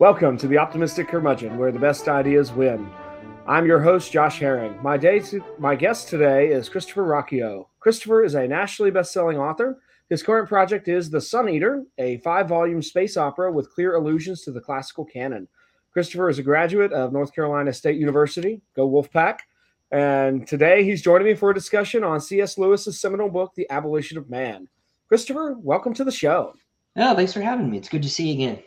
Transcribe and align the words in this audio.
Welcome 0.00 0.38
to 0.38 0.46
the 0.46 0.58
Optimistic 0.58 1.08
Curmudgeon, 1.08 1.58
where 1.58 1.72
the 1.72 1.78
best 1.80 2.06
ideas 2.06 2.52
win. 2.52 2.88
I'm 3.48 3.66
your 3.66 3.80
host, 3.80 4.12
Josh 4.12 4.38
Herring. 4.38 4.80
My 4.80 4.96
day, 4.96 5.18
to, 5.18 5.44
my 5.58 5.74
guest 5.74 6.06
today 6.06 6.52
is 6.52 6.68
Christopher 6.68 7.02
Ruocchio. 7.02 7.66
Christopher 7.80 8.22
is 8.22 8.34
a 8.34 8.46
nationally 8.46 8.92
best-selling 8.92 9.38
author. 9.38 9.80
His 10.08 10.22
current 10.22 10.48
project 10.48 10.86
is 10.86 11.10
The 11.10 11.20
Sun 11.20 11.48
Eater, 11.48 11.82
a 11.98 12.18
five-volume 12.18 12.80
space 12.80 13.16
opera 13.16 13.50
with 13.50 13.74
clear 13.74 13.96
allusions 13.96 14.42
to 14.42 14.52
the 14.52 14.60
classical 14.60 15.04
canon. 15.04 15.48
Christopher 15.92 16.28
is 16.28 16.38
a 16.38 16.44
graduate 16.44 16.92
of 16.92 17.12
North 17.12 17.34
Carolina 17.34 17.72
State 17.72 17.98
University. 17.98 18.62
Go 18.76 18.88
Wolfpack! 18.88 19.40
And 19.90 20.46
today 20.46 20.84
he's 20.84 21.02
joining 21.02 21.26
me 21.26 21.34
for 21.34 21.50
a 21.50 21.54
discussion 21.54 22.04
on 22.04 22.20
C.S. 22.20 22.56
Lewis's 22.56 23.00
seminal 23.00 23.28
book, 23.28 23.52
The 23.56 23.68
Abolition 23.68 24.16
of 24.16 24.30
Man. 24.30 24.68
Christopher, 25.08 25.56
welcome 25.58 25.92
to 25.94 26.04
the 26.04 26.12
show. 26.12 26.54
Yeah, 26.94 27.14
thanks 27.14 27.32
for 27.32 27.40
having 27.40 27.68
me. 27.68 27.78
It's 27.78 27.88
good 27.88 28.04
to 28.04 28.08
see 28.08 28.28
you 28.28 28.34
again. 28.34 28.62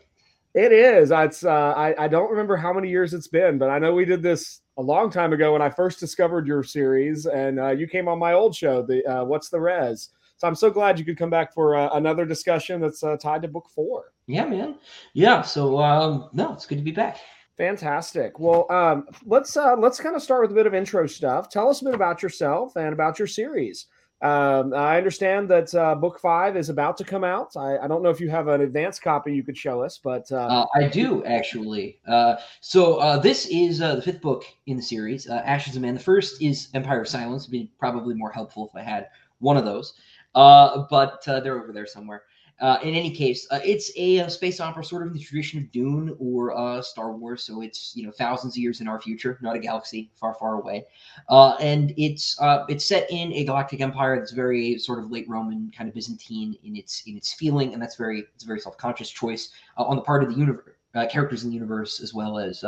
It 0.54 0.71
is. 0.73 1.11
It's. 1.11 1.45
Uh, 1.45 1.73
I. 1.75 1.95
I 1.97 2.07
don't 2.07 2.29
remember 2.29 2.57
how 2.57 2.73
many 2.73 2.89
years 2.89 3.13
it's 3.13 3.27
been, 3.27 3.57
but 3.57 3.70
I 3.70 3.80
know 3.80 3.94
we 3.94 4.05
did 4.05 4.21
this 4.21 4.62
a 4.77 4.81
long 4.81 5.09
time 5.09 5.31
ago 5.31 5.53
when 5.53 5.62
I 5.62 5.70
first 5.70 5.99
discovered 5.99 6.45
your 6.45 6.63
series, 6.63 7.26
and 7.26 7.59
uh, 7.59 7.70
you 7.70 7.88
came 7.88 8.07
on 8.07 8.20
my 8.20 8.34
old 8.34 8.55
show, 8.55 8.81
the 8.81 9.05
uh, 9.05 9.23
What's 9.23 9.49
the 9.49 9.59
Res. 9.59 10.09
So 10.38 10.48
I'm 10.48 10.55
so 10.55 10.70
glad 10.70 10.98
you 10.98 11.05
could 11.05 11.17
come 11.17 11.29
back 11.29 11.53
for 11.53 11.76
uh, 11.76 11.90
another 11.93 12.26
discussion 12.26 12.81
that's 12.81 13.03
uh, 13.03 13.16
tied 13.16 13.43
to 13.43 13.48
book 13.48 13.70
four. 13.73 14.05
Yeah, 14.27 14.45
man. 14.45 14.76
Yeah. 15.13 15.41
So 15.43 15.79
um, 15.79 16.29
no, 16.34 16.54
it's 16.54 16.65
good 16.65 16.79
to 16.79 16.84
be 16.84 16.91
back. 16.91 17.20
Fantastic. 17.57 18.40
Well, 18.40 18.65
um, 18.71 19.05
let's 19.23 19.55
uh, 19.55 19.76
let's 19.77 19.99
kind 19.99 20.15
of 20.15 20.23
start 20.23 20.41
with 20.41 20.52
a 20.52 20.55
bit 20.55 20.65
of 20.65 20.73
intro 20.73 21.05
stuff. 21.05 21.48
Tell 21.49 21.70
us 21.70 21.81
a 21.81 21.85
bit 21.85 21.93
about 21.93 22.23
yourself 22.23 22.76
and 22.76 22.91
about 22.91 23.20
your 23.20 23.27
series. 23.27 23.85
Um, 24.21 24.75
I 24.75 24.98
understand 24.98 25.49
that 25.49 25.73
uh, 25.73 25.95
book 25.95 26.20
five 26.20 26.55
is 26.55 26.70
about 26.70 26.95
to 26.98 27.03
come 27.03 27.23
out. 27.23 27.57
I, 27.57 27.79
I, 27.79 27.88
don't 27.88 28.03
know 28.03 28.12
if 28.12 28.20
you 28.20 28.29
have 28.29 28.48
an 28.49 28.62
advanced 28.62 29.02
copy 29.02 29.34
you 29.34 29.41
could 29.41 29.57
show 29.57 29.81
us, 29.81 29.98
but 29.98 30.31
uh, 30.31 30.35
uh, 30.35 30.66
I 30.75 30.88
do 30.88 31.25
actually. 31.25 31.98
Uh, 32.07 32.35
so 32.59 32.98
uh, 32.98 33.17
this 33.17 33.48
is 33.48 33.79
the 33.79 33.99
fifth 34.03 34.21
book 34.21 34.43
in 34.67 34.77
the 34.77 34.84
series, 34.84 35.26
Ashes 35.26 35.76
of 35.76 35.81
Man. 35.81 35.96
The 35.96 35.99
first 35.99 36.40
is 36.40 36.68
Empire 36.76 37.01
of 37.01 37.07
Silence. 37.07 37.43
It'd 37.43 37.51
be 37.51 37.71
probably 37.79 38.13
more 38.13 38.31
helpful 38.31 38.68
if 38.71 38.79
I 38.79 38.84
had 38.84 39.07
one 39.40 39.57
of 39.57 39.65
those, 39.65 39.93
but 40.35 41.24
they're 41.26 41.59
over 41.59 41.71
there 41.74 41.87
somewhere. 41.87 42.21
Uh, 42.62 42.77
in 42.84 42.93
any 42.93 43.09
case, 43.09 43.48
uh, 43.49 43.59
it's 43.65 43.91
a, 43.98 44.20
a, 44.20 44.29
space 44.29 44.59
opera 44.59 44.84
sort 44.84 45.01
of 45.01 45.07
in 45.07 45.13
the 45.17 45.20
tradition 45.20 45.59
of 45.59 45.71
Dune 45.71 46.15
or 46.20 46.55
uh, 46.55 46.79
Star 46.79 47.12
Wars. 47.12 47.43
So 47.43 47.62
it's 47.62 47.93
you 47.95 48.05
know 48.05 48.12
thousands 48.12 48.53
of 48.53 48.57
years 48.62 48.81
in 48.81 48.87
our 48.87 49.01
future, 49.01 49.40
not 49.41 49.55
a 49.55 49.59
galaxy 49.59 50.12
far, 50.15 50.35
far 50.35 50.62
away. 50.62 50.85
Uh, 51.27 51.55
and 51.55 51.91
it's 51.98 52.40
uh, 52.40 52.65
it's 52.70 52.85
set 52.85 53.09
in 53.09 53.34
a 53.34 53.45
galactic 53.45 53.81
empire 53.81 54.20
that's 54.20 54.31
very 54.31 54.77
sort 54.77 54.99
of 54.99 55.09
late 55.09 55.27
Roman, 55.27 55.71
kind 55.76 55.90
of 55.90 55.95
Byzantine 55.95 56.55
in 56.63 56.76
its 56.76 57.01
in 57.07 57.18
its 57.18 57.34
feeling, 57.34 57.73
and 57.73 57.81
that's 57.81 57.95
very 57.95 58.26
it's 58.35 58.43
a 58.43 58.48
very 58.48 58.59
self 58.59 58.77
conscious 58.77 59.09
choice 59.09 59.49
uh, 59.79 59.84
on 59.84 59.96
the 59.96 60.03
part 60.03 60.21
of 60.21 60.29
the 60.29 60.35
universe, 60.35 60.75
characters 61.09 61.43
in 61.43 61.49
the 61.49 61.55
universe 61.55 61.99
as 61.99 62.13
well 62.13 62.37
as 62.37 62.63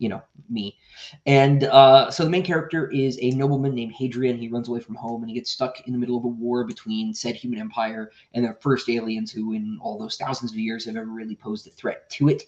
you 0.00 0.08
know 0.08 0.22
me. 0.48 0.76
And 1.26 1.64
uh, 1.64 2.10
so 2.10 2.24
the 2.24 2.30
main 2.30 2.42
character 2.42 2.90
is 2.90 3.18
a 3.20 3.30
nobleman 3.32 3.74
named 3.74 3.92
hadrian. 3.92 4.38
He 4.38 4.48
runs 4.48 4.68
away 4.68 4.80
from 4.80 4.96
home 4.96 5.22
and 5.22 5.30
he 5.30 5.36
gets 5.36 5.50
stuck 5.50 5.86
in 5.86 5.92
the 5.92 5.98
middle 5.98 6.16
of 6.16 6.24
a 6.24 6.28
war 6.28 6.64
between 6.64 7.14
said 7.14 7.36
human 7.36 7.60
empire 7.60 8.10
and 8.34 8.44
the 8.44 8.56
first 8.60 8.88
aliens 8.88 9.30
who 9.30 9.52
in 9.52 9.78
all 9.80 9.98
those 9.98 10.16
thousands 10.16 10.50
of 10.50 10.58
years 10.58 10.86
have 10.86 10.96
ever 10.96 11.06
really 11.06 11.36
posed 11.36 11.66
a 11.68 11.70
threat 11.70 12.10
to 12.10 12.28
it. 12.28 12.44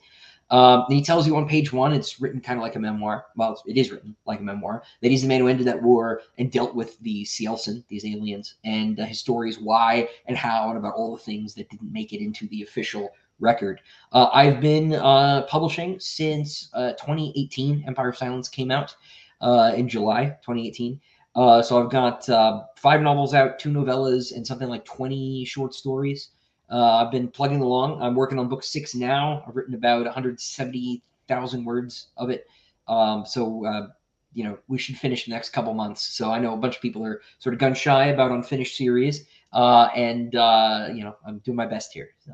Um, 0.50 0.84
and 0.89 0.97
he 0.97 1.03
tells 1.03 1.27
you 1.27 1.36
on 1.36 1.48
page 1.48 1.73
one, 1.73 1.95
it's 1.95 2.20
written 2.20 2.41
kind 2.41 2.58
of 2.58 2.62
like 2.62 2.77
a 2.77 2.80
memoir. 2.80 3.27
Well, 3.36 3.62
it 3.67 3.78
is 3.78 3.91
written 3.91 4.14
like 4.27 4.41
a 4.41 4.42
memoir 4.42 4.83
that 5.00 5.11
he's 5.11 5.23
the 5.23 5.28
man 5.28 5.41
who 5.41 5.48
ended 5.48 5.67
that 5.67 5.83
war 5.83 6.23
and 6.36 6.50
dealt 6.50 6.75
with 6.75 6.98
the 7.00 7.25
Cielcin, 7.25 7.84
these 7.89 8.05
aliens, 8.05 8.56
and 8.64 8.98
uh, 9.00 9.05
his 9.06 9.19
stories 9.19 9.58
why 9.58 10.08
and 10.27 10.36
how 10.36 10.69
and 10.69 10.78
about 10.78 10.95
all 10.95 11.17
the 11.17 11.23
things 11.23 11.55
that 11.55 11.70
didn't 11.70 11.92
make 11.92 12.12
it 12.12 12.23
into 12.23 12.48
the 12.48 12.62
official 12.62 13.11
record. 13.42 13.80
Uh, 14.12 14.28
I've 14.32 14.60
been 14.60 14.94
uh, 14.94 15.42
publishing 15.42 15.98
since 16.00 16.70
uh, 16.72 16.92
2018. 16.92 17.84
Empire 17.86 18.10
of 18.10 18.16
Silence 18.16 18.48
came 18.48 18.70
out 18.70 18.94
uh, 19.40 19.72
in 19.76 19.88
July 19.88 20.36
2018. 20.42 20.98
Uh, 21.34 21.62
so 21.62 21.82
I've 21.82 21.90
got 21.90 22.28
uh, 22.28 22.62
five 22.76 23.02
novels 23.02 23.34
out, 23.34 23.58
two 23.58 23.70
novellas, 23.70 24.34
and 24.34 24.46
something 24.46 24.68
like 24.68 24.84
20 24.84 25.44
short 25.44 25.74
stories. 25.74 26.30
I've 26.70 27.11
been 27.11 27.28
plugging 27.28 27.61
along. 27.61 28.00
I'm 28.00 28.14
working 28.14 28.39
on 28.39 28.48
book 28.48 28.62
six 28.62 28.94
now. 28.94 29.44
I've 29.46 29.55
written 29.55 29.74
about 29.74 30.06
170,000 30.06 31.64
words 31.67 32.06
of 32.17 32.30
it. 32.30 32.46
Um, 32.88 33.27
so 33.27 33.90
you 34.33 34.44
know 34.44 34.58
we 34.68 34.78
should 34.78 34.96
finish 34.96 35.27
the 35.27 35.33
next 35.33 35.50
couple 35.50 35.74
months. 35.74 36.02
So 36.02 36.30
I 36.30 36.38
know 36.38 36.55
a 36.55 36.56
bunch 36.56 36.77
of 36.77 36.80
people 36.80 37.05
are 37.05 37.20
sort 37.40 37.52
of 37.52 37.58
gun 37.58 37.74
shy 37.74 38.06
about 38.06 38.30
unfinished 38.30 38.74
series, 38.74 39.27
and 39.52 40.33
you 40.33 41.05
know 41.05 41.17
I'm 41.27 41.40
doing 41.40 41.56
my 41.56 41.67
best 41.67 41.92
here. 41.92 42.14
So. 42.24 42.33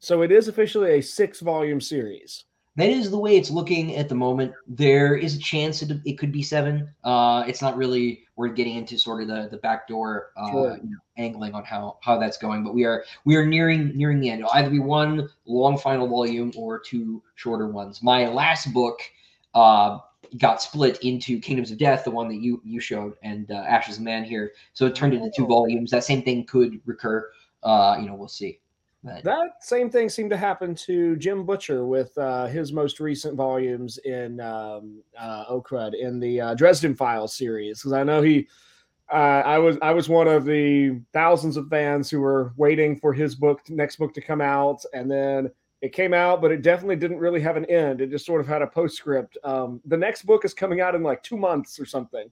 So 0.00 0.22
it 0.22 0.30
is 0.30 0.48
officially 0.48 0.98
a 0.98 1.02
six 1.02 1.40
volume 1.40 1.80
series. 1.80 2.44
That 2.76 2.90
is 2.90 3.10
the 3.10 3.18
way 3.18 3.36
it's 3.36 3.50
looking 3.50 3.96
at 3.96 4.08
the 4.08 4.14
moment. 4.14 4.52
There 4.68 5.16
is 5.16 5.34
a 5.34 5.38
chance 5.40 5.82
it, 5.82 6.00
it 6.04 6.16
could 6.16 6.30
be 6.30 6.44
seven. 6.44 6.88
Uh, 7.02 7.42
it's 7.48 7.60
not 7.60 7.76
really 7.76 8.22
we're 8.36 8.46
getting 8.46 8.76
into 8.76 8.96
sort 8.96 9.20
of 9.20 9.26
the 9.26 9.48
the 9.50 9.56
backdoor 9.56 10.30
uh, 10.36 10.50
sure. 10.52 10.78
you 10.84 10.90
know, 10.90 10.98
angling 11.16 11.54
on 11.54 11.64
how 11.64 11.98
how 12.02 12.16
that's 12.16 12.38
going, 12.38 12.62
but 12.62 12.74
we 12.74 12.84
are 12.84 13.04
we 13.24 13.34
are 13.34 13.44
nearing 13.44 13.96
nearing 13.96 14.20
the 14.20 14.30
end. 14.30 14.40
It'll 14.40 14.52
either 14.52 14.70
be 14.70 14.78
one 14.78 15.28
long 15.44 15.76
final 15.76 16.06
volume 16.06 16.52
or 16.56 16.78
two 16.78 17.20
shorter 17.34 17.66
ones. 17.66 18.00
My 18.00 18.28
last 18.28 18.72
book 18.72 19.00
uh, 19.54 19.98
got 20.36 20.62
split 20.62 20.98
into 21.02 21.40
Kingdoms 21.40 21.72
of 21.72 21.78
Death, 21.78 22.04
the 22.04 22.12
one 22.12 22.28
that 22.28 22.36
you 22.36 22.62
you 22.64 22.78
showed, 22.78 23.14
and 23.24 23.50
uh, 23.50 23.54
Ashes 23.54 23.96
of 23.96 24.04
Man 24.04 24.22
here. 24.22 24.52
So 24.74 24.86
it 24.86 24.94
turned 24.94 25.14
into 25.14 25.32
two 25.34 25.46
volumes. 25.46 25.90
That 25.90 26.04
same 26.04 26.22
thing 26.22 26.44
could 26.44 26.80
recur. 26.86 27.28
Uh, 27.64 27.96
you 28.00 28.06
know, 28.06 28.14
we'll 28.14 28.28
see. 28.28 28.60
But 29.04 29.24
that 29.24 29.62
same 29.62 29.90
thing 29.90 30.08
seemed 30.08 30.30
to 30.30 30.36
happen 30.36 30.74
to 30.74 31.16
Jim 31.16 31.46
Butcher 31.46 31.86
with 31.86 32.16
uh, 32.18 32.46
his 32.46 32.72
most 32.72 32.98
recent 32.98 33.36
volumes 33.36 33.98
in 33.98 34.40
um, 34.40 35.02
uh, 35.16 35.44
Ocrud 35.46 35.94
in 35.94 36.18
the 36.18 36.40
uh, 36.40 36.54
Dresden 36.54 36.94
Files 36.94 37.34
series. 37.34 37.78
Because 37.78 37.92
I 37.92 38.02
know 38.02 38.22
he, 38.22 38.48
uh, 39.12 39.42
I 39.44 39.58
was 39.58 39.76
I 39.82 39.92
was 39.92 40.08
one 40.08 40.26
of 40.26 40.44
the 40.44 41.00
thousands 41.12 41.56
of 41.56 41.68
fans 41.68 42.10
who 42.10 42.20
were 42.20 42.52
waiting 42.56 42.98
for 42.98 43.12
his 43.12 43.36
book 43.36 43.60
next 43.68 43.96
book 43.96 44.12
to 44.14 44.20
come 44.20 44.40
out, 44.40 44.84
and 44.92 45.08
then 45.08 45.50
it 45.80 45.92
came 45.92 46.12
out, 46.12 46.42
but 46.42 46.50
it 46.50 46.62
definitely 46.62 46.96
didn't 46.96 47.18
really 47.18 47.40
have 47.40 47.56
an 47.56 47.64
end. 47.66 48.00
It 48.00 48.10
just 48.10 48.26
sort 48.26 48.40
of 48.40 48.48
had 48.48 48.62
a 48.62 48.66
postscript. 48.66 49.38
Um, 49.44 49.80
the 49.84 49.96
next 49.96 50.22
book 50.26 50.44
is 50.44 50.52
coming 50.52 50.80
out 50.80 50.96
in 50.96 51.04
like 51.04 51.22
two 51.22 51.36
months 51.36 51.78
or 51.78 51.86
something. 51.86 52.28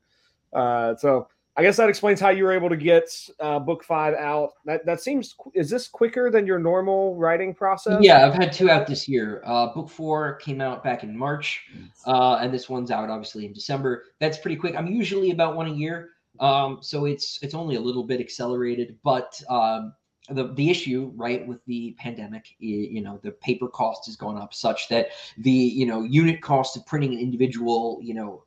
Uh, 0.52 0.96
so 0.96 1.28
I 1.58 1.62
guess 1.62 1.78
that 1.78 1.88
explains 1.88 2.20
how 2.20 2.28
you 2.28 2.44
were 2.44 2.52
able 2.52 2.68
to 2.68 2.76
get 2.76 3.10
uh, 3.40 3.58
book 3.58 3.82
five 3.82 4.14
out. 4.14 4.50
That 4.66 4.84
that 4.84 5.00
seems 5.00 5.34
is 5.54 5.70
this 5.70 5.88
quicker 5.88 6.30
than 6.30 6.46
your 6.46 6.58
normal 6.58 7.16
writing 7.16 7.54
process? 7.54 7.98
Yeah, 8.02 8.26
I've 8.26 8.34
had 8.34 8.52
two 8.52 8.70
out 8.70 8.86
this 8.86 9.08
year. 9.08 9.42
Uh, 9.46 9.68
book 9.68 9.88
four 9.88 10.34
came 10.36 10.60
out 10.60 10.84
back 10.84 11.02
in 11.02 11.16
March, 11.16 11.64
uh, 12.06 12.38
and 12.42 12.52
this 12.52 12.68
one's 12.68 12.90
out 12.90 13.08
obviously 13.08 13.46
in 13.46 13.54
December. 13.54 14.04
That's 14.20 14.36
pretty 14.36 14.56
quick. 14.56 14.76
I'm 14.76 14.86
usually 14.86 15.30
about 15.30 15.56
one 15.56 15.66
a 15.66 15.72
year, 15.72 16.10
um, 16.40 16.78
so 16.82 17.06
it's 17.06 17.38
it's 17.40 17.54
only 17.54 17.76
a 17.76 17.80
little 17.80 18.04
bit 18.04 18.20
accelerated. 18.20 18.98
But 19.02 19.40
um, 19.48 19.94
the 20.28 20.52
the 20.54 20.70
issue 20.70 21.10
right 21.14 21.46
with 21.46 21.64
the 21.64 21.96
pandemic, 21.98 22.54
you 22.58 23.00
know, 23.00 23.18
the 23.22 23.30
paper 23.30 23.68
cost 23.68 24.06
has 24.06 24.16
gone 24.16 24.36
up 24.36 24.52
such 24.52 24.88
that 24.88 25.08
the 25.38 25.50
you 25.50 25.86
know 25.86 26.02
unit 26.02 26.42
cost 26.42 26.76
of 26.76 26.84
printing 26.84 27.14
an 27.14 27.18
individual 27.18 27.98
you 28.02 28.12
know 28.12 28.42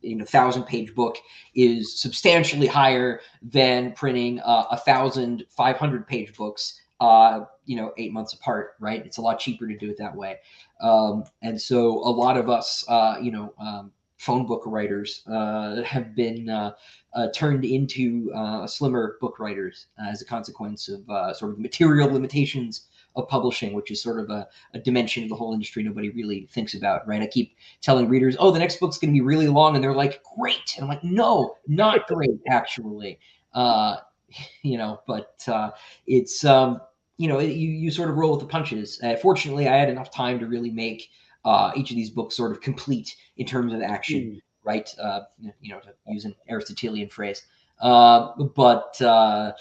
you 0.00 0.16
know 0.16 0.24
thousand 0.24 0.64
page 0.64 0.94
book 0.94 1.16
is 1.54 2.00
substantially 2.00 2.66
higher 2.66 3.20
than 3.42 3.92
printing 3.92 4.40
uh, 4.40 4.66
a 4.70 4.76
thousand 4.76 5.44
five 5.50 5.76
hundred 5.76 6.06
page 6.06 6.34
books 6.36 6.80
uh, 7.00 7.40
you 7.64 7.76
know 7.76 7.92
eight 7.96 8.12
months 8.12 8.34
apart 8.34 8.74
right? 8.80 9.04
It's 9.04 9.18
a 9.18 9.22
lot 9.22 9.38
cheaper 9.38 9.66
to 9.66 9.76
do 9.76 9.90
it 9.90 9.98
that 9.98 10.14
way. 10.14 10.36
Um, 10.80 11.24
and 11.42 11.60
so 11.60 11.98
a 11.98 12.10
lot 12.10 12.36
of 12.36 12.48
us 12.48 12.84
uh, 12.88 13.16
you 13.20 13.32
know 13.32 13.52
um, 13.58 13.92
phone 14.18 14.46
book 14.46 14.62
writers 14.66 15.22
uh, 15.30 15.82
have 15.82 16.14
been 16.14 16.48
uh, 16.48 16.72
uh, 17.14 17.28
turned 17.34 17.64
into 17.64 18.30
slimmer 18.66 19.16
book 19.20 19.38
writers 19.38 19.86
as 19.98 20.22
a 20.22 20.24
consequence 20.24 20.88
of 20.88 21.36
sort 21.36 21.52
of 21.52 21.58
material 21.58 22.10
limitations 22.10 22.87
of 23.18 23.28
publishing, 23.28 23.72
which 23.72 23.90
is 23.90 24.02
sort 24.02 24.20
of 24.20 24.30
a, 24.30 24.46
a 24.74 24.78
dimension 24.78 25.22
of 25.22 25.28
the 25.28 25.34
whole 25.34 25.52
industry 25.52 25.82
nobody 25.82 26.10
really 26.10 26.48
thinks 26.52 26.74
about, 26.74 27.06
right? 27.06 27.22
I 27.22 27.26
keep 27.26 27.56
telling 27.80 28.08
readers, 28.08 28.36
oh, 28.38 28.50
the 28.50 28.58
next 28.58 28.80
book's 28.80 28.98
going 28.98 29.12
to 29.12 29.18
be 29.18 29.24
really 29.24 29.48
long. 29.48 29.74
And 29.74 29.82
they're 29.82 29.94
like, 29.94 30.22
great. 30.36 30.74
And 30.76 30.84
I'm 30.84 30.88
like, 30.88 31.04
no, 31.04 31.56
not 31.66 32.06
great, 32.06 32.38
actually. 32.48 33.18
Uh, 33.52 33.96
you 34.62 34.78
know, 34.78 35.00
but 35.06 35.42
uh, 35.48 35.70
it's, 36.06 36.44
um, 36.44 36.80
you 37.16 37.28
know, 37.28 37.40
you, 37.40 37.70
you 37.70 37.90
sort 37.90 38.10
of 38.10 38.16
roll 38.16 38.32
with 38.32 38.40
the 38.40 38.46
punches. 38.46 39.00
Uh, 39.02 39.16
fortunately, 39.16 39.68
I 39.68 39.76
had 39.76 39.88
enough 39.88 40.10
time 40.10 40.38
to 40.38 40.46
really 40.46 40.70
make 40.70 41.08
uh, 41.44 41.72
each 41.74 41.90
of 41.90 41.96
these 41.96 42.10
books 42.10 42.36
sort 42.36 42.52
of 42.52 42.60
complete 42.60 43.14
in 43.36 43.46
terms 43.46 43.72
of 43.72 43.82
action, 43.82 44.20
mm. 44.20 44.40
right? 44.64 44.88
Uh, 45.02 45.20
you 45.60 45.72
know, 45.72 45.80
to 45.80 45.88
use 46.06 46.24
an 46.24 46.34
Aristotelian 46.48 47.08
phrase. 47.08 47.42
Uh, 47.80 48.32
but, 48.54 49.00
uh, 49.00 49.52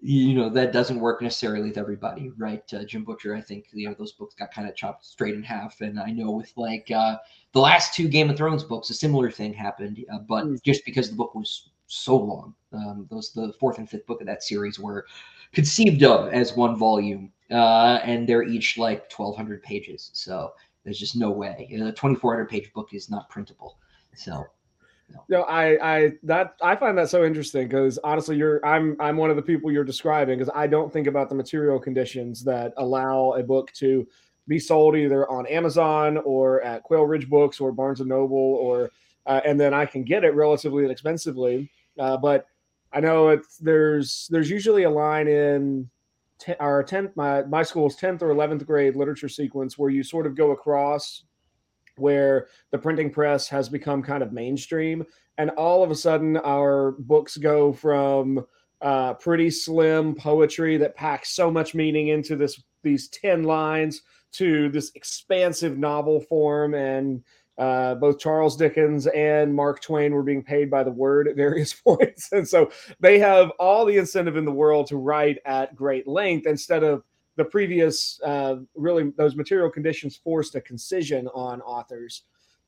you 0.00 0.34
know 0.34 0.48
that 0.48 0.72
doesn't 0.72 1.00
work 1.00 1.20
necessarily 1.20 1.68
with 1.68 1.78
everybody 1.78 2.30
right 2.38 2.62
uh, 2.72 2.84
jim 2.84 3.04
butcher 3.04 3.34
i 3.34 3.40
think 3.40 3.66
you 3.72 3.88
know 3.88 3.94
those 3.98 4.12
books 4.12 4.34
got 4.34 4.52
kind 4.52 4.68
of 4.68 4.74
chopped 4.74 5.04
straight 5.04 5.34
in 5.34 5.42
half 5.42 5.80
and 5.80 6.00
i 6.00 6.10
know 6.10 6.30
with 6.30 6.52
like 6.56 6.90
uh, 6.90 7.16
the 7.52 7.60
last 7.60 7.94
two 7.94 8.08
game 8.08 8.30
of 8.30 8.36
thrones 8.36 8.64
books 8.64 8.90
a 8.90 8.94
similar 8.94 9.30
thing 9.30 9.52
happened 9.52 10.04
uh, 10.12 10.18
but 10.18 10.46
mm. 10.46 10.62
just 10.62 10.84
because 10.84 11.10
the 11.10 11.16
book 11.16 11.34
was 11.34 11.70
so 11.86 12.16
long 12.16 12.54
um, 12.72 13.06
those 13.10 13.32
the 13.32 13.52
fourth 13.60 13.78
and 13.78 13.90
fifth 13.90 14.06
book 14.06 14.20
of 14.20 14.26
that 14.26 14.42
series 14.42 14.78
were 14.78 15.06
conceived 15.52 16.02
of 16.02 16.32
as 16.32 16.56
one 16.56 16.76
volume 16.76 17.30
uh, 17.50 17.98
and 18.04 18.28
they're 18.28 18.44
each 18.44 18.78
like 18.78 19.10
1200 19.12 19.62
pages 19.62 20.10
so 20.14 20.52
there's 20.84 20.98
just 20.98 21.16
no 21.16 21.30
way. 21.30 21.68
A 21.72 21.92
2,400 21.92 22.48
page 22.48 22.72
book 22.72 22.88
is 22.92 23.10
not 23.10 23.28
printable. 23.28 23.78
So. 24.14 24.46
No. 25.28 25.42
I, 25.42 25.96
I 25.98 26.12
that 26.24 26.54
I 26.62 26.76
find 26.76 26.96
that 26.98 27.08
so 27.08 27.24
interesting 27.24 27.68
because 27.68 27.98
honestly, 28.04 28.36
you're 28.36 28.64
I'm 28.64 28.96
I'm 29.00 29.16
one 29.16 29.30
of 29.30 29.36
the 29.36 29.42
people 29.42 29.70
you're 29.70 29.84
describing 29.84 30.38
because 30.38 30.52
I 30.54 30.66
don't 30.66 30.92
think 30.92 31.06
about 31.06 31.28
the 31.28 31.34
material 31.34 31.78
conditions 31.78 32.44
that 32.44 32.72
allow 32.76 33.32
a 33.32 33.42
book 33.42 33.72
to 33.74 34.06
be 34.48 34.58
sold 34.58 34.96
either 34.96 35.30
on 35.30 35.46
Amazon 35.46 36.18
or 36.18 36.60
at 36.62 36.82
Quail 36.82 37.04
Ridge 37.04 37.28
Books 37.28 37.60
or 37.60 37.72
Barnes 37.72 38.00
and 38.00 38.08
Noble 38.08 38.36
or 38.36 38.90
uh, 39.26 39.40
and 39.44 39.60
then 39.60 39.72
I 39.72 39.86
can 39.86 40.02
get 40.02 40.24
it 40.24 40.34
relatively 40.34 40.84
inexpensively. 40.84 41.70
Uh, 41.98 42.16
but 42.16 42.46
I 42.92 43.00
know 43.00 43.28
it's 43.28 43.58
there's 43.58 44.28
there's 44.30 44.50
usually 44.50 44.82
a 44.82 44.90
line 44.90 45.28
in 45.28 45.88
ten, 46.38 46.56
our 46.58 46.82
10th 46.82 47.14
my 47.14 47.42
my 47.42 47.62
school's 47.62 47.96
10th 47.96 48.22
or 48.22 48.34
11th 48.34 48.66
grade 48.66 48.96
literature 48.96 49.28
sequence 49.28 49.78
where 49.78 49.90
you 49.90 50.02
sort 50.02 50.26
of 50.26 50.34
go 50.34 50.50
across 50.50 51.24
where 52.00 52.48
the 52.72 52.78
printing 52.78 53.10
press 53.10 53.48
has 53.48 53.68
become 53.68 54.02
kind 54.02 54.22
of 54.22 54.32
mainstream 54.32 55.04
and 55.38 55.50
all 55.50 55.82
of 55.82 55.90
a 55.90 55.94
sudden 55.94 56.36
our 56.38 56.92
books 56.98 57.36
go 57.36 57.72
from 57.72 58.44
uh, 58.82 59.14
pretty 59.14 59.50
slim 59.50 60.14
poetry 60.14 60.76
that 60.76 60.96
packs 60.96 61.34
so 61.34 61.50
much 61.50 61.74
meaning 61.74 62.08
into 62.08 62.36
this 62.36 62.62
these 62.82 63.08
10 63.08 63.44
lines 63.44 64.02
to 64.32 64.68
this 64.70 64.92
expansive 64.94 65.76
novel 65.76 66.20
form 66.20 66.74
and 66.74 67.22
uh, 67.58 67.94
both 67.94 68.18
Charles 68.18 68.56
Dickens 68.56 69.06
and 69.08 69.54
Mark 69.54 69.82
Twain 69.82 70.14
were 70.14 70.22
being 70.22 70.42
paid 70.42 70.70
by 70.70 70.82
the 70.82 70.90
word 70.90 71.28
at 71.28 71.36
various 71.36 71.72
points. 71.86 72.32
And 72.32 72.48
so 72.48 72.70
they 73.00 73.18
have 73.18 73.50
all 73.58 73.84
the 73.84 73.98
incentive 73.98 74.36
in 74.36 74.46
the 74.46 74.50
world 74.52 74.86
to 74.86 74.96
write 74.96 75.38
at 75.44 75.76
great 75.76 76.08
length 76.08 76.46
instead 76.46 76.82
of 76.82 77.02
the 77.40 77.44
previous, 77.44 78.20
uh, 78.22 78.56
really, 78.74 79.12
those 79.16 79.34
material 79.34 79.70
conditions 79.70 80.16
forced 80.16 80.54
a 80.54 80.60
concision 80.60 81.26
on 81.28 81.60
authors. 81.62 82.22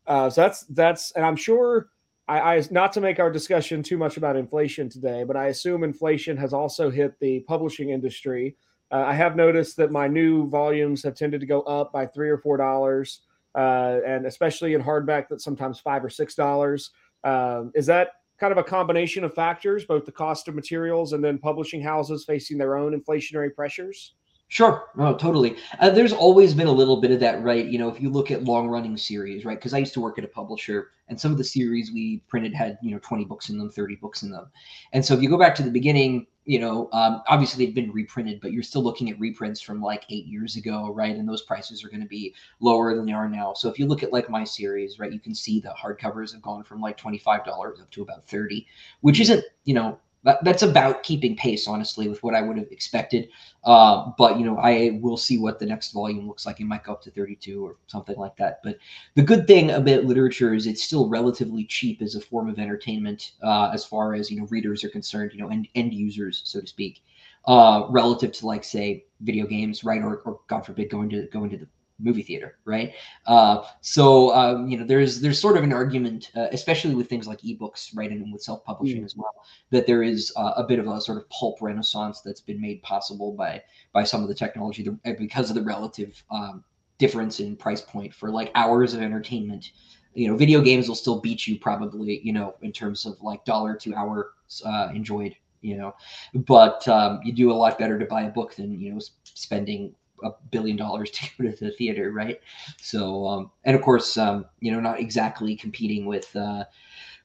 Uh, 0.07 0.29
so 0.29 0.41
that's, 0.41 0.65
that's, 0.71 1.13
and 1.13 1.25
I'm 1.25 1.37
sure. 1.37 1.89
I, 2.29 2.39
I, 2.57 2.63
not 2.71 2.93
to 2.93 3.01
make 3.01 3.19
our 3.19 3.33
discussion 3.33 3.83
too 3.83 3.99
much 3.99 4.17
about 4.17 4.37
inflation 4.37 4.89
today, 4.89 5.25
but 5.25 5.37
I 5.37 5.47
assume 5.49 5.83
inflation 5.83 6.37
has 6.37 6.53
also 6.53 6.89
hit 6.89 7.19
the 7.19 7.41
publishing 7.41 7.91
industry. 7.91 8.57
Uh, 8.93 9.05
I 9.07 9.15
have 9.15 9.35
noticed 9.35 9.77
that 9.79 9.91
my 9.91 10.07
new 10.07 10.49
volumes 10.49 11.03
have 11.03 11.17
tended 11.17 11.41
to 11.41 11.47
go 11.47 11.63
up 11.63 11.93
by 11.93 12.07
three 12.07 12.31
or 12.31 12.39
four 12.39 12.57
dollars 12.57 13.23
uh, 13.55 13.99
and 14.07 14.27
especially 14.27 14.75
in 14.75 14.83
hardback, 14.83 15.29
that 15.29 15.41
sometimes 15.41 15.79
five 15.79 16.05
or 16.05 16.11
six 16.11 16.35
dollars. 16.35 16.91
Um, 17.25 17.71
is 17.75 17.87
that 17.87 18.13
kind 18.39 18.53
of 18.53 18.59
a 18.59 18.65
combination 18.65 19.25
of 19.25 19.35
factors, 19.35 19.85
both 19.85 20.05
the 20.05 20.13
cost 20.13 20.49
of 20.49 20.55
materials 20.55 21.13
and 21.13 21.23
then 21.23 21.39
publishing 21.39 21.83
houses 21.83 22.25
facing 22.25 22.59
their 22.59 22.77
own 22.77 22.99
inflationary 22.99 23.55
pressures? 23.55 24.15
Sure, 24.53 24.91
no, 24.97 25.15
totally. 25.17 25.57
Uh, 25.81 25.89
there's 25.89 26.13
always 26.13 26.53
been 26.53 26.67
a 26.67 26.71
little 26.73 27.01
bit 27.01 27.11
of 27.11 27.21
that, 27.21 27.43
right? 27.43 27.65
You 27.65 27.79
know, 27.79 27.89
if 27.89 28.03
you 28.03 28.11
look 28.11 28.31
at 28.31 28.45
long-running 28.45 28.99
series, 28.99 29.47
right? 29.47 29.57
Because 29.59 29.73
I 29.73 29.79
used 29.79 29.95
to 29.95 30.01
work 30.03 30.19
at 30.19 30.25
a 30.25 30.29
publisher, 30.29 30.91
and 31.09 31.19
some 31.19 31.33
of 31.33 31.39
the 31.39 31.45
series 31.45 31.91
we 31.91 32.19
printed 32.29 32.53
had, 32.53 32.77
you 32.83 32.91
know, 32.91 32.99
20 32.99 33.25
books 33.25 33.49
in 33.49 33.57
them, 33.57 33.71
30 33.71 33.97
books 33.97 34.23
in 34.23 34.31
them, 34.31 34.51
and 34.93 35.03
so 35.03 35.15
if 35.15 35.23
you 35.23 35.31
go 35.31 35.39
back 35.39 35.55
to 35.55 35.63
the 35.63 35.71
beginning, 35.71 36.27
you 36.45 36.59
know, 36.59 36.91
um, 36.93 37.23
obviously 37.29 37.65
they've 37.65 37.75
been 37.75 37.91
reprinted, 37.93 38.43
but 38.43 38.53
you're 38.53 38.63
still 38.63 38.83
looking 38.83 39.09
at 39.09 39.19
reprints 39.19 39.63
from 39.63 39.81
like 39.81 40.05
eight 40.11 40.27
years 40.27 40.57
ago, 40.57 40.93
right? 40.93 41.17
And 41.17 41.27
those 41.27 41.43
prices 41.45 41.83
are 41.83 41.89
going 41.89 42.03
to 42.03 42.07
be 42.09 42.35
lower 42.61 42.95
than 42.95 43.07
they 43.07 43.13
are 43.13 43.31
now. 43.31 43.55
So 43.55 43.71
if 43.71 43.79
you 43.79 43.87
look 43.87 44.03
at 44.03 44.13
like 44.13 44.29
my 44.29 44.45
series, 44.45 44.99
right, 44.99 45.13
you 45.13 45.21
can 45.21 45.35
see 45.35 45.61
the 45.61 45.71
hardcovers 45.83 46.33
have 46.33 46.43
gone 46.43 46.63
from 46.63 46.83
like 46.83 46.99
$25 46.99 47.81
up 47.81 47.91
to 47.93 48.03
about 48.03 48.27
30, 48.27 48.67
which 49.01 49.19
isn't, 49.19 49.43
you 49.65 49.73
know, 49.73 49.99
that, 50.25 50.43
that's 50.45 50.63
about 50.63 51.03
keeping 51.03 51.37
pace, 51.37 51.67
honestly, 51.67 52.09
with 52.09 52.23
what 52.23 52.35
I 52.35 52.43
would 52.43 52.57
have 52.57 52.71
expected. 52.71 53.29
Uh, 53.65 54.11
but 54.17 54.39
you 54.39 54.45
know, 54.45 54.59
I 54.59 54.99
will 55.03 55.17
see 55.17 55.39
what 55.39 55.59
the 55.59 55.67
next 55.67 55.93
volume 55.93 56.27
looks 56.27 56.47
like. 56.47 56.61
It 56.61 56.65
might 56.65 56.85
go 56.85 56.93
up 56.93 57.03
to 57.03 57.11
32 57.11 57.65
or 57.65 57.77
something 57.87 58.17
like 58.17 58.37
that. 58.37 58.61
But 58.63 58.79
the 59.15 59.23
good 59.23 59.47
thing 59.47 59.71
about 59.71 60.05
literature 60.05 60.55
is 60.55 60.67
it's 60.67 60.83
still 60.83 61.09
relatively 61.09 61.65
cheap 61.65 62.03
as 62.03 62.15
a 62.15 62.21
form 62.21 62.49
of 62.49 62.59
entertainment, 62.59 63.33
uh, 63.43 63.71
as 63.73 63.85
far 63.85 64.15
as 64.15 64.31
you 64.31 64.41
know 64.41 64.47
readers 64.47 64.85
are 64.85 64.91
concerned. 64.91 65.33
You 65.33 65.41
know, 65.41 65.49
end 65.49 65.69
end 65.75 65.93
users, 65.93 66.43
so 66.45 66.61
to 66.61 66.67
speak, 66.67 67.03
uh, 67.47 67.87
relative 67.91 68.33
to 68.33 68.47
like 68.47 68.65
say 68.65 69.05
video 69.21 69.47
games, 69.47 69.85
right? 69.85 70.03
Or, 70.03 70.19
or 70.19 70.41
God 70.49 70.65
forbid, 70.67 70.91
going 70.91 71.11
to 71.11 71.27
going 71.29 71.51
to 71.51 71.57
the 71.57 71.69
movie 72.03 72.23
theater, 72.23 72.59
right? 72.65 72.93
Uh, 73.27 73.63
so 73.81 74.35
um, 74.35 74.69
you 74.69 74.77
know, 74.77 74.85
there's 74.85 75.21
there's 75.21 75.39
sort 75.39 75.57
of 75.57 75.65
an 75.65 75.73
argument, 75.73 76.31
uh, 76.37 76.49
especially 76.53 76.95
with 76.95 77.09
things 77.09 77.27
like 77.27 77.41
ebooks, 77.41 77.91
right, 77.95 78.11
and 78.11 78.33
with 78.33 78.43
self-publishing 78.43 79.03
mm. 79.03 79.05
as 79.05 79.17
well, 79.17 79.33
that 79.71 79.87
there 79.87 80.03
is 80.03 80.33
uh, 80.37 80.53
a 80.57 80.65
bit 80.65 80.79
of 80.79 80.87
a 80.87 81.01
sort 81.01 81.19
of 81.19 81.29
pulp 81.31 81.61
renaissance 81.61 82.21
that's 82.21 82.41
been 82.41 82.61
made 82.61 82.83
possible 82.83 83.33
by 83.33 83.63
by 83.93 84.05
some 84.05 84.23
of 84.23 84.29
the 84.29 84.35
technology 84.35 84.87
because 85.19 85.49
of 85.49 85.55
the 85.55 85.63
relative 85.63 86.23
um, 86.31 86.65
difference 86.99 87.41
in 87.41 87.57
price 87.57 87.81
point 87.81 88.13
for 88.13 88.31
like 88.31 88.51
hours 88.55 88.95
of 88.95 89.01
entertainment. 89.01 89.71
You 90.15 90.29
know, 90.29 90.37
video 90.37 90.61
games 90.61 90.89
will 90.89 90.95
still 90.95 91.21
beat 91.21 91.47
you 91.47 91.59
probably, 91.59 92.21
you 92.23 92.35
know, 92.35 92.57
in 92.61 92.71
terms 92.71 93.07
of 93.07 93.21
like 93.23 93.45
dollar 93.47 93.75
to 93.77 93.95
hour 93.95 94.33
uh, 94.67 94.91
enjoyed 94.95 95.35
you 95.63 95.77
know 95.77 95.95
but 96.35 96.87
um, 96.89 97.21
you 97.25 97.33
do 97.33 97.51
a 97.51 97.55
lot 97.55 97.79
better 97.79 97.99
to 97.99 98.05
buy 98.05 98.23
a 98.23 98.29
book 98.29 98.55
than 98.57 98.79
you 98.79 98.93
know 98.93 99.01
spending 99.23 99.95
a 100.23 100.35
billion 100.51 100.77
dollars 100.77 101.11
to 101.13 101.29
go 101.41 101.51
to 101.51 101.65
the 101.65 101.73
theater, 101.73 102.13
right? 102.13 102.41
So, 102.79 103.27
um, 103.27 103.51
and 103.65 103.77
of 103.77 103.83
course, 103.83 104.17
um, 104.17 104.47
you 104.61 104.73
know, 104.73 104.81
not 104.81 105.01
exactly 105.01 105.57
competing 105.57 106.07
with 106.07 106.35
uh, 106.37 106.65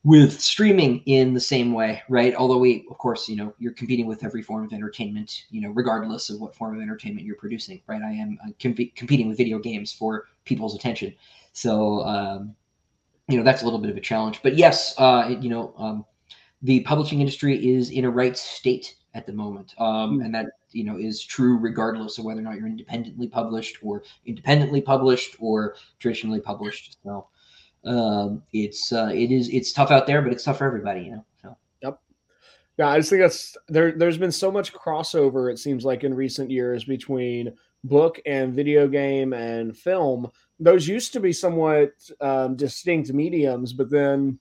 with 0.04 0.40
streaming 0.40 1.00
in 1.06 1.34
the 1.34 1.40
same 1.40 1.74
way, 1.74 2.02
right? 2.08 2.34
Although 2.36 2.60
we, 2.60 2.86
of 2.90 2.98
course, 2.98 3.28
you 3.28 3.36
know, 3.36 3.54
you're 3.60 3.74
competing 3.74 4.06
with 4.06 4.24
every 4.24 4.42
form 4.42 4.64
of 4.64 4.72
entertainment, 4.72 5.46
you 5.50 5.60
know, 5.60 5.70
regardless 5.70 6.30
of 6.30 6.40
what 6.40 6.56
form 6.56 6.76
of 6.76 6.82
entertainment 6.82 7.26
you're 7.26 7.36
producing, 7.36 7.82
right? 7.88 8.02
I 8.02 8.12
am 8.12 8.38
uh, 8.46 8.52
com- 8.62 8.76
competing 8.96 9.28
with 9.28 9.38
video 9.38 9.60
games 9.60 9.92
for 9.92 10.28
people's 10.46 10.76
attention, 10.76 11.14
so 11.54 12.02
um, 12.02 12.56
you 13.28 13.38
know 13.38 13.44
that's 13.44 13.62
a 13.62 13.66
little 13.66 13.80
bit 13.80 13.92
of 13.92 13.98
a 13.98 14.02
challenge. 14.02 14.42
But 14.44 14.56
yes, 14.56 14.94
uh, 14.98 15.36
you 15.42 15.50
know, 15.50 15.74
um, 15.78 16.06
the 16.62 16.82
publishing 16.82 17.20
industry 17.20 17.76
is 17.76 17.90
in 17.90 18.06
a 18.06 18.10
right 18.10 18.38
state 18.38 18.96
at 19.18 19.26
the 19.26 19.34
moment, 19.34 19.74
um, 19.80 20.22
and 20.22 20.34
that 20.34 20.46
you 20.72 20.84
know 20.84 20.98
is 20.98 21.24
true 21.24 21.58
regardless 21.58 22.20
of 22.20 22.26
whether 22.26 22.40
or 22.40 22.44
not 22.44 22.56
you're 22.56 22.68
independently 22.68 23.28
published 23.28 23.80
or 23.82 24.04
independently 24.26 24.80
published 24.80 25.36
or 25.40 25.76
traditionally 26.00 26.40
published. 26.40 26.98
So 27.04 27.28
um, 27.84 28.44
it's 28.54 28.94
uh, 28.94 29.12
it 29.14 29.32
is 29.32 29.50
it's 29.50 29.74
tough 29.74 29.90
out 29.90 30.06
there, 30.06 30.22
but 30.22 30.32
it's 30.32 30.44
tough 30.44 30.60
for 30.60 30.68
everybody, 30.68 31.06
you 31.06 31.12
know. 31.12 31.26
So. 31.42 31.58
Yep. 31.82 32.00
Yeah, 32.78 32.90
I 32.90 32.98
just 32.98 33.10
think 33.10 33.24
that's 33.24 33.58
there. 33.68 33.92
There's 33.92 34.20
been 34.20 34.32
so 34.32 34.52
much 34.52 34.72
crossover. 34.72 35.52
It 35.52 35.58
seems 35.58 35.84
like 35.84 36.04
in 36.04 36.14
recent 36.14 36.52
years 36.52 36.84
between 36.84 37.54
book 37.84 38.20
and 38.26 38.54
video 38.54 38.88
game 38.88 39.34
and 39.34 39.76
film. 39.76 40.30
Those 40.60 40.88
used 40.88 41.14
to 41.14 41.20
be 41.20 41.34
somewhat 41.34 41.92
um, 42.22 42.56
distinct 42.56 43.14
mediums, 43.14 43.74
but 43.74 43.90
then 43.90 44.40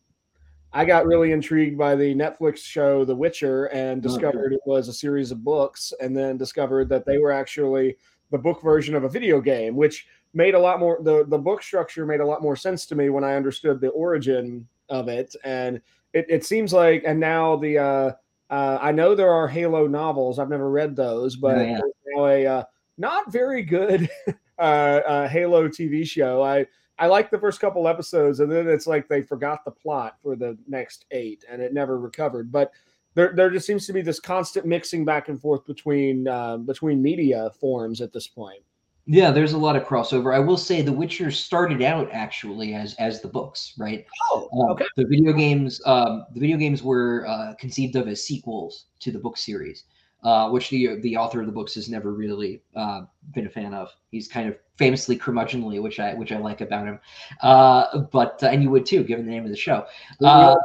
I 0.77 0.85
got 0.85 1.07
really 1.07 1.33
intrigued 1.33 1.79
by 1.79 1.95
the 1.95 2.15
Netflix 2.15 2.59
show 2.59 3.03
The 3.03 3.17
Witcher 3.17 3.65
and 3.73 4.03
discovered 4.03 4.53
it 4.53 4.61
was 4.67 4.89
a 4.89 4.93
series 4.93 5.31
of 5.31 5.43
books, 5.43 5.95
and 6.01 6.15
then 6.15 6.37
discovered 6.37 6.91
that 6.91 7.07
they 7.07 7.17
were 7.17 7.33
actually 7.33 7.97
the 8.31 8.37
book 8.37 8.63
version 8.63 8.95
of 8.95 9.03
a 9.05 9.09
video 9.09 9.41
game, 9.41 9.75
which 9.75 10.07
made 10.35 10.55
a 10.55 10.59
lot 10.59 10.79
more 10.79 10.99
the 11.03 11.25
the 11.29 11.39
book 11.39 11.63
structure 11.63 12.05
made 12.05 12.21
a 12.21 12.27
lot 12.27 12.43
more 12.43 12.57
sense 12.57 12.85
to 12.87 12.95
me 12.95 13.09
when 13.09 13.25
I 13.25 13.37
understood 13.37 13.81
the 13.81 13.89
origin 13.89 14.69
of 14.91 15.09
it. 15.09 15.35
And 15.45 15.81
it, 16.13 16.27
it 16.29 16.45
seems 16.45 16.75
like, 16.75 17.05
and 17.07 17.19
now 17.19 17.57
the 17.57 17.79
uh, 17.79 18.13
uh, 18.51 18.79
I 18.79 18.93
know 18.93 19.15
there 19.15 19.33
are 19.33 19.49
Halo 19.49 19.87
novels. 19.87 20.39
I've 20.39 20.51
never 20.51 20.71
read 20.71 20.95
those, 20.95 21.37
but 21.37 21.57
yeah. 21.57 21.81
now 22.15 22.27
a 22.27 22.47
uh, 22.47 22.65
not 22.99 23.33
very 23.33 23.63
good 23.63 24.11
uh, 24.59 24.61
uh, 24.61 25.29
Halo 25.29 25.69
TV 25.69 26.07
show. 26.07 26.43
I 26.43 26.67
I 26.99 27.07
like 27.07 27.31
the 27.31 27.39
first 27.39 27.61
couple 27.61 27.89
episodes, 27.89 28.41
and 28.41 28.51
then 28.51 28.69
it's 28.69 28.87
like 28.87 29.09
they 29.09 29.23
forgot 29.23 29.65
the 29.65 29.71
plot 29.71 30.17
for 30.23 30.35
the 30.35 30.57
next 30.67 31.05
eight, 31.11 31.45
and 31.49 31.61
it 31.61 31.75
never 31.75 31.99
recovered. 31.99 32.51
But 32.51 32.73
there, 33.15 33.33
there 33.35 33.51
just 33.51 33.67
seems 33.67 33.87
to 33.87 33.93
be 33.93 34.03
this 34.03 34.21
constant 34.21 34.67
mixing 34.67 35.05
back 35.05 35.29
and 35.29 35.41
forth 35.41 35.67
between 35.67 36.27
uh, 36.29 36.57
between 36.59 37.03
media 37.03 37.51
forms 37.61 38.01
at 38.01 38.13
this 38.13 38.27
point. 38.27 38.63
Yeah, 39.09 39.31
there's 39.31 39.53
a 39.53 39.59
lot 39.59 39.77
of 39.77 39.85
crossover. 39.85 40.35
I 40.35 40.41
will 40.41 40.57
say, 40.57 40.83
The 40.83 40.93
Witcher 40.93 41.31
started 41.31 41.81
out 41.83 42.09
actually 42.13 42.75
as 42.75 42.95
as 42.95 43.21
the 43.21 43.29
books, 43.29 43.75
right? 43.79 44.05
Oh, 44.33 44.49
um, 44.53 44.71
okay. 44.71 44.87
the 44.97 45.07
video 45.07 45.33
games, 45.33 45.81
um, 45.85 46.25
the 46.35 46.41
video 46.41 46.57
games 46.57 46.83
were 46.83 47.27
uh, 47.29 47.55
conceived 47.55 47.95
of 47.97 48.09
as 48.09 48.25
sequels 48.25 48.87
to 49.01 49.13
the 49.13 49.19
book 49.19 49.37
series 49.37 49.85
uh, 50.27 50.51
which 50.51 50.71
the 50.71 50.97
the 51.03 51.17
author 51.17 51.39
of 51.39 51.47
the 51.47 51.53
books 51.53 51.73
has 51.77 51.89
never 51.89 52.13
really 52.13 52.61
uh, 52.75 53.03
been 53.33 53.47
a 53.47 53.49
fan 53.49 53.73
of. 53.73 53.95
He's 54.11 54.27
kind 54.27 54.49
of 54.49 54.57
famously 54.77 55.17
curmudgeonly, 55.17 55.81
which 55.81 56.01
I 56.01 56.15
which 56.15 56.33
I 56.33 56.39
like 56.39 56.63
about 56.63 56.85
him. 56.85 56.99
Uh, 57.43 57.99
but 58.11 58.43
uh, 58.43 58.49
and 58.49 58.61
you 58.61 58.69
would 58.71 58.85
too, 58.85 59.05
given 59.05 59.25
the 59.25 59.31
name 59.31 59.45
of 59.45 59.51
the 59.51 59.57
show. 59.57 59.87
Uh, 60.21 60.57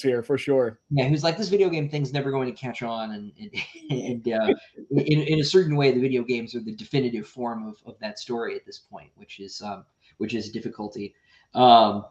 here 0.00 0.22
for 0.22 0.38
sure. 0.38 0.78
Yeah, 0.90 1.08
who's 1.08 1.24
like 1.24 1.36
this 1.36 1.48
video 1.48 1.68
game 1.68 1.88
thing's 1.88 2.12
never 2.12 2.30
going 2.30 2.46
to 2.46 2.56
catch 2.56 2.84
on, 2.84 3.10
and 3.10 3.32
and, 3.40 3.50
and 3.90 4.28
uh, 4.28 4.54
in 4.92 5.22
in 5.22 5.40
a 5.40 5.44
certain 5.44 5.74
way, 5.74 5.90
the 5.90 6.00
video 6.00 6.22
games 6.22 6.54
are 6.54 6.60
the 6.60 6.76
definitive 6.76 7.26
form 7.26 7.66
of, 7.66 7.82
of 7.86 7.98
that 7.98 8.20
story 8.20 8.54
at 8.54 8.64
this 8.64 8.78
point, 8.78 9.10
which 9.16 9.40
is 9.40 9.60
um, 9.60 9.84
which 10.18 10.34
is 10.34 10.50
difficulty. 10.50 11.16
Um, 11.54 12.04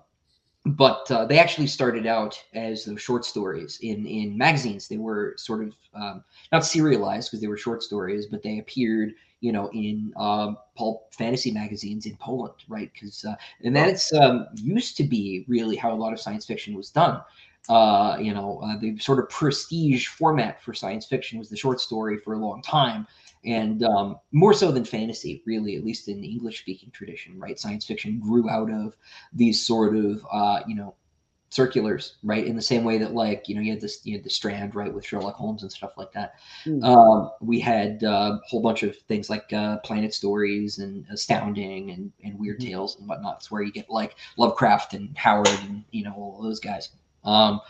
but 0.66 1.10
uh, 1.10 1.26
they 1.26 1.40
actually 1.40 1.68
started 1.68 2.06
out 2.06 2.42
as 2.54 2.86
those 2.86 3.02
short 3.02 3.26
stories 3.26 3.80
in 3.82 4.06
in 4.06 4.38
magazines. 4.38 4.88
They 4.88 4.98
were 4.98 5.34
sort 5.38 5.64
of 5.64 5.74
um, 5.94 6.24
not 6.52 6.66
serialized 6.66 7.30
because 7.30 7.42
they 7.42 7.48
were 7.48 7.58
short 7.58 7.82
stories, 7.82 8.26
but 8.26 8.44
they 8.44 8.60
appeared, 8.60 9.14
you 9.40 9.52
know, 9.52 9.70
in 9.70 10.14
um, 10.18 10.58
pulp 10.76 11.14
fantasy 11.14 11.52
magazines 11.52 12.06
in 12.06 12.18
Poland, 12.18 12.56
right? 12.68 12.92
Because 12.94 13.24
uh, 13.24 13.36
and 13.64 13.76
that's 13.76 14.14
um, 14.14 14.48
used 14.56 14.98
to 14.98 15.04
be 15.04 15.46
really 15.48 15.76
how 15.76 15.94
a 15.94 15.96
lot 15.96 16.14
of 16.14 16.20
science 16.20 16.46
fiction 16.46 16.76
was 16.76 16.90
done. 16.90 17.22
Uh, 17.70 18.18
you 18.20 18.34
know, 18.34 18.60
uh, 18.64 18.78
the 18.80 18.98
sort 18.98 19.20
of 19.20 19.30
prestige 19.30 20.08
format 20.08 20.62
for 20.62 20.74
science 20.74 21.06
fiction 21.06 21.38
was 21.38 21.50
the 21.50 21.58
short 21.58 21.80
story 21.80 22.18
for 22.18 22.34
a 22.34 22.38
long 22.38 22.62
time, 22.64 23.06
and 23.46 23.84
um, 23.84 24.18
more 24.32 24.54
so 24.54 24.72
than 24.72 24.84
fantasy, 24.84 25.42
really, 25.46 25.76
at 25.76 25.86
least 25.86 26.08
in 26.08 26.22
the 26.22 26.28
English 26.28 26.60
speaking 26.60 26.92
tradition, 26.92 27.40
right? 27.40 27.60
Science 27.60 27.86
fiction 27.86 28.20
grew 28.20 28.50
out 28.50 28.70
of 28.72 28.96
these 29.34 29.66
sort 29.66 29.96
of, 29.96 30.26
uh, 30.32 30.60
you 30.68 30.76
know, 30.76 30.96
circulars, 31.50 32.18
right? 32.22 32.46
In 32.46 32.56
the 32.56 32.62
same 32.62 32.84
way 32.84 32.98
that, 32.98 33.14
like, 33.14 33.48
you 33.48 33.56
know, 33.56 33.62
you 33.62 33.72
had 33.72 33.82
this, 33.82 34.02
you 34.04 34.18
had 34.18 34.24
the 34.24 34.30
Strand, 34.30 34.76
right, 34.76 34.94
with 34.94 35.06
Sherlock 35.06 35.36
Holmes 35.36 35.64
and 35.64 35.72
stuff 35.72 35.94
like 35.98 36.12
that. 36.12 36.34
Mm. 36.66 36.84
Um, 36.84 37.32
we 37.42 37.60
had 37.60 38.04
uh, 38.04 38.38
a 38.44 38.48
whole 38.48 38.62
bunch 38.62 38.84
of 38.84 38.96
things 39.08 39.30
like 39.30 39.52
uh, 39.54 39.78
Planet 39.80 40.14
Stories 40.14 40.80
and 40.80 41.06
Astounding 41.10 41.92
and, 41.92 42.12
and 42.24 42.38
Weird 42.38 42.60
mm. 42.60 42.68
Tales 42.68 43.00
and 43.00 43.08
whatnot. 43.08 43.38
It's 43.38 43.50
where 43.50 43.62
you 43.62 43.72
get 43.72 43.90
like 43.90 44.16
Lovecraft 44.38 44.94
and 44.94 45.18
Howard 45.18 45.48
and 45.64 45.84
you 45.92 46.04
know 46.04 46.14
all 46.14 46.42
those 46.44 46.60
guys. 46.60 46.90
Um, 47.24 47.62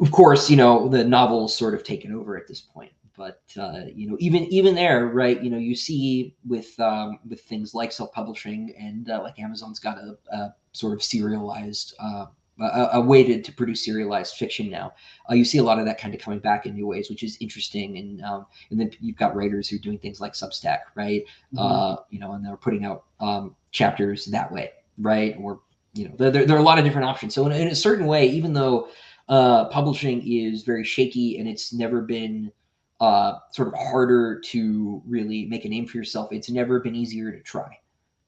of 0.00 0.10
course, 0.10 0.50
you 0.50 0.56
know 0.56 0.88
the 0.88 1.02
novel's 1.02 1.56
sort 1.56 1.74
of 1.74 1.82
taken 1.82 2.12
over 2.14 2.36
at 2.36 2.46
this 2.46 2.60
point 2.60 2.92
but 3.16 3.42
uh, 3.58 3.82
you 3.94 4.08
know 4.08 4.16
even 4.18 4.44
even 4.44 4.74
there 4.74 5.06
right 5.06 5.42
you 5.42 5.50
know 5.50 5.58
you 5.58 5.74
see 5.74 6.34
with 6.46 6.78
um, 6.80 7.18
with 7.28 7.40
things 7.42 7.74
like 7.74 7.92
self-publishing 7.92 8.74
and 8.78 9.10
uh, 9.10 9.20
like 9.22 9.38
amazon's 9.38 9.78
got 9.78 9.98
a, 9.98 10.16
a 10.32 10.54
sort 10.72 10.92
of 10.92 11.02
serialized 11.02 11.94
uh, 11.98 12.26
a, 12.60 12.88
a, 12.94 13.00
way 13.00 13.22
to, 13.22 13.42
to 13.42 13.52
produce 13.52 13.84
serialized 13.84 14.36
fiction 14.36 14.70
now. 14.70 14.92
Uh, 15.30 15.34
you 15.34 15.44
see 15.44 15.58
a 15.58 15.62
lot 15.62 15.78
of 15.78 15.84
that 15.84 16.00
kind 16.00 16.14
of 16.14 16.20
coming 16.20 16.38
back 16.38 16.66
in 16.66 16.74
new 16.74 16.86
ways 16.86 17.10
which 17.10 17.22
is 17.22 17.36
interesting. 17.40 17.98
And 17.98 18.22
um, 18.24 18.46
and 18.70 18.80
then 18.80 18.90
you've 19.00 19.16
got 19.16 19.34
writers 19.34 19.68
who 19.68 19.76
are 19.76 19.80
doing 19.80 19.98
things 19.98 20.20
like 20.20 20.32
substack 20.32 20.80
right 20.94 21.24
mm-hmm. 21.54 21.58
Uh, 21.58 21.96
you 22.10 22.18
know 22.18 22.32
and 22.32 22.44
they're 22.44 22.56
putting 22.56 22.84
out 22.84 23.04
um, 23.20 23.54
chapters 23.72 24.26
that 24.26 24.50
way 24.50 24.72
right 24.98 25.36
or 25.40 25.60
you 25.94 26.08
know 26.08 26.14
there, 26.16 26.46
there 26.46 26.56
are 26.56 26.60
a 26.60 26.64
lot 26.64 26.78
of 26.78 26.84
different 26.84 27.06
options. 27.06 27.34
So 27.34 27.46
in, 27.46 27.52
in 27.52 27.68
a 27.68 27.74
certain 27.74 28.06
way 28.06 28.26
even 28.26 28.52
though 28.52 28.88
uh, 29.28 29.66
publishing 29.66 30.22
is 30.26 30.62
very 30.62 30.84
shaky 30.84 31.38
and 31.38 31.48
it's 31.48 31.72
never 31.72 32.00
been 32.00 32.52
uh, 33.00 33.34
sort 33.50 33.68
of 33.68 33.74
harder 33.74 34.40
to 34.40 35.02
really 35.06 35.46
make 35.46 35.64
a 35.64 35.68
name 35.68 35.86
for 35.86 35.96
yourself. 35.96 36.32
It's 36.32 36.50
never 36.50 36.80
been 36.80 36.94
easier 36.94 37.30
to 37.30 37.40
try. 37.40 37.78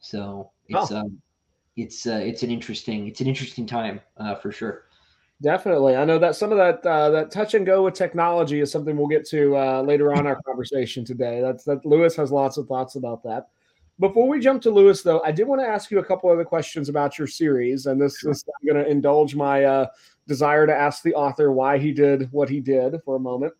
So 0.00 0.50
it's 0.68 0.92
oh. 0.92 0.98
um, 0.98 1.22
it's 1.76 2.06
uh, 2.06 2.20
it's 2.22 2.42
an 2.42 2.50
interesting 2.50 3.08
it's 3.08 3.20
an 3.20 3.26
interesting 3.26 3.66
time 3.66 4.00
uh, 4.16 4.34
for 4.34 4.52
sure. 4.52 4.84
Definitely, 5.40 5.94
I 5.94 6.04
know 6.04 6.18
that 6.18 6.34
some 6.34 6.50
of 6.50 6.58
that 6.58 6.84
uh, 6.84 7.10
that 7.10 7.30
touch 7.30 7.54
and 7.54 7.64
go 7.64 7.84
with 7.84 7.94
technology 7.94 8.60
is 8.60 8.72
something 8.72 8.96
we'll 8.96 9.06
get 9.06 9.26
to 9.28 9.56
uh, 9.56 9.82
later 9.82 10.12
on 10.12 10.26
our 10.26 10.40
conversation 10.42 11.04
today. 11.04 11.40
That's 11.40 11.64
that 11.64 11.86
Lewis 11.86 12.16
has 12.16 12.32
lots 12.32 12.56
of 12.56 12.66
thoughts 12.66 12.96
about 12.96 13.22
that. 13.22 13.48
Before 14.00 14.28
we 14.28 14.38
jump 14.38 14.62
to 14.62 14.70
Lewis, 14.70 15.02
though, 15.02 15.20
I 15.22 15.32
did 15.32 15.48
want 15.48 15.60
to 15.60 15.66
ask 15.66 15.90
you 15.90 15.98
a 15.98 16.04
couple 16.04 16.30
other 16.30 16.44
questions 16.44 16.88
about 16.88 17.18
your 17.18 17.26
series, 17.26 17.86
and 17.86 18.00
this 18.00 18.24
is 18.24 18.44
I'm 18.48 18.66
going 18.72 18.84
to 18.84 18.90
indulge 18.90 19.34
my 19.34 19.64
uh, 19.64 19.86
desire 20.26 20.66
to 20.66 20.74
ask 20.74 21.02
the 21.02 21.14
author 21.14 21.52
why 21.52 21.78
he 21.78 21.92
did 21.92 22.30
what 22.32 22.48
he 22.48 22.60
did 22.60 22.96
for 23.04 23.16
a 23.16 23.20
moment. 23.20 23.54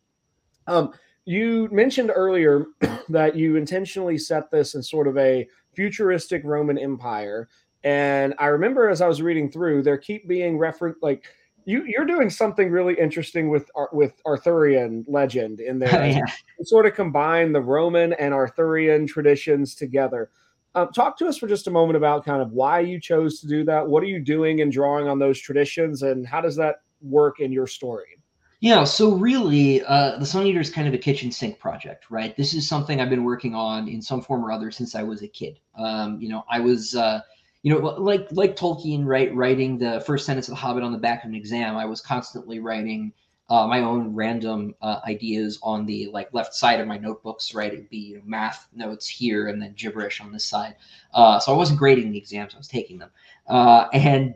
Um, 0.69 0.93
you 1.25 1.69
mentioned 1.73 2.13
earlier 2.15 2.67
that 3.09 3.35
you 3.35 3.57
intentionally 3.57 4.19
set 4.19 4.51
this 4.51 4.75
in 4.75 4.83
sort 4.83 5.09
of 5.09 5.19
a 5.19 5.49
futuristic 5.75 6.43
Roman 6.45 6.79
Empire. 6.79 7.49
And 7.85 8.35
I 8.39 8.47
remember 8.47 8.89
as 8.89 9.01
I 9.01 9.09
was 9.09 9.23
reading 9.23 9.51
through, 9.51 9.83
there 9.83 9.99
keep 9.99 10.29
being 10.29 10.59
reference 10.59 10.99
like 11.03 11.27
you 11.65 11.85
you're 11.85 12.05
doing 12.07 12.31
something 12.31 12.71
really 12.71 12.95
interesting 12.99 13.51
with 13.51 13.71
with 13.93 14.21
Arthurian 14.27 15.05
legend 15.07 15.61
in 15.61 15.79
there. 15.79 16.01
Oh, 16.01 16.05
yeah. 16.05 16.25
Sort 16.63 16.87
of 16.87 16.95
combine 16.95 17.53
the 17.53 17.61
Roman 17.61 18.15
and 18.15 18.35
Arthurian 18.35 19.07
traditions 19.07 19.75
together. 19.75 20.31
Um, 20.75 20.89
talk 20.93 21.19
to 21.19 21.27
us 21.27 21.39
for 21.39 21.47
just 21.47 21.67
a 21.67 21.71
moment 21.71 21.97
about 21.97 22.25
kind 22.25 22.43
of 22.43 22.53
why 22.53 22.81
you 22.81 23.01
chose 23.01 23.41
to 23.41 23.47
do 23.47 23.65
that. 23.65 23.87
What 23.87 24.03
are 24.03 24.07
you 24.07 24.21
doing 24.21 24.61
and 24.61 24.73
drawing 24.73 25.09
on 25.09 25.19
those 25.19 25.39
traditions, 25.39 26.03
and 26.03 26.27
how 26.27 26.41
does 26.41 26.57
that 26.57 26.77
work 27.01 27.41
in 27.41 27.53
your 27.53 27.67
story? 27.67 28.19
Yeah, 28.61 28.83
so 28.85 29.15
really, 29.15 29.83
uh, 29.85 30.19
the 30.19 30.27
Sun 30.27 30.47
Eater 30.47 30.61
is 30.61 30.71
kind 30.71 30.89
of 30.89 30.95
a 30.95 30.99
kitchen 30.99 31.31
sink 31.31 31.61
project, 31.61 32.07
right? 32.11 32.37
This 32.37 32.55
is 32.55 32.69
something 32.69 33.01
I've 33.01 33.11
been 33.11 33.23
working 33.23 33.55
on 33.55 33.87
in 33.87 34.03
some 34.03 34.21
form 34.21 34.45
or 34.45 34.51
other 34.51 34.73
since 34.73 34.97
I 34.97 35.03
was 35.05 35.23
a 35.23 35.29
kid. 35.29 35.61
Um, 35.77 36.21
you 36.21 36.29
know, 36.29 36.45
I 36.51 36.59
was, 36.59 36.97
uh, 36.97 37.21
you 37.63 37.73
know, 37.73 37.79
like 37.79 38.27
like 38.33 38.57
Tolkien, 38.57 39.05
right? 39.05 39.33
Writing 39.33 39.79
the 39.79 40.01
first 40.01 40.27
sentence 40.27 40.49
of 40.49 40.53
The 40.53 40.57
Hobbit 40.57 40.83
on 40.83 40.91
the 40.91 40.99
back 40.99 41.23
of 41.23 41.31
an 41.31 41.37
exam, 41.37 41.77
I 41.77 41.85
was 41.85 42.01
constantly 42.01 42.59
writing 42.59 43.13
uh, 43.49 43.67
my 43.69 43.81
own 43.81 44.13
random 44.13 44.75
uh, 44.83 45.01
ideas 45.07 45.61
on 45.63 45.87
the 45.87 46.09
like 46.13 46.29
left 46.35 46.53
side 46.53 46.81
of 46.81 46.89
my 46.89 46.99
notebooks, 46.99 47.55
right? 47.55 47.73
It'd 47.73 47.89
be 47.89 47.99
you 47.99 48.17
know, 48.17 48.23
math 48.27 48.67
notes 48.75 49.07
here 49.09 49.47
and 49.47 49.63
then 49.63 49.75
gibberish 49.77 50.21
on 50.21 50.33
this 50.33 50.45
side. 50.45 50.75
Uh, 51.15 51.39
so 51.39 51.53
I 51.55 51.57
wasn't 51.57 51.79
grading 51.79 52.11
the 52.11 52.19
exams; 52.19 52.55
I 52.57 52.59
was 52.59 52.67
taking 52.69 52.99
them, 52.99 53.11
uh, 53.47 53.87
and. 53.93 54.35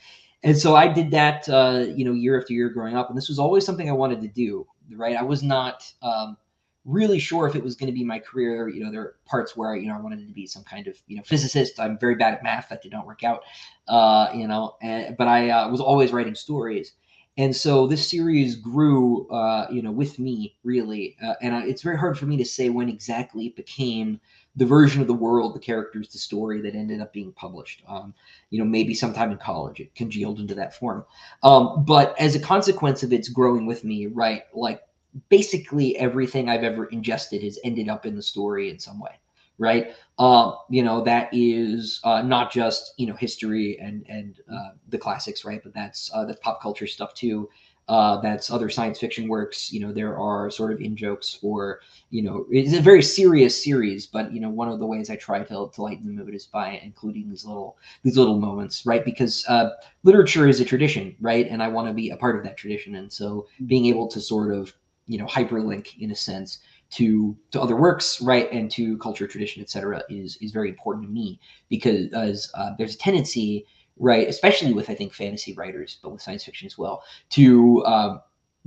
And 0.44 0.58
so 0.58 0.74
I 0.74 0.88
did 0.88 1.10
that, 1.12 1.48
uh, 1.48 1.84
you 1.94 2.04
know, 2.04 2.12
year 2.12 2.38
after 2.38 2.52
year 2.52 2.68
growing 2.68 2.96
up, 2.96 3.08
and 3.08 3.16
this 3.16 3.28
was 3.28 3.38
always 3.38 3.64
something 3.64 3.88
I 3.88 3.92
wanted 3.92 4.20
to 4.22 4.28
do. 4.28 4.66
Right, 4.94 5.16
I 5.16 5.22
was 5.22 5.42
not 5.42 5.90
um, 6.02 6.36
really 6.84 7.18
sure 7.18 7.46
if 7.46 7.54
it 7.54 7.62
was 7.62 7.76
going 7.76 7.86
to 7.86 7.92
be 7.92 8.04
my 8.04 8.18
career. 8.18 8.68
You 8.68 8.84
know, 8.84 8.90
there 8.90 9.00
are 9.00 9.16
parts 9.24 9.56
where 9.56 9.76
you 9.76 9.88
know 9.88 9.94
I 9.94 10.00
wanted 10.00 10.26
to 10.26 10.34
be 10.34 10.46
some 10.46 10.64
kind 10.64 10.86
of 10.86 10.96
you 11.06 11.16
know 11.16 11.22
physicist. 11.22 11.78
I'm 11.78 11.98
very 11.98 12.16
bad 12.16 12.34
at 12.34 12.42
math. 12.42 12.68
That 12.68 12.82
did 12.82 12.92
not 12.92 13.06
work 13.06 13.24
out. 13.24 13.42
Uh, 13.88 14.30
you 14.34 14.48
know, 14.48 14.76
and, 14.82 15.16
but 15.16 15.28
I 15.28 15.50
uh, 15.50 15.68
was 15.70 15.80
always 15.80 16.12
writing 16.12 16.34
stories, 16.34 16.92
and 17.38 17.54
so 17.54 17.86
this 17.86 18.10
series 18.10 18.56
grew, 18.56 19.28
uh, 19.30 19.66
you 19.70 19.80
know, 19.80 19.92
with 19.92 20.18
me 20.18 20.56
really. 20.64 21.16
Uh, 21.22 21.34
and 21.40 21.54
I, 21.54 21.64
it's 21.64 21.82
very 21.82 21.96
hard 21.96 22.18
for 22.18 22.26
me 22.26 22.36
to 22.36 22.44
say 22.44 22.68
when 22.68 22.88
exactly 22.88 23.46
it 23.46 23.56
became 23.56 24.20
the 24.56 24.66
version 24.66 25.00
of 25.00 25.06
the 25.06 25.14
world, 25.14 25.54
the 25.54 25.60
characters, 25.60 26.08
the 26.08 26.18
story 26.18 26.60
that 26.60 26.74
ended 26.74 27.00
up 27.00 27.12
being 27.12 27.32
published. 27.32 27.82
Um, 27.88 28.12
you 28.50 28.58
know, 28.58 28.64
maybe 28.64 28.94
sometime 28.94 29.32
in 29.32 29.38
college 29.38 29.80
it 29.80 29.94
congealed 29.94 30.40
into 30.40 30.54
that 30.54 30.74
form. 30.74 31.04
Um, 31.42 31.84
but 31.84 32.18
as 32.20 32.34
a 32.34 32.40
consequence 32.40 33.02
of 33.02 33.12
its 33.12 33.28
growing 33.28 33.66
with 33.66 33.84
me, 33.84 34.06
right, 34.06 34.44
like 34.52 34.82
basically 35.28 35.96
everything 35.96 36.48
I've 36.48 36.64
ever 36.64 36.86
ingested 36.86 37.42
has 37.42 37.58
ended 37.64 37.88
up 37.88 38.04
in 38.04 38.14
the 38.14 38.22
story 38.22 38.68
in 38.68 38.78
some 38.78 39.00
way, 39.00 39.18
right? 39.58 39.94
Uh, 40.18 40.52
you 40.68 40.82
know, 40.82 41.02
that 41.02 41.30
is 41.32 42.00
uh, 42.04 42.20
not 42.20 42.52
just 42.52 42.92
you 42.98 43.06
know 43.06 43.14
history 43.14 43.78
and 43.80 44.04
and 44.08 44.40
uh, 44.52 44.70
the 44.88 44.98
classics, 44.98 45.44
right? 45.44 45.62
But 45.62 45.72
that's 45.72 46.10
uh, 46.12 46.26
that's 46.26 46.40
pop 46.40 46.60
culture 46.60 46.86
stuff 46.86 47.14
too 47.14 47.48
uh, 47.88 48.20
that's 48.20 48.50
other 48.50 48.70
science 48.70 48.98
fiction 48.98 49.28
works. 49.28 49.72
You 49.72 49.80
know, 49.80 49.92
there 49.92 50.16
are 50.16 50.50
sort 50.50 50.72
of 50.72 50.80
in 50.80 50.96
jokes 50.96 51.38
or, 51.42 51.80
you 52.10 52.22
know, 52.22 52.46
it's 52.50 52.72
a 52.74 52.80
very 52.80 53.02
serious 53.02 53.62
series, 53.62 54.06
but 54.06 54.32
you 54.32 54.40
know, 54.40 54.50
one 54.50 54.68
of 54.68 54.78
the 54.78 54.86
ways 54.86 55.10
I 55.10 55.16
try 55.16 55.40
to, 55.40 55.70
to 55.72 55.82
lighten 55.82 56.06
the 56.06 56.12
mood 56.12 56.34
is 56.34 56.46
by 56.46 56.80
including 56.82 57.28
these 57.28 57.44
little 57.44 57.76
these 58.02 58.16
little 58.16 58.38
moments, 58.38 58.86
right? 58.86 59.04
Because 59.04 59.44
uh, 59.48 59.70
literature 60.04 60.48
is 60.48 60.60
a 60.60 60.64
tradition, 60.64 61.16
right? 61.20 61.46
And 61.48 61.62
I 61.62 61.68
want 61.68 61.88
to 61.88 61.94
be 61.94 62.10
a 62.10 62.16
part 62.16 62.36
of 62.36 62.44
that 62.44 62.56
tradition, 62.56 62.94
and 62.94 63.12
so 63.12 63.46
being 63.66 63.86
able 63.86 64.06
to 64.08 64.20
sort 64.20 64.54
of 64.54 64.72
you 65.06 65.18
know 65.18 65.26
hyperlink 65.26 65.98
in 65.98 66.12
a 66.12 66.16
sense 66.16 66.58
to 66.90 67.36
to 67.50 67.60
other 67.60 67.76
works 67.76 68.20
right 68.22 68.50
and 68.52 68.70
to 68.70 68.96
culture 68.98 69.26
tradition 69.26 69.62
etc 69.62 70.02
is 70.08 70.36
is 70.40 70.52
very 70.52 70.68
important 70.68 71.04
to 71.06 71.10
me 71.10 71.40
because 71.68 72.08
uh, 72.54 72.70
there's 72.78 72.94
a 72.94 72.98
tendency 72.98 73.66
right? 73.98 74.28
Especially 74.28 74.72
with 74.72 74.90
I 74.90 74.94
think 74.94 75.12
fantasy 75.12 75.54
writers, 75.54 75.98
but 76.02 76.12
with 76.12 76.22
science 76.22 76.44
fiction 76.44 76.66
as 76.66 76.78
well, 76.78 77.02
to 77.30 77.84
um, 77.86 78.20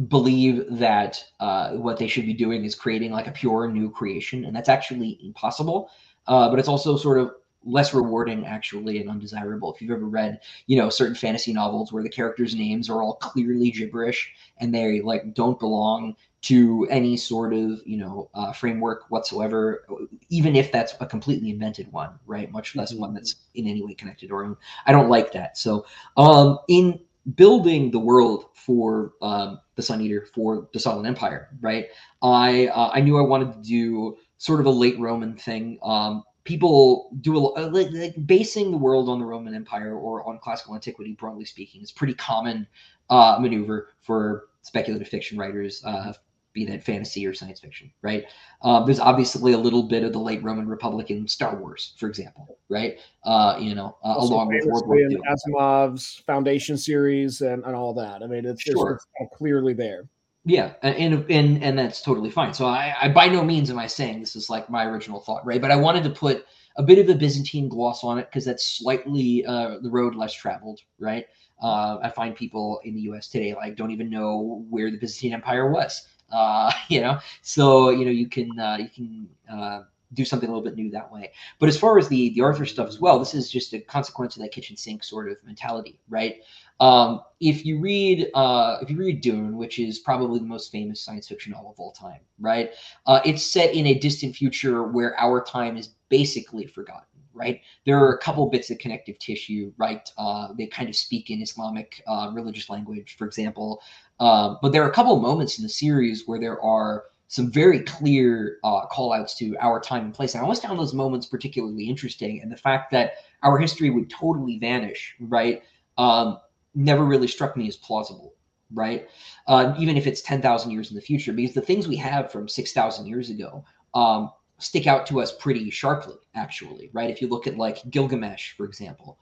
believe 0.08 0.66
that 0.70 1.24
uh, 1.40 1.72
what 1.72 1.98
they 1.98 2.08
should 2.08 2.26
be 2.26 2.34
doing 2.34 2.66
is 2.66 2.76
creating 2.76 3.12
like 3.12 3.28
a 3.28 3.32
pure 3.32 3.68
new 3.70 3.90
creation, 3.90 4.46
and 4.46 4.56
that's 4.56 4.70
actually 4.70 5.20
impossible. 5.24 5.90
Uh, 6.28 6.50
but 6.50 6.60
it's 6.60 6.68
also 6.68 6.98
sort 6.98 7.20
of 7.20 7.32
less 7.66 7.94
rewarding 7.94 8.46
actually 8.46 9.02
and 9.02 9.10
undesirable 9.10 9.74
if 9.74 9.82
you've 9.82 9.92
ever 9.92 10.06
read 10.06 10.40
you 10.68 10.78
know 10.78 10.88
certain 10.88 11.16
fantasy 11.16 11.52
novels 11.52 11.92
where 11.92 12.04
the 12.04 12.10
characters 12.10 12.54
names 12.54 12.90
are 12.90 13.02
all 13.02 13.16
clearly 13.16 13.72
gibberish 13.72 14.32
and 14.60 14.74
they 14.74 15.02
like 15.02 15.34
don't 15.34 15.60
belong 15.60 16.16
to 16.46 16.86
any 16.92 17.18
sort 17.18 17.54
of 17.54 17.82
you 17.86 17.98
know 17.98 18.30
uh, 18.36 18.52
framework 18.54 19.06
whatsoever, 19.10 19.86
even 20.30 20.56
if 20.56 20.72
that's 20.72 20.94
a 21.00 21.06
completely 21.06 21.50
invented 21.50 21.92
one, 21.92 22.12
right? 22.28 22.52
Much 22.52 22.76
less 22.76 22.92
mm-hmm. 22.92 23.02
one 23.02 23.14
that's 23.16 23.36
in 23.56 23.68
any 23.68 23.82
way 23.84 23.96
connected 23.96 24.32
or 24.32 24.46
own. 24.46 24.56
I 24.86 24.92
don't 24.92 25.10
like 25.10 25.32
that. 25.32 25.58
So 25.58 25.88
um, 26.18 26.60
in 26.68 27.00
building 27.36 27.90
the 27.90 27.98
world 27.98 28.46
for 28.54 29.14
um, 29.24 29.60
the 29.76 29.82
Sun 29.82 30.02
Eater 30.02 30.28
for 30.36 30.70
the 30.72 30.78
Sollan 30.78 31.08
Empire, 31.08 31.50
right? 31.62 31.88
I 32.22 32.68
uh, 32.68 32.92
I 32.94 33.02
knew 33.02 33.18
I 33.18 33.22
wanted 33.22 33.54
to 33.54 33.68
do 33.68 34.18
sort 34.38 34.60
of 34.60 34.68
a 34.68 34.72
late 34.72 35.00
Roman 35.00 35.36
thing. 35.36 35.80
Um, 35.82 36.24
people 36.44 37.10
do 37.22 37.38
a 37.38 37.54
uh, 37.56 37.70
like, 37.72 37.88
like, 37.92 38.28
basing 38.28 38.70
the 38.70 38.78
world 38.78 39.10
on 39.10 39.18
the 39.18 39.26
Roman 39.26 39.56
Empire 39.56 39.96
or 39.96 40.24
on 40.30 40.38
classical 40.38 40.76
antiquity, 40.76 41.14
broadly 41.14 41.46
speaking, 41.46 41.82
is 41.82 41.92
pretty 41.92 42.14
common 42.14 42.68
uh, 43.10 43.38
maneuver 43.40 43.90
for 44.02 44.44
speculative 44.62 45.08
fiction 45.08 45.40
writers. 45.40 45.84
Uh, 45.84 46.14
be 46.56 46.66
that 46.66 46.84
fantasy 46.84 47.28
or 47.28 47.36
science 47.36 47.60
fiction, 47.60 47.92
right? 48.02 48.26
Uh, 48.64 48.84
there's 48.84 49.00
obviously 49.00 49.54
a 49.54 49.58
little 49.58 49.84
bit 49.84 50.04
of 50.04 50.14
the 50.14 50.20
late 50.20 50.42
Roman 50.42 50.68
Republic 50.68 51.12
in 51.12 51.28
Star 51.28 51.56
Wars, 51.58 51.94
for 52.00 52.10
example, 52.10 52.58
right? 52.70 52.98
Uh, 53.24 53.58
you 53.60 53.76
know, 53.76 53.96
uh, 54.04 54.16
along 54.18 54.48
with 54.48 54.66
World 54.66 54.88
War 54.88 54.98
II. 54.98 55.20
Asimov's 55.30 56.24
Foundation 56.26 56.78
series 56.78 57.42
and, 57.42 57.64
and 57.64 57.76
all 57.76 57.94
that. 57.94 58.24
I 58.24 58.28
mean, 58.28 58.46
it's, 58.46 58.64
sure. 58.64 59.00
it's 59.20 59.38
clearly 59.38 59.74
there. 59.74 60.06
Yeah, 60.48 60.74
and 60.84 61.26
and 61.30 61.64
and 61.64 61.78
that's 61.78 62.02
totally 62.02 62.30
fine. 62.30 62.54
So 62.54 62.68
I, 62.68 62.96
I 63.02 63.10
by 63.10 63.28
no 63.28 63.44
means 63.44 63.72
am 63.72 63.80
I 63.80 63.88
saying 63.88 64.20
this 64.20 64.36
is 64.36 64.48
like 64.48 64.70
my 64.70 64.86
original 64.86 65.20
thought, 65.20 65.44
right? 65.44 65.60
But 65.60 65.72
I 65.72 65.76
wanted 65.76 66.04
to 66.04 66.12
put 66.12 66.46
a 66.78 66.84
bit 66.84 67.00
of 67.00 67.10
a 67.10 67.16
Byzantine 67.18 67.68
gloss 67.68 68.04
on 68.04 68.20
it 68.20 68.28
because 68.30 68.46
that's 68.46 68.78
slightly 68.78 69.44
uh, 69.46 69.80
the 69.82 69.90
road 69.90 70.14
less 70.14 70.34
traveled, 70.34 70.82
right? 71.00 71.26
Uh, 71.64 71.98
I 72.04 72.10
find 72.10 72.36
people 72.36 72.80
in 72.84 72.94
the 72.94 73.02
U.S. 73.02 73.28
today 73.28 73.56
like 73.56 73.76
don't 73.76 73.90
even 73.90 74.10
know 74.10 74.64
where 74.70 74.92
the 74.92 74.98
Byzantine 74.98 75.34
Empire 75.34 75.72
was. 75.72 76.08
Uh, 76.32 76.72
you 76.90 77.02
know, 77.02 77.20
so 77.42 77.90
you 77.90 78.06
know 78.06 78.12
you 78.12 78.28
can 78.28 78.60
uh, 78.60 78.78
you 78.80 78.90
can 78.90 79.30
uh, 79.52 79.82
do 80.14 80.26
something 80.26 80.50
a 80.50 80.52
little 80.52 80.64
bit 80.64 80.76
new 80.76 80.90
that 80.92 81.12
way. 81.12 81.32
But 81.60 81.70
as 81.70 81.78
far 81.78 81.98
as 81.98 82.08
the 82.08 82.30
the 82.30 82.42
Arthur 82.42 82.66
stuff 82.66 82.88
as 82.88 83.00
well, 83.00 83.20
this 83.20 83.34
is 83.34 83.52
just 83.52 83.74
a 83.74 83.80
consequence 83.80 84.36
of 84.36 84.42
that 84.42 84.52
kitchen 84.52 84.78
sink 84.78 85.04
sort 85.04 85.30
of 85.30 85.38
mentality, 85.44 86.00
right? 86.10 86.42
Um, 86.80 87.22
if 87.40 87.66
you 87.66 87.80
read 87.80 88.30
uh, 88.34 88.78
if 88.82 88.90
you 88.90 88.98
read 88.98 89.22
Dune, 89.22 89.58
which 89.58 89.80
is 89.80 90.00
probably 90.00 90.40
the 90.40 90.46
most 90.46 90.72
famous 90.72 91.02
science 91.02 91.28
fiction 91.28 91.52
novel 91.52 91.72
of 91.72 91.80
all 91.80 91.92
time, 91.92 92.20
right? 92.40 92.72
Uh, 93.06 93.22
it's 93.26 93.44
set 93.44 93.74
in 93.74 93.88
a 93.88 93.94
distant 93.94 94.36
future 94.36 94.84
where 94.84 95.20
our 95.20 95.44
time 95.44 95.78
is 95.78 95.90
basically 96.10 96.66
forgotten 96.66 97.15
right? 97.36 97.62
There 97.86 98.00
are 98.00 98.14
a 98.14 98.18
couple 98.18 98.50
bits 98.50 98.72
of 98.72 98.80
connective 98.80 99.20
tissue, 99.20 99.72
right? 99.78 100.10
Uh, 100.18 100.54
they 100.58 100.66
kind 100.68 100.90
of 100.90 100.96
speak 100.96 101.30
in 101.30 101.42
Islamic 101.42 102.02
uh, 102.08 102.32
religious 102.34 102.70
language, 102.70 103.16
for 103.18 103.28
example. 103.28 103.82
Um, 104.20 104.58
but 104.62 104.72
there 104.72 104.84
are 104.84 104.90
a 104.90 104.94
couple 104.94 105.16
moments 105.20 105.60
in 105.60 105.64
the 105.64 105.70
series 105.70 106.24
where 106.26 106.40
there 106.40 106.60
are 106.62 107.04
some 107.28 107.52
very 107.52 107.82
clear 107.82 108.60
uh, 108.64 108.86
call 108.86 109.12
outs 109.12 109.36
to 109.36 109.58
our 109.60 109.80
time 109.80 110.06
and 110.06 110.14
place. 110.14 110.34
And 110.34 110.42
I 110.42 110.44
always 110.44 110.60
found 110.60 110.80
those 110.80 110.94
moments 110.94 111.26
particularly 111.26 111.90
interesting. 111.90 112.42
And 112.42 112.52
the 112.52 112.58
fact 112.58 112.92
that 112.92 113.16
our 113.44 113.58
history 113.58 113.90
would 113.90 114.10
totally 114.10 114.58
vanish, 114.60 115.16
right, 115.20 115.62
um, 115.98 116.40
never 116.76 117.04
really 117.04 117.28
struck 117.28 117.58
me 117.58 117.68
as 117.68 117.76
plausible, 117.76 118.34
right? 118.74 119.10
Uh, 119.48 119.74
even 119.78 119.98
if 119.98 120.08
it's 120.08 120.22
10,000 120.22 120.72
years 120.72 120.90
in 120.92 120.96
the 120.96 121.02
future, 121.02 121.34
because 121.34 121.54
the 121.54 121.62
things 121.62 121.88
we 121.88 121.96
have 121.96 122.32
from 122.32 122.48
6,000 122.48 123.06
years 123.06 123.30
ago 123.30 123.66
um, 123.94 124.32
stick 124.58 124.88
out 124.88 125.06
to 125.08 125.22
us 125.22 125.34
pretty 125.34 125.70
sharply, 125.70 126.16
actually, 126.34 126.90
right? 126.94 127.10
If 127.10 127.22
you 127.22 127.28
look 127.28 127.48
at 127.48 127.58
like 127.58 127.90
Gilgamesh, 127.90 128.54
for 128.54 128.66
example, 128.66 129.18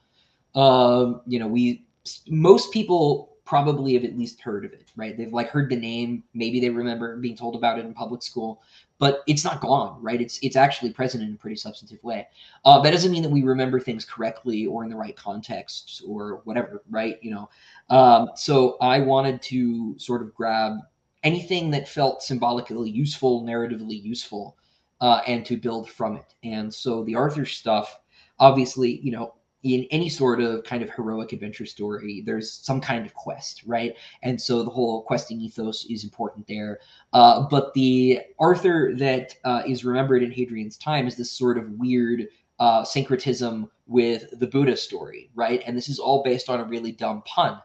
um, 0.55 1.21
you 1.25 1.39
know, 1.39 1.47
we 1.47 1.85
most 2.27 2.71
people 2.71 3.29
probably 3.45 3.93
have 3.93 4.03
at 4.03 4.17
least 4.17 4.41
heard 4.41 4.63
of 4.63 4.71
it, 4.73 4.91
right? 4.95 5.17
They've 5.17 5.33
like 5.33 5.49
heard 5.49 5.69
the 5.69 5.75
name, 5.75 6.23
maybe 6.33 6.59
they 6.59 6.69
remember 6.69 7.17
being 7.17 7.35
told 7.35 7.55
about 7.55 7.77
it 7.77 7.85
in 7.85 7.93
public 7.93 8.23
school, 8.23 8.61
but 8.99 9.21
it's 9.27 9.43
not 9.43 9.59
gone, 9.59 10.01
right? 10.01 10.21
It's 10.21 10.39
it's 10.41 10.55
actually 10.55 10.93
present 10.93 11.23
in 11.23 11.33
a 11.33 11.37
pretty 11.37 11.57
substantive 11.57 12.03
way. 12.03 12.27
Uh, 12.63 12.79
that 12.81 12.91
doesn't 12.91 13.11
mean 13.11 13.23
that 13.23 13.29
we 13.29 13.43
remember 13.43 13.79
things 13.79 14.05
correctly 14.05 14.65
or 14.65 14.83
in 14.83 14.89
the 14.89 14.95
right 14.95 15.15
context 15.15 16.03
or 16.07 16.41
whatever, 16.45 16.83
right? 16.89 17.17
You 17.21 17.31
know, 17.31 17.49
um, 17.89 18.29
so 18.35 18.77
I 18.79 18.99
wanted 18.99 19.41
to 19.43 19.97
sort 19.99 20.21
of 20.21 20.33
grab 20.33 20.77
anything 21.23 21.69
that 21.71 21.87
felt 21.87 22.23
symbolically 22.23 22.89
useful, 22.89 23.43
narratively 23.43 24.01
useful, 24.01 24.57
uh, 25.03 25.21
and 25.27 25.45
to 25.45 25.57
build 25.57 25.89
from 25.89 26.15
it. 26.15 26.33
And 26.43 26.73
so 26.73 27.03
the 27.03 27.13
Arthur 27.13 27.45
stuff, 27.45 27.99
obviously, 28.39 29.01
you 29.01 29.11
know, 29.11 29.33
in 29.63 29.85
any 29.91 30.07
sort 30.07 30.39
of 30.39 30.63
kind 30.63 30.81
of 30.81 30.89
heroic 30.91 31.33
adventure 31.33 31.65
story, 31.65 32.23
there's 32.25 32.53
some 32.53 32.79
kind 32.79 33.05
of 33.05 33.13
quest, 33.13 33.63
right? 33.65 33.95
And 34.21 34.41
so 34.41 34.63
the 34.63 34.69
whole 34.69 35.03
questing 35.03 35.41
ethos 35.41 35.85
is 35.89 36.05
important 36.05 36.47
there. 36.47 36.79
Uh, 37.11 37.45
but 37.49 37.73
the 37.73 38.21
Arthur 38.39 38.93
that 38.95 39.35
uh, 39.43 39.63
is 39.67 39.83
remembered 39.83 40.23
in 40.23 40.31
Hadrian's 40.31 40.77
time 40.77 41.05
is 41.05 41.17
this 41.17 41.31
sort 41.31 41.57
of 41.57 41.69
weird 41.71 42.27
uh, 42.59 42.85
syncretism 42.85 43.69
with 43.87 44.39
the 44.39 44.47
Buddha 44.47 44.77
story, 44.77 45.29
right? 45.35 45.61
And 45.65 45.75
this 45.75 45.89
is 45.89 45.99
all 45.99 46.23
based 46.23 46.49
on 46.49 46.61
a 46.61 46.65
really 46.65 46.93
dumb 46.93 47.23
pun. 47.25 47.59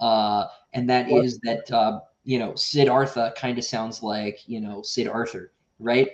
Uh, 0.00 0.46
and 0.72 0.90
that 0.90 1.06
what? 1.06 1.24
is 1.24 1.38
that, 1.44 1.70
uh, 1.70 2.00
you 2.24 2.40
know, 2.40 2.56
Sid 2.56 2.88
Siddhartha 2.88 3.32
kind 3.36 3.58
of 3.58 3.64
sounds 3.64 4.02
like, 4.02 4.40
you 4.46 4.60
know, 4.60 4.82
Sid 4.82 5.06
Arthur 5.06 5.52
right? 5.80 6.10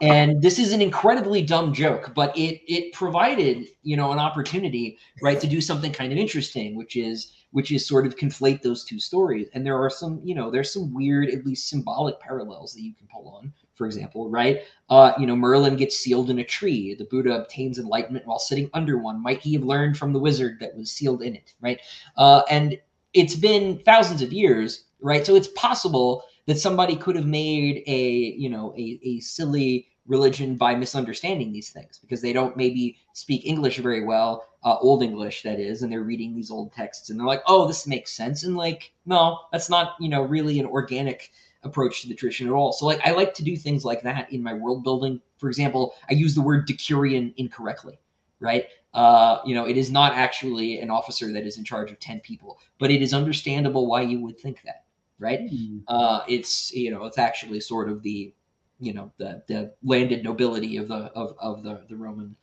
And 0.00 0.42
this 0.42 0.58
is 0.58 0.72
an 0.72 0.82
incredibly 0.82 1.42
dumb 1.42 1.72
joke, 1.72 2.12
but 2.14 2.36
it 2.36 2.60
it 2.66 2.92
provided 2.92 3.66
you 3.82 3.96
know 3.96 4.12
an 4.12 4.18
opportunity, 4.18 4.98
right, 5.22 5.40
to 5.40 5.46
do 5.46 5.60
something 5.60 5.92
kind 5.92 6.12
of 6.12 6.18
interesting, 6.18 6.74
which 6.74 6.96
is 6.96 7.32
which 7.52 7.70
is 7.70 7.86
sort 7.86 8.04
of 8.06 8.16
conflate 8.16 8.62
those 8.62 8.84
two 8.84 8.98
stories. 8.98 9.48
And 9.54 9.64
there 9.64 9.78
are 9.78 9.90
some 9.90 10.20
you 10.24 10.34
know 10.34 10.50
there's 10.50 10.72
some 10.72 10.92
weird, 10.92 11.30
at 11.30 11.46
least 11.46 11.68
symbolic 11.68 12.18
parallels 12.20 12.74
that 12.74 12.82
you 12.82 12.94
can 12.94 13.06
pull 13.06 13.28
on. 13.28 13.52
For 13.74 13.86
example, 13.86 14.30
right? 14.30 14.62
Uh, 14.88 15.12
you 15.18 15.26
know, 15.26 15.34
Merlin 15.34 15.76
gets 15.76 15.98
sealed 15.98 16.30
in 16.30 16.38
a 16.38 16.44
tree. 16.44 16.94
The 16.94 17.06
Buddha 17.06 17.40
obtains 17.40 17.78
enlightenment 17.78 18.26
while 18.26 18.38
sitting 18.38 18.70
under 18.72 18.98
one. 18.98 19.20
Might 19.20 19.40
he 19.40 19.52
have 19.54 19.64
learned 19.64 19.96
from 19.96 20.12
the 20.12 20.18
wizard 20.20 20.58
that 20.60 20.76
was 20.76 20.92
sealed 20.92 21.22
in 21.22 21.34
it, 21.34 21.54
right? 21.60 21.80
Uh, 22.16 22.42
and 22.50 22.78
it's 23.14 23.34
been 23.34 23.78
thousands 23.84 24.22
of 24.22 24.32
years, 24.32 24.84
right? 25.00 25.26
So 25.26 25.34
it's 25.34 25.48
possible 25.48 26.24
that 26.46 26.58
somebody 26.58 26.96
could 26.96 27.16
have 27.16 27.26
made 27.26 27.82
a 27.86 28.34
you 28.36 28.48
know 28.48 28.74
a, 28.76 28.98
a 29.02 29.20
silly 29.20 29.88
religion 30.06 30.56
by 30.56 30.74
misunderstanding 30.74 31.52
these 31.52 31.70
things 31.70 31.98
because 31.98 32.20
they 32.20 32.32
don't 32.32 32.56
maybe 32.56 32.96
speak 33.14 33.46
english 33.46 33.78
very 33.78 34.04
well 34.04 34.44
uh, 34.64 34.76
old 34.80 35.02
english 35.02 35.42
that 35.42 35.58
is 35.58 35.82
and 35.82 35.90
they're 35.90 36.02
reading 36.02 36.34
these 36.34 36.50
old 36.50 36.72
texts 36.72 37.10
and 37.10 37.18
they're 37.18 37.26
like 37.26 37.42
oh 37.46 37.66
this 37.66 37.86
makes 37.86 38.12
sense 38.12 38.44
and 38.44 38.56
like 38.56 38.92
no 39.06 39.38
that's 39.50 39.70
not 39.70 39.94
you 40.00 40.08
know 40.08 40.22
really 40.22 40.60
an 40.60 40.66
organic 40.66 41.30
approach 41.64 42.02
to 42.02 42.08
the 42.08 42.14
tradition 42.14 42.46
at 42.46 42.52
all. 42.52 42.72
So 42.72 42.86
like 42.86 43.00
i 43.04 43.10
like 43.10 43.34
to 43.34 43.44
do 43.44 43.56
things 43.56 43.84
like 43.84 44.02
that 44.02 44.30
in 44.32 44.42
my 44.42 44.52
world 44.52 44.84
building. 44.84 45.20
For 45.38 45.48
example 45.48 45.94
i 46.10 46.14
use 46.14 46.34
the 46.34 46.42
word 46.42 46.68
decurion 46.68 47.32
incorrectly 47.36 47.98
right? 48.40 48.66
Uh, 48.92 49.40
you 49.44 49.56
know 49.56 49.66
it 49.66 49.76
is 49.76 49.90
not 49.90 50.12
actually 50.12 50.78
an 50.78 50.88
officer 50.88 51.32
that 51.32 51.44
is 51.46 51.58
in 51.58 51.64
charge 51.64 51.90
of 51.90 51.98
10 51.98 52.20
people 52.20 52.60
but 52.78 52.92
it 52.92 53.02
is 53.02 53.12
understandable 53.12 53.88
why 53.88 54.00
you 54.00 54.20
would 54.20 54.38
think 54.38 54.60
that 54.64 54.83
right? 55.18 55.40
Mm. 55.40 55.82
Uh, 55.88 56.20
it's 56.28 56.72
you 56.72 56.90
know 56.90 57.04
it's 57.04 57.18
actually 57.18 57.60
sort 57.60 57.88
of 57.88 58.02
the 58.02 58.32
you 58.80 58.92
know 58.92 59.12
the 59.18 59.42
the 59.48 59.72
landed 59.82 60.24
nobility 60.24 60.76
of 60.76 60.88
the 60.88 61.10
of, 61.14 61.36
of 61.40 61.62
the 61.62 61.80
the 61.88 61.96
Roman 61.96 62.36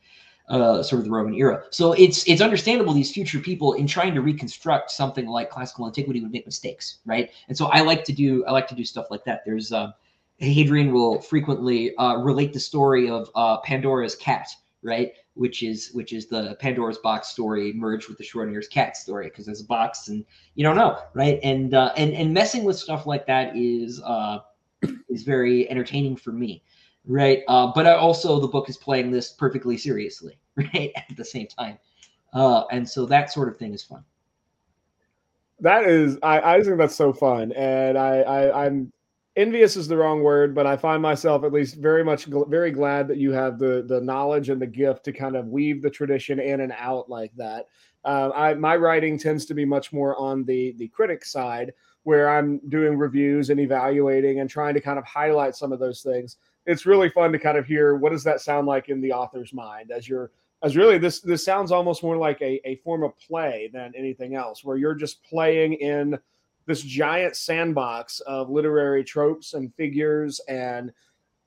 uh, 0.48 0.82
sort 0.82 0.98
of 0.98 1.04
the 1.04 1.10
Roman 1.10 1.34
era. 1.34 1.64
So 1.70 1.92
it's 1.92 2.28
it's 2.28 2.40
understandable 2.40 2.92
these 2.92 3.12
future 3.12 3.38
people 3.38 3.74
in 3.74 3.86
trying 3.86 4.14
to 4.14 4.20
reconstruct 4.20 4.90
something 4.90 5.26
like 5.26 5.50
classical 5.50 5.86
antiquity 5.86 6.20
would 6.20 6.32
make 6.32 6.46
mistakes, 6.46 6.98
right? 7.06 7.30
And 7.48 7.56
so 7.56 7.66
I 7.66 7.80
like 7.80 8.04
to 8.04 8.12
do 8.12 8.44
I 8.46 8.52
like 8.52 8.66
to 8.68 8.74
do 8.74 8.84
stuff 8.84 9.06
like 9.10 9.24
that. 9.24 9.42
There's 9.46 9.72
uh, 9.72 9.92
Hadrian 10.38 10.92
will 10.92 11.20
frequently 11.20 11.94
uh, 11.96 12.16
relate 12.16 12.52
the 12.52 12.60
story 12.60 13.08
of 13.08 13.30
uh, 13.34 13.58
Pandora's 13.58 14.16
cat, 14.16 14.48
right? 14.82 15.12
which 15.34 15.62
is 15.62 15.90
which 15.92 16.12
is 16.12 16.26
the 16.26 16.56
Pandora's 16.60 16.98
box 16.98 17.28
story 17.28 17.72
merged 17.72 18.08
with 18.08 18.18
the 18.18 18.24
Schrodinger's 18.24 18.68
cat 18.68 18.96
story 18.96 19.28
because 19.28 19.46
there's 19.46 19.60
a 19.60 19.66
box 19.66 20.08
and 20.08 20.24
you 20.54 20.62
don't 20.64 20.76
know, 20.76 20.98
right? 21.14 21.40
And 21.42 21.74
uh, 21.74 21.92
and 21.96 22.12
and 22.12 22.34
messing 22.34 22.64
with 22.64 22.78
stuff 22.78 23.06
like 23.06 23.26
that 23.26 23.56
is 23.56 24.02
uh, 24.02 24.40
is 25.08 25.22
very 25.22 25.70
entertaining 25.70 26.16
for 26.16 26.32
me, 26.32 26.62
right? 27.06 27.42
Uh, 27.48 27.72
but 27.74 27.86
I 27.86 27.94
also 27.94 28.40
the 28.40 28.48
book 28.48 28.68
is 28.68 28.76
playing 28.76 29.10
this 29.10 29.32
perfectly 29.32 29.78
seriously, 29.78 30.38
right? 30.56 30.92
At 30.96 31.16
the 31.16 31.24
same 31.24 31.46
time, 31.46 31.78
uh, 32.34 32.64
and 32.70 32.88
so 32.88 33.06
that 33.06 33.32
sort 33.32 33.48
of 33.48 33.56
thing 33.56 33.72
is 33.72 33.82
fun. 33.82 34.04
That 35.60 35.84
is, 35.84 36.18
I, 36.24 36.56
I 36.56 36.60
think 36.60 36.76
that's 36.76 36.96
so 36.96 37.12
fun, 37.12 37.52
and 37.52 37.96
I, 37.96 38.20
I 38.20 38.66
I'm 38.66 38.92
envious 39.36 39.76
is 39.76 39.88
the 39.88 39.96
wrong 39.96 40.22
word, 40.22 40.54
but 40.54 40.66
I 40.66 40.76
find 40.76 41.02
myself 41.02 41.44
at 41.44 41.52
least 41.52 41.76
very 41.76 42.04
much 42.04 42.26
very 42.26 42.70
glad 42.70 43.08
that 43.08 43.18
you 43.18 43.32
have 43.32 43.58
the 43.58 43.84
the 43.86 44.00
knowledge 44.00 44.48
and 44.48 44.60
the 44.60 44.66
gift 44.66 45.04
to 45.04 45.12
kind 45.12 45.36
of 45.36 45.46
weave 45.46 45.82
the 45.82 45.90
tradition 45.90 46.38
in 46.38 46.60
and 46.60 46.72
out 46.76 47.08
like 47.08 47.34
that. 47.36 47.66
Uh, 48.04 48.30
I 48.34 48.54
my 48.54 48.76
writing 48.76 49.18
tends 49.18 49.46
to 49.46 49.54
be 49.54 49.64
much 49.64 49.92
more 49.92 50.16
on 50.16 50.44
the 50.44 50.74
the 50.78 50.88
critic 50.88 51.24
side, 51.24 51.72
where 52.02 52.28
I'm 52.28 52.60
doing 52.68 52.96
reviews 52.96 53.50
and 53.50 53.60
evaluating 53.60 54.40
and 54.40 54.50
trying 54.50 54.74
to 54.74 54.80
kind 54.80 54.98
of 54.98 55.04
highlight 55.04 55.56
some 55.56 55.72
of 55.72 55.78
those 55.78 56.02
things. 56.02 56.36
It's 56.66 56.86
really 56.86 57.08
fun 57.08 57.32
to 57.32 57.38
kind 57.38 57.58
of 57.58 57.66
hear 57.66 57.96
what 57.96 58.12
does 58.12 58.24
that 58.24 58.40
sound 58.40 58.66
like 58.66 58.88
in 58.88 59.00
the 59.00 59.12
author's 59.12 59.52
mind 59.52 59.90
as 59.90 60.08
you're 60.08 60.30
as 60.62 60.76
really 60.76 60.98
this 60.98 61.20
this 61.20 61.44
sounds 61.44 61.72
almost 61.72 62.02
more 62.02 62.16
like 62.16 62.40
a, 62.40 62.60
a 62.68 62.76
form 62.76 63.02
of 63.02 63.18
play 63.18 63.70
than 63.72 63.92
anything 63.96 64.34
else, 64.34 64.64
where 64.64 64.76
you're 64.76 64.94
just 64.94 65.22
playing 65.24 65.74
in 65.74 66.18
this 66.66 66.82
giant 66.82 67.36
sandbox 67.36 68.20
of 68.20 68.50
literary 68.50 69.04
tropes 69.04 69.54
and 69.54 69.74
figures 69.74 70.40
and 70.48 70.92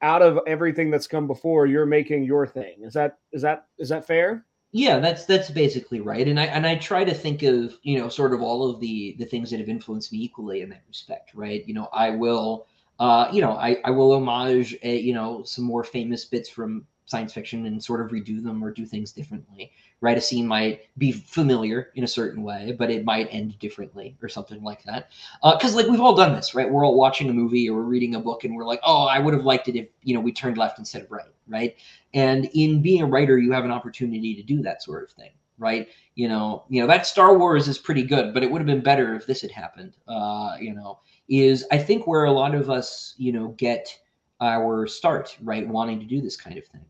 out 0.02 0.22
of 0.22 0.40
everything 0.46 0.92
that's 0.92 1.08
come 1.08 1.28
before 1.28 1.66
you're 1.66 1.86
making 1.86 2.24
your 2.24 2.46
thing. 2.46 2.76
Is 2.82 2.94
that 2.94 3.18
is 3.32 3.42
that 3.42 3.68
is 3.78 3.90
that 3.90 4.06
fair? 4.06 4.46
Yeah 4.72 5.00
that's 5.00 5.26
that's 5.26 5.50
basically 5.50 6.02
right. 6.02 6.28
And 6.28 6.40
i 6.40 6.46
and 6.46 6.68
i 6.68 6.76
try 6.76 7.04
to 7.04 7.14
think 7.14 7.44
of 7.44 7.78
you 7.84 7.98
know 7.98 8.10
sort 8.10 8.34
of 8.34 8.42
all 8.42 8.70
of 8.70 8.80
the 8.80 9.16
the 9.18 9.26
things 9.26 9.50
that 9.52 9.60
have 9.60 9.70
influenced 9.70 10.12
me 10.12 10.20
equally 10.20 10.62
in 10.62 10.70
that 10.70 10.84
respect 10.88 11.32
right? 11.34 11.66
You 11.68 11.74
know 11.74 11.90
i 11.94 12.10
will 12.10 12.68
uh 13.00 13.28
you 13.32 13.42
know 13.42 13.54
i 13.54 13.78
i 13.84 13.92
will 13.92 14.14
homage 14.14 14.78
a, 14.84 14.98
you 14.98 15.14
know 15.14 15.44
some 15.44 15.66
more 15.66 15.84
famous 15.84 16.26
bits 16.26 16.50
from 16.50 16.86
science 17.06 17.34
fiction 17.34 17.66
and 17.66 17.84
sort 17.84 18.02
of 18.02 18.12
redo 18.12 18.44
them 18.44 18.64
or 18.64 18.72
do 18.72 18.86
things 18.86 19.12
differently 19.12 19.72
right? 20.02 20.18
A 20.18 20.22
scene 20.22 20.46
might 20.46 20.82
be 20.98 21.12
familiar 21.12 21.92
in 21.96 22.04
a 22.04 22.08
certain 22.08 22.44
way 22.44 22.76
but 22.78 22.92
it 22.92 23.06
might 23.06 23.28
end 23.32 23.58
differently 23.60 24.16
or 24.22 24.30
something 24.30 24.62
like 24.64 24.84
that. 24.84 25.12
Because 25.44 25.74
uh, 25.74 25.78
like 25.78 25.88
we've 25.88 26.02
all 26.02 26.16
done 26.16 26.36
this 26.36 26.54
right? 26.54 26.70
We're 26.70 26.86
all 26.86 26.96
watching 26.96 27.30
a 27.30 27.34
movie 27.34 27.70
or 27.70 27.78
we're 27.78 27.84
reading 27.84 28.16
a 28.16 28.20
book 28.20 28.44
and 28.44 28.56
we're 28.56 28.66
like 28.66 28.82
oh 28.84 29.06
i 29.06 29.20
would 29.20 29.34
have 29.34 29.46
liked 29.46 29.68
it 29.68 29.76
if 29.76 29.88
you 30.04 30.14
know 30.14 30.20
we 30.20 30.32
turned 30.32 30.58
left 30.58 30.80
instead 30.80 31.02
of 31.02 31.12
right 31.12 31.26
right? 31.48 31.76
And 32.14 32.50
in 32.54 32.82
being 32.82 33.02
a 33.02 33.06
writer 33.06 33.38
you 33.38 33.52
have 33.52 33.66
an 33.66 33.72
opportunity 33.72 34.36
to 34.36 34.44
do 34.44 34.62
that 34.64 34.84
sort 34.84 35.04
of 35.04 35.12
thing 35.12 35.32
right? 35.58 35.88
You 36.16 36.28
know 36.28 36.66
you 36.70 36.82
know 36.82 36.88
that 36.88 37.08
star 37.08 37.38
wars 37.38 37.68
is 37.68 37.78
pretty 37.78 38.04
good 38.04 38.34
but 38.34 38.44
it 38.44 38.52
would 38.52 38.60
have 38.60 38.68
been 38.68 38.82
better 38.84 39.16
if 39.16 39.26
this 39.26 39.42
had 39.42 39.52
happened. 39.52 39.96
Uh 40.08 40.56
you 40.60 40.74
know 40.74 41.00
is 41.28 41.66
i 41.72 41.78
think 41.78 42.06
where 42.06 42.26
a 42.26 42.32
lot 42.32 42.54
of 42.54 42.70
us 42.70 43.16
you 43.18 43.32
know 43.32 43.48
get 43.58 43.98
our 44.42 44.86
start 44.86 45.36
right? 45.42 45.68
Wanting 45.68 46.00
to 46.00 46.06
do 46.06 46.22
this 46.22 46.38
kind 46.38 46.58
of 46.58 46.66
thing 46.66 46.86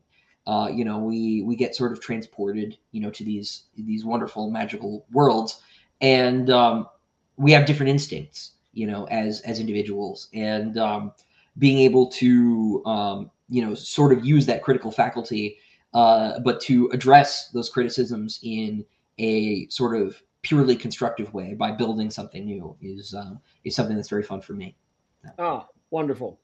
uh, 0.47 0.69
you 0.71 0.86
know 0.86 0.99
we 0.99 1.41
we 1.41 1.55
get 1.55 1.75
sort 1.75 1.91
of 1.91 1.99
transported 1.99 2.77
you 2.91 3.01
know 3.01 3.10
to 3.10 3.23
these 3.23 3.63
these 3.77 4.05
wonderful 4.05 4.49
magical 4.49 5.05
worlds 5.12 5.62
and 6.01 6.49
um, 6.49 6.88
we 7.38 7.51
have 7.51 7.65
different 7.65 7.89
instincts 7.89 8.51
you 8.73 8.88
know 8.88 9.05
as 9.05 9.41
as 9.41 9.60
individuals 9.60 10.29
and 10.34 10.77
um, 10.77 11.12
being 11.58 11.79
able 11.79 12.08
to 12.08 12.84
um, 12.86 13.31
you 13.49 13.65
know 13.65 13.73
sort 13.73 14.12
of 14.12 14.25
use 14.25 14.45
that 14.45 14.63
critical 14.63 14.91
faculty 14.91 15.58
uh, 15.93 16.39
but 16.39 16.60
to 16.60 16.89
address 16.91 17.49
those 17.49 17.69
criticisms 17.69 18.39
in 18.43 18.86
a 19.17 19.67
sort 19.69 19.95
of 19.95 20.21
purely 20.41 20.75
constructive 20.75 21.34
way 21.34 21.55
by 21.55 21.71
building 21.71 22.12
something 22.12 22.45
new 22.45 22.75
is 22.81 23.13
um, 23.13 23.39
is 23.63 23.75
something 23.75 23.95
that's 23.95 24.10
very 24.10 24.21
fun 24.21 24.41
for 24.41 24.53
me. 24.53 24.75
Oh, 25.39 25.65
wonderful. 25.89 26.39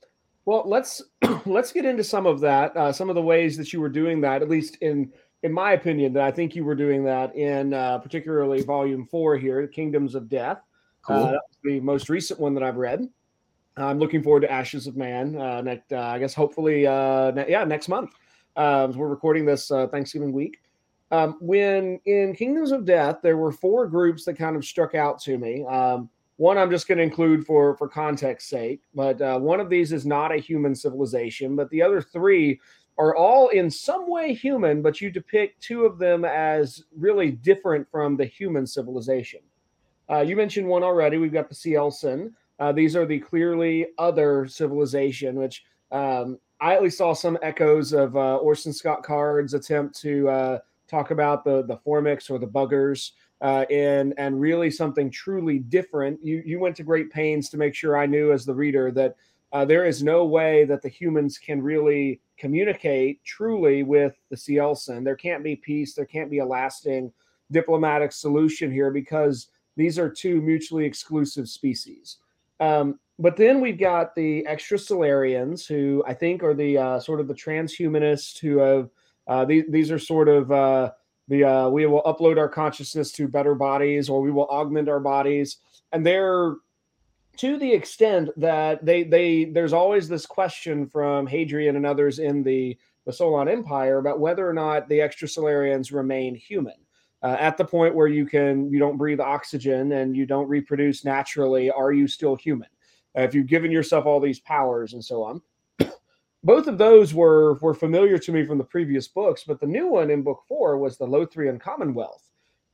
Well, 0.46 0.64
let's 0.66 1.02
let's 1.46 1.72
get 1.72 1.86
into 1.86 2.04
some 2.04 2.26
of 2.26 2.40
that. 2.42 2.76
Uh, 2.76 2.92
some 2.92 3.10
of 3.10 3.16
the 3.16 3.22
ways 3.22 3.58
that 3.58 3.74
you 3.74 3.82
were 3.82 3.90
doing 3.90 4.22
that, 4.22 4.42
at 4.42 4.50
least 4.50 4.78
in 4.82 5.12
in 5.44 5.52
my 5.52 5.74
opinion, 5.74 6.14
that 6.14 6.24
I 6.24 6.32
think 6.32 6.56
you 6.56 6.64
were 6.64 6.76
doing 6.76 7.04
that 7.06 7.36
in 7.36 7.74
uh, 7.74 7.98
particularly 8.00 8.62
Volume 8.62 9.06
Four 9.06 9.38
here, 9.38 9.66
Kingdoms 9.68 10.16
of 10.16 10.30
Death. 10.30 10.58
Uh, 10.58 11.08
cool. 11.08 11.24
Uh, 11.24 11.38
the 11.64 11.80
most 11.80 12.10
recent 12.10 12.40
one 12.40 12.54
that 12.54 12.64
I've 12.64 12.78
read. 12.78 13.08
I'm 13.78 14.00
looking 14.00 14.22
forward 14.22 14.42
to 14.42 14.52
Ashes 14.52 14.86
of 14.86 14.98
Man. 14.98 15.38
Uh, 15.38 15.62
next, 15.62 15.94
uh, 15.94 16.00
I 16.00 16.20
guess 16.20 16.34
hopefully, 16.34 16.84
ne- 16.84 17.46
yeah, 17.50 17.64
next 17.64 17.88
month. 17.88 18.12
Um, 18.58 18.92
we're 18.92 19.08
recording 19.08 19.46
this 19.46 19.70
Thanksgiving 19.70 20.34
week. 20.34 20.60
Um, 21.10 21.38
when 21.42 22.00
in 22.06 22.34
Kingdoms 22.36 22.72
of 22.72 22.86
Death, 22.86 23.18
there 23.22 23.38
were 23.38 23.52
four 23.52 23.88
groups 23.88 24.26
that 24.26 24.36
kind 24.36 24.56
of 24.56 24.64
struck 24.64 24.96
out 24.96 25.20
to 25.22 25.38
me. 25.38 25.66
Um, 25.66 26.10
one 26.42 26.58
I'm 26.58 26.72
just 26.72 26.88
going 26.88 26.98
to 26.98 27.04
include 27.04 27.46
for 27.46 27.78
for 27.78 27.88
context 27.88 28.50
sake, 28.50 28.82
but 28.96 29.22
uh, 29.22 29.38
one 29.38 29.60
of 29.60 29.70
these 29.70 29.94
is 29.94 30.08
not 30.08 30.32
a 30.32 30.38
human 30.38 30.74
civilization, 30.74 31.56
but 31.56 31.70
the 31.70 31.84
other 31.84 32.02
three 32.02 32.60
are 32.98 33.16
all 33.16 33.50
in 33.50 33.70
some 33.70 34.10
way 34.10 34.34
human, 34.34 34.82
but 34.82 35.00
you 35.00 35.12
depict 35.12 35.62
two 35.62 35.86
of 35.86 36.00
them 36.00 36.26
as 36.26 36.84
really 36.98 37.30
different 37.30 37.88
from 37.92 38.18
the 38.18 38.26
human 38.26 38.66
civilization. 38.66 39.42
Uh, 40.10 40.22
you 40.22 40.36
mentioned 40.36 40.68
one 40.68 40.82
already. 40.82 41.20
We've 41.20 41.32
got 41.32 41.48
the 41.48 41.54
Cielcin. 41.54 42.32
Uh, 42.60 42.72
these 42.72 42.96
are 42.96 43.06
the 43.06 43.20
clearly 43.20 43.90
other 44.00 44.48
civilization, 44.48 45.36
which 45.36 45.64
um, 45.92 46.40
I 46.60 46.74
at 46.74 46.82
least 46.82 46.98
saw 46.98 47.14
some 47.14 47.38
echoes 47.44 47.94
of 47.94 48.18
uh, 48.18 48.38
Orson 48.38 48.74
Scott 48.74 49.04
Card's 49.04 49.54
attempt 49.54 50.02
to 50.02 50.28
uh, 50.28 50.60
talk 50.88 51.12
about 51.12 51.44
the 51.44 51.62
the 51.68 51.78
Formics 51.78 52.32
or 52.32 52.40
the 52.40 52.48
Buggers 52.48 53.12
uh, 53.42 53.66
and 53.70 54.14
and 54.18 54.40
really 54.40 54.70
something 54.72 55.10
truly 55.10 55.60
different. 55.60 56.20
You 56.24 56.42
you 56.46 56.60
went 56.60 56.76
to 56.78 56.84
great 56.84 57.12
pains 57.12 57.50
to 57.50 57.58
make 57.58 57.76
sure 57.76 57.98
I 57.98 58.06
knew 58.06 58.32
as 58.32 58.46
the 58.46 58.56
reader 58.56 58.92
that 58.92 59.16
uh, 59.52 59.66
there 59.66 59.86
is 59.86 60.02
no 60.02 60.26
way 60.26 60.64
that 60.66 60.82
the 60.82 60.90
humans 60.90 61.38
can 61.38 61.62
really 61.62 62.22
communicate 62.38 63.24
truly 63.24 63.84
with 63.84 64.16
the 64.30 64.36
Cielcin. 64.36 65.04
There 65.04 65.16
can't 65.16 65.44
be 65.44 65.56
peace. 65.56 65.94
There 65.94 66.06
can't 66.06 66.32
be 66.32 66.40
a 66.40 66.46
lasting 66.46 67.12
diplomatic 67.52 68.14
solution 68.14 68.72
here 68.72 68.92
because 68.92 69.50
these 69.76 70.00
are 70.00 70.10
two 70.10 70.42
mutually 70.42 70.86
exclusive 70.86 71.50
species. 71.50 72.18
Um, 72.60 73.00
but 73.20 73.36
then 73.36 73.60
we've 73.60 73.80
got 73.80 74.16
the 74.16 74.46
extrasolarians, 74.50 75.68
who 75.68 76.04
I 76.08 76.14
think 76.14 76.44
are 76.44 76.54
the 76.54 76.78
uh, 76.78 77.00
sort 77.00 77.20
of 77.20 77.28
the 77.28 77.34
transhumanists 77.34 78.40
who 78.40 78.58
have 78.58 78.90
uh, 79.28 79.46
these, 79.46 79.66
these 79.70 79.92
are 79.92 80.00
sort 80.00 80.28
of 80.28 80.52
uh, 80.52 80.92
the 81.32 81.46
uh, 81.46 81.70
we 81.70 81.86
will 81.86 82.04
upload 82.04 82.38
our 82.38 82.50
consciousness 82.50 83.12
to 83.14 83.28
better 83.28 83.56
bodies 83.56 84.10
or 84.10 84.22
we 84.22 84.32
will 84.32 84.48
augment 84.48 84.90
our 84.90 85.00
bodies. 85.00 85.58
And 85.94 86.06
they're 86.06 86.56
to 87.38 87.58
the 87.58 87.72
extent 87.72 88.30
that 88.36 88.86
they 88.86 89.04
they 89.04 89.46
there's 89.46 89.72
always 89.72 90.10
this 90.10 90.26
question 90.26 90.86
from 90.86 91.26
hadrian 91.26 91.78
and 91.78 91.86
others 91.86 92.20
in 92.20 92.44
the 92.44 92.78
the 93.06 93.12
Sollan 93.14 93.50
empire 93.50 93.98
about 93.98 94.20
whether 94.20 94.48
or 94.48 94.54
not 94.54 94.90
the 94.90 95.00
extrasolarians 95.00 95.94
remain 95.94 96.36
human 96.36 96.76
uh, 97.24 97.38
at 97.40 97.56
the 97.56 97.66
point 97.66 97.96
where 97.96 98.10
you 98.10 98.26
can 98.26 98.70
you 98.70 98.78
don't 98.78 98.98
breathe 98.98 99.22
oxygen 99.22 99.94
and 99.94 100.18
you 100.18 100.26
don't 100.26 100.50
reproduce 100.50 101.06
naturally. 101.06 101.72
Are 101.72 101.94
you 101.94 102.10
still 102.10 102.36
human? 102.36 102.68
Uh, 103.18 103.22
if 103.22 103.34
you've 103.34 103.48
given 103.48 103.72
yourself 103.72 104.06
all 104.06 104.20
these 104.20 104.42
powers 104.42 104.92
and 104.92 105.04
so 105.04 105.24
on 105.24 105.42
both 106.44 106.68
of 106.68 106.78
those 106.78 107.14
were 107.14 107.56
were 107.56 107.74
familiar 107.74 108.18
to 108.18 108.32
me 108.32 108.46
from 108.46 108.58
the 108.58 108.64
previous 108.64 109.08
books, 109.08 109.44
but 109.46 109.60
the 109.60 109.68
new 109.68 109.88
one 109.88 110.10
in 110.10 110.24
book 110.24 110.44
four 110.48 110.78
was 110.78 110.98
the 110.98 111.08
Lothrian 111.08 111.60
Commonwealth. 111.60 112.24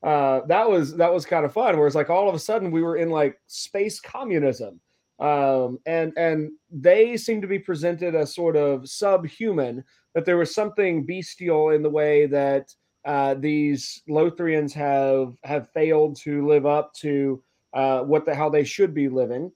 Uh, 0.04 0.42
that 0.48 0.70
was 0.70 0.96
that 0.96 1.14
was 1.14 1.26
kind 1.26 1.46
of 1.46 1.54
fun. 1.54 1.78
Where 1.78 1.88
it's 1.88 1.96
like 1.96 2.10
all 2.10 2.30
of 2.30 2.36
a 2.36 2.40
sudden 2.40 2.72
we 2.72 2.82
were 2.82 2.98
in 2.98 3.10
like 3.10 3.40
space 3.48 4.00
communism, 4.00 4.80
um, 5.20 5.80
and 5.86 6.14
and 6.18 6.52
they 6.72 7.18
seem 7.18 7.42
to 7.42 7.48
be 7.48 7.60
presented 7.60 8.16
as 8.16 8.34
sort 8.34 8.56
of 8.56 8.88
subhuman. 8.88 9.84
That 10.14 10.26
there 10.26 10.38
was 10.38 10.54
something 10.54 11.06
bestial 11.06 11.72
in 11.72 11.84
the 11.84 11.90
way 11.90 12.26
that 12.28 12.74
uh, 13.06 13.36
these 13.36 14.02
Lothrians 14.10 14.74
have 14.74 15.34
have 15.44 15.72
failed 15.72 16.16
to 16.22 16.48
live 16.48 16.66
up 16.66 16.94
to 16.96 17.44
uh, 17.74 18.02
what 18.02 18.26
the 18.26 18.34
how 18.34 18.50
they 18.50 18.64
should 18.64 18.94
be 18.94 19.10
living. 19.10 19.52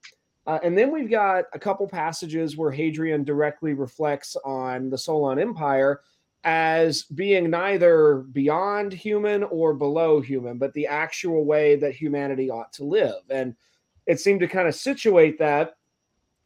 Uh, 0.47 0.60
and 0.63 0.77
then 0.77 0.91
we've 0.91 1.10
got 1.10 1.45
a 1.54 1.60
couple 1.60 1.88
passages 1.88 2.58
where 2.58 2.71
Hadrian 2.71 3.23
directly 3.23 3.73
reflects 3.73 4.36
on 4.43 4.89
the 4.89 4.97
Sollan 4.97 5.39
Empire 5.39 6.01
as 6.43 7.04
being 7.04 7.49
neither 7.49 8.25
beyond 8.32 8.91
human 8.91 9.43
or 9.43 9.73
below 9.73 10.19
human, 10.19 10.58
but 10.58 10.73
the 10.73 10.88
actual 10.88 11.45
way 11.45 11.75
that 11.75 11.93
humanity 11.93 12.49
ought 12.49 12.73
to 12.73 12.84
live. 12.84 13.21
And 13.30 13.56
it 14.08 14.19
seemed 14.19 14.39
to 14.39 14.47
kind 14.47 14.67
of 14.67 14.73
situate 14.73 15.38
that 15.39 15.75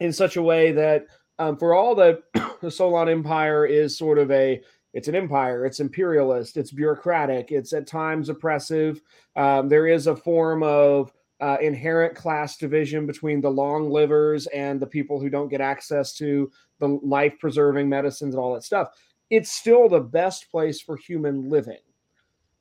in 0.01 0.11
such 0.11 0.35
a 0.35 0.41
way 0.41 0.73
that 0.73 1.05
um, 1.39 1.57
for 1.57 1.73
all 1.73 1.95
that 1.95 2.23
the 2.33 2.67
Sollan 2.67 3.09
Empire 3.09 3.65
is 3.65 3.97
sort 3.97 4.17
of 4.17 4.29
a 4.31 4.61
it's 4.93 5.09
an 5.09 5.15
empire 5.15 5.65
it's 5.65 5.81
imperialist 5.81 6.55
it's 6.55 6.71
bureaucratic 6.71 7.51
it's 7.51 7.73
at 7.73 7.85
times 7.85 8.29
oppressive 8.29 9.01
um, 9.35 9.67
there 9.67 9.87
is 9.87 10.07
a 10.07 10.15
form 10.15 10.63
of 10.63 11.11
uh, 11.41 11.57
inherent 11.61 12.15
class 12.15 12.57
division 12.57 13.05
between 13.05 13.41
the 13.41 13.49
long 13.49 13.89
livers 13.89 14.47
and 14.47 14.79
the 14.79 14.87
people 14.87 15.19
who 15.19 15.29
don't 15.29 15.49
get 15.49 15.61
access 15.61 16.13
to 16.13 16.49
the 16.79 16.87
life 16.87 17.33
preserving 17.39 17.89
medicines 17.89 18.33
and 18.33 18.41
all 18.41 18.53
that 18.53 18.63
stuff. 18.63 18.89
It's 19.29 19.51
still 19.51 19.89
the 19.89 19.99
best 19.99 20.49
place 20.49 20.81
for 20.81 20.95
human 20.95 21.49
living. 21.49 21.79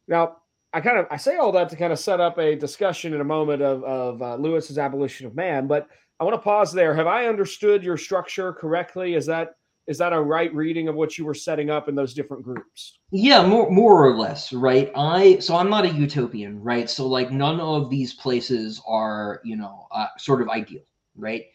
Now 0.08 0.36
i 0.74 0.80
kind 0.80 0.98
of 0.98 1.06
i 1.10 1.16
say 1.16 1.36
all 1.36 1.52
that 1.52 1.70
to 1.70 1.76
kind 1.76 1.92
of 1.92 1.98
set 1.98 2.20
up 2.20 2.36
a 2.38 2.56
discussion 2.56 3.14
in 3.14 3.20
a 3.20 3.24
moment 3.24 3.62
of, 3.62 3.84
of 3.84 4.20
uh, 4.20 4.34
lewis's 4.34 4.76
abolition 4.76 5.24
of 5.24 5.36
man 5.36 5.68
but 5.68 5.88
i 6.20 6.24
want 6.24 6.34
to 6.34 6.42
pause 6.42 6.72
there. 6.72 6.94
Have 6.94 7.06
i 7.06 7.26
understood 7.26 7.82
your 7.82 7.96
structure 7.96 8.52
correctly? 8.52 9.14
Is 9.14 9.26
that 9.26 9.54
is 9.86 9.98
that 9.98 10.12
a 10.12 10.20
right 10.20 10.54
reading 10.54 10.88
of 10.88 10.94
what 10.94 11.18
you 11.18 11.24
were 11.24 11.34
setting 11.34 11.70
up 11.70 11.88
in 11.88 11.94
those 11.94 12.14
different 12.14 12.42
groups? 12.42 12.98
Yeah 13.10 13.46
more 13.46 13.70
more 13.70 14.06
or 14.06 14.16
less 14.16 14.52
right? 14.52 14.90
I 14.96 15.38
so 15.38 15.56
i'm 15.56 15.70
not 15.70 15.84
a 15.84 15.90
utopian 15.90 16.60
right? 16.62 16.88
So 16.88 17.06
like 17.06 17.30
none 17.30 17.60
of 17.60 17.90
these 17.90 18.14
places 18.14 18.80
are 18.86 19.40
you 19.44 19.56
know 19.56 19.86
uh, 19.90 20.08
sort 20.18 20.42
of 20.42 20.48
ideal 20.48 20.82
right? 21.16 21.46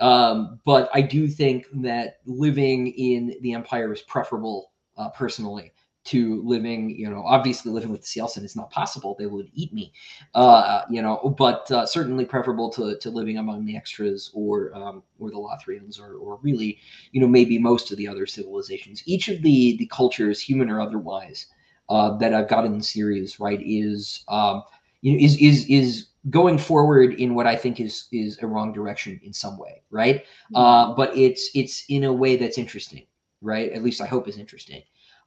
Um, 0.00 0.58
but 0.64 0.90
i 0.92 1.00
do 1.00 1.28
think 1.28 1.66
that 1.74 2.16
living 2.26 2.88
in 2.88 3.36
the 3.42 3.52
empire 3.54 3.92
is 3.92 4.02
preferable 4.02 4.72
uh, 4.96 5.08
personally 5.10 5.72
to 6.04 6.42
living, 6.42 6.90
you 6.90 7.08
know, 7.08 7.24
obviously 7.24 7.72
living 7.72 7.90
with 7.90 8.02
the 8.02 8.06
Cielcin 8.06 8.44
is 8.44 8.54
not 8.54 8.70
possible. 8.70 9.16
They 9.18 9.26
would 9.26 9.48
eat 9.54 9.72
me, 9.72 9.92
uh, 10.34 10.82
you 10.90 11.00
know, 11.00 11.34
but 11.38 11.70
uh, 11.70 11.86
certainly 11.86 12.26
preferable 12.26 12.68
to, 12.70 12.98
to 12.98 13.10
living 13.10 13.38
among 13.38 13.64
the 13.64 13.76
extras 13.76 14.30
or 14.34 14.74
um, 14.74 15.02
or 15.18 15.30
the 15.30 15.36
Lothrians 15.36 15.98
or, 15.98 16.16
or 16.16 16.38
really, 16.42 16.78
you 17.12 17.20
know, 17.20 17.26
maybe 17.26 17.58
most 17.58 17.90
of 17.90 17.96
the 17.96 18.06
other 18.06 18.26
civilizations. 18.26 19.02
Each 19.06 19.28
of 19.28 19.40
the 19.42 19.76
the 19.78 19.86
cultures, 19.86 20.40
human 20.40 20.68
or 20.68 20.80
otherwise, 20.80 21.46
uh, 21.88 22.16
that 22.18 22.34
I've 22.34 22.48
got 22.48 22.66
in 22.66 22.76
the 22.76 22.84
series, 22.84 23.40
right, 23.40 23.60
is 23.64 24.24
um, 24.28 24.62
you 25.00 25.12
know, 25.12 25.24
is 25.24 25.38
is 25.38 25.66
is 25.66 26.06
going 26.28 26.58
forward 26.58 27.14
in 27.14 27.34
what 27.34 27.46
I 27.46 27.56
think 27.56 27.80
is 27.80 28.08
is 28.12 28.38
a 28.42 28.46
wrong 28.46 28.74
direction 28.74 29.18
in 29.24 29.32
some 29.32 29.56
way, 29.56 29.80
right? 29.90 30.16
Mm-hmm. 30.52 30.56
Uh, 30.56 30.94
but 30.94 31.16
it's 31.16 31.50
it's 31.54 31.84
in 31.88 32.04
a 32.04 32.12
way 32.12 32.36
that's 32.36 32.58
interesting, 32.58 33.06
right? 33.40 33.72
At 33.72 33.82
least 33.82 34.02
I 34.02 34.06
hope 34.06 34.28
is 34.28 34.36
interesting 34.36 34.82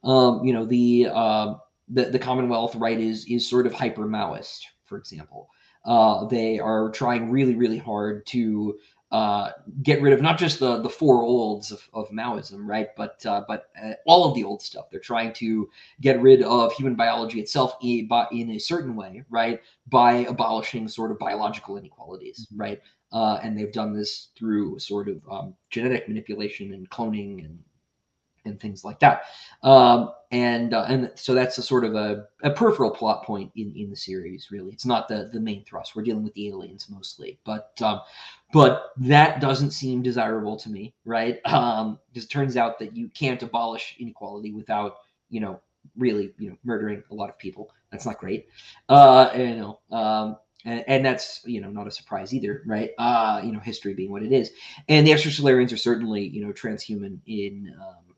um, 0.08 0.44
you 0.44 0.54
know, 0.54 0.66
the, 0.66 1.10
uh, 1.14 1.56
the 1.90 2.06
the 2.06 2.20
Commonwealth, 2.20 2.76
right, 2.76 3.00
is 3.00 3.26
is 3.26 3.48
sort 3.48 3.68
of 3.68 3.74
hyper 3.74 4.06
Maoist, 4.06 4.62
for 4.86 4.98
example. 4.98 5.50
Uh, 5.86 6.26
they 6.26 6.60
are 6.60 6.90
trying 6.92 7.30
really, 7.30 7.56
really 7.56 7.78
hard 7.78 8.26
to 8.28 8.78
uh, 9.12 9.52
get 9.84 10.02
rid 10.02 10.14
of 10.14 10.22
not 10.22 10.38
just 10.38 10.60
the 10.60 10.82
the 10.82 10.90
four 10.90 11.22
olds 11.24 11.72
of, 11.72 11.82
of 11.94 12.10
Maoism, 12.10 12.66
right, 12.66 12.88
but 12.96 13.26
uh, 13.26 13.44
but 13.48 13.70
uh, 13.82 13.94
all 14.06 14.26
of 14.26 14.36
the 14.36 14.44
old 14.44 14.62
stuff. 14.62 14.90
They're 14.90 15.00
trying 15.00 15.34
to 15.34 15.70
get 16.02 16.22
rid 16.22 16.42
of 16.42 16.74
human 16.74 16.96
biology 16.96 17.40
itself 17.40 17.76
in, 17.82 18.10
in 18.32 18.52
a 18.52 18.60
certain 18.60 18.96
way, 18.96 19.24
right, 19.30 19.62
by 19.88 20.26
abolishing 20.30 20.88
sort 20.88 21.12
of 21.12 21.20
biological 21.20 21.78
inequalities, 21.78 22.48
mm-hmm. 22.48 22.62
right, 22.62 22.82
uh, 23.12 23.40
and 23.44 23.58
they've 23.58 23.72
done 23.72 23.94
this 23.94 24.30
through 24.38 24.80
sort 24.80 25.08
of 25.10 25.22
um, 25.30 25.54
genetic 25.70 26.08
manipulation 26.08 26.74
and 26.74 26.90
cloning 26.90 27.46
and 27.46 27.60
and 28.48 28.60
things 28.60 28.84
like 28.84 29.00
that. 29.00 29.24
Um, 29.64 30.14
and 30.32 30.74
uh, 30.74 30.86
and 30.90 31.12
so 31.16 31.34
that's 31.34 31.58
a 31.58 31.64
sort 31.64 31.86
of 31.86 31.96
a, 31.96 32.26
a 32.44 32.52
peripheral 32.52 32.92
plot 32.92 33.24
point 33.24 33.52
in, 33.56 33.74
in 33.76 33.90
the 33.90 33.96
series. 33.96 34.48
Really, 34.52 34.72
it's 34.72 34.86
not 34.86 35.08
the 35.08 35.30
the 35.32 35.40
main 35.40 35.64
thrust. 35.64 35.96
We're 35.96 36.04
dealing 36.04 36.24
with 36.24 36.34
the 36.34 36.50
aliens 36.50 36.88
mostly, 36.90 37.40
but 37.46 37.72
um, 37.82 38.02
but 38.52 38.92
that 38.98 39.40
doesn't 39.40 39.72
seem 39.72 40.02
desirable 40.02 40.58
to 40.58 40.70
me, 40.70 40.94
right? 41.06 41.40
Um, 41.58 42.00
because 42.08 42.26
it 42.26 42.30
turns 42.30 42.56
out 42.56 42.78
that 42.80 42.96
you 42.96 43.10
can't 43.10 43.42
abolish 43.42 43.96
inequality 44.00 44.52
without 44.52 44.98
you 45.30 45.40
know 45.40 45.60
really 45.98 46.34
you 46.38 46.50
know 46.50 46.58
murdering 46.64 47.04
a 47.10 47.14
lot 47.16 47.30
of 47.30 47.38
people. 47.38 47.72
That's 47.92 48.06
not 48.06 48.20
great. 48.20 48.48
Uh, 48.90 49.32
you 49.36 49.56
know. 49.56 49.80
Um, 49.92 50.38
and, 50.66 50.84
and, 50.88 51.06
that's 51.06 51.42
you 51.46 51.62
know 51.62 51.70
not 51.70 51.88
a 51.88 51.92
surprise 51.92 52.34
either, 52.34 52.62
right? 52.66 52.92
Uh, 52.98 53.42
you 53.44 53.52
know, 53.52 53.60
history 53.60 53.94
being 53.94 54.12
what 54.12 54.24
it 54.24 54.34
is, 54.34 54.52
and 54.90 55.08
the 55.08 55.12
extrasolarians 55.12 55.72
are 55.72 55.78
certainly 55.78 56.28
you 56.28 56.46
know 56.46 56.52
transhuman 56.52 57.20
in 57.26 57.74
um, 57.80 58.16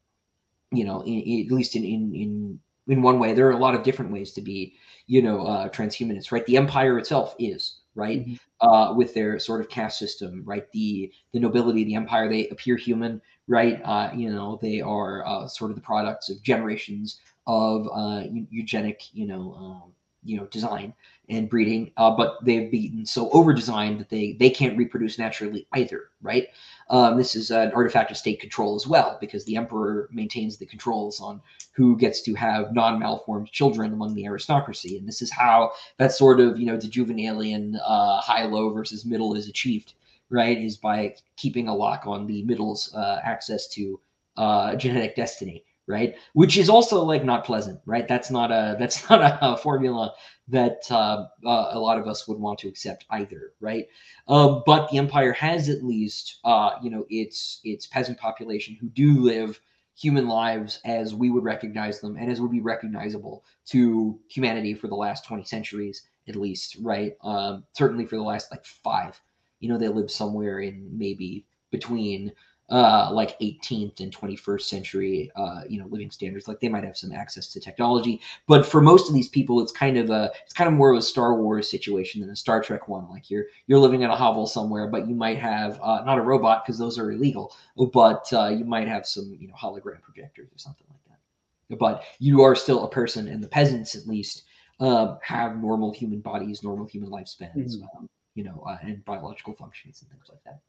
you 0.71 0.86
know, 0.86 1.01
in, 1.01 1.19
in, 1.21 1.45
at 1.45 1.51
least 1.51 1.75
in, 1.75 1.84
in 1.84 2.13
in 2.15 2.60
in 2.88 3.01
one 3.01 3.19
way. 3.19 3.34
There 3.34 3.47
are 3.47 3.51
a 3.51 3.58
lot 3.58 3.75
of 3.75 3.84
different 3.84 4.12
ways 4.12 4.32
to 4.34 4.41
be, 4.41 4.75
you 5.08 5.21
know, 5.21 5.45
uh, 5.45 5.69
transhumanists, 5.69 6.32
right? 6.32 6.45
The 6.45 6.58
empire 6.58 6.97
itself 6.97 7.36
is 7.39 7.75
right 7.95 8.25
mm-hmm. 8.25 8.67
uh, 8.67 8.93
with 8.93 9.13
their 9.13 9.39
sort 9.39 9.62
of 9.62 9.69
caste 9.69 9.99
system, 9.99 10.43
right? 10.45 10.69
The 10.71 11.12
the 11.34 11.39
nobility, 11.39 11.84
the 11.84 11.95
empire, 11.95 12.29
they 12.29 12.47
appear 12.49 12.75
human, 12.75 13.21
right? 13.47 13.82
Uh, 13.84 14.12
you 14.15 14.29
know, 14.29 14.60
they 14.62 14.82
are 14.82 15.25
uh, 15.25 15.47
sort 15.47 15.71
of 15.71 15.75
the 15.75 15.82
products 15.82 16.29
of 16.29 16.41
generations 16.43 17.19
of 17.47 17.88
uh, 17.91 18.23
eugenic, 18.49 19.01
you 19.12 19.25
know, 19.25 19.55
um, 19.58 19.93
you 20.23 20.38
know, 20.38 20.45
design 20.47 20.93
and 21.29 21.49
breeding, 21.49 21.91
uh, 21.97 22.12
but 22.12 22.43
they've 22.43 22.71
been 22.71 23.05
so 23.05 23.29
over 23.32 23.53
designed 23.53 23.99
that 23.99 24.10
they 24.10 24.34
they 24.39 24.49
can't 24.49 24.77
reproduce 24.77 25.17
naturally 25.17 25.67
either, 25.73 26.10
right? 26.21 26.47
Um, 26.89 27.17
this 27.17 27.36
is 27.36 27.52
an 27.52 27.71
artifact 27.73 28.10
of 28.10 28.17
state 28.17 28.39
control 28.39 28.75
as 28.75 28.88
well, 28.88 29.17
because 29.21 29.45
the 29.45 29.56
emperor 29.56 30.10
maintains 30.12 30.58
the 30.58 30.65
controls 30.65 31.21
on 31.21 31.41
who 31.73 31.95
gets 31.95 32.21
to 32.21 32.34
have 32.34 32.73
non-malformed 32.73 33.52
children 33.52 33.93
among 33.93 34.15
the 34.15 34.25
aristocracy, 34.25 34.97
and 34.97 35.08
this 35.08 35.21
is 35.21 35.32
how 35.32 35.71
that 35.97 36.12
sort 36.12 36.39
of 36.39 36.60
you 36.60 36.65
know 36.65 36.78
the 36.78 36.88
juvenalian 36.88 37.80
uh, 37.86 38.19
high-low 38.21 38.71
versus 38.71 39.06
middle 39.06 39.36
is 39.36 39.47
achieved, 39.47 39.93
right? 40.30 40.58
Is 40.58 40.78
by 40.78 41.15
keeping 41.38 41.67
a 41.67 41.75
lock 41.75 42.08
on 42.08 42.25
the 42.25 42.43
middle's 42.43 42.93
uh, 42.95 43.19
access 43.23 43.67
to 43.69 43.99
uh, 44.38 44.75
genetic 44.75 45.15
destiny 45.15 45.63
right? 45.89 46.15
Which 46.34 46.56
is 46.56 46.69
also 46.69 47.04
like 47.04 47.25
not 47.25 47.43
pleasant 47.43 47.82
right? 47.86 48.08
That's 48.08 48.30
not 48.32 48.52
a 48.52 48.78
that's 48.80 49.10
not 49.10 49.39
a, 49.41 49.58
formula 49.58 50.13
that 50.47 50.84
uh, 50.89 51.25
uh, 51.45 51.69
a 51.71 51.80
lot 51.80 51.97
of 51.99 52.08
us 52.08 52.28
would 52.28 52.39
want 52.39 52.60
to 52.60 52.69
accept 52.69 53.06
either 53.10 53.54
right? 53.60 53.88
Um, 54.28 54.63
but 54.65 54.89
the 54.89 54.99
empire 54.99 55.34
has 55.34 55.67
at 55.67 55.84
least 55.84 56.38
uh, 56.45 56.71
you 56.82 56.89
know 56.89 57.06
its 57.10 57.60
its 57.65 57.88
peasant 57.88 58.17
population 58.17 58.78
who 58.80 58.88
do 58.89 59.19
live 59.19 59.60
human 59.97 60.30
lives 60.30 60.80
as 60.86 61.13
we 61.13 61.30
would 61.30 61.43
recognize 61.43 61.99
them 61.99 62.15
and 62.15 62.32
as 62.32 62.39
would 62.39 62.52
be 62.52 62.62
recognizable 62.62 63.43
to 63.65 64.17
humanity 64.30 64.73
for 64.73 64.88
the 64.88 64.95
last 64.95 65.25
20 65.25 65.43
centuries 65.43 66.04
at 66.30 66.38
least 66.38 66.78
right? 66.80 67.17
Um, 67.21 67.65
certainly 67.73 68.06
for 68.06 68.15
the 68.15 68.23
last 68.23 68.52
like 68.52 68.65
five. 68.65 69.19
You 69.60 69.69
know 69.69 69.78
they 69.78 69.89
live 69.89 70.12
somewhere 70.12 70.60
in 70.60 70.88
maybe 70.93 71.45
between 71.71 72.32
uh, 72.71 73.10
like 73.12 73.39
18th 73.39 73.99
and 73.99 74.15
21st 74.15 74.62
century, 74.62 75.32
uh, 75.36 75.62
you 75.67 75.79
know, 75.79 75.88
living 75.88 76.12
standards. 76.12 76.47
Like 76.47 76.60
they 76.60 76.69
might 76.69 76.84
have 76.84 76.97
some 76.97 77.12
access 77.12 77.47
to 77.47 77.60
technology, 77.60 78.21
but 78.47 78.65
for 78.65 78.82
most 78.82 79.08
of 79.08 79.13
these 79.13 79.29
people, 79.29 79.62
it's 79.62 79.71
kind 79.71 79.97
of 79.97 80.10
a 80.10 80.32
it's 80.43 80.53
kind 80.53 80.67
of 80.67 80.73
more 80.73 80.91
of 80.91 80.97
a 80.97 81.01
Star 81.01 81.36
Wars 81.36 81.69
situation 81.69 82.21
than 82.21 82.29
a 82.29 82.36
Star 82.36 82.62
Trek 82.62 82.88
one. 82.88 83.10
Like 83.10 83.29
you're 83.29 83.45
you're 83.67 83.79
living 83.79 84.01
in 84.01 84.10
a 84.10 84.15
hovel 84.15 84.45
somewhere, 84.47 84.88
but 84.88 85.08
you 85.08 85.15
might 85.15 85.39
have 85.39 85.79
uh, 85.82 86.03
not 86.05 86.17
a 86.17 86.21
robot 86.21 86.65
because 86.65 86.77
those 86.77 86.99
are 86.99 87.12
illegal, 87.12 87.55
but 87.93 88.32
uh, 88.34 88.49
you 88.49 88.65
might 88.65 88.88
have 88.88 89.05
some 89.05 89.36
you 89.39 89.47
know 89.47 89.55
hologram 89.55 90.01
projectors 90.01 90.49
or 90.51 90.58
something 90.58 90.88
like 90.89 91.03
that. 91.08 91.77
But 91.77 92.03
you 92.19 92.41
are 92.41 92.55
still 92.55 92.84
a 92.84 92.89
person, 92.89 93.27
and 93.27 93.43
the 93.43 93.47
peasants 93.47 93.95
at 93.95 94.08
least 94.08 94.43
um, 94.79 95.17
have 95.21 95.58
normal 95.58 95.91
human 95.91 96.19
bodies, 96.19 96.63
normal 96.63 96.86
human 96.86 97.10
lifespans, 97.10 97.55
mm-hmm. 97.55 97.97
um, 97.97 98.10
you 98.36 98.43
know, 98.43 98.63
uh, 98.67 98.77
and 98.82 99.03
biological 99.05 99.53
functions 99.53 100.01
and 100.01 100.10
things 100.10 100.25
like 100.29 100.43
that. 100.45 100.60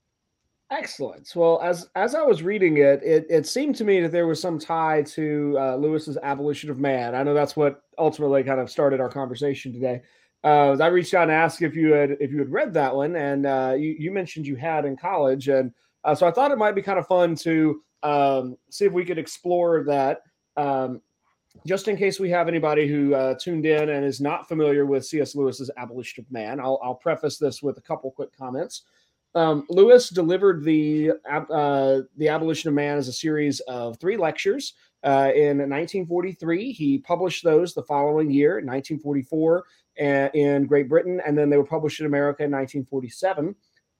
Excellent. 0.70 1.32
Well, 1.34 1.60
as 1.62 1.88
as 1.96 2.14
I 2.14 2.22
was 2.22 2.44
reading 2.44 2.76
it, 2.76 3.02
it, 3.02 3.26
it 3.28 3.46
seemed 3.46 3.74
to 3.76 3.84
me 3.84 4.00
that 4.00 4.12
there 4.12 4.28
was 4.28 4.40
some 4.40 4.56
tie 4.56 5.02
to 5.02 5.56
uh, 5.58 5.76
Lewis's 5.76 6.16
abolition 6.22 6.70
of 6.70 6.78
man. 6.78 7.16
I 7.16 7.24
know 7.24 7.34
that's 7.34 7.56
what 7.56 7.82
ultimately 7.98 8.44
kind 8.44 8.60
of 8.60 8.70
started 8.70 9.00
our 9.00 9.08
conversation 9.08 9.72
today. 9.72 10.02
Uh, 10.44 10.76
I 10.80 10.86
reached 10.86 11.12
out 11.12 11.24
and 11.24 11.32
asked 11.32 11.60
if 11.60 11.74
you 11.74 11.92
had 11.92 12.12
if 12.20 12.30
you 12.30 12.38
had 12.38 12.52
read 12.52 12.72
that 12.74 12.94
one, 12.94 13.16
and 13.16 13.46
uh, 13.46 13.74
you, 13.76 13.96
you 13.98 14.12
mentioned 14.12 14.46
you 14.46 14.54
had 14.54 14.84
in 14.84 14.96
college, 14.96 15.48
and 15.48 15.72
uh, 16.04 16.14
so 16.14 16.26
I 16.26 16.30
thought 16.30 16.52
it 16.52 16.58
might 16.58 16.76
be 16.76 16.82
kind 16.82 17.00
of 17.00 17.06
fun 17.08 17.34
to 17.36 17.82
um, 18.04 18.56
see 18.70 18.84
if 18.84 18.92
we 18.92 19.04
could 19.04 19.18
explore 19.18 19.82
that. 19.84 20.22
Um, 20.56 21.00
just 21.66 21.88
in 21.88 21.96
case 21.96 22.20
we 22.20 22.30
have 22.30 22.46
anybody 22.46 22.86
who 22.86 23.12
uh, 23.12 23.34
tuned 23.34 23.66
in 23.66 23.88
and 23.88 24.04
is 24.04 24.20
not 24.20 24.46
familiar 24.46 24.86
with 24.86 25.04
C.S. 25.04 25.34
Lewis's 25.34 25.68
Abolition 25.76 26.24
of 26.24 26.30
Man, 26.30 26.60
I'll, 26.60 26.78
I'll 26.80 26.94
preface 26.94 27.38
this 27.38 27.60
with 27.60 27.76
a 27.76 27.82
couple 27.82 28.12
quick 28.12 28.34
comments. 28.36 28.82
Um, 29.34 29.64
Lewis 29.68 30.08
delivered 30.08 30.64
the 30.64 31.12
uh, 31.30 32.00
the 32.16 32.28
Abolition 32.28 32.68
of 32.68 32.74
Man 32.74 32.98
as 32.98 33.08
a 33.08 33.12
series 33.12 33.60
of 33.60 33.98
three 34.00 34.16
lectures 34.16 34.74
uh, 35.04 35.30
in 35.34 35.58
1943. 35.58 36.72
He 36.72 36.98
published 36.98 37.44
those 37.44 37.72
the 37.72 37.82
following 37.82 38.30
year, 38.30 38.54
1944, 38.54 39.64
in 40.34 40.66
Great 40.66 40.88
Britain, 40.88 41.20
and 41.24 41.38
then 41.38 41.48
they 41.48 41.56
were 41.56 41.64
published 41.64 42.00
in 42.00 42.06
America 42.06 42.42
in 42.42 42.50
1947. 42.50 43.54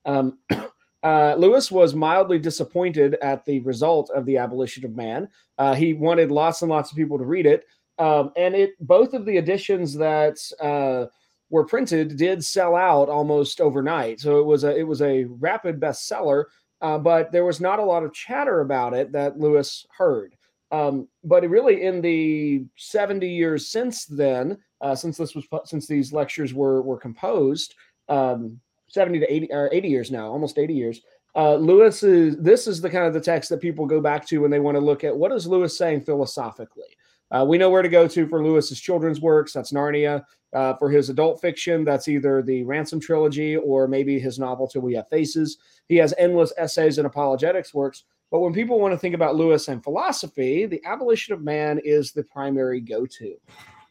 Um, 0.05 0.38
uh, 1.03 1.35
Lewis 1.37 1.71
was 1.71 1.95
mildly 1.95 2.38
disappointed 2.38 3.16
at 3.23 3.45
the 3.45 3.61
result 3.61 4.11
of 4.11 4.27
the 4.27 4.37
Abolition 4.37 4.85
of 4.85 4.97
Man. 4.97 5.29
Uh, 5.59 5.75
he 5.75 5.95
wanted 5.95 6.31
lots 6.31 6.62
and 6.62 6.71
lots 6.71 6.90
of 6.90 6.97
people 6.97 7.19
to 7.19 7.25
read 7.25 7.47
it, 7.47 7.66
um, 7.99 8.33
and 8.37 8.55
it 8.55 8.73
both 8.81 9.14
of 9.14 9.25
the 9.27 9.37
editions 9.37 9.95
that 9.95 10.38
uh, 10.61 11.07
were 11.50 11.64
printed 11.64 12.16
did 12.16 12.44
sell 12.44 12.76
out 12.76 13.08
almost 13.08 13.60
overnight. 13.60 14.20
So 14.20 14.38
it 14.38 14.46
was 14.46 14.64
a 14.64 14.76
it 14.76 14.86
was 14.86 15.02
a 15.02 15.24
rapid 15.24 15.80
bestseller, 15.80 16.44
uh, 16.80 16.98
but 16.98 17.32
there 17.32 17.44
was 17.44 17.60
not 17.60 17.80
a 17.80 17.84
lot 17.84 18.04
of 18.04 18.14
chatter 18.14 18.60
about 18.60 18.94
it 18.94 19.12
that 19.12 19.38
Lewis 19.38 19.86
heard. 19.96 20.34
Um, 20.72 21.08
but 21.24 21.48
really, 21.48 21.82
in 21.82 22.00
the 22.00 22.64
70 22.76 23.28
years 23.28 23.68
since 23.68 24.06
then, 24.06 24.56
uh, 24.80 24.94
since 24.94 25.16
this 25.16 25.34
was 25.34 25.44
since 25.64 25.86
these 25.86 26.12
lectures 26.12 26.54
were 26.54 26.80
were 26.82 26.98
composed, 26.98 27.74
um, 28.08 28.60
70 28.86 29.20
to 29.20 29.32
80 29.32 29.52
or 29.52 29.68
80 29.72 29.88
years 29.88 30.10
now, 30.10 30.28
almost 30.28 30.58
80 30.58 30.74
years. 30.74 31.00
Uh, 31.36 31.54
Lewis 31.54 32.02
is 32.02 32.36
this 32.38 32.66
is 32.66 32.80
the 32.80 32.90
kind 32.90 33.06
of 33.06 33.14
the 33.14 33.20
text 33.20 33.50
that 33.50 33.60
people 33.60 33.86
go 33.86 34.00
back 34.00 34.26
to 34.26 34.38
when 34.38 34.50
they 34.50 34.58
want 34.60 34.76
to 34.76 34.80
look 34.80 35.04
at 35.04 35.16
what 35.16 35.32
is 35.32 35.46
Lewis 35.46 35.76
saying 35.76 36.02
philosophically. 36.02 36.96
Uh, 37.30 37.44
we 37.48 37.58
know 37.58 37.70
where 37.70 37.82
to 37.82 37.88
go 37.88 38.08
to 38.08 38.26
for 38.26 38.44
Lewis's 38.44 38.80
children's 38.80 39.20
works. 39.20 39.52
That's 39.52 39.72
Narnia. 39.72 40.24
Uh, 40.52 40.74
for 40.74 40.90
his 40.90 41.10
adult 41.10 41.40
fiction, 41.40 41.84
that's 41.84 42.08
either 42.08 42.42
the 42.42 42.64
Ransom 42.64 42.98
trilogy 42.98 43.56
or 43.56 43.86
maybe 43.86 44.18
his 44.18 44.38
novel 44.38 44.66
Till 44.66 44.82
We 44.82 44.94
Have 44.94 45.08
Faces. 45.08 45.58
He 45.88 45.96
has 45.96 46.12
endless 46.18 46.52
essays 46.58 46.98
and 46.98 47.06
apologetics 47.06 47.72
works. 47.72 48.02
But 48.30 48.40
when 48.40 48.52
people 48.52 48.80
want 48.80 48.92
to 48.92 48.98
think 48.98 49.14
about 49.14 49.36
Lewis 49.36 49.68
and 49.68 49.82
philosophy, 49.82 50.66
the 50.66 50.80
abolition 50.84 51.34
of 51.34 51.42
man 51.42 51.80
is 51.84 52.12
the 52.12 52.22
primary 52.24 52.80
go-to. 52.80 53.36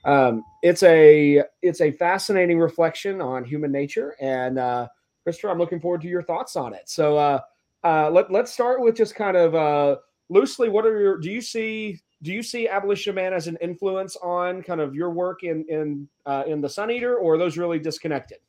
Um, 0.06 0.44
it's 0.64 0.84
a 0.84 1.44
it's 1.62 1.82
a 1.82 1.92
fascinating 1.92 2.58
reflection 2.58 3.22
on 3.22 3.44
human 3.44 3.72
nature, 3.72 4.16
and 4.22 4.58
uh, 4.58 4.88
Christopher, 5.24 5.50
I'm 5.50 5.58
looking 5.58 5.82
forward 5.82 6.02
to 6.02 6.08
your 6.08 6.24
thoughts 6.24 6.56
on 6.56 6.74
it. 6.74 6.90
So 6.90 7.18
uh, 7.18 7.40
uh, 7.84 8.10
let 8.10 8.32
let's 8.32 8.54
start 8.54 8.82
with 8.82 8.96
just 8.96 9.16
kind 9.16 9.36
of 9.36 9.56
uh, 9.56 9.98
loosely. 10.30 10.70
What 10.70 10.86
are 10.86 11.00
your? 11.00 11.18
Do 11.18 11.30
you 11.30 11.42
see 11.42 12.00
do 12.22 12.32
you 12.32 12.44
see 12.44 12.68
abolition 12.68 13.16
man 13.16 13.34
as 13.34 13.48
an 13.48 13.58
influence 13.62 14.16
on 14.18 14.62
kind 14.62 14.82
of 14.82 14.94
your 14.96 15.12
work 15.12 15.44
in 15.44 15.66
in 15.70 16.08
uh, 16.26 16.44
in 16.48 16.62
the 16.62 16.70
Sun 16.70 16.92
Eater, 16.92 17.18
or 17.18 17.36
are 17.36 17.38
those 17.38 17.58
really 17.58 17.80
disconnected? 17.80 18.40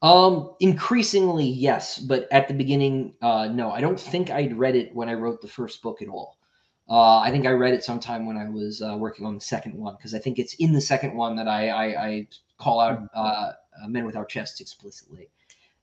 Um, 0.00 0.54
increasingly, 0.60 1.46
yes, 1.46 1.98
but 1.98 2.28
at 2.30 2.46
the 2.46 2.54
beginning, 2.54 3.14
uh, 3.20 3.48
no. 3.48 3.72
I 3.72 3.80
don't 3.80 3.98
think 3.98 4.30
I'd 4.30 4.56
read 4.56 4.76
it 4.76 4.94
when 4.94 5.08
I 5.08 5.14
wrote 5.14 5.40
the 5.40 5.48
first 5.48 5.82
book 5.82 6.02
at 6.02 6.08
all. 6.08 6.38
Uh, 6.88 7.18
I 7.18 7.30
think 7.30 7.46
I 7.46 7.50
read 7.50 7.74
it 7.74 7.84
sometime 7.84 8.24
when 8.24 8.36
I 8.36 8.48
was 8.48 8.80
uh, 8.80 8.96
working 8.96 9.26
on 9.26 9.34
the 9.34 9.40
second 9.40 9.74
one 9.74 9.96
because 9.96 10.14
I 10.14 10.18
think 10.18 10.38
it's 10.38 10.54
in 10.54 10.72
the 10.72 10.80
second 10.80 11.14
one 11.14 11.34
that 11.36 11.48
I 11.48 11.68
I, 11.68 12.06
I 12.06 12.28
call 12.58 12.80
out 12.80 13.02
mm-hmm. 13.02 13.84
uh, 13.84 13.88
Men 13.88 14.06
Without 14.06 14.28
Chests 14.28 14.60
explicitly. 14.60 15.28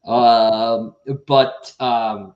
Um, 0.05 0.95
but 1.27 1.73
um, 1.79 2.35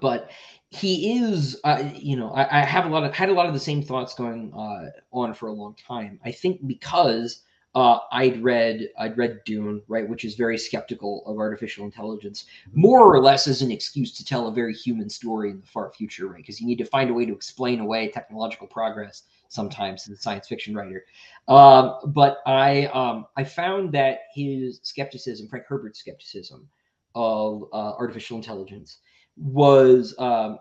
but 0.00 0.30
he 0.74 1.18
is 1.18 1.60
uh, 1.64 1.82
you 1.94 2.16
know 2.16 2.30
I, 2.30 2.60
I, 2.60 2.64
have 2.64 2.86
a 2.86 2.88
lot 2.88 3.04
of 3.04 3.14
had 3.14 3.28
a 3.28 3.32
lot 3.32 3.46
of 3.46 3.54
the 3.54 3.60
same 3.60 3.82
thoughts 3.82 4.14
going 4.14 4.52
uh, 4.52 4.90
on 5.12 5.34
for 5.34 5.48
a 5.48 5.52
long 5.52 5.74
time 5.74 6.18
i 6.24 6.32
think 6.32 6.66
because 6.66 7.42
uh, 7.74 7.98
I'd 8.12 8.42
read 8.42 8.88
I'd 8.98 9.18
read 9.18 9.40
Dune, 9.44 9.82
right, 9.88 10.08
which 10.08 10.24
is 10.24 10.36
very 10.36 10.56
skeptical 10.56 11.24
of 11.26 11.38
artificial 11.38 11.84
intelligence, 11.84 12.44
more 12.72 13.12
or 13.12 13.20
less 13.20 13.48
as 13.48 13.62
an 13.62 13.72
excuse 13.72 14.16
to 14.16 14.24
tell 14.24 14.46
a 14.46 14.52
very 14.52 14.72
human 14.72 15.10
story 15.10 15.50
in 15.50 15.60
the 15.60 15.66
far 15.66 15.90
future, 15.90 16.28
right? 16.28 16.36
Because 16.36 16.60
you 16.60 16.66
need 16.66 16.78
to 16.78 16.84
find 16.84 17.10
a 17.10 17.12
way 17.12 17.26
to 17.26 17.32
explain 17.32 17.80
away 17.80 18.08
technological 18.08 18.68
progress 18.68 19.24
sometimes 19.48 20.08
as 20.08 20.18
a 20.18 20.22
science 20.22 20.46
fiction 20.46 20.74
writer. 20.74 21.04
Um, 21.48 21.96
but 22.06 22.38
I 22.46 22.86
um, 22.86 23.26
I 23.36 23.42
found 23.42 23.90
that 23.92 24.20
his 24.32 24.80
skepticism, 24.84 25.48
Frank 25.48 25.64
Herbert's 25.68 25.98
skepticism 25.98 26.68
of 27.16 27.64
uh, 27.72 27.92
artificial 27.98 28.36
intelligence, 28.36 28.98
was 29.36 30.14
um, 30.18 30.58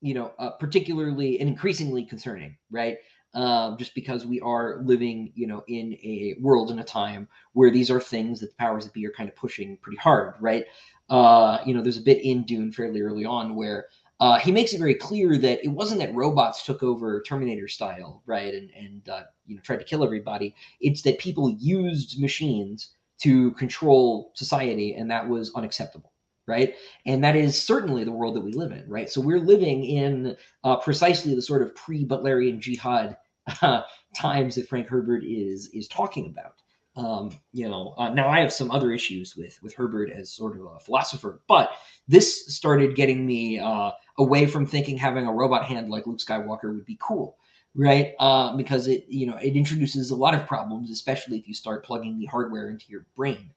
you 0.00 0.14
know 0.14 0.32
uh, 0.38 0.50
particularly 0.50 1.40
and 1.40 1.48
increasingly 1.48 2.04
concerning, 2.04 2.56
right? 2.70 2.98
um, 3.34 3.76
just 3.78 3.94
because 3.94 4.26
we 4.26 4.40
are 4.40 4.80
living, 4.82 5.32
you 5.34 5.46
know, 5.46 5.64
in 5.68 5.94
a 6.02 6.34
world 6.40 6.70
in 6.70 6.78
a 6.80 6.84
time 6.84 7.28
where 7.54 7.70
these 7.70 7.90
are 7.90 8.00
things 8.00 8.40
that 8.40 8.50
the 8.50 8.56
powers 8.56 8.84
that 8.84 8.92
be 8.92 9.06
are 9.06 9.12
kind 9.12 9.28
of 9.28 9.36
pushing 9.36 9.76
pretty 9.78 9.96
hard, 9.96 10.34
right? 10.40 10.66
Uh, 11.08 11.58
you 11.64 11.74
know, 11.74 11.82
there's 11.82 11.96
a 11.96 12.02
bit 12.02 12.22
in 12.22 12.44
Dune 12.44 12.72
fairly 12.72 13.00
early 13.00 13.24
on 13.24 13.54
where 13.54 13.86
uh, 14.20 14.38
he 14.38 14.52
makes 14.52 14.72
it 14.72 14.78
very 14.78 14.94
clear 14.94 15.36
that 15.38 15.64
it 15.64 15.68
wasn't 15.68 15.98
that 16.00 16.14
robots 16.14 16.64
took 16.64 16.82
over 16.82 17.22
Terminator 17.22 17.68
style, 17.68 18.22
right, 18.26 18.54
and 18.54 18.70
and 18.70 19.08
uh, 19.08 19.22
you 19.46 19.56
know 19.56 19.62
tried 19.62 19.78
to 19.78 19.84
kill 19.84 20.04
everybody. 20.04 20.54
It's 20.80 21.02
that 21.02 21.18
people 21.18 21.50
used 21.50 22.20
machines 22.20 22.90
to 23.22 23.50
control 23.52 24.30
society, 24.34 24.94
and 24.94 25.10
that 25.10 25.26
was 25.28 25.52
unacceptable 25.54 26.11
right? 26.46 26.74
And 27.06 27.22
that 27.24 27.36
is 27.36 27.60
certainly 27.60 28.04
the 28.04 28.12
world 28.12 28.36
that 28.36 28.44
we 28.44 28.52
live 28.52 28.72
in, 28.72 28.88
right? 28.88 29.10
So 29.10 29.20
we're 29.20 29.40
living 29.40 29.84
in 29.84 30.36
uh, 30.64 30.76
precisely 30.76 31.34
the 31.34 31.42
sort 31.42 31.62
of 31.62 31.74
pre-Butlerian 31.74 32.58
jihad 32.58 33.16
uh, 33.62 33.82
times 34.14 34.54
that 34.56 34.68
Frank 34.68 34.88
Herbert 34.88 35.24
is 35.24 35.68
is 35.68 35.88
talking 35.88 36.26
about. 36.26 36.54
Um, 36.94 37.38
you 37.52 37.70
know, 37.70 37.94
uh, 37.96 38.10
now 38.10 38.28
I 38.28 38.40
have 38.40 38.52
some 38.52 38.70
other 38.70 38.92
issues 38.92 39.34
with 39.34 39.58
with 39.62 39.74
Herbert 39.74 40.10
as 40.10 40.32
sort 40.32 40.58
of 40.58 40.66
a 40.66 40.78
philosopher, 40.78 41.40
but 41.48 41.72
this 42.06 42.54
started 42.54 42.94
getting 42.94 43.24
me 43.26 43.58
uh, 43.58 43.92
away 44.18 44.46
from 44.46 44.66
thinking 44.66 44.98
having 44.98 45.26
a 45.26 45.32
robot 45.32 45.64
hand 45.64 45.90
like 45.90 46.06
Luke 46.06 46.18
Skywalker 46.18 46.74
would 46.74 46.84
be 46.84 46.98
cool, 47.00 47.38
right? 47.74 48.14
Uh, 48.18 48.54
because 48.56 48.88
it 48.88 49.06
you 49.08 49.26
know 49.26 49.36
it 49.36 49.56
introduces 49.56 50.10
a 50.10 50.16
lot 50.16 50.34
of 50.34 50.46
problems, 50.46 50.90
especially 50.90 51.38
if 51.38 51.48
you 51.48 51.54
start 51.54 51.84
plugging 51.84 52.18
the 52.18 52.26
hardware 52.26 52.68
into 52.68 52.84
your 52.90 53.06
brain, 53.16 53.50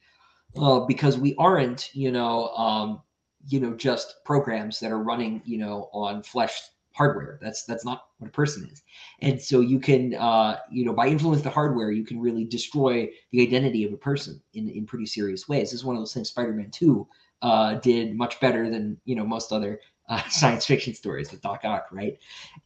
uh, 0.57 0.79
because 0.81 1.17
we 1.17 1.35
aren't 1.37 1.93
you 1.93 2.11
know 2.11 2.49
um, 2.49 3.01
you 3.47 3.59
know 3.59 3.73
just 3.73 4.23
programs 4.25 4.79
that 4.79 4.91
are 4.91 5.03
running 5.03 5.41
you 5.45 5.57
know 5.57 5.89
on 5.93 6.23
flesh 6.23 6.61
hardware. 6.95 7.37
That's 7.41 7.63
that's 7.65 7.85
not 7.85 8.05
what 8.17 8.29
a 8.29 8.31
person 8.31 8.67
is. 8.71 8.81
And 9.19 9.39
so 9.39 9.59
you 9.59 9.79
can 9.79 10.15
uh, 10.15 10.59
you 10.71 10.85
know 10.85 10.93
by 10.93 11.07
influence 11.07 11.41
the 11.41 11.49
hardware, 11.49 11.91
you 11.91 12.05
can 12.05 12.19
really 12.19 12.45
destroy 12.45 13.09
the 13.31 13.41
identity 13.41 13.85
of 13.85 13.93
a 13.93 13.97
person 13.97 14.41
in 14.53 14.69
in 14.69 14.85
pretty 14.85 15.05
serious 15.05 15.47
ways. 15.47 15.71
This 15.71 15.79
is 15.79 15.85
one 15.85 15.95
of 15.95 16.01
those 16.01 16.13
things 16.13 16.29
Spider-Man 16.29 16.71
Two 16.71 17.07
uh, 17.41 17.75
did 17.75 18.15
much 18.15 18.39
better 18.39 18.69
than 18.69 18.97
you 19.05 19.15
know 19.15 19.25
most 19.25 19.51
other 19.51 19.79
uh, 20.09 20.23
science 20.29 20.65
fiction 20.65 20.93
stories 20.93 21.31
with 21.31 21.41
Doc 21.41 21.61
Ock, 21.63 21.87
right? 21.91 22.17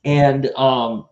And 0.05 0.47
um, 0.55 1.09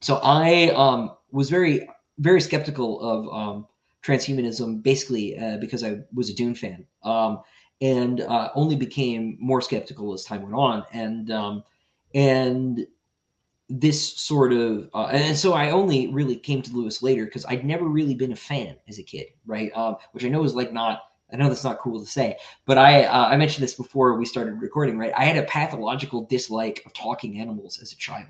so 0.00 0.20
I 0.22 0.70
um, 0.70 1.16
was 1.32 1.50
very 1.50 1.88
very 2.18 2.40
skeptical 2.40 3.00
of 3.00 3.34
um, 3.34 3.66
transhumanism, 4.02 4.82
basically 4.82 5.38
uh, 5.38 5.58
because 5.58 5.84
I 5.84 6.00
was 6.14 6.30
a 6.30 6.34
Dune 6.34 6.54
fan. 6.54 6.86
Um, 7.02 7.40
and 7.82 8.20
uh, 8.20 8.50
only 8.54 8.76
became 8.76 9.38
more 9.40 9.62
skeptical 9.62 10.12
as 10.12 10.24
time 10.24 10.42
went 10.42 10.54
on. 10.54 10.84
And 10.92 11.30
um, 11.30 11.64
and 12.14 12.86
this 13.70 14.16
sort 14.20 14.52
of 14.52 14.90
uh, 14.94 15.06
and 15.06 15.38
so 15.38 15.52
i 15.52 15.70
only 15.70 16.08
really 16.08 16.34
came 16.34 16.60
to 16.60 16.72
lewis 16.72 17.04
later 17.04 17.24
because 17.24 17.46
i'd 17.48 17.64
never 17.64 17.84
really 17.84 18.14
been 18.14 18.32
a 18.32 18.36
fan 18.36 18.74
as 18.88 18.98
a 18.98 19.02
kid 19.02 19.28
right 19.46 19.70
um, 19.76 19.96
which 20.10 20.24
i 20.24 20.28
know 20.28 20.42
is 20.42 20.56
like 20.56 20.72
not 20.72 21.02
i 21.32 21.36
know 21.36 21.48
that's 21.48 21.62
not 21.62 21.78
cool 21.78 22.00
to 22.00 22.06
say 22.06 22.36
but 22.66 22.76
i 22.76 23.04
uh, 23.04 23.26
i 23.26 23.36
mentioned 23.36 23.62
this 23.62 23.74
before 23.74 24.18
we 24.18 24.24
started 24.24 24.60
recording 24.60 24.98
right 24.98 25.12
i 25.16 25.24
had 25.24 25.36
a 25.36 25.44
pathological 25.44 26.24
dislike 26.24 26.82
of 26.84 26.92
talking 26.94 27.40
animals 27.40 27.78
as 27.80 27.92
a 27.92 27.96
child 27.96 28.26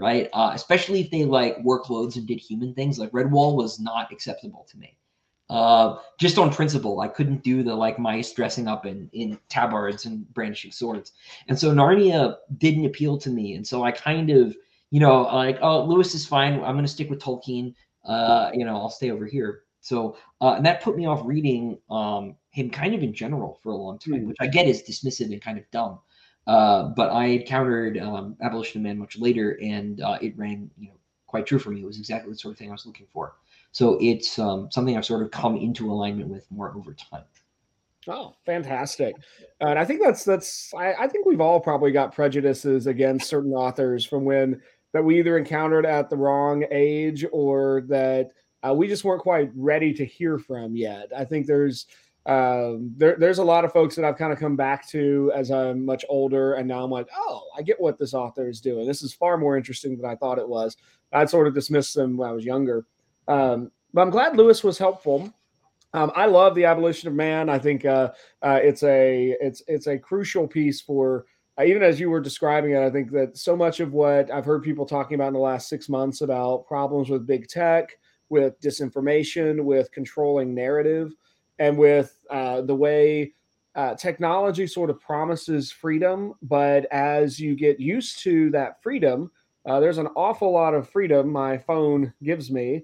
right 0.00 0.28
uh, 0.32 0.52
especially 0.54 1.00
if 1.00 1.10
they 1.10 1.24
like 1.24 1.56
wore 1.62 1.80
clothes 1.80 2.16
and 2.16 2.26
did 2.26 2.38
human 2.38 2.74
things 2.74 2.98
like 2.98 3.10
redwall 3.12 3.54
was 3.54 3.78
not 3.78 4.10
acceptable 4.12 4.66
to 4.70 4.78
me 4.78 4.96
uh, 5.50 5.98
just 6.16 6.38
on 6.38 6.52
principle. 6.52 7.00
I 7.00 7.08
couldn't 7.08 7.42
do 7.42 7.64
the 7.64 7.74
like 7.74 7.98
mice 7.98 8.32
dressing 8.32 8.68
up 8.68 8.86
in 8.86 9.10
in 9.12 9.36
tabards 9.48 10.06
and 10.06 10.32
brandishing 10.32 10.70
swords, 10.70 11.12
and 11.48 11.58
so 11.58 11.74
Narnia 11.74 12.36
didn't 12.58 12.86
appeal 12.86 13.18
to 13.18 13.30
me. 13.30 13.56
And 13.56 13.66
so 13.66 13.82
I 13.82 13.90
kind 13.90 14.30
of, 14.30 14.56
you 14.90 15.00
know, 15.00 15.22
like, 15.22 15.58
oh, 15.60 15.84
Lewis 15.84 16.14
is 16.14 16.24
fine. 16.24 16.54
I'm 16.54 16.74
going 16.74 16.84
to 16.84 16.88
stick 16.88 17.10
with 17.10 17.18
Tolkien. 17.18 17.74
Uh, 18.04 18.50
you 18.54 18.64
know, 18.64 18.76
I'll 18.76 18.90
stay 18.90 19.10
over 19.10 19.26
here. 19.26 19.62
So 19.80 20.16
uh, 20.40 20.54
and 20.56 20.64
that 20.64 20.82
put 20.82 20.96
me 20.96 21.06
off 21.06 21.20
reading 21.24 21.78
um, 21.90 22.36
him 22.50 22.70
kind 22.70 22.94
of 22.94 23.02
in 23.02 23.12
general 23.12 23.58
for 23.60 23.72
a 23.72 23.76
long 23.76 23.98
time, 23.98 24.20
mm. 24.20 24.26
which 24.26 24.36
I 24.38 24.46
get 24.46 24.68
is 24.68 24.82
dismissive 24.82 25.32
and 25.32 25.42
kind 25.42 25.58
of 25.58 25.68
dumb. 25.72 25.98
Uh, 26.46 26.84
but 26.96 27.10
I 27.10 27.26
encountered 27.26 27.98
um, 27.98 28.36
Abolition 28.42 28.80
of 28.80 28.84
Man 28.84 28.98
much 28.98 29.18
later, 29.18 29.58
and 29.62 30.00
uh, 30.00 30.18
it 30.20 30.36
rang, 30.36 30.70
you 30.78 30.88
know, 30.88 30.94
quite 31.26 31.46
true 31.46 31.58
for 31.58 31.70
me. 31.70 31.82
It 31.82 31.86
was 31.86 31.98
exactly 31.98 32.32
the 32.32 32.38
sort 32.38 32.52
of 32.52 32.58
thing 32.58 32.68
I 32.68 32.72
was 32.72 32.86
looking 32.86 33.06
for. 33.12 33.34
So 33.72 33.98
it's 34.00 34.38
um, 34.38 34.68
something 34.70 34.96
I've 34.96 35.04
sort 35.04 35.22
of 35.22 35.30
come 35.30 35.56
into 35.56 35.90
alignment 35.90 36.28
with 36.28 36.50
more 36.50 36.74
over 36.76 36.94
time. 36.94 37.24
Oh, 38.08 38.34
fantastic! 38.46 39.14
And 39.60 39.78
I 39.78 39.84
think 39.84 40.00
that's 40.02 40.24
that's 40.24 40.72
I, 40.74 40.94
I, 40.94 41.06
think 41.06 41.26
we've 41.26 41.40
all 41.40 41.60
probably 41.60 41.92
got 41.92 42.14
prejudices 42.14 42.86
against 42.86 43.28
certain 43.28 43.52
authors 43.52 44.04
from 44.06 44.24
when 44.24 44.60
that 44.92 45.04
we 45.04 45.18
either 45.18 45.36
encountered 45.36 45.84
at 45.84 46.08
the 46.08 46.16
wrong 46.16 46.64
age 46.70 47.24
or 47.30 47.82
that 47.88 48.30
uh, 48.66 48.74
we 48.74 48.88
just 48.88 49.04
weren't 49.04 49.22
quite 49.22 49.50
ready 49.54 49.92
to 49.92 50.04
hear 50.04 50.38
from 50.38 50.74
yet. 50.74 51.10
I 51.16 51.24
think 51.24 51.46
there's 51.46 51.86
um, 52.26 52.92
there, 52.96 53.16
there's 53.18 53.38
a 53.38 53.44
lot 53.44 53.64
of 53.64 53.72
folks 53.72 53.96
that 53.96 54.04
I've 54.04 54.18
kind 54.18 54.32
of 54.32 54.38
come 54.38 54.56
back 54.56 54.88
to 54.90 55.32
as 55.34 55.50
I'm 55.50 55.84
much 55.84 56.04
older, 56.08 56.54
and 56.54 56.68
now 56.68 56.84
I'm 56.84 56.90
like, 56.90 57.08
oh, 57.16 57.42
I 57.56 57.62
get 57.62 57.80
what 57.80 57.98
this 57.98 58.14
author 58.14 58.48
is 58.48 58.60
doing. 58.60 58.86
This 58.86 59.02
is 59.02 59.14
far 59.14 59.38
more 59.38 59.56
interesting 59.56 59.96
than 59.96 60.08
I 60.08 60.16
thought 60.16 60.38
it 60.38 60.48
was. 60.48 60.76
I'd 61.12 61.30
sort 61.30 61.46
of 61.46 61.54
dismissed 61.54 61.94
them 61.94 62.16
when 62.16 62.28
I 62.28 62.32
was 62.32 62.44
younger. 62.44 62.86
Um, 63.26 63.70
but 63.92 64.02
I'm 64.02 64.10
glad 64.10 64.36
Lewis 64.36 64.62
was 64.62 64.78
helpful. 64.78 65.32
Um, 65.92 66.12
I 66.14 66.26
love 66.26 66.54
the 66.54 66.66
abolition 66.66 67.08
of 67.08 67.14
man. 67.14 67.48
I 67.48 67.58
think 67.58 67.84
uh, 67.84 68.12
uh, 68.42 68.60
it's 68.62 68.82
a 68.84 69.36
it's 69.40 69.62
it's 69.66 69.88
a 69.88 69.98
crucial 69.98 70.46
piece 70.46 70.80
for 70.80 71.26
uh, 71.58 71.64
even 71.64 71.82
as 71.82 71.98
you 71.98 72.10
were 72.10 72.20
describing 72.20 72.72
it. 72.72 72.80
I 72.80 72.90
think 72.90 73.10
that 73.12 73.36
so 73.36 73.56
much 73.56 73.80
of 73.80 73.92
what 73.92 74.30
I've 74.30 74.44
heard 74.44 74.62
people 74.62 74.86
talking 74.86 75.16
about 75.16 75.28
in 75.28 75.34
the 75.34 75.40
last 75.40 75.68
six 75.68 75.88
months 75.88 76.20
about 76.20 76.66
problems 76.66 77.08
with 77.08 77.26
big 77.26 77.48
tech, 77.48 77.98
with 78.28 78.60
disinformation, 78.60 79.64
with 79.64 79.90
controlling 79.90 80.54
narrative, 80.54 81.12
and 81.60 81.78
with 81.78 82.18
uh, 82.30 82.62
the 82.62 82.74
way 82.74 83.32
uh, 83.76 83.94
technology 83.94 84.66
sort 84.66 84.90
of 84.90 85.00
promises 85.00 85.70
freedom, 85.70 86.34
but 86.42 86.86
as 86.86 87.38
you 87.38 87.54
get 87.54 87.78
used 87.78 88.18
to 88.24 88.50
that 88.50 88.82
freedom, 88.82 89.30
uh, 89.66 89.78
there's 89.78 89.98
an 89.98 90.08
awful 90.16 90.50
lot 90.50 90.74
of 90.74 90.88
freedom 90.88 91.30
my 91.30 91.56
phone 91.56 92.12
gives 92.22 92.50
me 92.50 92.82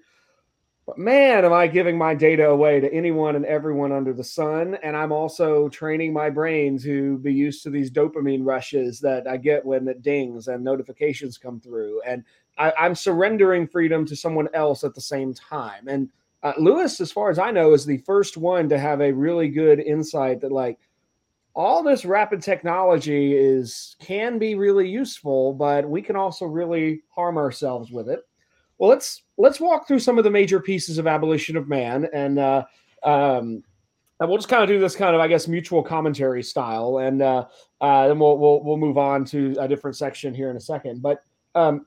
but 0.86 0.98
man, 0.98 1.44
am 1.44 1.52
I 1.52 1.66
giving 1.66 1.98
my 1.98 2.14
data 2.14 2.48
away 2.48 2.78
to 2.78 2.92
anyone 2.92 3.34
and 3.34 3.44
everyone 3.44 3.90
under 3.90 4.12
the 4.12 4.22
sun. 4.22 4.78
And 4.84 4.96
I'm 4.96 5.10
also 5.10 5.68
training 5.68 6.12
my 6.12 6.30
brain 6.30 6.78
to 6.78 7.18
be 7.18 7.34
used 7.34 7.64
to 7.64 7.70
these 7.70 7.90
dopamine 7.90 8.46
rushes 8.46 9.00
that 9.00 9.26
I 9.26 9.36
get 9.36 9.66
when 9.66 9.88
it 9.88 10.02
dings 10.02 10.46
and 10.46 10.62
notifications 10.62 11.38
come 11.38 11.58
through. 11.58 12.02
And 12.06 12.22
I, 12.56 12.72
am 12.78 12.94
surrendering 12.94 13.66
freedom 13.66 14.06
to 14.06 14.14
someone 14.14 14.48
else 14.54 14.84
at 14.84 14.94
the 14.94 15.00
same 15.00 15.34
time. 15.34 15.88
And 15.88 16.08
uh, 16.46 16.52
Lewis, 16.58 17.00
as 17.00 17.10
far 17.10 17.28
as 17.28 17.40
I 17.40 17.50
know, 17.50 17.72
is 17.72 17.84
the 17.84 17.98
first 17.98 18.36
one 18.36 18.68
to 18.68 18.78
have 18.78 19.00
a 19.00 19.10
really 19.10 19.48
good 19.48 19.80
insight 19.80 20.40
that, 20.42 20.52
like, 20.52 20.78
all 21.56 21.82
this 21.82 22.04
rapid 22.04 22.40
technology 22.40 23.34
is 23.34 23.96
can 23.98 24.38
be 24.38 24.54
really 24.54 24.88
useful, 24.88 25.54
but 25.54 25.88
we 25.88 26.00
can 26.02 26.14
also 26.14 26.44
really 26.44 27.02
harm 27.08 27.36
ourselves 27.36 27.90
with 27.90 28.08
it. 28.08 28.20
Well, 28.78 28.90
let's 28.90 29.22
let's 29.38 29.58
walk 29.58 29.88
through 29.88 29.98
some 29.98 30.18
of 30.18 30.24
the 30.24 30.30
major 30.30 30.60
pieces 30.60 30.98
of 30.98 31.08
abolition 31.08 31.56
of 31.56 31.66
man, 31.66 32.08
and 32.12 32.38
uh, 32.38 32.64
um, 33.02 33.64
and 34.20 34.28
we'll 34.28 34.38
just 34.38 34.48
kind 34.48 34.62
of 34.62 34.68
do 34.68 34.78
this 34.78 34.94
kind 34.94 35.16
of, 35.16 35.20
I 35.20 35.26
guess, 35.26 35.48
mutual 35.48 35.82
commentary 35.82 36.44
style, 36.44 36.98
and 36.98 37.22
uh, 37.22 37.46
uh, 37.80 38.06
then 38.06 38.20
we'll, 38.20 38.38
we'll 38.38 38.62
we'll 38.62 38.76
move 38.76 38.98
on 38.98 39.24
to 39.24 39.56
a 39.58 39.66
different 39.66 39.96
section 39.96 40.32
here 40.32 40.50
in 40.50 40.56
a 40.56 40.60
second. 40.60 41.02
But 41.02 41.24
um, 41.56 41.86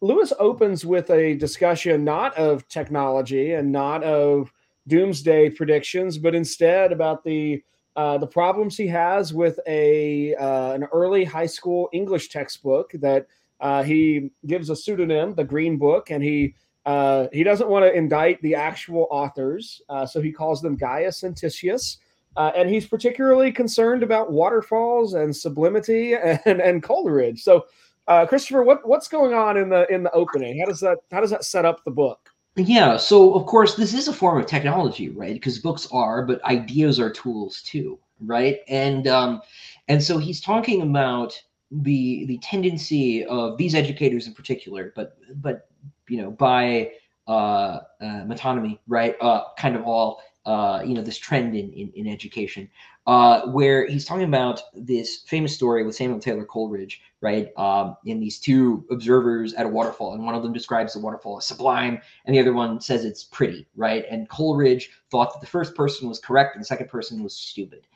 Lewis 0.00 0.32
opens 0.38 0.86
with 0.86 1.10
a 1.10 1.34
discussion 1.34 2.04
not 2.04 2.36
of 2.36 2.66
technology 2.68 3.52
and 3.52 3.70
not 3.70 4.02
of 4.02 4.52
doomsday 4.88 5.50
predictions, 5.50 6.16
but 6.18 6.34
instead 6.34 6.92
about 6.92 7.22
the 7.24 7.62
uh, 7.96 8.16
the 8.16 8.26
problems 8.26 8.76
he 8.76 8.86
has 8.86 9.34
with 9.34 9.58
a 9.66 10.34
uh, 10.36 10.72
an 10.72 10.84
early 10.92 11.24
high 11.24 11.46
school 11.46 11.88
English 11.92 12.28
textbook 12.28 12.92
that 12.94 13.26
uh, 13.60 13.82
he 13.82 14.30
gives 14.46 14.70
a 14.70 14.76
pseudonym, 14.76 15.34
the 15.34 15.44
Green 15.44 15.76
Book, 15.76 16.10
and 16.10 16.22
he 16.22 16.54
uh, 16.86 17.26
he 17.32 17.42
doesn't 17.42 17.68
want 17.68 17.84
to 17.84 17.92
indict 17.92 18.40
the 18.42 18.54
actual 18.54 19.06
authors, 19.10 19.82
uh, 19.88 20.06
so 20.06 20.20
he 20.20 20.32
calls 20.32 20.62
them 20.62 20.76
Gaius 20.76 21.24
and 21.24 21.36
Titius. 21.36 21.98
Uh, 22.36 22.52
and 22.56 22.70
he's 22.70 22.86
particularly 22.86 23.50
concerned 23.50 24.04
about 24.04 24.32
waterfalls 24.32 25.14
and 25.14 25.34
sublimity 25.34 26.14
and, 26.46 26.60
and 26.60 26.82
Coleridge. 26.82 27.42
So, 27.42 27.66
uh, 28.06 28.26
Christopher, 28.26 28.62
what, 28.62 28.86
what's 28.86 29.08
going 29.08 29.34
on 29.34 29.56
in 29.56 29.68
the 29.68 29.90
in 29.92 30.02
the 30.02 30.12
opening? 30.12 30.58
How 30.60 30.66
does 30.66 30.80
that 30.80 30.98
how 31.10 31.20
does 31.20 31.30
that 31.30 31.44
set 31.44 31.64
up 31.64 31.84
the 31.84 31.90
book? 31.90 32.30
Yeah, 32.56 32.96
so 32.96 33.34
of 33.34 33.46
course 33.46 33.76
this 33.76 33.94
is 33.94 34.08
a 34.08 34.12
form 34.12 34.38
of 34.38 34.46
technology, 34.46 35.08
right? 35.08 35.34
Because 35.34 35.58
books 35.58 35.86
are, 35.92 36.24
but 36.24 36.44
ideas 36.44 36.98
are 36.98 37.10
tools 37.10 37.62
too, 37.62 37.98
right? 38.20 38.58
And 38.68 39.06
um, 39.06 39.40
and 39.88 40.02
so 40.02 40.18
he's 40.18 40.40
talking 40.40 40.82
about 40.82 41.40
the 41.70 42.24
the 42.26 42.38
tendency 42.38 43.24
of 43.24 43.56
these 43.56 43.74
educators 43.74 44.26
in 44.26 44.34
particular, 44.34 44.92
but 44.96 45.16
but 45.36 45.68
you 46.08 46.20
know 46.20 46.30
by 46.30 46.92
uh, 47.28 47.80
uh, 48.00 48.24
metonymy, 48.24 48.78
right? 48.88 49.16
Uh, 49.20 49.44
kind 49.56 49.76
of 49.76 49.84
all 49.84 50.20
uh, 50.46 50.82
you 50.84 50.94
know 50.94 51.02
this 51.02 51.18
trend 51.18 51.54
in 51.54 51.70
in, 51.72 51.92
in 51.94 52.06
education, 52.06 52.68
uh, 53.06 53.46
where 53.48 53.86
he's 53.86 54.04
talking 54.04 54.24
about 54.24 54.62
this 54.74 55.22
famous 55.26 55.54
story 55.54 55.84
with 55.84 55.94
Samuel 55.94 56.20
Taylor 56.20 56.44
Coleridge, 56.44 57.02
right? 57.20 57.48
Um, 57.56 57.96
in 58.06 58.20
these 58.20 58.38
two 58.38 58.84
observers 58.90 59.52
at 59.54 59.66
a 59.66 59.68
waterfall, 59.68 60.14
and 60.14 60.24
one 60.24 60.34
of 60.34 60.42
them 60.42 60.52
describes 60.52 60.94
the 60.94 61.00
waterfall 61.00 61.38
as 61.38 61.46
sublime, 61.46 62.00
and 62.24 62.34
the 62.34 62.40
other 62.40 62.52
one 62.52 62.80
says 62.80 63.04
it's 63.04 63.24
pretty, 63.24 63.66
right? 63.76 64.04
And 64.10 64.28
Coleridge 64.28 64.90
thought 65.10 65.32
that 65.32 65.40
the 65.40 65.46
first 65.46 65.74
person 65.74 66.08
was 66.08 66.18
correct 66.18 66.54
and 66.54 66.62
the 66.62 66.66
second 66.66 66.88
person 66.88 67.22
was 67.22 67.34
stupid, 67.34 67.86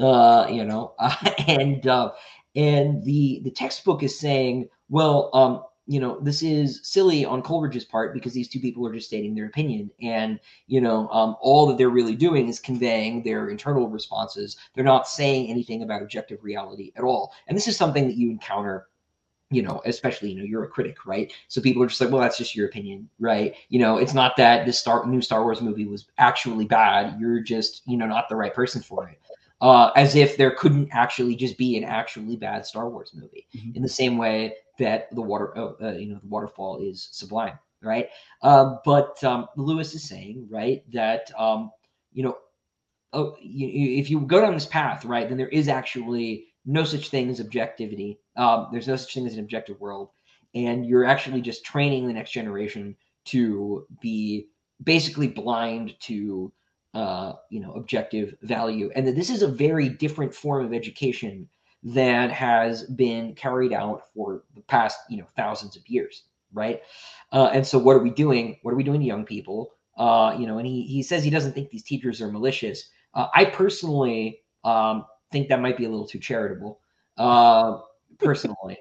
uh, 0.00 0.46
you 0.50 0.64
know, 0.64 0.94
and 1.48 1.86
uh, 1.86 2.12
and 2.54 3.04
the 3.04 3.40
the 3.44 3.50
textbook 3.50 4.02
is 4.02 4.18
saying, 4.18 4.68
well, 4.88 5.30
um, 5.32 5.62
you 5.88 6.00
know, 6.00 6.20
this 6.20 6.42
is 6.42 6.80
silly 6.82 7.24
on 7.24 7.40
Coleridge's 7.40 7.86
part 7.86 8.12
because 8.12 8.34
these 8.34 8.46
two 8.46 8.60
people 8.60 8.86
are 8.86 8.92
just 8.92 9.06
stating 9.06 9.34
their 9.34 9.46
opinion. 9.46 9.90
And, 10.02 10.38
you 10.66 10.82
know, 10.82 11.08
um, 11.08 11.34
all 11.40 11.66
that 11.66 11.78
they're 11.78 11.88
really 11.88 12.14
doing 12.14 12.46
is 12.46 12.60
conveying 12.60 13.22
their 13.22 13.48
internal 13.48 13.88
responses. 13.88 14.58
They're 14.74 14.84
not 14.84 15.08
saying 15.08 15.48
anything 15.48 15.82
about 15.82 16.02
objective 16.02 16.44
reality 16.44 16.92
at 16.94 17.04
all. 17.04 17.32
And 17.46 17.56
this 17.56 17.66
is 17.66 17.76
something 17.78 18.06
that 18.06 18.16
you 18.16 18.30
encounter 18.30 18.88
you 19.50 19.62
know, 19.62 19.80
especially, 19.86 20.30
you 20.30 20.36
know, 20.36 20.44
you're 20.44 20.64
a 20.64 20.68
critic, 20.68 21.06
right? 21.06 21.32
So 21.48 21.62
people 21.62 21.82
are 21.82 21.86
just 21.86 22.02
like, 22.02 22.10
well, 22.10 22.20
that's 22.20 22.36
just 22.36 22.54
your 22.54 22.66
opinion, 22.66 23.08
right? 23.18 23.54
You 23.70 23.78
know, 23.78 23.96
it's 23.96 24.12
not 24.12 24.36
that 24.36 24.66
this 24.66 24.78
Star 24.78 25.06
new 25.06 25.22
Star 25.22 25.42
Wars 25.42 25.62
movie 25.62 25.86
was 25.86 26.04
actually 26.18 26.66
bad. 26.66 27.18
You're 27.18 27.40
just, 27.40 27.80
you 27.86 27.96
know, 27.96 28.06
not 28.06 28.28
the 28.28 28.36
right 28.36 28.52
person 28.52 28.82
for 28.82 29.08
it. 29.08 29.18
Uh, 29.60 29.90
as 29.96 30.14
if 30.14 30.36
there 30.36 30.52
couldn't 30.52 30.88
actually 30.92 31.34
just 31.34 31.58
be 31.58 31.76
an 31.76 31.82
actually 31.82 32.36
bad 32.36 32.64
Star 32.64 32.88
Wars 32.88 33.10
movie. 33.12 33.44
Mm-hmm. 33.56 33.74
In 33.74 33.82
the 33.82 33.88
same 33.88 34.16
way 34.16 34.54
that 34.78 35.12
the 35.14 35.20
water, 35.20 35.56
uh, 35.58 35.72
uh, 35.82 35.92
you 35.92 36.06
know, 36.06 36.20
the 36.22 36.28
waterfall 36.28 36.78
is 36.80 37.08
sublime, 37.10 37.58
right? 37.82 38.08
Um, 38.42 38.78
but 38.84 39.22
um, 39.24 39.48
Lewis 39.56 39.94
is 39.94 40.08
saying, 40.08 40.46
right, 40.48 40.84
that 40.92 41.32
um, 41.36 41.72
you 42.12 42.22
know, 42.22 42.38
oh, 43.12 43.34
you, 43.40 43.98
if 43.98 44.10
you 44.10 44.20
go 44.20 44.40
down 44.40 44.54
this 44.54 44.66
path, 44.66 45.04
right, 45.04 45.28
then 45.28 45.38
there 45.38 45.48
is 45.48 45.66
actually 45.66 46.46
no 46.64 46.84
such 46.84 47.08
thing 47.08 47.28
as 47.28 47.40
objectivity. 47.40 48.20
Um, 48.36 48.68
there's 48.70 48.86
no 48.86 48.96
such 48.96 49.12
thing 49.12 49.26
as 49.26 49.34
an 49.34 49.40
objective 49.40 49.80
world, 49.80 50.10
and 50.54 50.86
you're 50.86 51.04
actually 51.04 51.40
just 51.40 51.64
training 51.64 52.06
the 52.06 52.12
next 52.12 52.30
generation 52.30 52.94
to 53.26 53.86
be 54.00 54.46
basically 54.84 55.26
blind 55.26 55.98
to 56.00 56.52
uh, 56.98 57.34
you 57.50 57.60
know 57.60 57.72
objective 57.74 58.34
value, 58.42 58.90
and 58.94 59.06
that 59.06 59.16
this 59.16 59.30
is 59.30 59.42
a 59.42 59.48
very 59.48 59.88
different 59.88 60.34
form 60.34 60.64
of 60.64 60.72
education 60.72 61.48
that 61.84 62.32
has 62.32 62.82
been 62.84 63.34
carried 63.34 63.72
out 63.72 64.04
for 64.14 64.42
the 64.54 64.62
past 64.62 64.98
you 65.08 65.18
know 65.18 65.26
thousands 65.36 65.76
of 65.76 65.86
years 65.88 66.24
right? 66.52 66.80
Uh, 67.32 67.50
and 67.52 67.66
so 67.66 67.78
what 67.78 67.94
are 67.94 68.02
we 68.02 68.10
doing? 68.10 68.58
What 68.62 68.72
are 68.72 68.76
we 68.76 68.82
doing 68.82 69.00
to 69.00 69.06
young 69.06 69.24
people? 69.24 69.72
Uh, 69.96 70.34
you 70.38 70.46
know 70.46 70.58
and 70.58 70.66
he, 70.66 70.82
he 70.82 71.02
says 71.02 71.24
he 71.24 71.30
doesn't 71.30 71.52
think 71.52 71.70
these 71.70 71.82
teachers 71.82 72.20
are 72.22 72.30
malicious. 72.30 72.90
Uh, 73.14 73.26
i 73.34 73.44
personally 73.44 74.40
um, 74.64 75.04
think 75.32 75.48
that 75.48 75.60
might 75.60 75.76
be 75.76 75.84
a 75.84 75.88
little 75.88 76.06
too 76.06 76.18
charitable. 76.18 76.80
Uh, 77.16 77.78
personally 78.18 78.78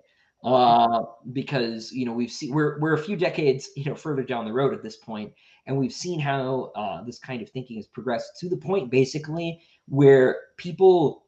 uh, 0.47 1.03
because 1.33 1.91
you 1.91 2.05
know 2.05 2.13
we've 2.13 2.31
seen 2.31 2.53
we're, 2.53 2.79
we're 2.79 2.93
a 2.93 2.97
few 2.97 3.17
decades 3.17 3.69
you 3.75 3.83
know 3.85 3.95
further 3.95 4.23
down 4.23 4.45
the 4.45 4.53
road 4.53 4.73
at 4.73 4.81
this 4.81 4.95
point 4.97 5.33
and 5.65 5.77
we've 5.77 5.93
seen 5.93 6.19
how 6.19 6.71
uh, 6.75 7.03
this 7.03 7.19
kind 7.19 7.41
of 7.41 7.49
thinking 7.49 7.75
has 7.75 7.87
progressed 7.87 8.39
to 8.39 8.49
the 8.49 8.57
point 8.57 8.89
basically 8.89 9.61
where 9.87 10.37
people 10.57 11.25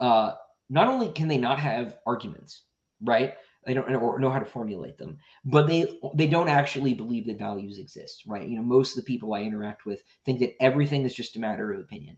uh, 0.00 0.32
not 0.70 0.88
only 0.88 1.10
can 1.12 1.28
they 1.28 1.38
not 1.38 1.58
have 1.58 1.96
arguments, 2.06 2.62
right? 3.02 3.34
They 3.66 3.74
don't 3.74 3.92
or 3.96 4.18
know 4.18 4.30
how 4.30 4.38
to 4.38 4.46
formulate 4.46 4.96
them, 4.98 5.18
but 5.44 5.66
they 5.66 5.98
they 6.14 6.26
don't 6.26 6.48
actually 6.48 6.94
believe 6.94 7.26
that 7.26 7.38
values 7.38 7.78
exist, 7.78 8.22
right? 8.26 8.48
You 8.48 8.56
know, 8.56 8.62
most 8.62 8.96
of 8.96 9.04
the 9.04 9.08
people 9.08 9.34
I 9.34 9.42
interact 9.42 9.84
with 9.84 10.02
think 10.24 10.38
that 10.40 10.54
everything 10.62 11.04
is 11.04 11.14
just 11.14 11.36
a 11.36 11.40
matter 11.40 11.72
of 11.72 11.80
opinion, 11.80 12.16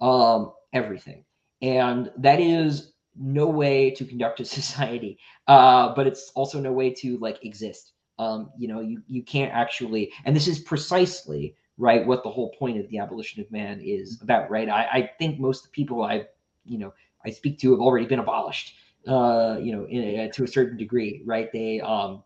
um, 0.00 0.52
everything, 0.72 1.24
and 1.62 2.10
that 2.18 2.40
is 2.40 2.89
no 3.16 3.46
way 3.46 3.90
to 3.90 4.04
conduct 4.04 4.40
a 4.40 4.44
society. 4.60 5.18
Uh, 5.46 5.94
but 5.94 6.06
it's 6.06 6.30
also 6.34 6.60
no 6.60 6.72
way 6.72 6.90
to 6.90 7.18
like 7.18 7.44
exist. 7.44 7.92
Um, 8.18 8.50
you 8.58 8.68
know, 8.68 8.80
you 8.80 9.02
you 9.06 9.22
can't 9.22 9.52
actually, 9.52 10.12
and 10.24 10.36
this 10.36 10.46
is 10.46 10.58
precisely 10.58 11.56
right 11.78 12.06
what 12.06 12.22
the 12.22 12.30
whole 12.30 12.50
point 12.58 12.78
of 12.78 12.88
the 12.90 12.98
abolition 12.98 13.40
of 13.40 13.50
man 13.50 13.80
is 13.82 14.20
about, 14.20 14.50
right? 14.50 14.68
I, 14.68 14.82
I 14.92 15.10
think 15.18 15.40
most 15.40 15.64
of 15.64 15.70
the 15.70 15.74
people 15.74 16.02
I, 16.02 16.26
you 16.66 16.78
know, 16.78 16.92
I 17.24 17.30
speak 17.30 17.58
to 17.60 17.70
have 17.70 17.80
already 17.80 18.06
been 18.06 18.18
abolished. 18.18 18.74
Uh, 19.08 19.56
you 19.58 19.72
know, 19.72 19.86
in, 19.86 20.20
uh, 20.20 20.28
to 20.30 20.44
a 20.44 20.46
certain 20.46 20.76
degree, 20.76 21.22
right? 21.24 21.50
They, 21.52 21.80
um, 21.80 22.22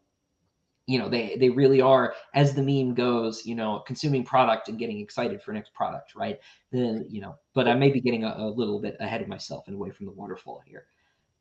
you 0.86 0.98
know, 0.98 1.08
they 1.08 1.36
they 1.38 1.48
really 1.48 1.80
are, 1.80 2.14
as 2.34 2.54
the 2.54 2.62
meme 2.62 2.94
goes, 2.94 3.46
you 3.46 3.54
know, 3.54 3.82
consuming 3.86 4.24
product 4.24 4.68
and 4.68 4.78
getting 4.78 5.00
excited 5.00 5.42
for 5.42 5.52
next 5.52 5.72
product, 5.72 6.14
right? 6.14 6.38
Then, 6.72 7.06
you 7.08 7.20
know, 7.20 7.36
but 7.54 7.68
I 7.68 7.74
may 7.74 7.90
be 7.90 8.00
getting 8.00 8.24
a, 8.24 8.34
a 8.36 8.48
little 8.48 8.80
bit 8.80 8.96
ahead 9.00 9.22
of 9.22 9.28
myself 9.28 9.64
and 9.66 9.76
away 9.76 9.90
from 9.90 10.06
the 10.06 10.12
waterfall 10.12 10.62
here. 10.66 10.84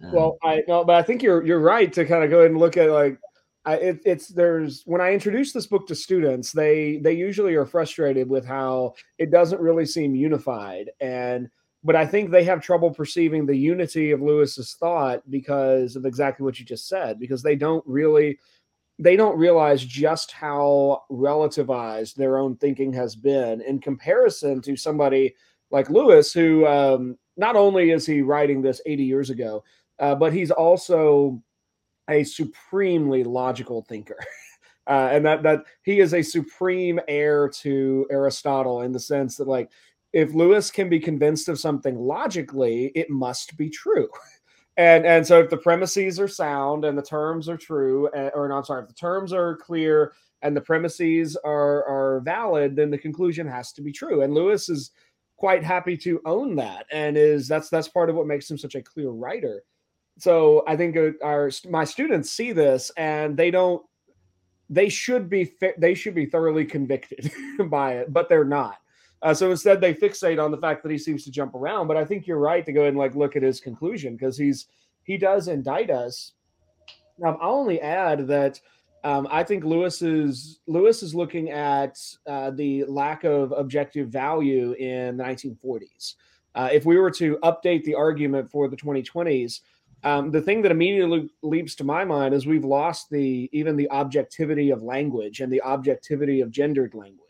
Um, 0.01 0.11
well, 0.13 0.37
I 0.43 0.63
no, 0.67 0.83
but 0.83 0.95
I 0.95 1.03
think 1.03 1.21
you're 1.21 1.45
you're 1.45 1.59
right 1.59 1.91
to 1.93 2.05
kind 2.05 2.23
of 2.23 2.29
go 2.29 2.39
ahead 2.39 2.51
and 2.51 2.59
look 2.59 2.77
at 2.77 2.89
like 2.89 3.17
I, 3.65 3.75
it, 3.75 3.99
it's 4.05 4.27
there's 4.29 4.83
when 4.85 5.01
I 5.01 5.13
introduce 5.13 5.51
this 5.51 5.67
book 5.67 5.87
to 5.87 5.95
students, 5.95 6.51
they 6.51 6.99
they 7.03 7.13
usually 7.13 7.55
are 7.55 7.65
frustrated 7.65 8.29
with 8.29 8.45
how 8.45 8.95
it 9.17 9.31
doesn't 9.31 9.61
really 9.61 9.85
seem 9.85 10.15
unified 10.15 10.89
and 11.01 11.49
but 11.83 11.95
I 11.95 12.05
think 12.05 12.31
they 12.31 12.45
have 12.45 12.61
trouble 12.61 12.91
perceiving 12.91 13.45
the 13.45 13.57
unity 13.57 14.11
of 14.11 14.21
Lewis's 14.21 14.75
thought 14.79 15.29
because 15.29 15.95
of 15.95 16.05
exactly 16.05 16.45
what 16.45 16.57
you 16.57 16.65
just 16.65 16.87
said, 16.87 17.19
because 17.19 17.43
they 17.43 17.57
don't 17.57 17.83
really 17.85 18.39
they 19.03 19.17
don't 19.17 19.37
realize 19.37 19.83
just 19.83 20.31
how 20.31 21.03
relativized 21.11 22.15
their 22.15 22.37
own 22.37 22.55
thinking 22.55 22.93
has 22.93 23.15
been 23.15 23.59
in 23.61 23.79
comparison 23.79 24.61
to 24.61 24.77
somebody 24.77 25.35
like 25.71 25.89
Lewis, 25.89 26.31
who 26.31 26.65
um, 26.65 27.17
not 27.35 27.57
only 27.57 27.91
is 27.91 28.05
he 28.05 28.21
writing 28.21 28.61
this 28.61 28.79
80 28.85 29.03
years 29.03 29.29
ago, 29.29 29.63
uh, 29.99 30.15
but 30.15 30.31
he's 30.31 30.51
also 30.51 31.41
a 32.09 32.23
supremely 32.23 33.23
logical 33.23 33.81
thinker. 33.83 34.17
Uh, 34.85 35.07
and 35.13 35.25
that 35.25 35.41
that 35.43 35.63
he 35.83 36.01
is 36.01 36.13
a 36.13 36.21
supreme 36.21 36.99
heir 37.07 37.47
to 37.47 38.05
Aristotle 38.11 38.81
in 38.81 38.91
the 38.91 38.99
sense 38.99 39.37
that 39.37 39.47
like 39.47 39.69
if 40.11 40.33
Lewis 40.33 40.69
can 40.69 40.89
be 40.89 40.99
convinced 40.99 41.47
of 41.47 41.57
something 41.57 41.97
logically, 41.97 42.91
it 42.93 43.09
must 43.09 43.55
be 43.55 43.69
true. 43.69 44.09
And 44.77 45.05
and 45.05 45.25
so 45.25 45.39
if 45.39 45.49
the 45.49 45.57
premises 45.57 46.19
are 46.19 46.27
sound 46.27 46.83
and 46.85 46.97
the 46.97 47.03
terms 47.03 47.47
are 47.47 47.57
true, 47.57 48.09
or 48.33 48.47
not 48.47 48.65
sorry, 48.65 48.83
if 48.83 48.87
the 48.87 48.95
terms 48.95 49.31
are 49.31 49.55
clear 49.57 50.13
and 50.41 50.55
the 50.55 50.61
premises 50.61 51.37
are 51.43 51.85
are 51.85 52.21
valid, 52.21 52.75
then 52.75 52.89
the 52.89 52.97
conclusion 52.97 53.47
has 53.47 53.71
to 53.73 53.81
be 53.81 53.91
true. 53.91 54.21
And 54.21 54.33
Lewis 54.33 54.69
is 54.69 54.91
quite 55.37 55.63
happy 55.63 55.95
to 55.97 56.21
own 56.25 56.55
that, 56.55 56.87
and 56.91 57.17
is 57.17 57.47
that's 57.47 57.69
that's 57.69 57.87
part 57.87 58.09
of 58.09 58.15
what 58.15 58.27
makes 58.27 58.49
him 58.49 58.57
such 58.57 58.75
a 58.75 58.81
clear 58.81 59.09
writer. 59.09 59.63
So 60.17 60.63
I 60.67 60.75
think 60.75 60.97
our 61.23 61.51
my 61.69 61.83
students 61.83 62.31
see 62.31 62.51
this 62.51 62.91
and 62.97 63.37
they 63.37 63.51
don't 63.51 63.83
they 64.69 64.89
should 64.89 65.29
be 65.29 65.53
they 65.77 65.93
should 65.93 66.15
be 66.15 66.25
thoroughly 66.25 66.65
convicted 66.65 67.31
by 67.69 67.97
it, 67.97 68.11
but 68.11 68.27
they're 68.27 68.43
not 68.43 68.77
uh, 69.23 69.33
so 69.33 69.49
instead, 69.49 69.79
they 69.79 69.93
fixate 69.93 70.43
on 70.43 70.51
the 70.51 70.57
fact 70.57 70.83
that 70.83 70.91
he 70.91 70.97
seems 70.97 71.23
to 71.23 71.31
jump 71.31 71.55
around. 71.55 71.87
But 71.87 71.95
I 71.95 72.03
think 72.03 72.27
you're 72.27 72.37
right 72.37 72.65
to 72.65 72.73
go 72.73 72.85
and 72.85 72.97
like 72.97 73.15
look 73.15 73.37
at 73.37 73.41
his 73.41 73.61
conclusion 73.61 74.15
because 74.15 74.37
he's 74.37 74.67
he 75.03 75.17
does 75.17 75.47
indict 75.47 75.89
us. 75.89 76.33
Um, 77.25 77.37
I'll 77.41 77.53
only 77.53 77.79
add 77.79 78.27
that 78.27 78.59
um, 79.05 79.27
I 79.31 79.43
think 79.43 79.63
Lewis 79.63 80.01
is 80.01 80.59
Lewis 80.67 81.03
is 81.03 81.15
looking 81.15 81.51
at 81.51 81.97
uh, 82.27 82.51
the 82.51 82.83
lack 82.83 83.23
of 83.23 83.53
objective 83.53 84.09
value 84.09 84.73
in 84.73 85.15
the 85.15 85.23
1940s. 85.23 86.15
Uh, 86.55 86.69
if 86.71 86.85
we 86.85 86.97
were 86.97 87.11
to 87.11 87.37
update 87.43 87.85
the 87.85 87.95
argument 87.95 88.51
for 88.51 88.67
the 88.67 88.77
2020s, 88.77 89.61
um, 90.03 90.31
the 90.31 90.41
thing 90.41 90.61
that 90.61 90.71
immediately 90.71 91.29
leaps 91.41 91.75
to 91.75 91.85
my 91.85 92.03
mind 92.03 92.33
is 92.33 92.45
we've 92.45 92.65
lost 92.65 93.09
the 93.09 93.49
even 93.53 93.77
the 93.77 93.89
objectivity 93.89 94.69
of 94.69 94.83
language 94.83 95.39
and 95.39 95.51
the 95.51 95.61
objectivity 95.61 96.41
of 96.41 96.51
gendered 96.51 96.93
language. 96.93 97.22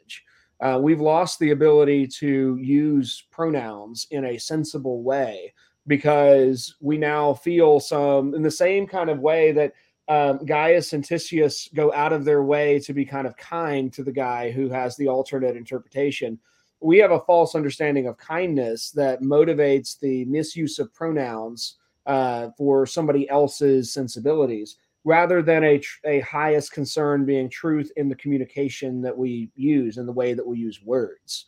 Uh, 0.63 0.79
we've 0.79 1.01
lost 1.01 1.39
the 1.39 1.51
ability 1.51 2.07
to 2.07 2.57
use 2.61 3.25
pronouns 3.31 4.07
in 4.11 4.23
a 4.23 4.37
sensible 4.37 5.03
way 5.03 5.53
because 5.87 6.75
we 6.79 6.97
now 6.97 7.33
feel 7.33 7.81
some 7.81 8.33
in 8.33 8.41
the 8.41 8.49
same 8.49 8.87
kind 8.87 9.09
of 9.09 9.19
way 9.19 9.51
that 9.51 9.73
um, 10.07 10.37
Gaius 10.45 10.93
and 10.93 11.03
Titius 11.03 11.67
go 11.73 11.91
out 11.91 12.13
of 12.13 12.23
their 12.23 12.43
way 12.43 12.79
to 12.79 12.93
be 12.93 13.03
kind 13.03 13.27
of 13.27 13.35
kind 13.35 13.91
to 13.91 14.03
the 14.03 14.11
guy 14.11 14.51
who 14.51 14.69
has 14.69 14.95
the 14.95 15.09
alternate 15.09 15.57
interpretation. 15.57 16.39
We 16.79 16.97
have 16.99 17.11
a 17.11 17.19
false 17.19 17.55
understanding 17.55 18.07
of 18.07 18.17
kindness 18.17 18.91
that 18.91 19.21
motivates 19.21 19.99
the 19.99 20.23
misuse 20.25 20.79
of 20.79 20.93
pronouns 20.93 21.75
uh, 22.05 22.51
for 22.57 22.85
somebody 22.85 23.29
else's 23.29 23.91
sensibilities. 23.91 24.77
Rather 25.03 25.41
than 25.41 25.63
a, 25.63 25.81
a 26.05 26.21
highest 26.21 26.71
concern 26.71 27.25
being 27.25 27.49
truth 27.49 27.91
in 27.97 28.07
the 28.09 28.15
communication 28.15 29.01
that 29.01 29.17
we 29.17 29.49
use 29.55 29.97
and 29.97 30.07
the 30.07 30.13
way 30.13 30.33
that 30.33 30.45
we 30.45 30.57
use 30.57 30.81
words. 30.81 31.45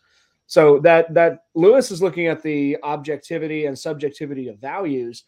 So 0.48 0.80
that 0.80 1.14
that 1.14 1.46
Lewis 1.56 1.90
is 1.92 2.02
looking 2.02 2.28
at 2.28 2.44
the 2.44 2.78
objectivity 2.84 3.66
and 3.66 3.78
subjectivity 3.78 4.48
of 4.48 4.60
values. 4.60 5.24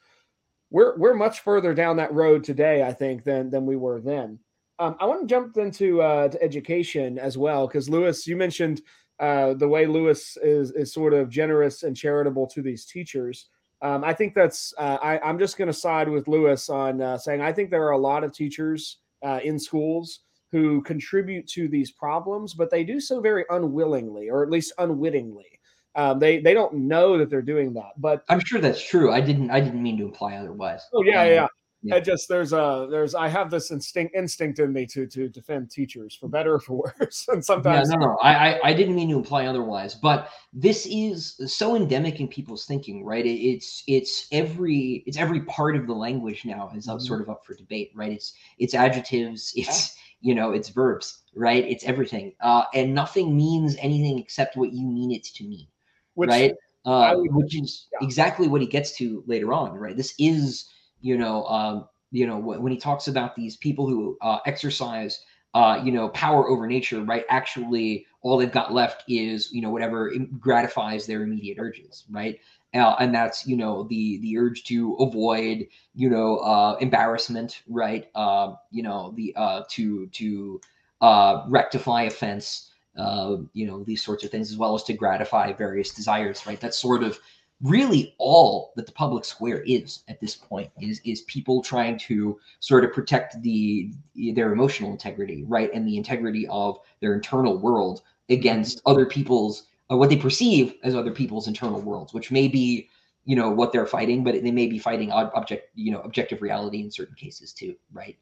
We're 0.69 0.97
we're 0.97 1.15
much 1.15 1.39
further 1.39 1.73
down 1.73 1.97
that 1.97 2.13
road 2.13 2.43
today, 2.43 2.83
I 2.83 2.93
think, 2.93 3.23
than 3.23 3.49
than 3.49 3.65
we 3.65 3.75
were 3.75 3.99
then. 3.99 4.39
Um, 4.79 4.95
I 4.99 5.05
want 5.05 5.21
to 5.21 5.27
jump 5.27 5.57
into 5.57 6.01
uh, 6.01 6.27
to 6.27 6.43
education 6.43 7.17
as 7.17 7.37
well 7.37 7.67
because 7.67 7.89
Lewis, 7.89 8.27
you 8.27 8.35
mentioned 8.35 8.81
uh, 9.19 9.55
the 9.55 9.67
way 9.67 9.87
Lewis 9.87 10.37
is 10.43 10.71
is 10.71 10.93
sort 10.93 11.13
of 11.13 11.29
generous 11.29 11.81
and 11.81 11.97
charitable 11.97 12.45
to 12.47 12.61
these 12.61 12.85
teachers. 12.85 13.47
Um, 13.81 14.03
I 14.03 14.13
think 14.13 14.33
that's 14.33 14.73
uh, 14.77 14.97
I, 15.01 15.29
am 15.29 15.37
just 15.37 15.57
going 15.57 15.67
to 15.67 15.73
side 15.73 16.09
with 16.09 16.27
Lewis 16.27 16.69
on 16.69 17.01
uh, 17.01 17.17
saying 17.17 17.41
I 17.41 17.53
think 17.53 17.69
there 17.69 17.85
are 17.85 17.91
a 17.91 17.97
lot 17.97 18.23
of 18.23 18.33
teachers 18.33 18.97
uh, 19.23 19.39
in 19.43 19.59
schools 19.59 20.21
who 20.51 20.81
contribute 20.81 21.47
to 21.47 21.67
these 21.67 21.91
problems, 21.91 22.53
but 22.53 22.71
they 22.71 22.83
do 22.83 22.99
so 22.99 23.19
very 23.19 23.45
unwillingly 23.49 24.29
or 24.29 24.43
at 24.43 24.49
least 24.49 24.73
unwittingly. 24.79 25.59
Um, 25.95 26.19
they 26.19 26.39
they 26.39 26.53
don't 26.53 26.73
know 26.75 27.17
that 27.17 27.29
they're 27.29 27.41
doing 27.41 27.73
that, 27.73 27.91
but 27.97 28.23
I'm 28.29 28.39
sure 28.39 28.61
that's 28.61 28.87
true. 28.87 29.11
I 29.11 29.21
didn't 29.21 29.51
I 29.51 29.59
didn't 29.59 29.81
mean 29.81 29.97
to 29.97 30.05
imply 30.05 30.35
otherwise. 30.35 30.81
Oh 30.93 31.03
yeah, 31.03 31.21
um, 31.21 31.27
yeah. 31.27 31.47
Yeah. 31.83 31.95
I 31.95 31.99
just 31.99 32.27
there's 32.27 32.53
a 32.53 32.87
there's 32.89 33.13
I 33.13 33.27
have 33.27 33.51
this 33.51 33.69
instinct 33.69 34.15
instinct 34.15 34.57
in 34.57 34.73
me 34.73 34.87
to 34.87 35.05
to 35.05 35.29
defend 35.29 35.69
teachers 35.69 36.15
for 36.15 36.27
better 36.27 36.55
or 36.55 36.59
for 36.59 36.91
worse, 36.99 37.27
and 37.31 37.43
sometimes 37.43 37.89
yeah, 37.89 37.97
no 37.97 38.07
no 38.07 38.17
I, 38.21 38.33
I 38.33 38.59
I 38.69 38.73
didn't 38.73 38.95
mean 38.95 39.09
to 39.09 39.15
imply 39.15 39.45
otherwise, 39.45 39.93
but 39.93 40.29
this 40.51 40.87
is 40.89 41.39
so 41.45 41.75
endemic 41.75 42.19
in 42.19 42.27
people's 42.27 42.65
thinking, 42.65 43.05
right? 43.05 43.25
It, 43.25 43.39
it's 43.39 43.83
it's 43.87 44.27
every 44.31 45.03
it's 45.05 45.17
every 45.17 45.41
part 45.41 45.75
of 45.75 45.85
the 45.85 45.93
language 45.93 46.45
now 46.45 46.71
is 46.75 46.87
up, 46.87 46.97
mm-hmm. 46.97 47.05
sort 47.05 47.21
of 47.21 47.29
up 47.29 47.45
for 47.45 47.53
debate, 47.53 47.91
right? 47.93 48.11
It's 48.11 48.33
it's 48.57 48.73
adjectives, 48.73 49.53
it's 49.55 49.95
you 50.21 50.33
know 50.33 50.53
it's 50.53 50.69
verbs, 50.69 51.25
right? 51.35 51.63
It's 51.63 51.83
everything, 51.83 52.33
uh, 52.41 52.63
and 52.73 52.95
nothing 52.95 53.37
means 53.37 53.75
anything 53.79 54.17
except 54.17 54.57
what 54.57 54.73
you 54.73 54.87
mean 54.87 55.11
it 55.11 55.25
to 55.25 55.43
mean, 55.43 55.67
which, 56.15 56.29
right? 56.29 56.55
Uh, 56.85 57.17
which 57.17 57.55
is 57.55 57.87
yeah. 57.91 58.05
exactly 58.05 58.47
what 58.47 58.61
he 58.61 58.67
gets 58.67 58.95
to 58.97 59.23
later 59.27 59.53
on, 59.53 59.73
right? 59.73 59.95
This 59.95 60.15
is 60.17 60.69
you 61.01 61.17
know, 61.17 61.45
um, 61.45 61.87
you 62.11 62.25
know, 62.25 62.37
when 62.37 62.71
he 62.71 62.77
talks 62.77 63.07
about 63.07 63.35
these 63.35 63.57
people 63.57 63.87
who 63.87 64.17
uh, 64.21 64.39
exercise, 64.45 65.23
uh, 65.53 65.79
you 65.83 65.91
know, 65.91 66.09
power 66.09 66.47
over 66.49 66.67
nature, 66.67 67.01
right? 67.03 67.25
Actually, 67.29 68.05
all 68.21 68.37
they've 68.37 68.51
got 68.51 68.73
left 68.73 69.03
is, 69.07 69.51
you 69.51 69.61
know, 69.61 69.69
whatever 69.69 70.11
gratifies 70.39 71.05
their 71.05 71.23
immediate 71.23 71.57
urges, 71.59 72.05
right? 72.09 72.39
Uh, 72.73 72.95
and 72.99 73.13
that's, 73.13 73.47
you 73.47 73.55
know, 73.57 73.83
the 73.83 74.19
the 74.19 74.37
urge 74.37 74.63
to 74.65 74.93
avoid, 74.95 75.67
you 75.95 76.09
know, 76.09 76.37
uh, 76.37 76.77
embarrassment, 76.81 77.61
right? 77.67 78.09
Uh, 78.13 78.53
you 78.71 78.83
know, 78.83 79.13
the 79.15 79.33
uh, 79.35 79.63
to 79.69 80.07
to 80.07 80.61
uh, 81.01 81.43
rectify 81.47 82.03
offense, 82.03 82.71
uh, 82.97 83.37
you 83.53 83.65
know, 83.65 83.83
these 83.83 84.03
sorts 84.03 84.23
of 84.23 84.31
things, 84.31 84.51
as 84.51 84.57
well 84.57 84.75
as 84.75 84.83
to 84.83 84.93
gratify 84.93 85.53
various 85.53 85.91
desires, 85.91 86.45
right? 86.45 86.59
That's 86.59 86.77
sort 86.77 87.03
of 87.03 87.19
really 87.61 88.13
all 88.19 88.71
that 88.75 88.85
the 88.85 88.91
public 88.91 89.25
square 89.25 89.61
is 89.63 90.03
at 90.07 90.21
this 90.21 90.35
point 90.35 90.69
is 90.79 91.01
is 91.03 91.21
people 91.21 91.61
trying 91.61 91.97
to 91.97 92.39
sort 92.59 92.85
of 92.85 92.93
protect 92.93 93.41
the 93.41 93.91
their 94.35 94.51
emotional 94.51 94.91
integrity 94.91 95.43
right 95.47 95.73
and 95.73 95.87
the 95.87 95.97
integrity 95.97 96.47
of 96.49 96.79
their 97.01 97.15
internal 97.15 97.57
world 97.57 98.03
against 98.29 98.81
other 98.85 99.05
people's 99.05 99.67
uh, 99.91 99.97
what 99.97 100.09
they 100.09 100.17
perceive 100.17 100.75
as 100.83 100.95
other 100.95 101.11
people's 101.11 101.47
internal 101.47 101.81
worlds 101.81 102.13
which 102.13 102.29
may 102.29 102.47
be 102.47 102.89
you 103.25 103.35
know 103.35 103.49
what 103.49 103.71
they're 103.71 103.87
fighting 103.87 104.23
but 104.23 104.35
they 104.43 104.51
may 104.51 104.67
be 104.67 104.77
fighting 104.77 105.11
object 105.11 105.69
you 105.73 105.91
know 105.91 106.01
objective 106.01 106.43
reality 106.43 106.81
in 106.81 106.91
certain 106.91 107.15
cases 107.15 107.53
too 107.53 107.75
right? 107.91 108.17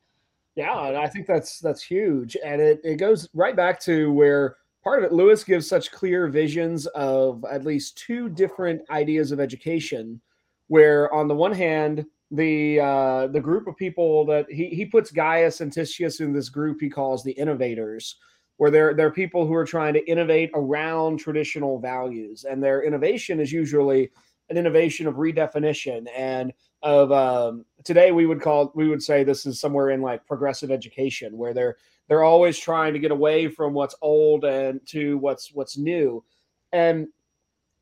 Yeah 0.56 0.88
and 0.88 0.96
i 0.96 1.08
think 1.08 1.28
that's 1.28 1.60
that's 1.60 1.84
huge 1.84 2.38
and 2.42 2.62
it, 2.62 2.80
it 2.86 2.96
goes 2.96 3.28
right 3.34 3.58
back 3.58 3.82
to 3.82 4.14
where 4.14 4.56
part 4.86 5.04
of 5.04 5.12
it, 5.12 5.14
Lewis 5.14 5.44
gives 5.44 5.68
such 5.68 5.92
clear 5.92 6.28
visions 6.28 6.86
of 6.88 7.44
at 7.52 7.66
least 7.66 7.98
two 7.98 8.30
different 8.30 8.82
ideas 8.92 9.32
of 9.32 9.40
education, 9.40 10.22
where 10.68 11.12
on 11.14 11.28
the 11.28 11.36
one 11.36 11.52
hand, 11.52 12.06
the 12.32 12.80
uh, 12.80 13.28
the 13.28 13.42
group 13.42 13.68
of 13.68 13.76
people 13.76 14.26
that 14.26 14.50
he 14.50 14.68
he 14.70 14.86
puts 14.86 15.12
Gaius 15.12 15.62
and 15.62 15.74
Titius 15.74 16.20
in 16.20 16.32
this 16.32 16.50
group 16.50 16.78
he 16.80 16.90
calls 16.90 17.24
the 17.24 17.32
innovators, 17.32 18.18
where 18.58 18.72
they're 18.72 18.94
they're 18.94 19.12
people 19.12 19.46
who 19.46 19.56
are 19.56 19.66
trying 19.66 19.94
to 19.96 20.08
innovate 20.10 20.52
around 20.54 21.18
traditional 21.18 21.80
values, 21.80 22.46
and 22.46 22.64
their 22.64 22.84
innovation 22.84 23.40
is 23.40 23.52
usually 23.52 24.12
an 24.50 24.58
innovation 24.58 25.08
of 25.08 25.16
redefinition 25.16 26.06
and 26.16 26.54
of 26.84 27.12
um, 27.12 27.66
today 27.84 28.12
we 28.12 28.28
would 28.28 28.42
call 28.42 28.72
we 28.76 28.88
would 28.88 29.02
say 29.02 29.24
this 29.24 29.48
is 29.48 29.60
somewhere 29.60 29.90
in 29.90 30.02
like 30.02 30.26
progressive 30.28 30.70
education 30.70 31.36
where 31.36 31.54
they're 31.54 31.78
they're 32.08 32.24
always 32.24 32.58
trying 32.58 32.94
to 32.94 33.00
get 33.00 33.12
away 33.12 33.48
from 33.48 33.74
what's 33.74 33.96
old 34.02 34.46
and 34.46 34.80
to 34.88 35.18
what's 35.18 35.52
what's 35.54 35.78
new. 35.78 36.24
And 36.72 37.08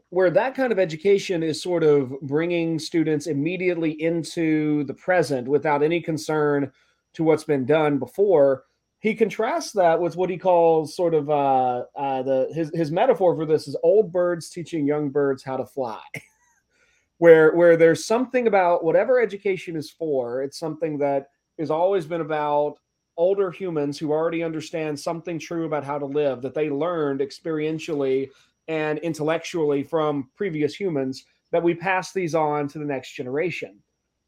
where 0.10 0.30
that 0.30 0.56
kind 0.56 0.72
of 0.72 0.78
education 0.78 1.42
is 1.42 1.62
sort 1.62 1.84
of 1.84 2.14
bringing 2.22 2.78
students 2.78 3.28
immediately 3.28 3.92
into 4.02 4.84
the 4.84 4.94
present 4.94 5.48
without 5.48 5.82
any 5.82 6.00
concern 6.00 6.72
to 7.14 7.24
what's 7.24 7.44
been 7.44 7.66
done 7.66 7.98
before 7.98 8.66
he 9.04 9.14
contrasts 9.14 9.74
that 9.74 10.00
with 10.00 10.16
what 10.16 10.30
he 10.30 10.38
calls 10.38 10.96
sort 10.96 11.14
of 11.14 11.30
uh, 11.30 11.84
uh, 11.94 12.24
the 12.24 12.50
his, 12.54 12.72
his 12.74 12.90
metaphor 12.90 13.36
for 13.36 13.46
this 13.46 13.68
is 13.68 13.76
old 13.84 14.14
birds 14.14 14.50
teaching 14.50 14.88
young 14.88 15.10
birds 15.10 15.44
how 15.44 15.58
to 15.58 15.66
fly. 15.66 16.02
Where 17.20 17.54
where 17.54 17.78
there's 17.78 18.06
something 18.06 18.48
about 18.48 18.84
whatever 18.84 19.22
education 19.22 19.76
is 19.78 19.92
for 19.92 20.42
it's 20.42 20.58
something 20.58 20.98
that 20.98 21.28
has 21.60 21.70
always 21.70 22.06
been 22.06 22.22
about 22.22 22.80
older 23.18 23.52
humans 23.52 23.98
who 23.98 24.12
already 24.12 24.44
understand 24.44 25.00
something 25.00 25.40
true 25.40 25.66
about 25.66 25.84
how 25.84 26.00
to 26.00 26.06
live 26.06 26.42
that 26.42 26.54
they 26.54 26.70
learned 26.70 27.20
experientially 27.20 28.30
and 28.68 29.00
intellectually 29.00 29.84
from 29.84 30.30
previous 30.36 30.74
humans 30.74 31.26
that 31.52 31.64
we 31.64 31.76
pass 31.76 32.12
these 32.12 32.34
on 32.34 32.68
to 32.68 32.80
the 32.80 32.86
next 32.86 33.14
generation. 33.14 33.80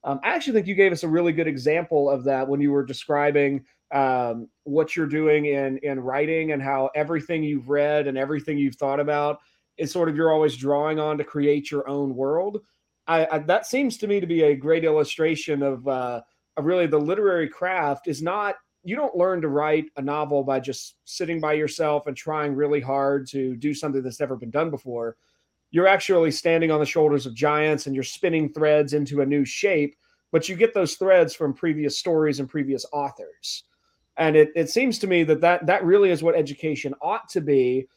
Um, 0.03 0.19
I 0.23 0.35
actually 0.35 0.53
think 0.53 0.67
you 0.67 0.75
gave 0.75 0.91
us 0.91 1.03
a 1.03 1.07
really 1.07 1.33
good 1.33 1.47
example 1.47 2.09
of 2.09 2.23
that 2.25 2.47
when 2.47 2.61
you 2.61 2.71
were 2.71 2.85
describing 2.85 3.65
um, 3.91 4.47
what 4.63 4.95
you're 4.95 5.07
doing 5.07 5.45
in 5.45 5.77
in 5.79 5.99
writing 5.99 6.51
and 6.51 6.61
how 6.61 6.89
everything 6.95 7.43
you've 7.43 7.69
read 7.69 8.07
and 8.07 8.17
everything 8.17 8.57
you've 8.57 8.75
thought 8.75 8.99
about 8.99 9.39
is 9.77 9.91
sort 9.91 10.09
of 10.09 10.15
you're 10.15 10.31
always 10.31 10.55
drawing 10.57 10.99
on 10.99 11.17
to 11.17 11.23
create 11.23 11.71
your 11.71 11.87
own 11.89 12.15
world. 12.15 12.61
I, 13.07 13.27
I 13.31 13.39
that 13.39 13.65
seems 13.65 13.97
to 13.97 14.07
me 14.07 14.19
to 14.19 14.27
be 14.27 14.43
a 14.43 14.55
great 14.55 14.83
illustration 14.83 15.63
of, 15.63 15.87
uh, 15.87 16.21
of 16.57 16.65
really 16.65 16.87
the 16.87 16.99
literary 16.99 17.49
craft 17.49 18.07
is 18.07 18.21
not 18.21 18.55
you 18.85 18.95
don't 18.95 19.17
learn 19.17 19.41
to 19.41 19.47
write 19.47 19.85
a 19.97 20.01
novel 20.01 20.43
by 20.43 20.59
just 20.59 20.97
sitting 21.05 21.41
by 21.41 21.53
yourself 21.53 22.05
and 22.05 22.15
trying 22.15 22.53
really 22.53 22.79
hard 22.79 23.27
to 23.27 23.55
do 23.55 23.73
something 23.73 24.03
that's 24.03 24.19
never 24.19 24.35
been 24.35 24.51
done 24.51 24.69
before. 24.69 25.17
You're 25.71 25.87
actually 25.87 26.29
standing 26.29 26.69
on 26.69 26.79
the 26.79 26.85
shoulders 26.85 27.25
of 27.25 27.33
giants 27.33 27.87
and 27.87 27.95
you're 27.95 28.03
spinning 28.03 28.53
threads 28.53 28.93
into 28.93 29.21
a 29.21 29.25
new 29.25 29.43
shape, 29.43 29.95
but 30.31 30.47
you 30.47 30.55
get 30.55 30.75
those 30.75 30.95
threads 30.95 31.33
from 31.33 31.51
previous 31.51 31.97
stories 31.97 32.39
and 32.39 32.47
previous 32.47 32.85
authors. 32.93 33.63
And 34.17 34.35
it, 34.35 34.49
it 34.55 34.69
seems 34.69 34.99
to 34.99 35.07
me 35.07 35.23
that, 35.23 35.41
that 35.41 35.65
that 35.65 35.83
really 35.83 36.11
is 36.11 36.21
what 36.21 36.35
education 36.35 36.93
ought 37.01 37.27
to 37.29 37.41
be. 37.41 37.87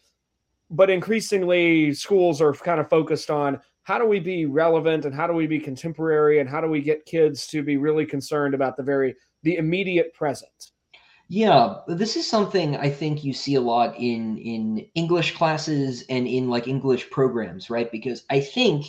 But 0.70 0.88
increasingly, 0.88 1.92
schools 1.92 2.40
are 2.40 2.54
kind 2.54 2.80
of 2.80 2.88
focused 2.88 3.30
on 3.30 3.60
how 3.82 3.98
do 3.98 4.06
we 4.06 4.20
be 4.20 4.46
relevant 4.46 5.04
and 5.04 5.14
how 5.14 5.26
do 5.26 5.34
we 5.34 5.46
be 5.46 5.60
contemporary 5.60 6.40
and 6.40 6.48
how 6.48 6.62
do 6.62 6.68
we 6.68 6.80
get 6.80 7.04
kids 7.04 7.46
to 7.48 7.62
be 7.62 7.76
really 7.76 8.06
concerned 8.06 8.54
about 8.54 8.78
the 8.78 8.82
very 8.82 9.14
the 9.42 9.56
immediate 9.56 10.12
present 10.14 10.72
yeah, 11.28 11.80
this 11.86 12.16
is 12.16 12.28
something 12.28 12.76
I 12.76 12.88
think 12.90 13.22
you 13.22 13.34
see 13.34 13.54
a 13.54 13.60
lot 13.60 13.96
in 13.98 14.38
in 14.38 14.86
English 14.94 15.36
classes 15.36 16.04
and 16.08 16.26
in 16.26 16.48
like 16.48 16.66
English 16.66 17.10
programs, 17.10 17.68
right? 17.68 17.90
Because 17.92 18.24
I 18.30 18.40
think, 18.40 18.86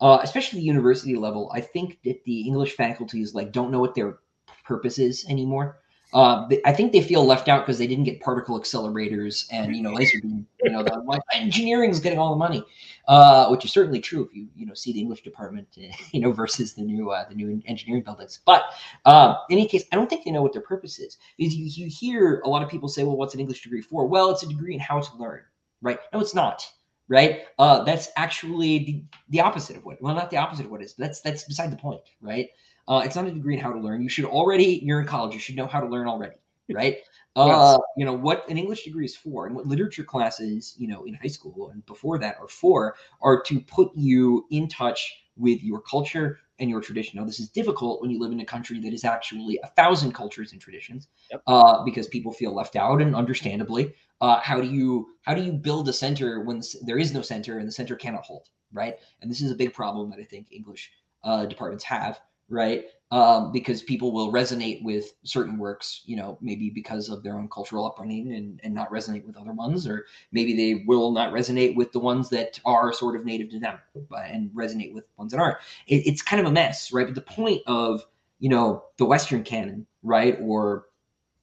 uh, 0.00 0.20
especially 0.22 0.60
the 0.60 0.66
university 0.66 1.16
level, 1.16 1.50
I 1.52 1.60
think 1.60 1.98
that 2.04 2.22
the 2.24 2.42
English 2.46 2.76
faculties 2.76 3.34
like 3.34 3.50
don't 3.52 3.72
know 3.72 3.80
what 3.80 3.96
their 3.96 4.18
purpose 4.64 4.98
is 4.98 5.26
anymore. 5.28 5.79
Uh, 6.12 6.48
I 6.64 6.72
think 6.72 6.92
they 6.92 7.02
feel 7.02 7.24
left 7.24 7.48
out 7.48 7.64
because 7.64 7.78
they 7.78 7.86
didn't 7.86 8.04
get 8.04 8.20
particle 8.20 8.58
accelerators 8.58 9.46
and 9.52 9.76
you 9.76 9.82
know 9.82 9.92
laser 9.92 10.20
beam. 10.20 10.46
You 10.62 10.70
know, 10.70 10.82
the, 10.82 11.20
engineering 11.32 11.90
is 11.90 12.00
getting 12.00 12.18
all 12.18 12.30
the 12.30 12.36
money, 12.36 12.64
uh, 13.06 13.48
which 13.48 13.64
is 13.64 13.70
certainly 13.70 14.00
true 14.00 14.24
if 14.24 14.34
you 14.34 14.48
you 14.56 14.66
know 14.66 14.74
see 14.74 14.92
the 14.92 15.00
English 15.00 15.22
department, 15.22 15.68
you 16.10 16.20
know, 16.20 16.32
versus 16.32 16.74
the 16.74 16.82
new 16.82 17.10
uh, 17.10 17.28
the 17.28 17.34
new 17.34 17.62
engineering 17.66 18.02
buildings. 18.02 18.40
But 18.44 18.64
uh, 19.04 19.36
in 19.50 19.58
any 19.58 19.68
case, 19.68 19.84
I 19.92 19.96
don't 19.96 20.10
think 20.10 20.24
they 20.24 20.32
know 20.32 20.42
what 20.42 20.52
their 20.52 20.62
purpose 20.62 20.98
is 20.98 21.18
Is 21.38 21.54
you, 21.54 21.66
you 21.66 21.86
hear 21.88 22.40
a 22.40 22.48
lot 22.48 22.62
of 22.62 22.68
people 22.68 22.88
say, 22.88 23.04
"Well, 23.04 23.16
what's 23.16 23.34
an 23.34 23.40
English 23.40 23.62
degree 23.62 23.82
for?" 23.82 24.06
Well, 24.06 24.30
it's 24.30 24.42
a 24.42 24.48
degree 24.48 24.74
in 24.74 24.80
how 24.80 25.00
to 25.00 25.16
learn, 25.16 25.42
right? 25.80 26.00
No, 26.12 26.20
it's 26.20 26.34
not. 26.34 26.66
Right. 27.08 27.46
Uh, 27.58 27.82
that's 27.82 28.08
actually 28.16 28.78
the, 28.78 29.04
the 29.30 29.40
opposite 29.40 29.76
of 29.76 29.84
what. 29.84 30.00
Well, 30.00 30.14
not 30.14 30.30
the 30.30 30.36
opposite 30.36 30.66
of 30.66 30.70
what 30.70 30.80
is. 30.80 30.94
That's 30.94 31.20
that's 31.20 31.42
beside 31.42 31.72
the 31.72 31.76
point, 31.76 32.02
right? 32.20 32.48
Uh, 32.88 33.02
it's 33.04 33.16
not 33.16 33.26
a 33.26 33.30
degree 33.30 33.54
in 33.54 33.60
how 33.60 33.72
to 33.72 33.78
learn. 33.78 34.02
You 34.02 34.08
should 34.08 34.24
already, 34.24 34.80
you're 34.82 35.00
in 35.00 35.06
college, 35.06 35.34
you 35.34 35.40
should 35.40 35.56
know 35.56 35.66
how 35.66 35.80
to 35.80 35.86
learn 35.86 36.06
already, 36.06 36.36
right? 36.70 36.98
Uh, 37.36 37.46
yes. 37.46 37.78
You 37.96 38.04
know, 38.04 38.12
what 38.12 38.48
an 38.50 38.58
English 38.58 38.84
degree 38.84 39.04
is 39.04 39.16
for 39.16 39.46
and 39.46 39.54
what 39.54 39.66
literature 39.66 40.02
classes, 40.02 40.74
you 40.78 40.88
know, 40.88 41.04
in 41.04 41.14
high 41.14 41.28
school 41.28 41.70
and 41.70 41.84
before 41.86 42.18
that 42.18 42.36
are 42.40 42.48
for 42.48 42.96
are 43.22 43.40
to 43.42 43.60
put 43.60 43.90
you 43.94 44.46
in 44.50 44.68
touch 44.68 45.12
with 45.36 45.62
your 45.62 45.80
culture 45.80 46.40
and 46.58 46.68
your 46.68 46.80
tradition. 46.80 47.18
Now, 47.18 47.24
this 47.24 47.40
is 47.40 47.48
difficult 47.48 48.02
when 48.02 48.10
you 48.10 48.20
live 48.20 48.32
in 48.32 48.40
a 48.40 48.44
country 48.44 48.78
that 48.80 48.92
is 48.92 49.04
actually 49.04 49.58
a 49.62 49.68
thousand 49.68 50.12
cultures 50.12 50.52
and 50.52 50.60
traditions, 50.60 51.08
Yep. 51.30 51.42
uh, 51.46 51.84
because 51.84 52.08
people 52.08 52.32
feel 52.32 52.54
left 52.54 52.76
out, 52.76 53.00
and 53.00 53.16
understandably, 53.16 53.94
uh, 54.20 54.40
how 54.40 54.60
do 54.60 54.68
you 54.68 55.14
how 55.22 55.32
do 55.32 55.42
you 55.42 55.52
build 55.52 55.88
a 55.88 55.92
center 55.92 56.40
when 56.40 56.62
there 56.82 56.98
is 56.98 57.14
no 57.14 57.22
center 57.22 57.58
and 57.58 57.66
the 57.66 57.72
center 57.72 57.96
cannot 57.96 58.24
hold, 58.24 58.48
right? 58.72 58.96
And 59.22 59.30
this 59.30 59.40
is 59.40 59.50
a 59.50 59.54
big 59.54 59.72
problem 59.72 60.10
that 60.10 60.18
I 60.18 60.24
think 60.24 60.48
English 60.50 60.90
uh, 61.24 61.46
departments 61.46 61.84
have, 61.84 62.20
right? 62.50 62.84
Um, 63.12 63.50
because 63.50 63.82
people 63.82 64.12
will 64.12 64.32
resonate 64.32 64.84
with 64.84 65.14
certain 65.24 65.58
works, 65.58 66.02
you 66.04 66.14
know, 66.14 66.38
maybe 66.40 66.70
because 66.70 67.08
of 67.08 67.24
their 67.24 67.36
own 67.36 67.48
cultural 67.48 67.84
upbringing 67.84 68.34
and, 68.34 68.60
and 68.62 68.72
not 68.72 68.90
resonate 68.92 69.26
with 69.26 69.36
other 69.36 69.52
ones, 69.52 69.86
or 69.86 70.06
maybe 70.30 70.54
they 70.54 70.84
will 70.86 71.10
not 71.10 71.32
resonate 71.32 71.74
with 71.74 71.90
the 71.90 71.98
ones 71.98 72.28
that 72.30 72.60
are 72.64 72.92
sort 72.92 73.16
of 73.16 73.24
native 73.24 73.50
to 73.50 73.58
them 73.58 73.78
but, 74.08 74.26
and 74.26 74.50
resonate 74.50 74.94
with 74.94 75.04
ones 75.16 75.32
that 75.32 75.40
aren't. 75.40 75.56
It, 75.88 76.06
it's 76.06 76.22
kind 76.22 76.40
of 76.40 76.46
a 76.46 76.52
mess, 76.52 76.92
right? 76.92 77.06
But 77.06 77.16
the 77.16 77.20
point 77.20 77.62
of, 77.66 78.04
you 78.38 78.48
know, 78.48 78.84
the 78.96 79.06
Western 79.06 79.42
canon, 79.42 79.86
right? 80.04 80.38
Or, 80.40 80.86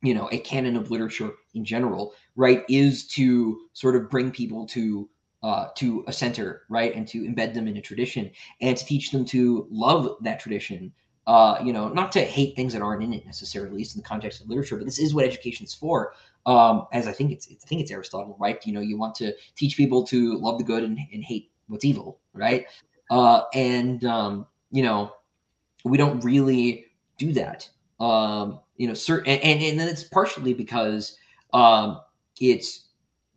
you 0.02 0.14
know, 0.14 0.30
a 0.32 0.40
canon 0.40 0.78
of 0.78 0.90
literature 0.90 1.32
in 1.54 1.66
general, 1.66 2.14
right, 2.38 2.64
is 2.70 3.08
to 3.08 3.60
sort 3.74 3.96
of 3.96 4.10
bring 4.10 4.32
people 4.32 4.66
to 4.68 5.10
uh, 5.44 5.68
to 5.76 6.04
a 6.08 6.14
center, 6.14 6.64
right, 6.70 6.96
and 6.96 7.08
to 7.08 7.20
embed 7.20 7.54
them 7.54 7.68
in 7.68 7.78
a 7.78 7.82
tradition 7.82 8.32
and 8.62 8.76
to 8.78 8.86
teach 8.86 9.12
them 9.12 9.26
to 9.26 9.68
love 9.70 10.18
that 10.22 10.40
tradition. 10.40 10.92
Uh, 11.28 11.60
you 11.62 11.74
know, 11.74 11.90
not 11.90 12.10
to 12.10 12.22
hate 12.22 12.56
things 12.56 12.72
that 12.72 12.82
aren't 12.82 13.04
in 13.04 13.14
it 13.14 13.26
necessarily, 13.26 13.70
at 13.70 13.76
least 13.76 13.96
in 13.96 14.02
the 14.02 14.08
context 14.08 14.42
of 14.42 14.48
literature, 14.48 14.78
but 14.78 14.86
this 14.86 14.98
is 14.98 15.14
what 15.14 15.26
education's 15.26 15.74
for. 15.74 16.14
Um, 16.46 16.88
as 16.94 17.06
I 17.06 17.12
think 17.12 17.32
it's, 17.32 17.50
I 17.52 17.68
think 17.68 17.82
it's 17.82 17.92
Aristotle, 17.92 18.38
right? 18.40 18.66
You 18.66 18.72
know, 18.72 18.80
you 18.80 18.98
want 18.98 19.14
to 19.16 19.34
teach 19.58 19.76
people 19.76 20.04
to 20.08 20.38
love 20.38 20.58
the 20.58 20.64
good 20.64 20.84
and, 20.84 20.98
and 21.12 21.24
hate 21.24 21.52
what's 21.68 21.84
evil, 21.84 22.20
right? 22.34 22.66
Uh, 23.12 23.42
and 23.54 24.06
um, 24.06 24.48
you 24.72 24.84
know, 24.84 25.12
we 25.84 25.98
don't 25.98 26.24
really 26.24 26.86
do 27.18 27.34
that. 27.34 27.70
Um, 28.00 28.60
you 28.78 28.88
know, 28.88 28.94
certain, 28.94 29.34
and, 29.34 29.62
and 29.62 29.80
then 29.80 29.88
it's 29.88 30.04
partially 30.04 30.54
because 30.54 31.18
um, 31.54 32.00
it's 32.40 32.87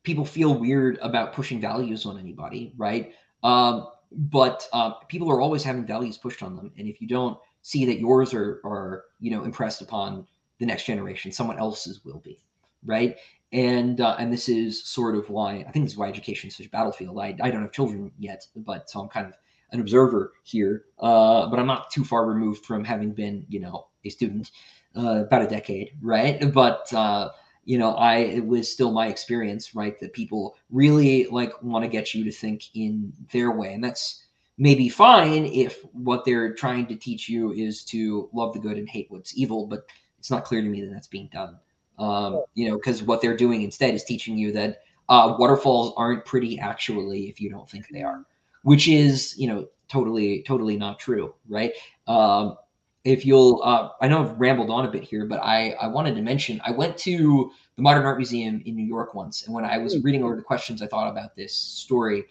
people 0.03 0.25
feel 0.25 0.55
weird 0.55 0.99
about 1.03 1.33
pushing 1.33 1.61
values 1.61 2.07
on 2.07 2.19
anybody, 2.19 2.73
right? 2.77 3.15
Um, 3.43 3.89
but 4.13 4.67
uh, 4.73 4.93
people 5.09 5.31
are 5.31 5.41
always 5.41 5.63
having 5.63 5.87
values 5.87 6.17
pushed 6.19 6.43
on 6.43 6.57
them, 6.57 6.73
and 6.79 6.89
if 6.89 7.01
you 7.01 7.07
don't 7.07 7.39
see 7.63 7.85
that 7.87 8.01
yours 8.01 8.35
are 8.35 8.61
are 8.65 9.05
you 9.21 9.31
know 9.31 9.45
impressed 9.45 9.83
upon 9.83 10.27
the 10.59 10.67
next 10.67 10.85
generation, 10.85 11.33
someone 11.33 11.59
else's 11.59 12.05
will 12.05 12.21
be, 12.25 12.39
right? 12.85 13.17
And 13.53 14.01
uh, 14.01 14.17
and 14.19 14.33
this 14.33 14.49
is 14.49 14.85
sort 14.85 15.17
of 15.17 15.29
why 15.31 15.65
I 15.67 15.71
think 15.71 15.85
this 15.85 15.93
is 15.93 15.99
why 15.99 16.09
education 16.09 16.49
is 16.49 16.57
such 16.57 16.67
a 16.67 16.71
battlefield. 16.71 17.19
I 17.19 17.37
I 17.41 17.51
don't 17.51 17.63
have 17.63 17.73
children 17.73 18.11
yet, 18.19 18.47
but 18.57 18.91
so 18.91 19.01
I'm 19.01 19.09
kind 19.09 19.27
of 19.27 19.35
an 19.73 19.81
observer 19.81 20.33
here, 20.43 20.85
uh, 20.99 21.47
but 21.49 21.59
I'm 21.59 21.67
not 21.67 21.91
too 21.91 22.05
far 22.05 22.27
removed 22.27 22.65
from 22.65 22.85
having 22.85 23.13
been, 23.13 23.47
you 23.49 23.61
know, 23.61 23.87
a 24.05 24.09
student 24.09 24.51
uh, 24.97 25.25
about 25.25 25.43
a 25.43 25.47
decade, 25.47 25.93
right? 26.03 26.53
But 26.53 26.93
uh, 26.93 27.31
you 27.65 27.79
know, 27.79 27.95
I 27.95 28.17
it 28.17 28.47
was 28.47 28.73
still 28.73 28.93
my 28.93 29.09
experience, 29.09 29.75
right, 29.75 29.99
that 30.01 30.13
people 30.13 30.57
really 30.71 31.27
like 31.27 31.53
want 31.63 31.85
to 31.85 31.89
get 31.89 32.15
you 32.15 32.25
to 32.25 32.33
think 32.33 32.65
in 32.75 33.13
their 33.33 33.51
way, 33.51 33.75
and 33.75 33.83
that's 33.83 34.25
maybe 34.59 34.89
fine 34.89 35.47
if 35.47 35.83
what 35.93 36.25
they're 36.25 36.55
trying 36.55 36.87
to 36.87 36.97
teach 36.97 37.29
you 37.29 37.53
is 37.53 37.83
to 37.85 38.29
love 38.33 38.53
the 38.53 38.59
good 38.59 38.77
and 38.77 38.89
hate 38.89 39.07
what's 39.11 39.37
evil, 39.37 39.67
but 39.67 39.87
it's 40.19 40.31
not 40.31 40.45
clear 40.45 40.61
to 40.61 40.69
me 40.69 40.81
that 40.83 40.93
that's 40.93 41.07
being 41.09 41.31
done. 41.33 41.59
Um, 41.99 42.43
you 42.55 42.69
know, 42.69 42.77
because 42.77 43.03
what 43.03 43.21
they're 43.21 43.37
doing 43.37 43.63
instead 43.63 43.95
is 43.95 44.05
teaching 44.05 44.37
you 44.37 44.53
that 44.53 44.83
uh, 45.09 45.35
waterfalls 45.39 45.93
aren't 45.97 46.25
pretty 46.25 46.59
actually 46.59 47.29
if 47.29 47.41
you 47.41 47.51
don't 47.51 47.69
think 47.69 47.87
they 47.91 48.03
are 48.03 48.25
which 48.63 48.89
is 48.89 49.37
you 49.39 49.47
know 49.47 49.67
totally 49.89 50.43
totally 50.43 50.77
not 50.77 50.99
true 50.99 51.35
right? 51.49 51.73
Um 52.07 52.57
if 53.05 53.25
you'll 53.25 53.61
uh 53.65 53.89
i 54.01 54.09
know 54.09 54.23
i've 54.23 54.39
rambled 54.39 54.71
on 54.71 54.85
a 54.87 54.91
bit 54.91 55.03
here 55.03 55.25
but 55.27 55.41
i 55.43 55.71
i 55.81 55.87
wanted 55.87 56.15
to 56.15 56.23
mention 56.23 56.61
i 56.65 56.71
went 56.71 56.97
to 56.97 57.51
the 57.77 57.83
modern 57.83 58.05
art 58.05 58.19
museum 58.19 58.63
in 58.67 58.77
new 58.77 58.85
york 58.85 59.15
once 59.15 59.45
and 59.45 59.55
when 59.55 59.65
i 59.65 59.79
was 59.79 59.99
reading 60.03 60.23
over 60.23 60.37
the 60.37 60.43
questions 60.43 60.83
i 60.83 60.87
thought 60.87 61.09
about 61.11 61.35
this 61.35 61.55
story 61.55 62.25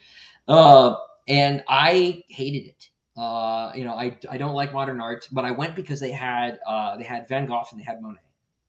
uh 0.47 0.95
and 1.27 1.63
i 1.67 2.23
hated 2.29 2.67
it 2.67 2.89
uh 3.17 3.71
you 3.75 3.83
know 3.83 3.93
i 3.93 4.15
i 4.29 4.37
don't 4.37 4.53
like 4.53 4.71
modern 4.73 5.01
art 5.01 5.27
but 5.31 5.43
i 5.43 5.51
went 5.51 5.75
because 5.75 5.99
they 5.99 6.11
had 6.11 6.59
uh 6.67 6.95
they 6.97 7.03
had 7.03 7.27
van 7.27 7.45
gogh 7.47 7.63
and 7.71 7.79
they 7.79 7.83
had 7.83 8.01
monet 8.01 8.19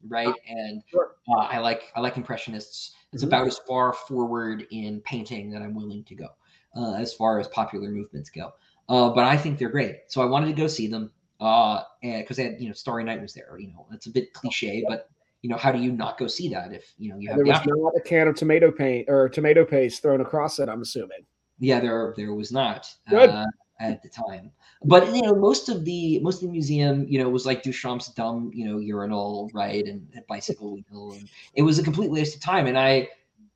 right 0.09 0.35
and 0.49 0.83
Sure. 0.91 1.17
uh, 1.29 1.41
i 1.43 1.59
like 1.59 1.83
i 1.95 2.01
like 2.01 2.17
impressionists 2.17 2.93
it's 3.13 3.23
Mhm. 3.23 3.27
about 3.27 3.47
as 3.47 3.59
far 3.69 3.93
forward 3.93 4.67
in 4.71 5.01
painting 5.03 5.51
that 5.51 5.61
i'm 5.61 5.75
willing 5.75 6.03
to 6.05 6.15
go 6.15 6.29
uh, 6.77 6.95
as 6.95 7.13
far 7.13 7.39
as 7.41 7.49
popular 7.49 7.91
movements 7.91 8.31
go. 8.31 8.53
Uh, 8.89 9.11
but 9.11 9.25
I 9.25 9.37
think 9.37 9.59
they're 9.59 9.69
great. 9.69 10.03
So 10.09 10.23
I 10.23 10.25
wanted 10.25 10.47
to 10.47 10.53
go 10.53 10.67
see 10.67 10.87
them 10.87 11.11
uh, 11.41 11.83
because 12.03 12.37
they 12.37 12.45
had, 12.45 12.61
you 12.61 12.69
know, 12.69 12.75
Starry 12.75 13.05
Night 13.05 13.21
was 13.21 13.35
there. 13.35 13.59
You 13.59 13.69
know, 13.69 13.87
it's 13.93 14.07
a 14.07 14.11
bit 14.11 14.33
cliche, 14.33 14.85
but 14.89 15.09
you 15.43 15.49
know, 15.49 15.57
how 15.57 15.73
do 15.73 15.79
you 15.79 15.93
not 15.93 16.19
go 16.19 16.27
see 16.27 16.49
that 16.51 16.73
if 16.73 16.93
you 16.99 17.11
know 17.11 17.19
you 17.19 17.29
have 17.29 17.37
There 17.39 17.45
the 17.45 17.51
was 17.51 17.59
option? 17.59 17.73
not 17.77 17.93
a 17.97 18.01
can 18.01 18.29
of 18.29 18.37
tomato 18.37 18.71
paint 18.71 19.09
or 19.09 19.29
tomato 19.29 19.65
paste 19.65 20.03
thrown 20.03 20.21
across 20.21 20.59
it. 20.59 20.69
I'm 20.69 20.83
assuming. 20.83 21.25
Yeah, 21.59 21.81
there 21.81 22.15
there 22.17 22.35
was 22.35 22.53
not 22.53 22.93
Good. 23.09 23.31
uh, 23.31 23.47
at 23.81 24.03
the 24.03 24.09
time. 24.09 24.51
But 24.85 25.15
you 25.15 25.23
know, 25.23 25.35
most 25.35 25.69
of 25.69 25.85
the 25.85 26.19
most 26.21 26.37
of 26.37 26.49
the 26.49 26.53
museum, 26.53 27.07
you 27.09 27.19
know, 27.19 27.29
was 27.29 27.47
like 27.47 27.63
Duchamp's 27.63 28.09
dumb, 28.09 28.51
you 28.55 28.67
know, 28.67 28.79
urinal, 28.79 29.51
right, 29.53 29.87
and 29.87 30.07
a 30.17 30.23
bicycle 30.23 30.73
wheel, 30.75 31.13
and 31.13 31.29
it 31.55 31.63
was 31.63 31.79
a 31.79 31.83
complete 31.83 32.11
waste 32.11 32.35
of 32.37 32.43
time. 32.43 32.67
And 32.67 32.79
I 32.79 33.09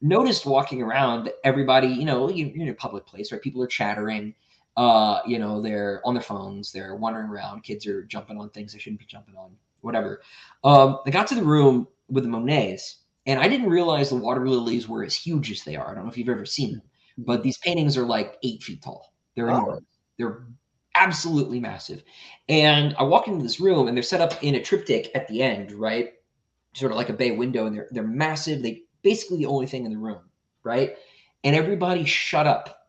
noticed 0.02 0.44
walking 0.44 0.82
around, 0.82 1.30
everybody, 1.44 1.88
you 1.88 2.04
know, 2.04 2.28
you're 2.30 2.50
in 2.54 2.68
a 2.68 2.74
public 2.74 3.06
place, 3.06 3.32
right? 3.32 3.40
People 3.40 3.62
are 3.62 3.66
chattering, 3.66 4.34
uh, 4.76 5.20
you 5.26 5.38
know, 5.38 5.60
they're 5.60 6.00
on 6.04 6.14
their 6.14 6.22
phones, 6.22 6.72
they're 6.72 6.96
wandering 6.96 7.28
around, 7.28 7.62
kids 7.62 7.86
are 7.86 8.02
jumping 8.04 8.38
on 8.38 8.50
things 8.50 8.72
they 8.72 8.78
shouldn't 8.78 9.00
be 9.00 9.06
jumping 9.06 9.36
on, 9.36 9.52
whatever. 9.82 10.22
Um, 10.64 10.98
I 11.06 11.10
got 11.10 11.26
to 11.28 11.34
the 11.34 11.44
room 11.44 11.86
with 12.08 12.24
the 12.24 12.30
Monets, 12.30 12.98
and 13.26 13.40
I 13.40 13.48
didn't 13.48 13.70
realize 13.70 14.10
the 14.10 14.16
water 14.16 14.48
lilies 14.48 14.88
were 14.88 15.04
as 15.04 15.14
huge 15.14 15.50
as 15.50 15.62
they 15.62 15.76
are. 15.76 15.90
I 15.90 15.94
don't 15.94 16.04
know 16.04 16.10
if 16.10 16.18
you've 16.18 16.28
ever 16.28 16.44
seen 16.44 16.72
them, 16.72 16.82
but 17.18 17.42
these 17.42 17.58
paintings 17.58 17.96
are 17.96 18.04
like 18.06 18.36
eight 18.42 18.62
feet 18.62 18.82
tall. 18.82 19.12
They're 19.34 19.50
Oh. 19.50 19.56
enormous. 19.58 19.84
They're 20.18 20.46
absolutely 20.96 21.60
massive. 21.60 22.02
And 22.48 22.94
I 22.98 23.04
walk 23.04 23.28
into 23.28 23.42
this 23.42 23.60
room, 23.60 23.88
and 23.88 23.96
they're 23.96 24.02
set 24.02 24.20
up 24.20 24.42
in 24.42 24.56
a 24.56 24.62
triptych 24.62 25.10
at 25.14 25.26
the 25.28 25.42
end, 25.42 25.72
right? 25.72 26.14
Sort 26.74 26.92
of 26.92 26.96
like 26.98 27.08
a 27.08 27.14
bay 27.14 27.30
window, 27.30 27.66
and 27.66 27.76
they're 27.76 27.88
they're 27.92 28.02
massive. 28.02 28.62
They 28.62 28.82
basically 29.02 29.38
the 29.38 29.46
only 29.46 29.66
thing 29.66 29.84
in 29.84 29.92
the 29.92 29.98
room, 29.98 30.20
right? 30.64 30.96
And 31.44 31.54
everybody 31.54 32.04
shut 32.04 32.46
up 32.46 32.83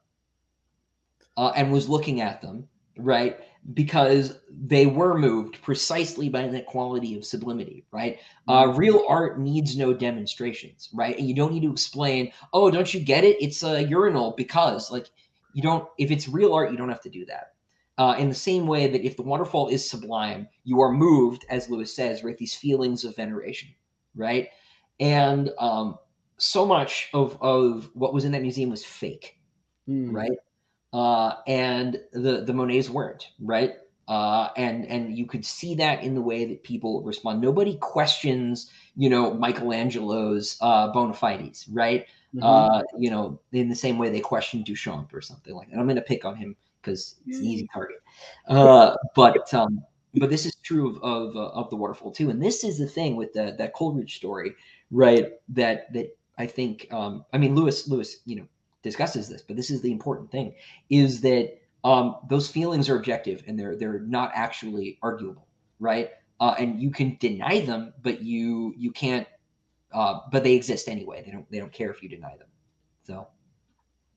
uh, 1.37 1.51
and 1.55 1.71
was 1.71 1.89
looking 1.89 2.21
at 2.21 2.41
them, 2.41 2.67
right? 2.97 3.39
Because 3.73 4.39
they 4.49 4.85
were 4.85 5.17
moved 5.17 5.61
precisely 5.61 6.29
by 6.29 6.47
that 6.47 6.65
quality 6.65 7.17
of 7.17 7.25
sublimity, 7.25 7.85
right? 7.91 8.19
Uh, 8.47 8.71
real 8.75 9.05
art 9.09 9.39
needs 9.39 9.75
no 9.75 9.93
demonstrations, 9.93 10.89
right? 10.93 11.17
And 11.17 11.27
you 11.27 11.33
don't 11.33 11.51
need 11.53 11.63
to 11.63 11.71
explain, 11.71 12.31
oh, 12.53 12.69
don't 12.69 12.93
you 12.93 12.99
get 12.99 13.23
it? 13.23 13.37
It's 13.41 13.63
a 13.63 13.83
urinal 13.83 14.33
because, 14.37 14.91
like, 14.91 15.07
you 15.53 15.61
don't, 15.61 15.87
if 15.97 16.11
it's 16.11 16.27
real 16.27 16.53
art, 16.53 16.71
you 16.71 16.77
don't 16.77 16.89
have 16.89 17.01
to 17.01 17.09
do 17.09 17.25
that. 17.25 17.53
Uh, 17.97 18.15
in 18.19 18.27
the 18.29 18.35
same 18.35 18.67
way 18.67 18.87
that 18.87 19.05
if 19.05 19.15
the 19.15 19.23
waterfall 19.23 19.69
is 19.69 19.89
sublime, 19.89 20.47
you 20.63 20.81
are 20.81 20.91
moved, 20.91 21.45
as 21.49 21.69
Lewis 21.69 21.95
says, 21.95 22.23
right? 22.23 22.37
These 22.37 22.53
feelings 22.53 23.05
of 23.05 23.15
veneration, 23.15 23.69
right? 24.15 24.49
And 24.99 25.49
um, 25.59 25.97
so 26.37 26.65
much 26.65 27.09
of, 27.13 27.37
of 27.41 27.89
what 27.93 28.13
was 28.13 28.25
in 28.25 28.31
that 28.33 28.41
museum 28.41 28.69
was 28.69 28.85
fake, 28.85 29.39
Hmm. 29.87 30.11
right? 30.11 30.31
Uh, 30.95 31.35
and 31.45 31.99
the 32.13 32.45
the 32.45 32.53
Monets 32.53 32.89
weren't, 32.89 33.27
right? 33.41 33.73
Uh, 34.07 34.47
and 34.55 34.85
and 34.85 35.17
you 35.17 35.25
could 35.25 35.45
see 35.45 35.75
that 35.75 36.03
in 36.03 36.15
the 36.15 36.21
way 36.21 36.45
that 36.45 36.63
people 36.63 37.03
respond. 37.03 37.41
Nobody 37.41 37.75
questions, 37.75 38.71
you 38.95 39.09
know, 39.09 39.33
Michelangelo's 39.33 40.57
uh, 40.61 40.87
bona 40.93 41.13
fides, 41.13 41.67
right? 41.67 42.05
Mhm. 42.33 42.39
Uh, 42.43 42.83
you 42.97 43.09
know, 43.09 43.37
in 43.51 43.67
the 43.67 43.75
same 43.75 43.97
way 43.97 44.09
they 44.09 44.21
question 44.21 44.63
Duchamp 44.63 45.13
or 45.13 45.19
something 45.19 45.53
like 45.53 45.69
that. 45.69 45.77
I'm 45.77 45.85
going 45.85 45.97
to 45.97 46.01
pick 46.01 46.23
on 46.23 46.37
him 46.37 46.55
because 46.81 47.15
it's 47.27 47.39
an 47.39 47.45
easy 47.45 47.67
target. 47.73 47.97
Uh, 48.47 48.95
but 49.15 49.53
um, 49.53 49.83
but 50.13 50.29
this 50.29 50.45
is 50.45 50.55
true 50.63 50.95
of 50.95 51.03
of, 51.03 51.35
uh, 51.35 51.59
of 51.59 51.69
the 51.71 51.75
waterfall 51.75 52.11
too. 52.13 52.29
And 52.29 52.41
this 52.41 52.63
is 52.63 52.77
the 52.77 52.87
thing 52.87 53.17
with 53.17 53.33
the 53.33 53.53
that 53.57 53.73
Coleridge 53.73 54.15
story, 54.15 54.55
right? 54.91 55.33
That 55.49 55.91
that 55.91 56.17
I 56.37 56.47
think. 56.47 56.87
Um, 56.91 57.25
I 57.33 57.37
mean, 57.37 57.53
Lewis 57.53 57.85
Lewis, 57.89 58.21
you 58.25 58.37
know, 58.37 58.47
discusses 58.85 59.27
this, 59.27 59.41
but 59.41 59.57
this 59.57 59.69
is 59.69 59.81
the 59.81 59.91
important 59.91 60.31
thing: 60.31 60.53
is 60.89 61.19
that 61.21 61.59
um, 61.83 62.15
those 62.29 62.47
feelings 62.47 62.89
are 62.89 62.95
objective 62.95 63.43
and 63.47 63.59
they're 63.59 63.75
they're 63.75 63.99
not 63.99 64.31
actually 64.33 64.97
arguable, 65.01 65.47
right? 65.79 66.11
Uh, 66.39 66.55
and 66.57 66.81
you 66.81 66.89
can 66.89 67.17
deny 67.19 67.59
them, 67.61 67.93
but 68.01 68.21
you 68.21 68.73
you 68.77 68.91
can't. 68.91 69.27
Uh, 69.93 70.19
but 70.31 70.43
they 70.43 70.53
exist 70.53 70.89
anyway. 70.89 71.21
They 71.25 71.31
don't 71.31 71.49
they 71.51 71.59
don't 71.59 71.71
care 71.71 71.91
if 71.91 72.01
you 72.01 72.09
deny 72.09 72.35
them. 72.37 72.47
So 73.03 73.27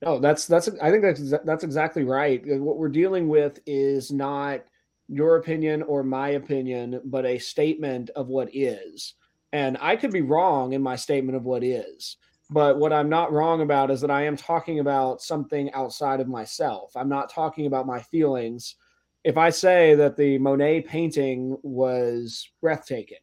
No, 0.03 0.19
that's 0.19 0.47
that's. 0.47 0.69
I 0.81 0.91
think 0.91 1.03
that's 1.03 1.35
that's 1.45 1.65
exactly 1.65 2.05
right. 2.05 2.43
What 2.47 2.79
we're 2.79 2.89
dealing 2.89 3.29
with 3.29 3.61
is 3.67 4.11
not 4.11 4.65
your 5.09 5.37
opinion 5.37 5.83
or 5.83 6.03
my 6.03 6.31
opinion, 6.31 7.01
but 7.05 7.27
a 7.27 7.39
statement 7.39 8.11
of 8.11 8.29
what 8.29 8.49
is. 8.55 9.15
And 9.53 9.79
I 9.81 9.97
could 9.97 10.13
be 10.13 10.21
wrong 10.21 10.73
in 10.75 10.83
my 10.83 10.97
statement 10.97 11.37
of 11.37 11.45
what 11.45 11.65
is, 11.65 12.19
but 12.51 12.79
what 12.79 12.93
I'm 12.93 13.09
not 13.09 13.33
wrong 13.33 13.61
about 13.61 13.91
is 13.91 14.01
that 14.01 14.11
I 14.11 14.25
am 14.25 14.37
talking 14.37 14.79
about 14.79 15.23
something 15.23 15.73
outside 15.73 16.21
of 16.21 16.29
myself. 16.29 16.97
I'm 16.97 17.09
not 17.09 17.31
talking 17.31 17.67
about 17.67 17.87
my 17.87 18.01
feelings 18.01 18.77
if 19.25 19.37
I 19.37 19.51
say 19.51 19.95
that 19.95 20.17
the 20.17 20.39
Monet 20.39 20.83
painting 20.83 21.59
was 21.63 22.49
breathtaking, 22.61 23.19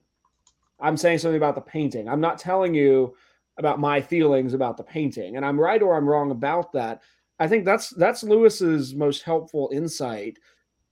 I'm 0.80 0.98
saying 0.98 1.20
something 1.20 1.38
about 1.38 1.56
the 1.56 1.62
painting. 1.62 2.10
I'm 2.10 2.22
not 2.22 2.38
telling 2.38 2.74
you 2.74 3.16
about 3.58 3.80
my 3.80 4.02
feelings 4.02 4.54
about 4.54 4.78
the 4.78 4.84
painting, 4.84 5.38
and 5.38 5.46
I'm 5.46 5.60
right 5.60 5.82
or 5.82 5.96
I'm 5.96 6.08
wrong 6.08 6.32
about 6.32 6.74
that. 6.74 7.02
I 7.40 7.48
think 7.48 7.66
that's 7.66 7.90
that's 7.92 8.24
Lewis's 8.24 8.94
most 8.94 9.24
helpful 9.24 9.70
insight. 9.74 10.38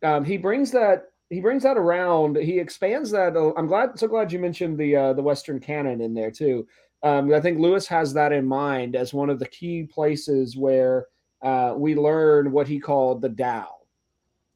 Um, 0.03 0.23
he 0.23 0.37
brings 0.37 0.71
that 0.71 1.09
he 1.29 1.41
brings 1.41 1.63
that 1.63 1.77
around. 1.77 2.37
He 2.37 2.59
expands 2.59 3.11
that. 3.11 3.35
I'm 3.57 3.67
glad, 3.67 3.99
so 3.99 4.07
glad 4.07 4.31
you 4.31 4.39
mentioned 4.39 4.77
the 4.77 4.95
uh, 4.95 5.13
the 5.13 5.21
Western 5.21 5.59
canon 5.59 6.01
in 6.01 6.13
there 6.13 6.31
too. 6.31 6.65
Um, 7.03 7.33
I 7.33 7.41
think 7.41 7.59
Lewis 7.59 7.85
has 7.87 8.13
that 8.13 8.31
in 8.31 8.45
mind 8.45 8.95
as 8.95 9.13
one 9.13 9.29
of 9.29 9.39
the 9.39 9.47
key 9.47 9.83
places 9.83 10.55
where 10.55 11.07
uh, 11.41 11.73
we 11.77 11.95
learn 11.95 12.51
what 12.51 12.67
he 12.67 12.79
called 12.79 13.21
the 13.21 13.29
Tao. 13.29 13.67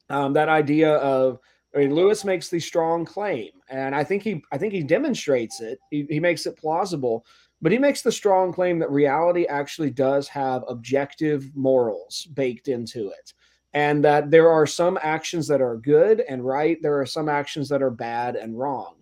Um, 0.10 0.34
that 0.34 0.50
idea 0.50 0.96
of 0.96 1.40
I 1.76 1.80
mean, 1.80 1.94
Lewis 1.94 2.24
makes 2.24 2.50
the 2.50 2.62
strong 2.62 3.04
claim, 3.04 3.52
and 3.70 3.94
I 3.94 4.04
think 4.04 4.24
he 4.24 4.42
I 4.52 4.58
think 4.58 4.74
he 4.74 4.82
demonstrates 4.82 5.60
it. 5.60 5.80
He, 5.92 6.08
he 6.10 6.20
makes 6.20 6.46
it 6.46 6.58
plausible, 6.58 7.26
but 7.62 7.74
he 7.74 7.78
makes 7.78 8.02
the 8.02 8.12
strong 8.12 8.54
claim 8.54 8.80
that 8.80 8.90
reality 8.90 9.46
actually 9.48 9.92
does 9.92 10.30
have 10.30 10.64
objective 10.68 11.52
morals 11.56 12.28
baked 12.34 12.70
into 12.70 13.10
it 13.10 13.34
and 13.74 14.04
that 14.04 14.32
there 14.32 14.50
are 14.50 14.66
some 14.66 14.98
actions 15.02 15.48
that 15.48 15.62
are 15.62 15.78
good 15.78 16.22
and 16.22 16.46
right 16.46 16.78
there 16.82 17.00
are 17.00 17.06
some 17.06 17.28
actions 17.28 17.68
that 17.70 17.82
are 17.82 17.92
bad 17.92 18.36
and 18.36 18.58
wrong 18.58 18.96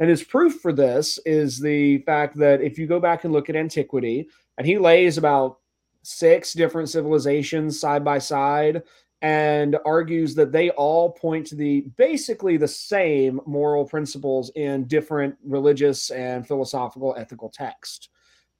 and 0.00 0.10
his 0.10 0.24
proof 0.24 0.60
for 0.60 0.72
this 0.72 1.18
is 1.24 1.60
the 1.60 1.98
fact 1.98 2.36
that 2.38 2.60
if 2.60 2.78
you 2.78 2.86
go 2.86 2.98
back 2.98 3.24
and 3.24 3.32
look 3.32 3.48
at 3.48 3.56
antiquity 3.56 4.28
and 4.58 4.66
he 4.66 4.78
lays 4.78 5.18
about 5.18 5.58
six 6.02 6.52
different 6.52 6.88
civilizations 6.88 7.78
side 7.78 8.04
by 8.04 8.18
side 8.18 8.82
and 9.22 9.76
argues 9.84 10.34
that 10.34 10.50
they 10.50 10.70
all 10.70 11.12
point 11.12 11.46
to 11.46 11.54
the 11.54 11.82
basically 11.96 12.56
the 12.56 12.66
same 12.66 13.38
moral 13.46 13.84
principles 13.84 14.50
in 14.56 14.86
different 14.86 15.36
religious 15.44 16.10
and 16.10 16.48
philosophical 16.48 17.14
ethical 17.18 17.50
texts 17.50 18.08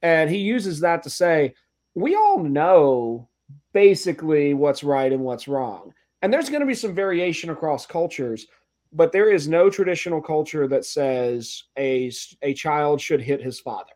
and 0.03 0.29
he 0.29 0.37
uses 0.37 0.79
that 0.79 1.03
to 1.03 1.09
say 1.09 1.53
we 1.95 2.15
all 2.15 2.43
know 2.43 3.27
basically 3.73 4.53
what's 4.53 4.83
right 4.83 5.11
and 5.11 5.21
what's 5.21 5.47
wrong. 5.47 5.93
And 6.21 6.31
there's 6.31 6.49
going 6.49 6.61
to 6.61 6.67
be 6.67 6.75
some 6.75 6.93
variation 6.93 7.49
across 7.49 7.85
cultures, 7.85 8.47
but 8.93 9.11
there 9.11 9.29
is 9.29 9.47
no 9.47 9.69
traditional 9.69 10.21
culture 10.21 10.67
that 10.67 10.85
says 10.85 11.63
a 11.77 12.11
a 12.41 12.53
child 12.53 12.99
should 12.99 13.21
hit 13.21 13.41
his 13.41 13.59
father. 13.59 13.93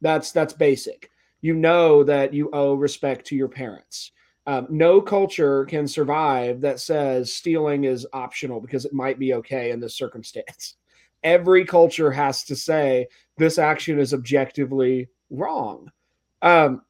That's 0.00 0.32
that's 0.32 0.52
basic. 0.52 1.10
You 1.40 1.54
know 1.54 2.02
that 2.04 2.34
you 2.34 2.50
owe 2.52 2.74
respect 2.74 3.26
to 3.28 3.36
your 3.36 3.48
parents. 3.48 4.12
Um, 4.46 4.66
no 4.70 5.00
culture 5.00 5.66
can 5.66 5.86
survive 5.86 6.62
that 6.62 6.80
says 6.80 7.32
stealing 7.32 7.84
is 7.84 8.06
optional 8.14 8.60
because 8.60 8.86
it 8.86 8.94
might 8.94 9.18
be 9.18 9.34
okay 9.34 9.70
in 9.72 9.80
this 9.80 9.94
circumstance. 9.94 10.76
Every 11.22 11.64
culture 11.64 12.10
has 12.10 12.44
to 12.44 12.56
say 12.56 13.08
this 13.36 13.58
action 13.58 13.98
is 13.98 14.14
objectively 14.14 15.08
wrong. 15.30 15.90
Um, 16.42 16.82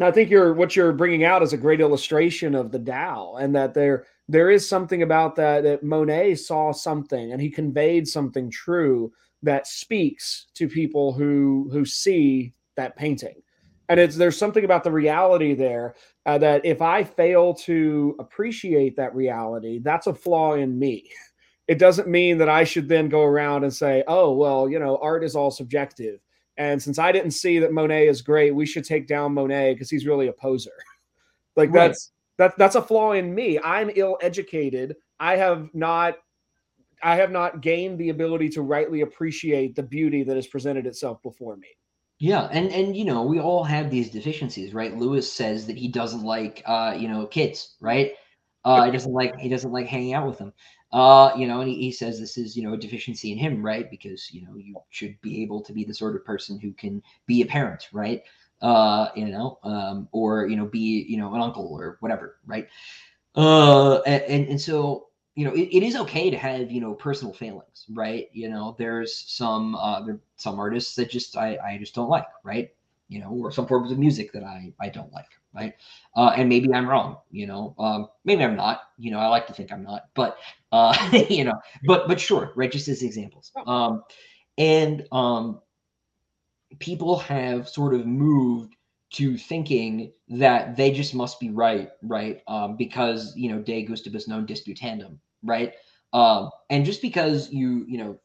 I 0.00 0.10
think 0.10 0.30
you're 0.30 0.54
what 0.54 0.76
you're 0.76 0.92
bringing 0.92 1.24
out 1.24 1.42
is 1.42 1.52
a 1.52 1.58
great 1.58 1.80
illustration 1.80 2.54
of 2.54 2.70
the 2.70 2.78
Tao, 2.78 3.36
and 3.38 3.54
that 3.54 3.74
there 3.74 4.06
there 4.28 4.50
is 4.50 4.68
something 4.68 5.02
about 5.02 5.36
that 5.36 5.62
that 5.62 5.82
Monet 5.82 6.36
saw 6.36 6.72
something, 6.72 7.32
and 7.32 7.40
he 7.40 7.50
conveyed 7.50 8.06
something 8.06 8.50
true 8.50 9.12
that 9.42 9.66
speaks 9.66 10.46
to 10.54 10.68
people 10.68 11.12
who 11.12 11.68
who 11.72 11.84
see 11.84 12.52
that 12.76 12.96
painting, 12.96 13.42
and 13.88 13.98
it's 13.98 14.16
there's 14.16 14.36
something 14.36 14.64
about 14.64 14.84
the 14.84 14.92
reality 14.92 15.54
there 15.54 15.94
uh, 16.26 16.38
that 16.38 16.64
if 16.64 16.82
I 16.82 17.04
fail 17.04 17.54
to 17.54 18.16
appreciate 18.18 18.96
that 18.96 19.14
reality, 19.14 19.78
that's 19.78 20.06
a 20.06 20.14
flaw 20.14 20.54
in 20.54 20.78
me. 20.78 21.10
It 21.66 21.78
doesn't 21.78 22.08
mean 22.08 22.38
that 22.38 22.48
I 22.48 22.64
should 22.64 22.88
then 22.88 23.10
go 23.10 23.22
around 23.22 23.64
and 23.64 23.74
say, 23.74 24.02
oh 24.08 24.32
well, 24.32 24.68
you 24.68 24.78
know, 24.78 24.98
art 25.02 25.22
is 25.22 25.36
all 25.36 25.50
subjective 25.50 26.20
and 26.58 26.82
since 26.82 26.98
I 26.98 27.12
didn't 27.12 27.30
see 27.30 27.60
that 27.60 27.72
Monet 27.72 28.08
is 28.08 28.20
great, 28.20 28.54
we 28.54 28.66
should 28.66 28.84
take 28.84 29.06
down 29.06 29.32
Monet 29.32 29.74
because 29.74 29.88
he's 29.88 30.06
really 30.06 30.26
a 30.26 30.32
poser. 30.32 30.72
like 31.56 31.70
right. 31.70 31.88
that's 31.88 32.10
that 32.38 32.56
that's 32.56 32.76
a 32.76 32.82
flaw 32.82 33.12
in 33.12 33.34
me. 33.34 33.58
I'm 33.62 33.90
ill 33.94 34.18
educated. 34.22 34.96
I 35.20 35.36
have 35.36 35.68
not 35.74 36.16
I 37.02 37.16
have 37.16 37.30
not 37.30 37.60
gained 37.60 37.98
the 37.98 38.08
ability 38.08 38.48
to 38.50 38.62
rightly 38.62 39.02
appreciate 39.02 39.76
the 39.76 39.82
beauty 39.82 40.22
that 40.24 40.36
has 40.36 40.46
presented 40.46 40.86
itself 40.86 41.22
before 41.22 41.56
me. 41.56 41.68
Yeah, 42.18 42.48
and 42.50 42.72
and 42.72 42.96
you 42.96 43.04
know 43.04 43.22
we 43.22 43.38
all 43.38 43.62
have 43.64 43.90
these 43.90 44.10
deficiencies, 44.10 44.74
right? 44.74 44.96
Lewis 44.96 45.30
says 45.30 45.66
that 45.66 45.76
he 45.76 45.88
doesn't 45.88 46.24
like 46.24 46.62
uh, 46.66 46.96
you 46.98 47.08
know 47.08 47.26
kids, 47.26 47.76
right? 47.80 48.12
Uh, 48.64 48.84
he 48.84 48.90
doesn't 48.90 49.12
like 49.12 49.36
he 49.38 49.48
doesn't 49.48 49.72
like 49.72 49.86
hanging 49.86 50.14
out 50.14 50.26
with 50.26 50.38
them. 50.38 50.52
Uh, 50.90 51.32
you 51.36 51.46
know, 51.46 51.60
and 51.60 51.68
he, 51.68 51.76
he 51.76 51.92
says 51.92 52.18
this 52.18 52.38
is, 52.38 52.56
you 52.56 52.62
know, 52.62 52.72
a 52.72 52.78
deficiency 52.78 53.30
in 53.30 53.38
him, 53.38 53.62
right? 53.62 53.90
Because, 53.90 54.32
you 54.32 54.42
know, 54.42 54.56
you 54.56 54.74
should 54.88 55.20
be 55.20 55.42
able 55.42 55.62
to 55.62 55.72
be 55.72 55.84
the 55.84 55.92
sort 55.92 56.16
of 56.16 56.24
person 56.24 56.58
who 56.58 56.72
can 56.72 57.02
be 57.26 57.42
a 57.42 57.46
parent, 57.46 57.88
right? 57.92 58.22
Uh, 58.60 59.08
you 59.14 59.26
know, 59.26 59.58
um, 59.62 60.08
or, 60.12 60.46
you 60.48 60.56
know, 60.56 60.66
be, 60.66 61.06
you 61.08 61.16
know, 61.16 61.32
an 61.34 61.40
uncle 61.40 61.68
or 61.72 61.96
whatever, 62.00 62.38
right? 62.46 62.66
Uh, 63.36 63.98
and, 64.02 64.48
and 64.48 64.60
so, 64.60 65.06
you 65.34 65.44
know, 65.44 65.52
it, 65.54 65.68
it 65.70 65.82
is 65.84 65.94
okay 65.96 66.30
to 66.30 66.36
have, 66.36 66.70
you 66.70 66.80
know, 66.80 66.94
personal 66.94 67.32
failings, 67.32 67.86
right? 67.90 68.28
You 68.32 68.48
know, 68.48 68.74
there's 68.78 69.14
some, 69.14 69.76
uh, 69.76 70.02
there, 70.02 70.18
some 70.36 70.58
artists 70.58 70.94
that 70.96 71.10
just, 71.10 71.36
I, 71.36 71.56
I 71.64 71.78
just 71.78 71.94
don't 71.94 72.08
like, 72.08 72.26
right? 72.42 72.70
You 73.08 73.20
know, 73.20 73.30
or 73.30 73.52
some 73.52 73.66
forms 73.66 73.92
of 73.92 73.98
music 73.98 74.32
that 74.32 74.42
I, 74.42 74.72
I 74.80 74.88
don't 74.88 75.12
like, 75.12 75.28
right? 75.54 75.74
Uh, 76.16 76.32
and 76.36 76.48
maybe 76.48 76.72
I'm 76.74 76.88
wrong, 76.88 77.18
you 77.30 77.46
know, 77.46 77.74
um, 77.78 78.08
maybe 78.24 78.42
I'm 78.44 78.56
not, 78.56 78.90
you 78.98 79.10
know, 79.12 79.18
I 79.18 79.28
like 79.28 79.46
to 79.46 79.52
think 79.52 79.72
I'm 79.72 79.82
not, 79.84 80.06
but, 80.14 80.36
uh, 80.72 80.94
you 81.30 81.44
know, 81.44 81.54
but, 81.86 82.08
but 82.08 82.18
sure, 82.20 82.52
right. 82.56 82.70
Just 82.70 82.88
as 82.88 83.02
examples. 83.02 83.52
Um, 83.66 84.02
and, 84.58 85.06
um, 85.12 85.60
people 86.78 87.18
have 87.18 87.68
sort 87.68 87.94
of 87.94 88.06
moved 88.06 88.74
to 89.10 89.38
thinking 89.38 90.12
that 90.28 90.76
they 90.76 90.90
just 90.90 91.14
must 91.14 91.40
be 91.40 91.50
right, 91.50 91.90
right? 92.02 92.42
Um, 92.46 92.76
because, 92.76 93.34
you 93.36 93.50
know, 93.50 93.60
de 93.60 93.86
gustibus 93.86 94.28
non 94.28 94.46
disputandum, 94.46 95.18
right? 95.42 95.72
Um, 96.12 96.50
and 96.68 96.84
just 96.84 97.00
because 97.00 97.50
you, 97.50 97.84
you 97.88 97.98
know, 97.98 98.18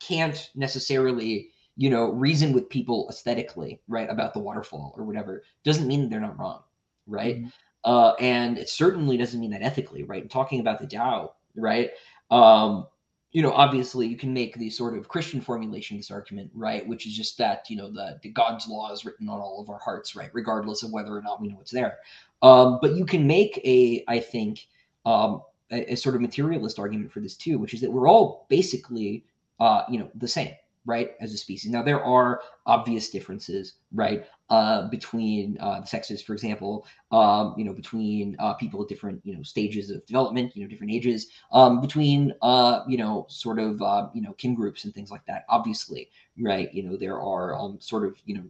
can't 0.00 0.50
necessarily, 0.54 1.50
you 1.76 1.90
know, 1.90 2.10
reason 2.10 2.52
with 2.52 2.68
people 2.68 3.08
aesthetically, 3.10 3.80
right, 3.88 4.08
about 4.08 4.32
the 4.32 4.40
waterfall 4.40 4.94
or 4.96 5.04
whatever, 5.04 5.42
doesn't 5.64 5.88
mean 5.88 6.08
they're 6.08 6.20
not 6.20 6.38
wrong 6.38 6.62
right? 7.08 7.38
Mm-hmm. 7.38 7.48
Uh, 7.84 8.12
and 8.14 8.58
it 8.58 8.68
certainly 8.68 9.16
doesn't 9.16 9.40
mean 9.40 9.50
that 9.50 9.62
ethically, 9.62 10.04
right? 10.04 10.22
And 10.22 10.30
talking 10.30 10.60
about 10.60 10.80
the 10.80 10.86
Tao, 10.86 11.32
right? 11.56 11.90
Um, 12.30 12.86
you 13.32 13.42
know, 13.42 13.52
obviously 13.52 14.06
you 14.06 14.16
can 14.16 14.32
make 14.32 14.56
the 14.56 14.70
sort 14.70 14.96
of 14.96 15.08
Christian 15.08 15.40
formulation 15.40 15.96
of 15.96 16.00
this 16.00 16.10
argument, 16.10 16.50
right? 16.54 16.86
Which 16.86 17.06
is 17.06 17.14
just 17.14 17.36
that, 17.38 17.68
you 17.68 17.76
know, 17.76 17.90
the, 17.90 18.18
the 18.22 18.30
God's 18.30 18.66
law 18.66 18.90
is 18.92 19.04
written 19.04 19.28
on 19.28 19.38
all 19.38 19.60
of 19.60 19.68
our 19.68 19.78
hearts, 19.78 20.16
right? 20.16 20.30
Regardless 20.32 20.82
of 20.82 20.92
whether 20.92 21.14
or 21.14 21.20
not 21.20 21.40
we 21.40 21.48
know 21.48 21.58
it's 21.60 21.70
there. 21.70 21.98
Um, 22.40 22.78
but 22.80 22.94
you 22.94 23.04
can 23.04 23.26
make 23.26 23.60
a, 23.64 24.02
I 24.08 24.18
think, 24.20 24.66
um, 25.04 25.42
a, 25.70 25.92
a, 25.92 25.96
sort 25.96 26.14
of 26.14 26.22
materialist 26.22 26.78
argument 26.78 27.12
for 27.12 27.20
this 27.20 27.34
too, 27.34 27.58
which 27.58 27.74
is 27.74 27.80
that 27.82 27.90
we're 27.90 28.08
all 28.08 28.46
basically, 28.48 29.24
uh, 29.60 29.82
you 29.90 29.98
know, 29.98 30.10
the 30.14 30.28
same, 30.28 30.54
right, 30.88 31.10
as 31.20 31.34
a 31.34 31.36
species. 31.36 31.70
Now, 31.70 31.82
there 31.82 32.02
are 32.02 32.40
obvious 32.64 33.10
differences, 33.10 33.74
right, 33.92 34.24
uh, 34.48 34.88
between 34.88 35.58
uh, 35.60 35.80
the 35.80 35.86
sexes, 35.86 36.22
for 36.22 36.32
example, 36.32 36.86
um, 37.12 37.54
you 37.58 37.64
know, 37.64 37.74
between 37.74 38.34
uh, 38.38 38.54
people 38.54 38.82
at 38.82 38.88
different, 38.88 39.20
you 39.22 39.36
know, 39.36 39.42
stages 39.42 39.90
of 39.90 40.04
development, 40.06 40.56
you 40.56 40.62
know, 40.62 40.68
different 40.68 40.92
ages, 40.98 41.28
um, 41.52 41.82
between, 41.82 42.32
uh, 42.40 42.80
you 42.88 42.96
know, 42.96 43.26
sort 43.28 43.58
of, 43.58 43.82
uh, 43.82 44.08
you 44.14 44.22
know, 44.22 44.32
kin 44.32 44.54
groups 44.54 44.84
and 44.84 44.94
things 44.94 45.10
like 45.10 45.24
that. 45.26 45.44
Obviously, 45.50 46.08
right, 46.40 46.72
you 46.72 46.82
know, 46.82 46.96
there 46.96 47.20
are 47.20 47.54
um, 47.54 47.76
sort 47.80 48.06
of, 48.06 48.16
you 48.24 48.34
know, 48.34 48.44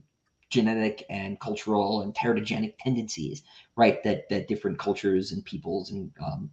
genetic 0.50 1.04
and 1.10 1.40
cultural 1.40 2.02
and 2.02 2.14
teratogenic 2.14 2.74
tendencies, 2.78 3.42
right, 3.76 4.02
that 4.04 4.28
that 4.30 4.48
different 4.48 4.78
cultures 4.78 5.32
and 5.32 5.44
peoples 5.44 5.90
and 5.90 6.10
um, 6.24 6.48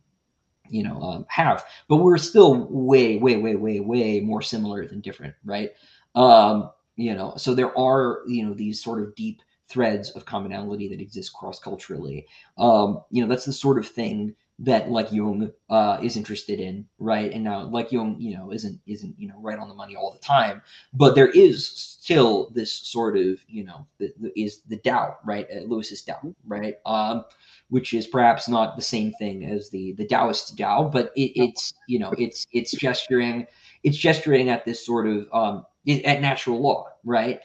you 0.70 0.84
know 0.84 1.02
um, 1.02 1.26
have 1.30 1.66
but 1.88 1.98
we're 1.98 2.18
still 2.18 2.68
way 2.70 3.18
way 3.18 3.38
way 3.38 3.56
way 3.56 3.80
way 3.80 4.20
more 4.20 4.42
similar 4.42 4.86
than 4.88 5.02
different 5.02 5.34
right? 5.46 5.72
Um 6.16 6.72
you 6.96 7.14
know 7.14 7.34
so 7.38 7.54
there 7.54 7.78
are 7.78 8.22
you 8.28 8.46
know 8.46 8.54
these 8.54 8.82
sort 8.82 9.02
of 9.02 9.14
deep 9.16 9.42
threads 9.68 10.12
of 10.12 10.26
commonality 10.26 10.88
that 10.88 11.02
exist 11.02 11.34
cross 11.34 11.60
culturally 11.60 12.26
um 12.58 13.02
you 13.12 13.22
know 13.22 13.28
that's 13.28 13.46
the 13.46 13.52
sort 13.54 13.78
of 13.78 13.88
thing 13.88 14.34
that 14.60 14.90
like 14.90 15.12
Jung 15.12 15.52
uh, 15.70 16.00
is 16.02 16.16
interested 16.16 16.60
in, 16.60 16.88
right? 17.00 17.32
And 17.32 17.44
now 17.44 17.64
like 17.64 17.92
Jung, 17.92 18.16
you 18.20 18.38
know, 18.38 18.54
isn't 18.54 18.80
isn't 18.88 19.16
you 19.18 19.28
know 19.28 19.40
right 19.42 19.60
on 19.60 19.68
the 19.68 19.76
money 19.76 19.96
all 19.96 20.12
the 20.12 20.20
time, 20.20 20.62
but 20.94 21.16
there 21.16 21.30
is 21.30 21.68
still 21.68 22.50
this 22.54 22.72
sort 22.72 23.18
of 23.18 23.40
you 23.48 23.66
know 23.66 23.86
the, 23.98 24.14
the 24.20 24.40
is 24.40 24.62
the 24.68 24.78
Tao, 24.78 25.18
right? 25.26 25.46
Uh, 25.54 25.62
Lewis's 25.62 26.02
Tao, 26.04 26.34
right? 26.48 26.76
Um, 26.86 27.26
which 27.70 27.94
is 27.94 28.08
perhaps 28.08 28.48
not 28.48 28.76
the 28.76 28.82
same 28.82 29.12
thing 29.14 29.46
as 29.46 29.70
the 29.70 29.92
the 29.94 30.06
Taoist 30.06 30.58
Tao, 30.58 30.88
but 30.88 31.12
it, 31.16 31.32
it's 31.36 31.74
you 31.88 32.00
know 32.00 32.14
it's 32.18 32.48
it's 32.54 32.72
gesturing 32.72 33.46
it's 33.84 33.98
gesturing 33.98 34.50
at 34.50 34.66
this 34.66 34.86
sort 34.86 35.08
of 35.08 35.28
um, 35.34 35.66
at 35.88 36.22
natural 36.22 36.62
law, 36.62 36.88
right? 37.04 37.40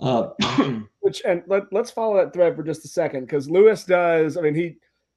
Uh, 0.00 0.30
which 1.00 1.22
and 1.26 1.42
let, 1.46 1.72
let's 1.72 1.90
follow 1.90 2.16
that 2.16 2.32
thread 2.32 2.56
for 2.56 2.62
just 2.62 2.84
a 2.84 2.88
second 2.88 3.26
because 3.26 3.50
Lewis 3.50 3.84
does. 3.84 4.36
I 4.36 4.40
mean, 4.40 4.54
he 4.54 4.76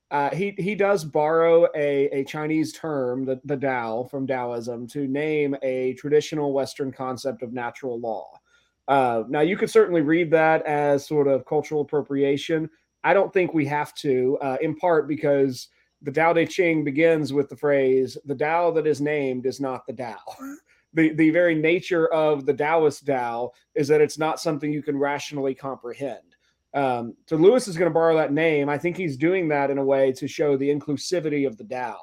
uh, 0.10 0.34
he 0.34 0.55
he 0.58 0.74
does 0.74 1.03
borrow 1.03 1.66
a, 1.76 2.05
a 2.12 2.24
Chinese 2.24 2.72
term, 2.72 3.26
the, 3.26 3.41
the 3.43 3.58
Tao 3.58 4.08
from 4.10 4.26
Taoism, 4.26 4.88
to 4.88 5.08
name 5.08 5.55
a 5.64 5.93
traditional 5.95 6.53
Western 6.53 6.91
concept 6.91 7.43
of 7.43 7.51
natural 7.51 7.99
law. 7.99 8.39
Uh, 8.88 9.24
now, 9.28 9.41
you 9.41 9.58
could 9.58 9.70
certainly 9.70 10.01
read 10.01 10.32
that 10.32 10.66
as 10.66 11.05
sort 11.05 11.28
of 11.28 11.45
cultural 11.45 11.82
appropriation. 11.82 12.70
I 13.03 13.14
don't 13.14 13.34
think 13.34 13.53
we 13.53 13.66
have 13.66 13.93
to, 13.95 14.38
uh, 14.41 14.58
in 14.62 14.76
part 14.76 15.10
because 15.10 15.68
the 16.01 16.12
Tao 16.12 16.32
Te 16.32 16.45
Ching 16.45 16.86
begins 16.86 17.34
with 17.34 17.49
the 17.49 17.55
phrase, 17.58 18.18
the 18.26 18.36
Tao 18.36 18.72
that 18.72 18.88
is 18.88 19.01
named 19.01 19.45
is 19.45 19.60
not 19.60 19.86
the 19.88 19.93
Tao. 19.93 20.18
The, 20.93 21.14
the 21.14 21.30
very 21.30 21.53
nature 21.53 22.08
of 22.08 22.45
the 22.45 22.53
Taoist 22.53 23.05
Tao 23.05 23.51
is 23.76 23.89
that 23.89 24.01
it's 24.01 24.18
not 24.18 24.39
something 24.39 24.72
you 24.72 24.82
can 24.82 24.97
rationally 24.97 25.53
comprehend. 25.53 26.37
Um, 26.74 27.15
so 27.28 27.36
Lewis 27.36 27.68
is 27.68 27.78
going 27.78 27.89
to 27.89 27.93
borrow 27.93 28.15
that 28.18 28.34
name. 28.34 28.70
I 28.70 28.78
think 28.78 28.97
he's 28.97 29.18
doing 29.18 29.47
that 29.49 29.72
in 29.72 29.78
a 29.78 29.84
way 29.84 30.11
to 30.13 30.28
show 30.28 30.57
the 30.57 30.70
inclusivity 30.70 31.47
of 31.47 31.57
the 31.57 31.63
Tao. 31.63 31.97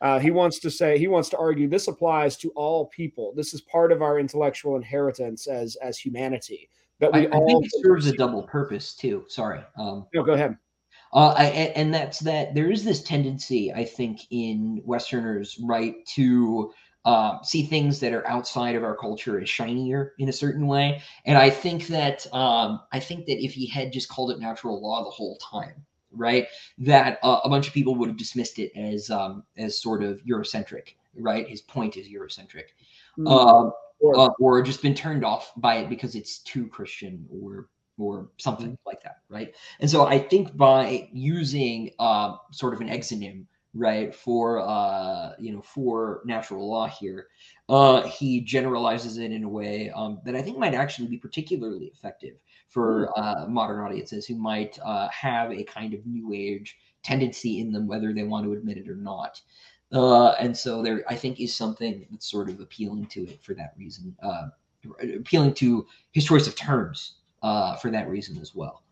Uh, 0.00 0.18
he 0.18 0.30
wants 0.30 0.58
to 0.60 0.70
say 0.70 0.98
he 0.98 1.08
wants 1.08 1.28
to 1.30 1.38
argue 1.38 1.68
this 1.68 1.88
applies 1.88 2.36
to 2.36 2.50
all 2.50 2.86
people. 2.86 3.32
This 3.36 3.54
is 3.54 3.60
part 3.62 3.90
of 3.92 4.02
our 4.02 4.18
intellectual 4.18 4.76
inheritance 4.76 5.46
as 5.46 5.76
as 5.76 5.98
humanity. 5.98 6.68
That 7.00 7.12
we 7.12 7.26
I, 7.26 7.30
all 7.30 7.42
I 7.42 7.46
think 7.46 7.64
it 7.64 7.72
serves 7.82 8.06
a 8.06 8.12
double 8.12 8.42
purpose 8.42 8.94
too. 8.94 9.24
Sorry. 9.28 9.60
Um, 9.78 10.06
no, 10.14 10.22
go 10.22 10.32
ahead. 10.32 10.56
Uh, 11.12 11.32
I, 11.36 11.44
and 11.76 11.94
that's 11.94 12.18
that 12.20 12.54
there 12.54 12.70
is 12.70 12.84
this 12.84 13.02
tendency, 13.02 13.72
I 13.72 13.84
think, 13.84 14.20
in 14.30 14.82
Westerners, 14.84 15.56
right, 15.62 15.94
to 16.16 16.72
uh, 17.04 17.42
see 17.42 17.64
things 17.64 18.00
that 18.00 18.12
are 18.12 18.26
outside 18.26 18.74
of 18.74 18.84
our 18.84 18.96
culture 18.96 19.40
as 19.40 19.48
shinier 19.48 20.14
in 20.18 20.28
a 20.28 20.32
certain 20.32 20.66
way. 20.66 21.02
And 21.26 21.36
I 21.36 21.50
think 21.50 21.86
that 21.88 22.26
um, 22.32 22.80
I 22.92 23.00
think 23.00 23.26
that 23.26 23.44
if 23.44 23.52
he 23.52 23.66
had 23.66 23.92
just 23.92 24.08
called 24.08 24.30
it 24.30 24.40
natural 24.40 24.80
law 24.80 25.04
the 25.04 25.10
whole 25.10 25.36
time, 25.36 25.84
right, 26.12 26.46
that 26.78 27.18
uh, 27.22 27.40
a 27.44 27.48
bunch 27.48 27.68
of 27.68 27.74
people 27.74 27.94
would 27.96 28.08
have 28.08 28.16
dismissed 28.16 28.58
it 28.58 28.72
as 28.76 29.10
um, 29.10 29.44
as 29.56 29.80
sort 29.80 30.02
of 30.02 30.22
Eurocentric, 30.24 30.94
right? 31.16 31.48
His 31.48 31.60
point 31.60 31.96
is 31.96 32.08
Eurocentric, 32.08 32.72
mm-hmm. 33.18 33.26
uh, 33.26 33.70
or, 34.00 34.34
or 34.40 34.62
just 34.62 34.82
been 34.82 34.94
turned 34.94 35.24
off 35.24 35.52
by 35.56 35.76
it 35.76 35.88
because 35.88 36.14
it's 36.14 36.38
too 36.38 36.66
Christian 36.68 37.26
or 37.30 37.68
or 37.98 38.28
something 38.38 38.68
mm-hmm. 38.68 38.88
like 38.88 39.02
that, 39.02 39.18
right? 39.28 39.54
And 39.80 39.90
so 39.90 40.06
I 40.06 40.18
think 40.18 40.56
by 40.56 41.08
using 41.12 41.90
uh, 41.98 42.36
sort 42.50 42.74
of 42.74 42.80
an 42.80 42.88
exonym, 42.88 43.44
right, 43.74 44.14
for 44.14 44.60
uh, 44.60 45.32
you 45.38 45.52
know 45.52 45.62
for 45.62 46.22
natural 46.24 46.68
law 46.68 46.86
here, 46.86 47.26
uh, 47.68 48.02
he 48.02 48.40
generalizes 48.40 49.18
it 49.18 49.32
in 49.32 49.44
a 49.44 49.48
way 49.48 49.90
um, 49.90 50.20
that 50.24 50.36
I 50.36 50.42
think 50.42 50.58
might 50.58 50.74
actually 50.74 51.08
be 51.08 51.18
particularly 51.18 51.86
effective 51.86 52.36
for 52.68 53.08
mm. 53.16 53.42
uh, 53.44 53.46
modern 53.46 53.80
audiences 53.80 54.26
who 54.26 54.36
might 54.36 54.78
uh, 54.84 55.08
have 55.08 55.52
a 55.52 55.64
kind 55.64 55.94
of 55.94 56.06
new 56.06 56.32
age 56.32 56.76
tendency 57.02 57.60
in 57.60 57.72
them, 57.72 57.86
whether 57.86 58.12
they 58.12 58.22
want 58.22 58.44
to 58.46 58.52
admit 58.52 58.78
it 58.78 58.88
or 58.88 58.96
not. 58.96 59.40
Uh, 59.92 60.30
and 60.32 60.56
so 60.56 60.82
there, 60.82 61.04
I 61.08 61.14
think, 61.14 61.40
is 61.40 61.54
something 61.54 62.06
that's 62.10 62.28
sort 62.28 62.48
of 62.48 62.60
appealing 62.60 63.06
to 63.06 63.28
it 63.28 63.44
for 63.44 63.54
that 63.54 63.74
reason, 63.78 64.16
uh, 64.22 64.48
appealing 65.00 65.54
to 65.54 65.86
his 66.12 66.24
choice 66.24 66.46
of 66.46 66.56
terms 66.56 67.16
uh, 67.42 67.76
for 67.76 67.90
that 67.90 68.08
reason 68.08 68.38
as 68.38 68.54
well. 68.54 68.82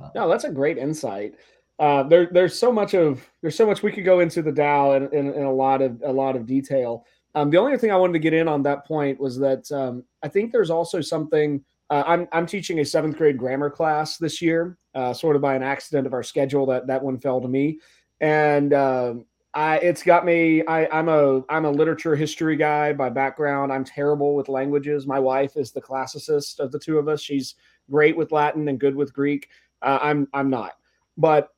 Uh, 0.00 0.10
no, 0.14 0.28
that's 0.28 0.44
a 0.44 0.50
great 0.50 0.76
insight. 0.76 1.36
Uh, 1.78 2.04
there, 2.04 2.28
there's 2.30 2.56
so 2.56 2.70
much 2.70 2.94
of 2.94 3.28
there's 3.42 3.56
so 3.56 3.66
much 3.66 3.82
we 3.82 3.90
could 3.90 4.04
go 4.04 4.20
into 4.20 4.42
the 4.42 4.52
Tao 4.52 4.92
in, 4.92 5.12
in, 5.12 5.34
in 5.34 5.42
a 5.42 5.52
lot 5.52 5.82
of 5.82 6.00
a 6.04 6.12
lot 6.12 6.36
of 6.36 6.46
detail. 6.46 7.04
Um, 7.34 7.50
the 7.50 7.58
only 7.58 7.76
thing 7.76 7.90
I 7.90 7.96
wanted 7.96 8.12
to 8.12 8.18
get 8.20 8.32
in 8.32 8.46
on 8.46 8.62
that 8.62 8.86
point 8.86 9.18
was 9.18 9.38
that 9.38 9.70
um, 9.72 10.04
I 10.22 10.28
think 10.28 10.52
there's 10.52 10.70
also 10.70 11.00
something. 11.00 11.64
Uh, 11.90 12.04
I'm 12.06 12.28
I'm 12.32 12.46
teaching 12.46 12.78
a 12.78 12.84
seventh 12.84 13.16
grade 13.16 13.36
grammar 13.36 13.70
class 13.70 14.18
this 14.18 14.40
year, 14.40 14.78
uh, 14.94 15.12
sort 15.12 15.36
of 15.36 15.42
by 15.42 15.54
an 15.56 15.62
accident 15.62 16.06
of 16.06 16.12
our 16.12 16.22
schedule 16.22 16.64
that 16.66 16.86
that 16.86 17.02
one 17.02 17.18
fell 17.18 17.40
to 17.40 17.48
me, 17.48 17.80
and 18.20 18.72
um, 18.72 19.26
I 19.52 19.78
it's 19.78 20.02
got 20.02 20.24
me. 20.24 20.64
I, 20.66 20.86
I'm 20.96 21.08
a 21.08 21.42
I'm 21.48 21.64
a 21.64 21.70
literature 21.70 22.16
history 22.16 22.56
guy 22.56 22.92
by 22.92 23.10
background. 23.10 23.72
I'm 23.72 23.84
terrible 23.84 24.34
with 24.34 24.48
languages. 24.48 25.06
My 25.06 25.18
wife 25.18 25.56
is 25.56 25.72
the 25.72 25.82
classicist 25.82 26.60
of 26.60 26.72
the 26.72 26.78
two 26.78 26.98
of 26.98 27.08
us. 27.08 27.20
She's 27.20 27.56
great 27.90 28.16
with 28.16 28.32
Latin 28.32 28.68
and 28.68 28.78
good 28.78 28.94
with 28.94 29.12
Greek. 29.12 29.48
Uh, 29.82 29.98
I'm 30.00 30.28
I'm 30.32 30.50
not, 30.50 30.72
but 31.16 31.53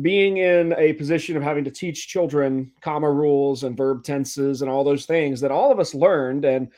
being 0.00 0.38
in 0.38 0.74
a 0.78 0.94
position 0.94 1.36
of 1.36 1.42
having 1.42 1.64
to 1.64 1.70
teach 1.70 2.08
children 2.08 2.72
comma 2.80 3.10
rules 3.10 3.64
and 3.64 3.76
verb 3.76 4.02
tenses 4.04 4.62
and 4.62 4.70
all 4.70 4.84
those 4.84 5.04
things 5.04 5.40
that 5.40 5.50
all 5.50 5.70
of 5.70 5.78
us 5.78 5.94
learned. 5.94 6.44
And 6.44 6.68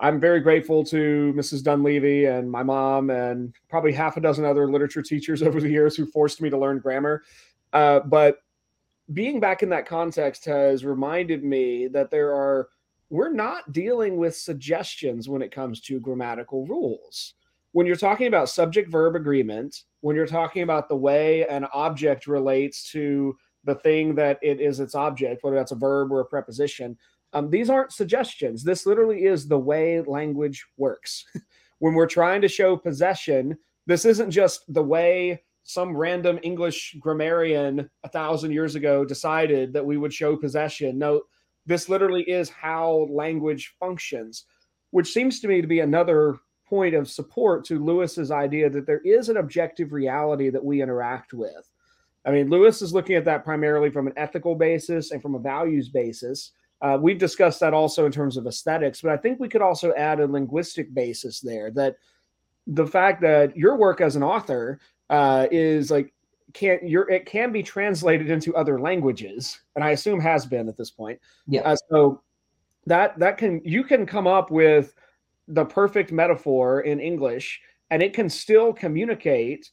i'm 0.00 0.18
very 0.18 0.40
grateful 0.40 0.82
to 0.84 1.32
mrs 1.36 1.62
dunleavy 1.62 2.24
and 2.24 2.50
my 2.50 2.64
mom 2.64 3.10
and 3.10 3.54
probably 3.68 3.92
half 3.92 4.16
a 4.16 4.20
dozen 4.20 4.44
other 4.44 4.68
literature 4.68 5.02
teachers 5.02 5.40
over 5.44 5.60
the 5.60 5.70
years 5.70 5.94
who 5.94 6.04
forced 6.06 6.40
me 6.40 6.50
to 6.50 6.58
learn 6.58 6.80
grammar. 6.80 7.22
Uh, 7.72 8.00
but 8.00 8.38
being 9.12 9.38
back 9.38 9.62
in 9.62 9.68
that 9.68 9.86
context 9.86 10.44
has 10.46 10.84
reminded 10.84 11.44
me 11.44 11.86
that 11.88 12.10
there 12.10 12.32
are 12.32 12.68
we're 13.10 13.32
not 13.32 13.70
dealing 13.70 14.16
with 14.16 14.34
suggestions 14.34 15.28
when 15.28 15.42
it 15.42 15.52
comes 15.52 15.80
to 15.80 16.00
grammatical 16.00 16.66
rules 16.66 17.34
when 17.74 17.88
you're 17.88 17.96
talking 17.96 18.28
about 18.28 18.48
subject 18.48 18.88
verb 18.88 19.16
agreement, 19.16 19.82
when 20.00 20.14
you're 20.14 20.28
talking 20.28 20.62
about 20.62 20.88
the 20.88 20.94
way 20.94 21.44
an 21.48 21.66
object 21.74 22.28
relates 22.28 22.88
to 22.92 23.36
the 23.64 23.74
thing 23.74 24.14
that 24.14 24.38
it 24.42 24.60
is 24.60 24.78
its 24.78 24.94
object, 24.94 25.42
whether 25.42 25.56
that's 25.56 25.72
a 25.72 25.76
verb 25.76 26.12
or 26.12 26.20
a 26.20 26.24
preposition, 26.24 26.96
um, 27.32 27.50
these 27.50 27.68
aren't 27.68 27.90
suggestions. 27.90 28.62
This 28.62 28.86
literally 28.86 29.24
is 29.24 29.48
the 29.48 29.58
way 29.58 30.00
language 30.02 30.64
works. 30.76 31.24
when 31.80 31.94
we're 31.94 32.06
trying 32.06 32.40
to 32.42 32.48
show 32.48 32.76
possession, 32.76 33.58
this 33.88 34.04
isn't 34.04 34.30
just 34.30 34.72
the 34.72 34.82
way 34.82 35.42
some 35.64 35.96
random 35.96 36.38
English 36.44 36.94
grammarian 37.00 37.90
a 38.04 38.08
thousand 38.08 38.52
years 38.52 38.76
ago 38.76 39.04
decided 39.04 39.72
that 39.72 39.84
we 39.84 39.96
would 39.96 40.14
show 40.14 40.36
possession. 40.36 40.96
No, 40.96 41.22
this 41.66 41.88
literally 41.88 42.22
is 42.22 42.48
how 42.50 43.08
language 43.10 43.74
functions, 43.80 44.44
which 44.92 45.12
seems 45.12 45.40
to 45.40 45.48
me 45.48 45.60
to 45.60 45.66
be 45.66 45.80
another 45.80 46.36
point 46.74 46.94
of 46.96 47.08
support 47.08 47.64
to 47.64 47.78
Lewis's 47.78 48.32
idea 48.32 48.68
that 48.68 48.84
there 48.84 49.00
is 49.04 49.28
an 49.28 49.36
objective 49.36 49.92
reality 49.92 50.50
that 50.50 50.64
we 50.64 50.82
interact 50.82 51.32
with. 51.32 51.70
I 52.24 52.32
mean, 52.32 52.50
Lewis 52.50 52.82
is 52.82 52.92
looking 52.92 53.14
at 53.14 53.24
that 53.26 53.44
primarily 53.44 53.90
from 53.90 54.08
an 54.08 54.12
ethical 54.16 54.56
basis 54.56 55.12
and 55.12 55.22
from 55.22 55.36
a 55.36 55.38
values 55.38 55.88
basis. 55.88 56.50
Uh, 56.82 56.98
we've 57.00 57.18
discussed 57.18 57.60
that 57.60 57.74
also 57.74 58.06
in 58.06 58.12
terms 58.12 58.36
of 58.36 58.48
aesthetics, 58.48 59.00
but 59.00 59.12
I 59.12 59.16
think 59.16 59.38
we 59.38 59.48
could 59.48 59.62
also 59.62 59.94
add 59.94 60.18
a 60.18 60.26
linguistic 60.26 60.92
basis 60.92 61.38
there 61.38 61.70
that 61.72 61.94
the 62.66 62.86
fact 62.86 63.20
that 63.20 63.56
your 63.56 63.76
work 63.76 64.00
as 64.00 64.16
an 64.16 64.24
author 64.24 64.80
uh, 65.10 65.46
is 65.52 65.92
like 65.92 66.12
can't 66.54 66.82
your 66.88 67.08
it 67.08 67.24
can 67.24 67.52
be 67.52 67.62
translated 67.62 68.30
into 68.30 68.56
other 68.56 68.80
languages, 68.80 69.60
and 69.76 69.84
I 69.84 69.90
assume 69.90 70.18
has 70.20 70.44
been 70.44 70.68
at 70.68 70.76
this 70.76 70.90
point. 70.90 71.20
Yeah. 71.46 71.60
Uh, 71.60 71.76
so 71.88 72.22
that 72.86 73.16
that 73.20 73.38
can 73.38 73.60
you 73.64 73.84
can 73.84 74.06
come 74.06 74.26
up 74.26 74.50
with 74.50 74.94
the 75.48 75.64
perfect 75.64 76.12
metaphor 76.12 76.80
in 76.80 77.00
English, 77.00 77.60
and 77.90 78.02
it 78.02 78.14
can 78.14 78.28
still 78.28 78.72
communicate, 78.72 79.70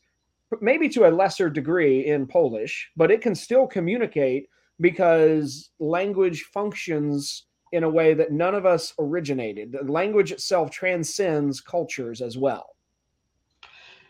maybe 0.60 0.90
to 0.90 1.08
a 1.08 1.12
lesser 1.12 1.50
degree 1.50 2.06
in 2.06 2.28
Polish, 2.28 2.90
but 2.96 3.12
it 3.12 3.22
can 3.22 3.36
still 3.36 3.68
communicate 3.68 4.48
because 4.80 5.72
language 5.80 6.44
functions 6.54 7.46
in 7.72 7.84
a 7.84 7.90
way 7.90 8.14
that 8.14 8.32
none 8.32 8.56
of 8.56 8.66
us 8.66 8.94
originated. 9.00 9.72
The 9.72 9.92
language 9.92 10.32
itself 10.32 10.72
transcends 10.72 11.62
cultures 11.62 12.22
as 12.22 12.38
well. 12.38 12.76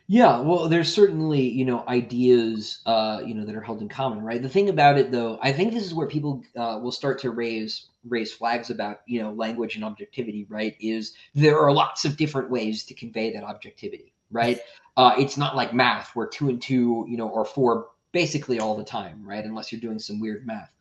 Yeah, 0.07 0.41
well, 0.41 0.68
there's 0.68 0.93
certainly 0.93 1.41
you 1.41 1.64
know 1.64 1.86
ideas 1.88 2.82
uh, 2.86 3.22
you 3.26 3.34
know 3.34 3.45
that 3.45 3.55
are 3.55 3.62
held 3.62 3.82
in 3.82 3.88
common, 3.88 4.22
right? 4.22 4.41
The 4.41 4.49
thing 4.49 4.68
about 4.68 4.97
it, 4.97 5.12
though, 5.12 5.39
I 5.41 5.53
think 5.53 5.74
this 5.74 5.86
is 5.86 5.93
where 5.93 6.07
people 6.07 6.43
uh, 6.57 6.80
will 6.82 6.91
start 6.91 7.20
to 7.20 7.32
raise 7.32 7.88
raise 8.08 8.32
flags 8.32 8.70
about 8.70 9.02
you 9.06 9.22
know 9.22 9.32
language 9.32 9.76
and 9.76 9.84
objectivity, 9.84 10.45
right? 10.49 10.76
Is 10.80 11.14
there 11.36 11.60
are 11.60 11.72
lots 11.72 12.06
of 12.06 12.18
different 12.18 12.49
ways 12.49 12.84
to 12.86 12.93
convey 12.93 13.32
that 13.34 13.43
objectivity, 13.43 14.14
right? 14.32 14.60
Uh, 14.97 15.14
it's 15.18 15.38
not 15.38 15.56
like 15.56 15.74
math 15.74 16.16
where 16.16 16.28
two 16.28 16.49
and 16.49 16.62
two, 16.62 17.06
you 17.08 17.18
know, 17.18 17.34
are 17.34 17.45
four 17.45 17.88
basically 18.12 18.60
all 18.60 18.76
the 18.76 18.84
time, 18.84 19.26
right? 19.26 19.43
Unless 19.45 19.72
you're 19.72 19.82
doing 19.82 19.99
some 19.99 20.20
weird 20.20 20.45
math, 20.45 20.72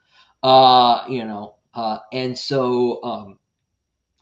uh, 0.42 1.04
you 1.08 1.24
know, 1.24 1.54
uh, 1.74 1.98
and 2.12 2.36
so 2.36 3.02
um, 3.04 3.38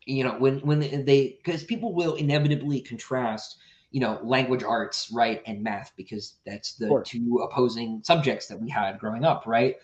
you 0.05 0.25
know 0.25 0.33
when 0.39 0.59
when 0.61 0.81
they 1.05 1.39
because 1.43 1.65
people 1.65 1.95
will 1.95 2.15
inevitably 2.15 2.81
contrast 2.81 3.57
you 3.91 4.01
know 4.01 4.19
language 4.23 4.63
arts 4.63 5.11
right 5.13 5.43
and 5.47 5.63
math 5.63 5.93
because 5.97 6.37
that's 6.45 6.75
the 6.75 7.03
two 7.07 7.41
opposing 7.43 8.03
subjects 8.05 8.47
that 8.47 8.61
we 8.61 8.69
had 8.69 8.99
growing 8.99 9.25
up 9.25 9.45
right? 9.47 9.77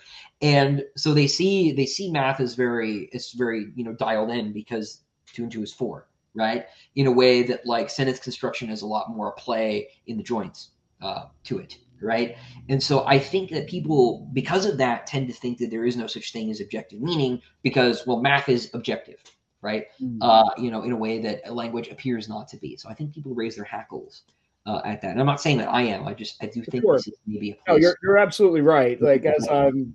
And 0.43 0.85
so 0.97 1.15
they 1.15 1.27
see 1.27 1.73
they 1.73 1.87
see 1.87 2.11
math 2.11 2.41
as 2.41 2.55
very 2.55 3.09
it's 3.13 3.33
very 3.33 3.73
you 3.75 3.85
know 3.85 3.93
dialed 3.93 4.31
in 4.31 4.53
because 4.53 5.03
two 5.33 5.45
and 5.45 5.53
two 5.53 5.63
is 5.63 5.73
four 5.73 6.09
right? 6.37 6.67
In 6.97 7.07
a 7.07 7.13
way 7.13 7.45
that 7.45 7.65
like 7.65 7.89
sentence 7.89 8.19
construction 8.19 8.69
is 8.69 8.83
a 8.83 8.87
lot 8.87 9.11
more 9.11 9.33
play 9.33 9.89
in 10.07 10.17
the 10.17 10.23
joints 10.23 10.71
uh, 11.01 11.27
to 11.45 11.59
it 11.59 11.79
right? 12.01 12.37
And 12.69 12.83
so 12.83 13.07
i 13.07 13.19
think 13.19 13.51
that 13.51 13.67
people 13.69 14.29
because 14.33 14.67
of 14.67 14.77
that 14.79 15.07
tend 15.07 15.29
to 15.29 15.35
think 15.35 15.59
that 15.59 15.71
there 15.71 15.87
is 15.87 15.97
no 15.97 16.07
such 16.07 16.33
thing 16.33 16.51
as 16.51 16.61
objective 16.61 17.01
meaning 17.01 17.41
because 17.63 18.07
well 18.07 18.21
math 18.21 18.49
is 18.49 18.71
objective 18.75 19.19
right? 19.65 19.87
Mm-hmm. 20.01 20.19
Uh, 20.23 20.51
you 20.57 20.71
know, 20.71 20.83
in 20.83 20.93
a 20.93 20.97
way 20.97 21.21
that 21.23 21.53
language 21.53 21.89
appears 21.89 22.29
not 22.29 22.47
to 22.49 22.57
be. 22.59 22.77
So 22.77 22.89
I 22.89 22.95
think 22.95 23.13
people 23.13 23.35
raise 23.35 23.57
their 23.57 23.65
hackles 23.65 24.23
uh, 24.67 24.81
at 24.85 25.03
that. 25.03 25.13
And 25.13 25.21
I'm 25.21 25.27
not 25.27 25.41
saying 25.41 25.59
that 25.59 25.69
I 25.69 25.83
am. 25.83 26.07
I 26.07 26.15
just 26.15 26.43
I 26.43 26.47
do 26.47 26.63
think 26.63 26.85
Sure. 26.85 26.97
this 26.97 27.09
is 27.09 27.15
maybe 27.27 27.51
a 27.51 27.55
place. 27.55 27.65
No, 27.69 27.77
you're 27.77 27.97
you're 28.03 28.19
absolutely 28.19 28.61
right. 28.61 29.01
Like 29.03 29.25
as 29.25 29.49
um, 29.49 29.95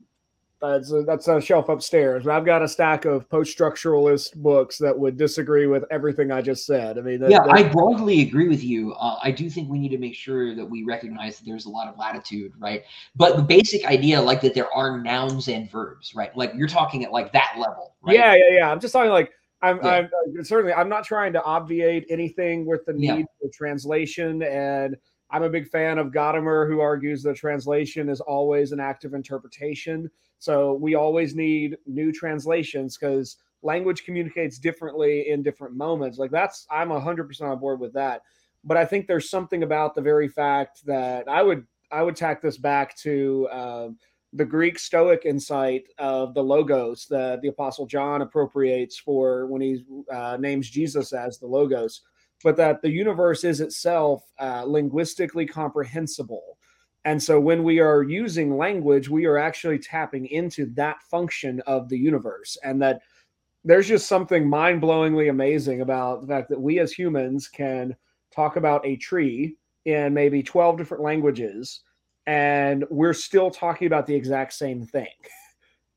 that's 0.62 0.92
a, 0.92 1.04
that's 1.04 1.28
a 1.28 1.40
shelf 1.40 1.70
upstairs. 1.70 2.28
I've 2.28 2.46
got 2.46 2.62
a 2.62 2.68
stack 2.68 3.06
of 3.06 3.30
post-structuralist 3.30 4.36
books 4.36 4.78
that 4.80 4.98
would 4.98 5.18
disagree 5.18 5.68
with 5.68 5.86
everything 5.90 6.32
I 6.32 6.42
just 6.42 6.66
said. 6.66 6.98
I 6.98 7.02
mean, 7.02 7.22
that, 7.22 7.32
yeah, 7.32 7.44
that- 7.46 7.56
I 7.56 7.64
broadly 7.64 8.22
agree 8.22 8.50
with 8.50 8.62
you. 8.64 8.94
Uh, 8.94 9.18
I 9.24 9.32
do 9.32 9.50
think 9.50 9.70
we 9.70 9.80
need 9.80 9.90
to 9.90 9.98
make 9.98 10.16
sure 10.16 10.54
that 10.56 10.66
we 10.66 10.84
recognize 10.84 11.40
that 11.40 11.46
there's 11.46 11.66
a 11.66 11.70
lot 11.70 11.88
of 11.88 11.98
latitude, 11.98 12.52
right? 12.60 12.84
But 13.16 13.38
the 13.38 13.44
basic 13.44 13.86
idea, 13.86 14.22
like 14.22 14.42
that 14.42 14.54
there 14.54 14.72
are 14.74 15.00
nouns 15.00 15.48
and 15.48 15.72
verbs, 15.72 16.14
right? 16.14 16.36
Like 16.36 16.52
you're 16.56 16.68
talking 16.68 17.06
at 17.06 17.14
like 17.14 17.32
that 17.32 17.54
level, 17.58 17.96
right? 18.02 18.16
Yeah, 18.16 18.36
yeah, 18.36 18.58
yeah. 18.58 18.72
I'm 18.72 18.82
just 18.82 18.92
talking 18.92 19.12
like 19.12 19.32
I'm, 19.62 19.78
Yeah. 19.84 19.90
I'm 19.90 20.10
uh, 20.40 20.44
certainly 20.44 20.74
I'm 20.74 20.90
not 20.90 21.04
trying 21.04 21.34
to 21.34 21.44
obviate 21.44 22.06
anything 22.10 22.66
with 22.66 22.86
the 22.86 22.94
Yeah. 22.98 23.18
need 23.18 23.26
for 23.42 23.50
translation, 23.54 24.44
and 24.44 24.96
I'm 25.32 25.44
a 25.44 25.50
big 25.50 25.68
fan 25.68 25.98
of 26.00 26.08
Gadamer, 26.08 26.68
who 26.68 26.80
argues 26.80 27.22
that 27.24 27.36
translation 27.36 28.10
is 28.10 28.20
always 28.22 28.72
an 28.72 28.80
act 28.80 29.06
of 29.06 29.14
interpretation. 29.14 30.10
So 30.40 30.74
we 30.74 30.96
always 30.96 31.36
need 31.36 31.78
new 31.86 32.12
translations 32.12 32.98
because 32.98 33.38
language 33.62 34.06
communicates 34.06 34.58
differently 34.58 35.30
in 35.30 35.44
different 35.44 35.76
moments. 35.76 36.18
Like 36.18 36.32
that's 36.32 36.66
I'm 36.72 36.90
100% 36.90 37.42
on 37.42 37.60
board 37.60 37.80
with 37.80 37.94
that. 37.94 38.22
But 38.64 38.78
I 38.78 38.86
think 38.86 39.08
there's 39.08 39.30
something 39.30 39.64
about 39.64 39.96
the 39.96 40.02
very 40.02 40.28
fact 40.30 40.86
that 40.86 41.28
I 41.28 41.44
would 41.44 41.66
I 41.92 42.04
would 42.04 42.16
tack 42.16 42.42
this 42.42 42.58
back 42.58 42.96
to. 43.00 43.48
Um, 43.52 43.98
the 44.34 44.46
Greek 44.46 44.78
Stoic 44.78 45.26
insight 45.26 45.86
of 45.98 46.34
the 46.34 46.44
logos 46.44 47.08
that 47.10 47.42
the 47.42 47.48
Apostle 47.48 47.86
John 47.86 48.22
appropriates 48.22 48.98
for 48.98 49.48
when 49.48 49.62
he 49.62 49.84
uh, 50.12 50.38
names 50.40 50.70
Jesus 50.70 51.14
as 51.14 51.40
the 51.40 51.48
logos, 51.48 52.02
but 52.44 52.56
that 52.58 52.82
the 52.82 52.92
universe 52.92 53.44
is 53.44 53.60
itself 53.60 54.24
uh, 54.40 54.64
linguistically 54.66 55.46
comprehensible. 55.46 56.58
And 57.06 57.22
so 57.22 57.40
when 57.40 57.64
we 57.64 57.80
are 57.80 58.04
using 58.04 58.58
language, 58.58 59.10
we 59.10 59.26
are 59.26 59.38
actually 59.38 59.80
tapping 59.80 60.28
into 60.28 60.68
that 60.76 61.02
function 61.04 61.62
of 61.66 61.90
the 61.90 61.98
universe. 61.98 62.58
And 62.64 62.82
that 62.82 63.02
there's 63.64 63.88
just 63.88 64.08
something 64.08 64.48
mind 64.48 64.82
blowingly 64.82 65.30
amazing 65.30 65.82
about 65.82 66.22
the 66.22 66.28
fact 66.28 66.50
that 66.50 66.62
we 66.62 66.80
as 66.80 66.92
humans 66.92 67.48
can 67.48 67.96
talk 68.34 68.58
about 68.58 68.86
a 68.86 68.96
tree 68.98 69.56
in 69.86 70.14
maybe 70.14 70.44
12 70.44 70.78
different 70.78 71.04
languages 71.04 71.82
and 72.28 72.86
we're 72.90 73.14
still 73.14 73.50
talking 73.50 73.88
about 73.88 74.06
the 74.06 74.16
exact 74.16 74.54
same 74.54 74.86
thing. 74.86 75.08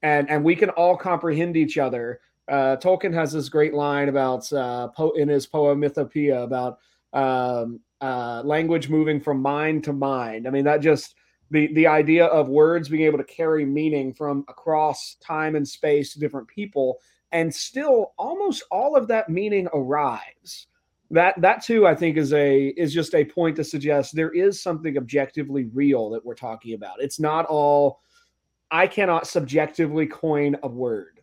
And 0.04 0.28
and 0.28 0.42
we 0.42 0.56
can 0.56 0.70
all 0.70 0.96
comprehend 0.96 1.56
each 1.56 1.78
other. 1.78 2.18
Uh, 2.50 2.74
tolkien 2.74 3.14
has 3.14 3.30
this 3.30 3.48
great 3.48 3.72
line 3.72 4.08
about 4.08 4.52
uh, 4.52 4.88
po- 4.88 5.12
in 5.12 5.28
his 5.28 5.46
poem 5.46 5.80
mythopoeia 5.80 6.42
about 6.42 6.80
um, 7.12 7.78
uh, 8.00 8.42
language 8.44 8.88
moving 8.88 9.20
from 9.20 9.40
mind 9.40 9.84
to 9.84 9.92
mind. 9.92 10.48
I 10.48 10.50
mean 10.50 10.64
that 10.64 10.80
just 10.80 11.14
the 11.52 11.72
the 11.74 11.86
idea 11.86 12.26
of 12.26 12.48
words 12.48 12.88
being 12.88 13.04
able 13.04 13.18
to 13.18 13.24
carry 13.24 13.64
meaning 13.64 14.12
from 14.12 14.44
across 14.48 15.18
time 15.22 15.54
and 15.54 15.68
space 15.68 16.12
to 16.14 16.18
different 16.18 16.48
people 16.48 16.98
and 17.30 17.54
still 17.54 18.12
almost 18.18 18.64
all 18.70 18.96
of 18.96 19.06
that 19.08 19.28
meaning 19.28 19.68
arrives 19.72 20.66
that 21.12 21.40
that 21.40 21.62
too 21.62 21.86
i 21.86 21.94
think 21.94 22.16
is 22.16 22.32
a 22.32 22.68
is 22.68 22.92
just 22.92 23.14
a 23.14 23.24
point 23.24 23.54
to 23.54 23.62
suggest 23.62 24.16
there 24.16 24.32
is 24.32 24.60
something 24.60 24.96
objectively 24.96 25.64
real 25.72 26.10
that 26.10 26.24
we're 26.24 26.34
talking 26.34 26.74
about. 26.74 27.00
It's 27.00 27.20
not 27.20 27.46
all 27.46 28.00
i 28.70 28.86
cannot 28.86 29.26
subjectively 29.26 30.06
coin 30.06 30.56
a 30.62 30.68
word. 30.68 31.20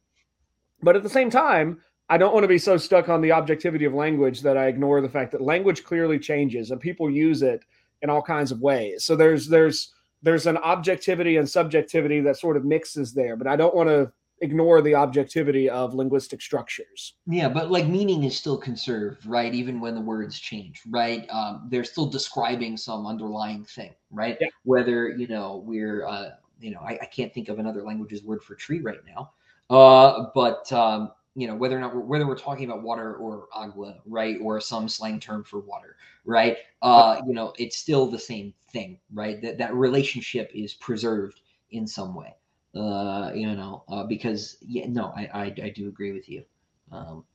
But 0.81 0.95
at 0.95 1.03
the 1.03 1.09
same 1.09 1.29
time 1.29 1.81
i 2.07 2.17
don't 2.17 2.33
want 2.33 2.43
to 2.43 2.47
be 2.47 2.59
so 2.59 2.77
stuck 2.77 3.09
on 3.09 3.21
the 3.21 3.31
objectivity 3.31 3.85
of 3.85 3.93
language 3.93 4.41
that 4.41 4.57
i 4.57 4.67
ignore 4.67 5.01
the 5.01 5.09
fact 5.09 5.31
that 5.31 5.41
language 5.41 5.83
clearly 5.83 6.19
changes 6.19 6.71
and 6.71 6.79
people 6.79 7.09
use 7.09 7.41
it 7.41 7.65
in 8.01 8.09
all 8.09 8.21
kinds 8.21 8.51
of 8.51 8.61
ways. 8.61 9.03
So 9.03 9.15
there's 9.15 9.47
there's 9.47 9.93
there's 10.21 10.45
an 10.45 10.57
objectivity 10.57 11.37
and 11.37 11.49
subjectivity 11.49 12.19
that 12.21 12.37
sort 12.37 12.57
of 12.57 12.65
mixes 12.65 13.13
there 13.13 13.35
but 13.35 13.47
i 13.47 13.55
don't 13.55 13.75
want 13.75 13.89
to 13.89 14.11
ignore 14.41 14.81
the 14.81 14.95
objectivity 14.95 15.69
of 15.69 15.93
linguistic 15.93 16.41
structures 16.41 17.15
Yeah, 17.27 17.49
but 17.49 17.71
like 17.71 17.87
meaning 17.87 18.23
is 18.23 18.37
still 18.37 18.57
conserved, 18.57 19.25
right? 19.25 19.53
Even 19.53 19.79
when 19.79 19.95
the 19.95 20.01
words 20.01 20.39
change, 20.39 20.81
right? 20.89 21.27
Um, 21.29 21.67
they're 21.69 21.83
still 21.83 22.05
describing 22.05 22.77
some 22.77 23.05
underlying 23.05 23.65
thing, 23.65 23.93
right? 24.11 24.37
Yeah. 24.39 24.47
Whether 24.63 25.09
you 25.09 25.27
know 25.27 25.63
we're, 25.65 26.05
uh, 26.07 26.31
you 26.59 26.71
know, 26.71 26.79
I, 26.79 26.99
I 27.01 27.05
can't 27.05 27.33
think 27.33 27.49
of 27.49 27.59
another 27.59 27.83
language's 27.83 28.23
word 28.23 28.43
for 28.43 28.55
tree 28.55 28.81
right 28.81 28.99
now, 29.07 29.31
uh, 29.69 30.27
but 30.33 30.71
um, 30.71 31.11
you 31.35 31.47
know 31.47 31.55
whether 31.55 31.77
or 31.77 31.81
not 31.81 31.95
we're, 31.95 32.01
whether 32.01 32.27
we're 32.27 32.37
talking 32.37 32.69
about 32.69 32.83
water 32.83 33.15
or 33.15 33.47
agua, 33.53 33.95
right, 34.05 34.37
or 34.41 34.59
some 34.59 34.89
slang 34.89 35.19
term 35.19 35.43
for 35.43 35.59
water, 35.59 35.95
right? 36.25 36.57
Uh, 36.81 37.21
you 37.27 37.33
know, 37.33 37.53
it's 37.57 37.77
still 37.77 38.07
the 38.07 38.19
same 38.19 38.53
thing, 38.71 38.99
right? 39.13 39.41
That 39.41 39.57
that 39.57 39.73
relationship 39.73 40.51
is 40.53 40.73
preserved 40.73 41.41
in 41.71 41.85
some 41.85 42.15
way, 42.15 42.35
uh, 42.75 43.31
you 43.33 43.55
know, 43.55 43.83
uh, 43.89 44.03
because 44.03 44.57
yeah, 44.61 44.85
no, 44.87 45.13
I, 45.15 45.29
I 45.33 45.43
I 45.63 45.69
do 45.69 45.87
agree 45.87 46.11
with 46.11 46.29
you. 46.29 46.43
Um, 46.91 47.25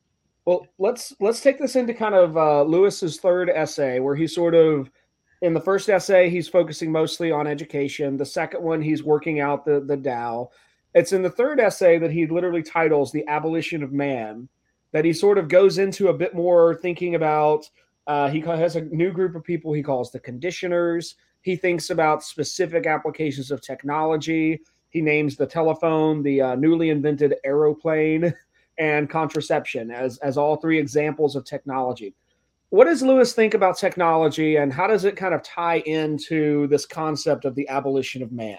Well, 0.46 0.66
let's 0.78 1.14
let's 1.20 1.40
take 1.40 1.58
this 1.58 1.76
into 1.76 1.94
kind 1.94 2.14
of 2.14 2.36
uh, 2.36 2.62
Lewis's 2.64 3.18
third 3.18 3.48
essay, 3.50 3.98
where 4.00 4.14
he 4.14 4.26
sort 4.26 4.54
of, 4.54 4.90
in 5.40 5.54
the 5.54 5.60
first 5.60 5.88
essay, 5.88 6.28
he's 6.28 6.48
focusing 6.48 6.92
mostly 6.92 7.32
on 7.32 7.46
education. 7.46 8.16
The 8.16 8.26
second 8.26 8.62
one, 8.62 8.82
he's 8.82 9.02
working 9.02 9.40
out 9.40 9.64
the 9.64 9.80
the 9.80 9.96
Tao. 9.96 10.50
It's 10.94 11.12
in 11.12 11.22
the 11.22 11.30
third 11.30 11.60
essay 11.60 11.98
that 11.98 12.12
he 12.12 12.26
literally 12.26 12.62
titles 12.62 13.10
"The 13.10 13.26
Abolition 13.26 13.82
of 13.82 13.92
Man," 13.92 14.48
that 14.92 15.04
he 15.04 15.12
sort 15.12 15.38
of 15.38 15.48
goes 15.48 15.78
into 15.78 16.08
a 16.08 16.14
bit 16.14 16.34
more 16.34 16.74
thinking 16.76 17.14
about. 17.14 17.68
Uh, 18.06 18.28
he 18.28 18.40
has 18.40 18.76
a 18.76 18.82
new 18.82 19.12
group 19.12 19.34
of 19.34 19.42
people 19.42 19.72
he 19.72 19.82
calls 19.82 20.12
the 20.12 20.20
conditioners. 20.20 21.16
He 21.40 21.56
thinks 21.56 21.88
about 21.88 22.22
specific 22.22 22.86
applications 22.86 23.50
of 23.50 23.62
technology. 23.62 24.60
He 24.94 25.02
names 25.02 25.36
the 25.36 25.44
telephone, 25.44 26.22
the 26.22 26.40
uh, 26.40 26.54
newly 26.54 26.90
invented 26.90 27.34
aeroplane 27.44 28.32
and 28.78 29.10
contraception 29.10 29.90
as 29.90 30.18
as 30.18 30.38
all 30.38 30.56
three 30.56 30.78
examples 30.78 31.34
of 31.34 31.44
technology. 31.44 32.14
What 32.70 32.84
does 32.84 33.02
Lewis 33.02 33.34
think 33.34 33.54
about 33.54 33.76
technology, 33.76 34.56
and 34.56 34.72
how 34.72 34.86
does 34.86 35.04
it 35.04 35.16
kind 35.16 35.34
of 35.34 35.42
tie 35.42 35.78
into 35.80 36.68
this 36.68 36.86
concept 36.86 37.44
of 37.44 37.56
the 37.56 37.68
abolition 37.68 38.22
of 38.22 38.30
man? 38.30 38.58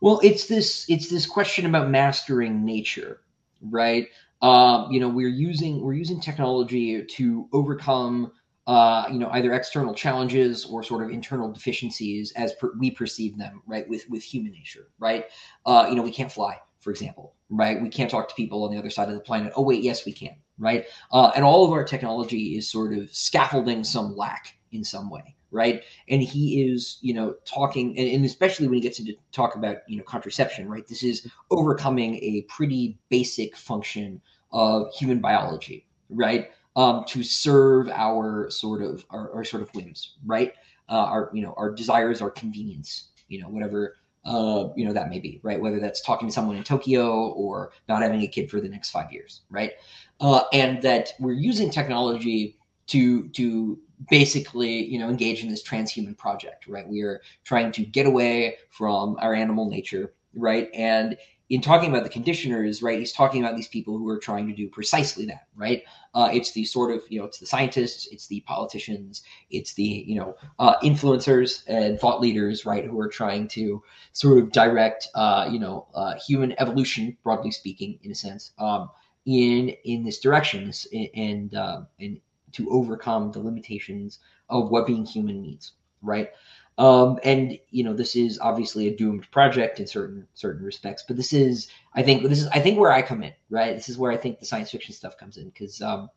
Well, 0.00 0.20
it's 0.22 0.46
this 0.46 0.86
it's 0.88 1.10
this 1.10 1.26
question 1.26 1.66
about 1.66 1.90
mastering 1.90 2.64
nature, 2.64 3.22
right? 3.60 4.06
Um, 4.42 4.92
you 4.92 5.00
know, 5.00 5.08
we're 5.08 5.28
using 5.28 5.80
we're 5.82 5.94
using 5.94 6.20
technology 6.20 7.02
to 7.02 7.48
overcome 7.52 8.30
uh, 8.66 9.06
you 9.10 9.18
know 9.18 9.28
either 9.30 9.52
external 9.52 9.94
challenges 9.94 10.64
or 10.64 10.82
sort 10.82 11.02
of 11.04 11.10
internal 11.10 11.52
deficiencies 11.52 12.32
as 12.32 12.52
per, 12.54 12.72
we 12.78 12.90
perceive 12.90 13.36
them, 13.36 13.62
right? 13.66 13.88
With 13.88 14.08
with 14.08 14.22
human 14.22 14.52
nature, 14.52 14.88
right? 14.98 15.26
Uh, 15.66 15.86
you 15.88 15.94
know, 15.96 16.02
we 16.02 16.10
can't 16.10 16.32
fly, 16.32 16.58
for 16.80 16.90
example, 16.90 17.34
right? 17.50 17.80
We 17.82 17.88
can't 17.88 18.10
talk 18.10 18.28
to 18.28 18.34
people 18.34 18.64
on 18.64 18.72
the 18.72 18.78
other 18.78 18.90
side 18.90 19.08
of 19.08 19.14
the 19.14 19.20
planet. 19.20 19.52
Oh 19.56 19.62
wait, 19.62 19.82
yes, 19.82 20.06
we 20.06 20.12
can, 20.12 20.36
right? 20.58 20.86
Uh, 21.12 21.32
and 21.36 21.44
all 21.44 21.64
of 21.64 21.72
our 21.72 21.84
technology 21.84 22.56
is 22.56 22.70
sort 22.70 22.96
of 22.96 23.14
scaffolding 23.14 23.84
some 23.84 24.16
lack 24.16 24.56
in 24.72 24.82
some 24.82 25.10
way, 25.10 25.36
right? 25.50 25.82
and 26.08 26.22
he 26.22 26.62
is 26.62 26.98
you 27.00 27.14
know 27.14 27.34
talking 27.44 27.96
and, 27.98 28.08
and 28.08 28.24
especially 28.24 28.66
when 28.66 28.74
he 28.74 28.80
gets 28.80 28.98
into 28.98 29.14
talk 29.32 29.54
about 29.56 29.78
you 29.86 29.96
know 29.96 30.02
contraception 30.04 30.68
right 30.68 30.86
this 30.86 31.02
is 31.02 31.26
overcoming 31.50 32.16
a 32.16 32.42
pretty 32.48 32.98
basic 33.08 33.56
function 33.56 34.20
of 34.52 34.92
human 34.94 35.20
biology 35.20 35.86
right 36.10 36.50
um, 36.76 37.04
to 37.06 37.22
serve 37.22 37.88
our 37.88 38.50
sort 38.50 38.82
of 38.82 39.04
our, 39.10 39.32
our 39.32 39.44
sort 39.44 39.62
of 39.62 39.70
whims 39.74 40.16
right? 40.24 40.52
Uh, 40.88 41.04
our 41.04 41.30
you 41.32 41.42
know 41.42 41.54
our 41.56 41.70
desires 41.70 42.20
our 42.20 42.30
convenience 42.30 43.08
you 43.28 43.40
know 43.40 43.48
whatever 43.48 43.96
uh, 44.26 44.68
you 44.76 44.86
know 44.86 44.92
that 44.92 45.08
may 45.08 45.18
be 45.18 45.40
right? 45.42 45.60
Whether 45.60 45.80
that's 45.80 46.00
talking 46.00 46.28
to 46.28 46.34
someone 46.34 46.56
in 46.56 46.64
tokyo 46.64 47.28
or 47.30 47.72
not 47.88 48.02
having 48.02 48.22
a 48.22 48.26
kid 48.26 48.50
for 48.50 48.60
the 48.60 48.68
next 48.68 48.90
five 48.90 49.12
years 49.12 49.42
right? 49.50 49.72
Uh, 50.20 50.42
and 50.52 50.82
that 50.82 51.12
we're 51.20 51.32
using 51.32 51.70
technology 51.70 52.58
to 52.86 53.28
to 53.30 53.78
basically 54.10 54.84
you 54.84 54.98
know 54.98 55.08
engage 55.08 55.42
in 55.42 55.48
this 55.48 55.62
transhuman 55.62 56.16
project 56.16 56.66
right? 56.68 56.86
We 56.86 57.02
are 57.02 57.22
trying 57.44 57.72
to 57.72 57.84
get 57.84 58.06
away 58.06 58.58
from 58.70 59.16
our 59.20 59.34
animal 59.34 59.68
nature 59.68 60.12
right? 60.36 60.68
And 60.74 61.16
in 61.54 61.60
talking 61.60 61.88
about 61.88 62.02
the 62.02 62.10
conditioners 62.10 62.82
right 62.82 62.98
he's 62.98 63.12
talking 63.12 63.44
about 63.44 63.56
these 63.56 63.68
people 63.68 63.96
who 63.96 64.08
are 64.08 64.18
trying 64.18 64.46
to 64.46 64.52
do 64.52 64.68
precisely 64.68 65.24
that 65.24 65.46
right 65.54 65.84
uh, 66.14 66.28
it's 66.32 66.52
the 66.52 66.64
sort 66.64 66.90
of 66.94 67.00
you 67.08 67.18
know 67.18 67.24
it's 67.24 67.38
the 67.38 67.46
scientists 67.46 68.08
it's 68.10 68.26
the 68.26 68.40
politicians 68.40 69.22
it's 69.50 69.74
the 69.74 70.04
you 70.06 70.16
know 70.16 70.36
uh, 70.58 70.74
influencers 70.80 71.62
and 71.68 72.00
thought 72.00 72.20
leaders 72.20 72.66
right 72.66 72.84
who 72.84 72.98
are 72.98 73.08
trying 73.08 73.46
to 73.46 73.82
sort 74.12 74.38
of 74.38 74.50
direct 74.50 75.08
uh, 75.14 75.48
you 75.50 75.58
know 75.58 75.86
uh, 75.94 76.14
human 76.26 76.54
evolution 76.58 77.16
broadly 77.22 77.50
speaking 77.50 77.98
in 78.02 78.10
a 78.10 78.14
sense 78.14 78.52
um, 78.58 78.90
in 79.26 79.68
in 79.84 80.04
this 80.04 80.18
direction 80.18 80.72
and 81.14 81.54
um, 81.54 81.86
and 82.00 82.20
to 82.54 82.70
overcome 82.70 83.32
the 83.32 83.40
limitations 83.40 84.20
of 84.48 84.70
what 84.70 84.86
being 84.86 85.04
human 85.04 85.42
means, 85.42 85.72
right? 86.02 86.30
Um, 86.76 87.18
and 87.22 87.58
you 87.70 87.84
know, 87.84 87.94
this 87.94 88.16
is 88.16 88.38
obviously 88.40 88.88
a 88.88 88.96
doomed 88.96 89.30
project 89.30 89.78
in 89.78 89.86
certain 89.86 90.26
certain 90.34 90.64
respects, 90.64 91.04
but 91.06 91.16
this 91.16 91.32
is, 91.32 91.68
I 91.94 92.02
think, 92.02 92.28
this 92.28 92.40
is, 92.40 92.48
I 92.48 92.58
think, 92.58 92.78
where 92.78 92.90
I 92.90 93.00
come 93.00 93.22
in, 93.22 93.32
right? 93.48 93.76
This 93.76 93.88
is 93.88 93.96
where 93.96 94.10
I 94.10 94.16
think 94.16 94.40
the 94.40 94.46
science 94.46 94.72
fiction 94.72 94.92
stuff 94.92 95.16
comes 95.16 95.36
in, 95.36 95.50
because, 95.50 95.80
um, 95.80 96.10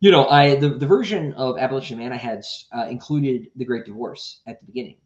you 0.00 0.10
know, 0.10 0.26
I 0.28 0.54
the, 0.54 0.70
the 0.70 0.86
version 0.86 1.34
of 1.34 1.58
Abolition 1.58 1.98
Man 1.98 2.12
I 2.12 2.16
had 2.16 2.44
uh, 2.74 2.86
included 2.88 3.50
the 3.56 3.64
Great 3.66 3.84
Divorce 3.84 4.40
at 4.46 4.58
the 4.60 4.66
beginning, 4.66 4.96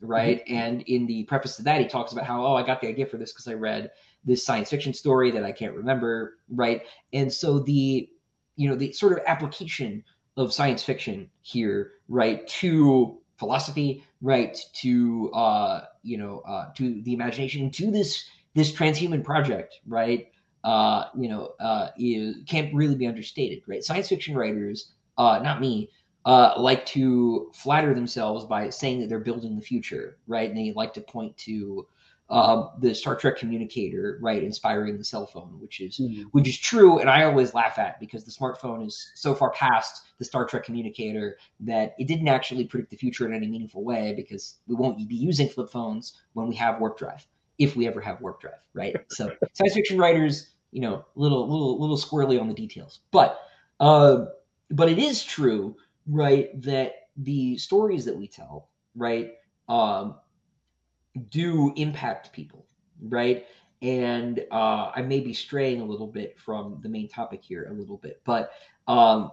right? 0.00 0.44
Mm-hmm. 0.44 0.54
And 0.54 0.82
in 0.82 1.06
the 1.06 1.24
preface 1.24 1.56
to 1.56 1.62
that, 1.64 1.80
he 1.80 1.88
talks 1.88 2.12
about 2.12 2.24
how, 2.24 2.46
oh, 2.46 2.54
I 2.54 2.64
got 2.64 2.80
the 2.80 2.88
idea 2.88 3.06
for 3.06 3.16
this 3.16 3.32
because 3.32 3.48
I 3.48 3.54
read 3.54 3.90
this 4.24 4.46
science 4.46 4.70
fiction 4.70 4.94
story 4.94 5.32
that 5.32 5.44
I 5.44 5.50
can't 5.50 5.74
remember, 5.74 6.38
right? 6.48 6.82
And 7.12 7.32
so 7.32 7.58
the, 7.58 8.08
you 8.56 8.68
know, 8.68 8.76
the 8.76 8.92
sort 8.92 9.12
of 9.12 9.18
application 9.26 10.04
of 10.36 10.52
science 10.52 10.82
fiction 10.82 11.28
here, 11.42 11.92
right, 12.08 12.46
to 12.48 13.18
philosophy, 13.36 14.04
right, 14.24 14.58
to 14.72 15.30
uh, 15.34 15.84
you 16.02 16.16
know, 16.16 16.40
uh, 16.40 16.72
to 16.74 17.02
the 17.02 17.12
imagination, 17.12 17.70
to 17.70 17.90
this 17.90 18.24
this 18.54 18.72
transhuman 18.72 19.22
project, 19.22 19.80
right, 19.86 20.28
uh, 20.64 21.04
you 21.16 21.28
know, 21.28 21.52
uh, 21.60 21.88
is, 21.98 22.36
can't 22.48 22.74
really 22.74 22.94
be 22.94 23.06
understated, 23.06 23.62
right? 23.66 23.84
Science 23.84 24.08
fiction 24.08 24.34
writers, 24.34 24.92
uh, 25.18 25.40
not 25.42 25.60
me, 25.60 25.90
uh, 26.24 26.54
like 26.56 26.86
to 26.86 27.50
flatter 27.52 27.94
themselves 27.94 28.46
by 28.46 28.70
saying 28.70 29.00
that 29.00 29.08
they're 29.08 29.18
building 29.18 29.56
the 29.56 29.62
future, 29.62 30.16
right? 30.26 30.48
And 30.48 30.56
they 30.56 30.72
like 30.74 30.94
to 30.94 31.00
point 31.02 31.36
to 31.38 31.86
uh, 32.30 32.68
the 32.78 32.94
Star 32.94 33.14
Trek 33.16 33.36
communicator, 33.36 34.18
right, 34.20 34.42
inspiring 34.42 34.96
the 34.96 35.04
cell 35.04 35.26
phone, 35.26 35.58
which 35.60 35.80
is 35.80 35.98
mm-hmm. 35.98 36.22
which 36.32 36.48
is 36.48 36.58
true, 36.58 36.98
and 36.98 37.08
I 37.10 37.24
always 37.24 37.54
laugh 37.54 37.78
at 37.78 38.00
because 38.00 38.24
the 38.24 38.30
smartphone 38.30 38.86
is 38.86 39.10
so 39.14 39.34
far 39.34 39.50
past 39.50 40.02
the 40.18 40.24
Star 40.24 40.44
Trek 40.44 40.64
communicator 40.64 41.36
that 41.60 41.94
it 41.98 42.08
didn't 42.08 42.28
actually 42.28 42.64
predict 42.64 42.90
the 42.90 42.96
future 42.96 43.26
in 43.26 43.34
any 43.34 43.46
meaningful 43.46 43.84
way 43.84 44.14
because 44.16 44.56
we 44.66 44.74
won't 44.74 44.96
be 45.08 45.14
using 45.14 45.48
flip 45.48 45.70
phones 45.70 46.14
when 46.32 46.48
we 46.48 46.54
have 46.54 46.80
warp 46.80 46.98
drive, 46.98 47.26
if 47.58 47.76
we 47.76 47.86
ever 47.86 48.00
have 48.00 48.20
warp 48.20 48.40
drive, 48.40 48.60
right? 48.72 48.96
so 49.08 49.30
science 49.52 49.74
fiction 49.74 49.98
writers, 49.98 50.50
you 50.72 50.80
know, 50.80 51.04
little 51.14 51.48
little 51.48 51.80
little 51.80 51.98
squirrely 51.98 52.40
on 52.40 52.48
the 52.48 52.54
details, 52.54 53.00
but 53.10 53.40
uh, 53.80 54.26
but 54.70 54.88
it 54.88 54.98
is 54.98 55.22
true 55.22 55.76
right? 56.06 56.60
That 56.62 57.08
the 57.16 57.56
stories 57.58 58.04
that 58.04 58.16
we 58.16 58.26
tell, 58.28 58.68
right, 58.96 59.32
um, 59.68 60.16
do 61.30 61.72
impact 61.76 62.32
people, 62.32 62.66
right? 63.08 63.46
And 63.82 64.44
uh, 64.50 64.92
I 64.94 65.02
may 65.02 65.20
be 65.20 65.32
straying 65.32 65.80
a 65.80 65.84
little 65.84 66.06
bit 66.06 66.38
from 66.38 66.78
the 66.82 66.88
main 66.88 67.08
topic 67.08 67.42
here 67.42 67.68
a 67.70 67.72
little 67.72 67.98
bit, 67.98 68.20
but 68.24 68.52
um, 68.86 69.30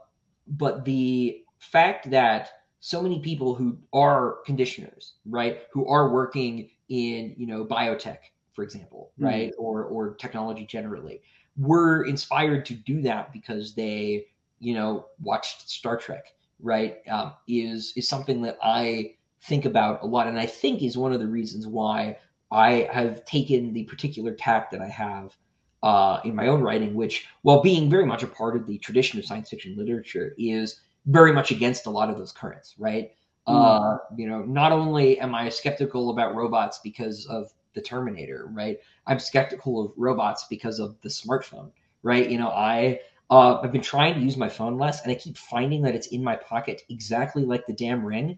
but 0.47 0.85
the 0.85 1.43
fact 1.59 2.09
that 2.09 2.49
so 2.79 3.01
many 3.01 3.19
people 3.19 3.53
who 3.53 3.77
are 3.93 4.37
conditioners, 4.45 5.13
right, 5.25 5.61
who 5.71 5.87
are 5.87 6.09
working 6.09 6.69
in 6.89 7.33
you 7.37 7.47
know 7.47 7.63
biotech, 7.65 8.17
for 8.53 8.63
example, 8.63 9.11
mm-hmm. 9.13 9.25
right, 9.25 9.53
or 9.57 9.85
or 9.85 10.15
technology 10.15 10.65
generally, 10.65 11.21
were 11.57 12.03
inspired 12.05 12.65
to 12.65 12.73
do 12.73 13.01
that 13.01 13.31
because 13.31 13.73
they 13.73 14.25
you 14.59 14.73
know 14.73 15.05
watched 15.21 15.69
Star 15.69 15.97
Trek 15.97 16.33
right, 16.61 16.97
um, 17.09 17.33
is 17.47 17.93
is 17.95 18.07
something 18.07 18.41
that 18.41 18.57
I 18.61 19.15
think 19.43 19.65
about 19.65 20.03
a 20.03 20.05
lot, 20.05 20.27
and 20.27 20.39
I 20.39 20.45
think 20.45 20.81
is 20.81 20.97
one 20.97 21.13
of 21.13 21.19
the 21.19 21.27
reasons 21.27 21.67
why 21.67 22.17
I 22.51 22.89
have 22.91 23.25
taken 23.25 23.73
the 23.73 23.83
particular 23.83 24.33
tack 24.33 24.71
that 24.71 24.81
I 24.81 24.87
have 24.87 25.35
uh, 25.83 26.19
in 26.23 26.35
my 26.35 26.47
own 26.47 26.61
writing, 26.61 26.93
which, 26.93 27.27
while 27.41 27.61
being 27.61 27.89
very 27.89 28.05
much 28.05 28.23
a 28.23 28.27
part 28.27 28.55
of 28.55 28.67
the 28.67 28.77
tradition 28.77 29.17
of 29.17 29.25
science 29.25 29.49
fiction 29.49 29.75
literature, 29.75 30.35
is 30.37 30.81
very 31.07 31.33
much 31.33 31.51
against 31.51 31.87
a 31.87 31.89
lot 31.89 32.09
of 32.09 32.17
those 32.17 32.31
currents, 32.31 32.75
right? 32.77 33.11
Mm. 33.47 33.95
Uh, 33.95 33.97
you 34.15 34.27
know, 34.27 34.43
not 34.43 34.71
only 34.71 35.19
am 35.19 35.33
I 35.33 35.49
skeptical 35.49 36.11
about 36.11 36.35
robots 36.35 36.79
because 36.83 37.25
of 37.25 37.51
the 37.73 37.81
Terminator, 37.81 38.47
right? 38.51 38.77
I'm 39.07 39.19
skeptical 39.19 39.83
of 39.83 39.93
robots 39.97 40.45
because 40.49 40.79
of 40.79 40.99
the 41.01 41.09
smartphone, 41.09 41.71
right? 42.03 42.29
You 42.29 42.37
know, 42.37 42.49
I 42.49 42.99
uh, 43.31 43.61
I've 43.61 43.71
been 43.71 43.81
trying 43.81 44.13
to 44.15 44.19
use 44.19 44.35
my 44.35 44.49
phone 44.49 44.77
less, 44.77 45.01
and 45.01 45.11
I 45.11 45.15
keep 45.15 45.37
finding 45.37 45.81
that 45.83 45.95
it's 45.95 46.07
in 46.07 46.23
my 46.23 46.35
pocket 46.35 46.83
exactly 46.89 47.45
like 47.45 47.65
the 47.65 47.73
damn 47.73 48.05
ring, 48.05 48.37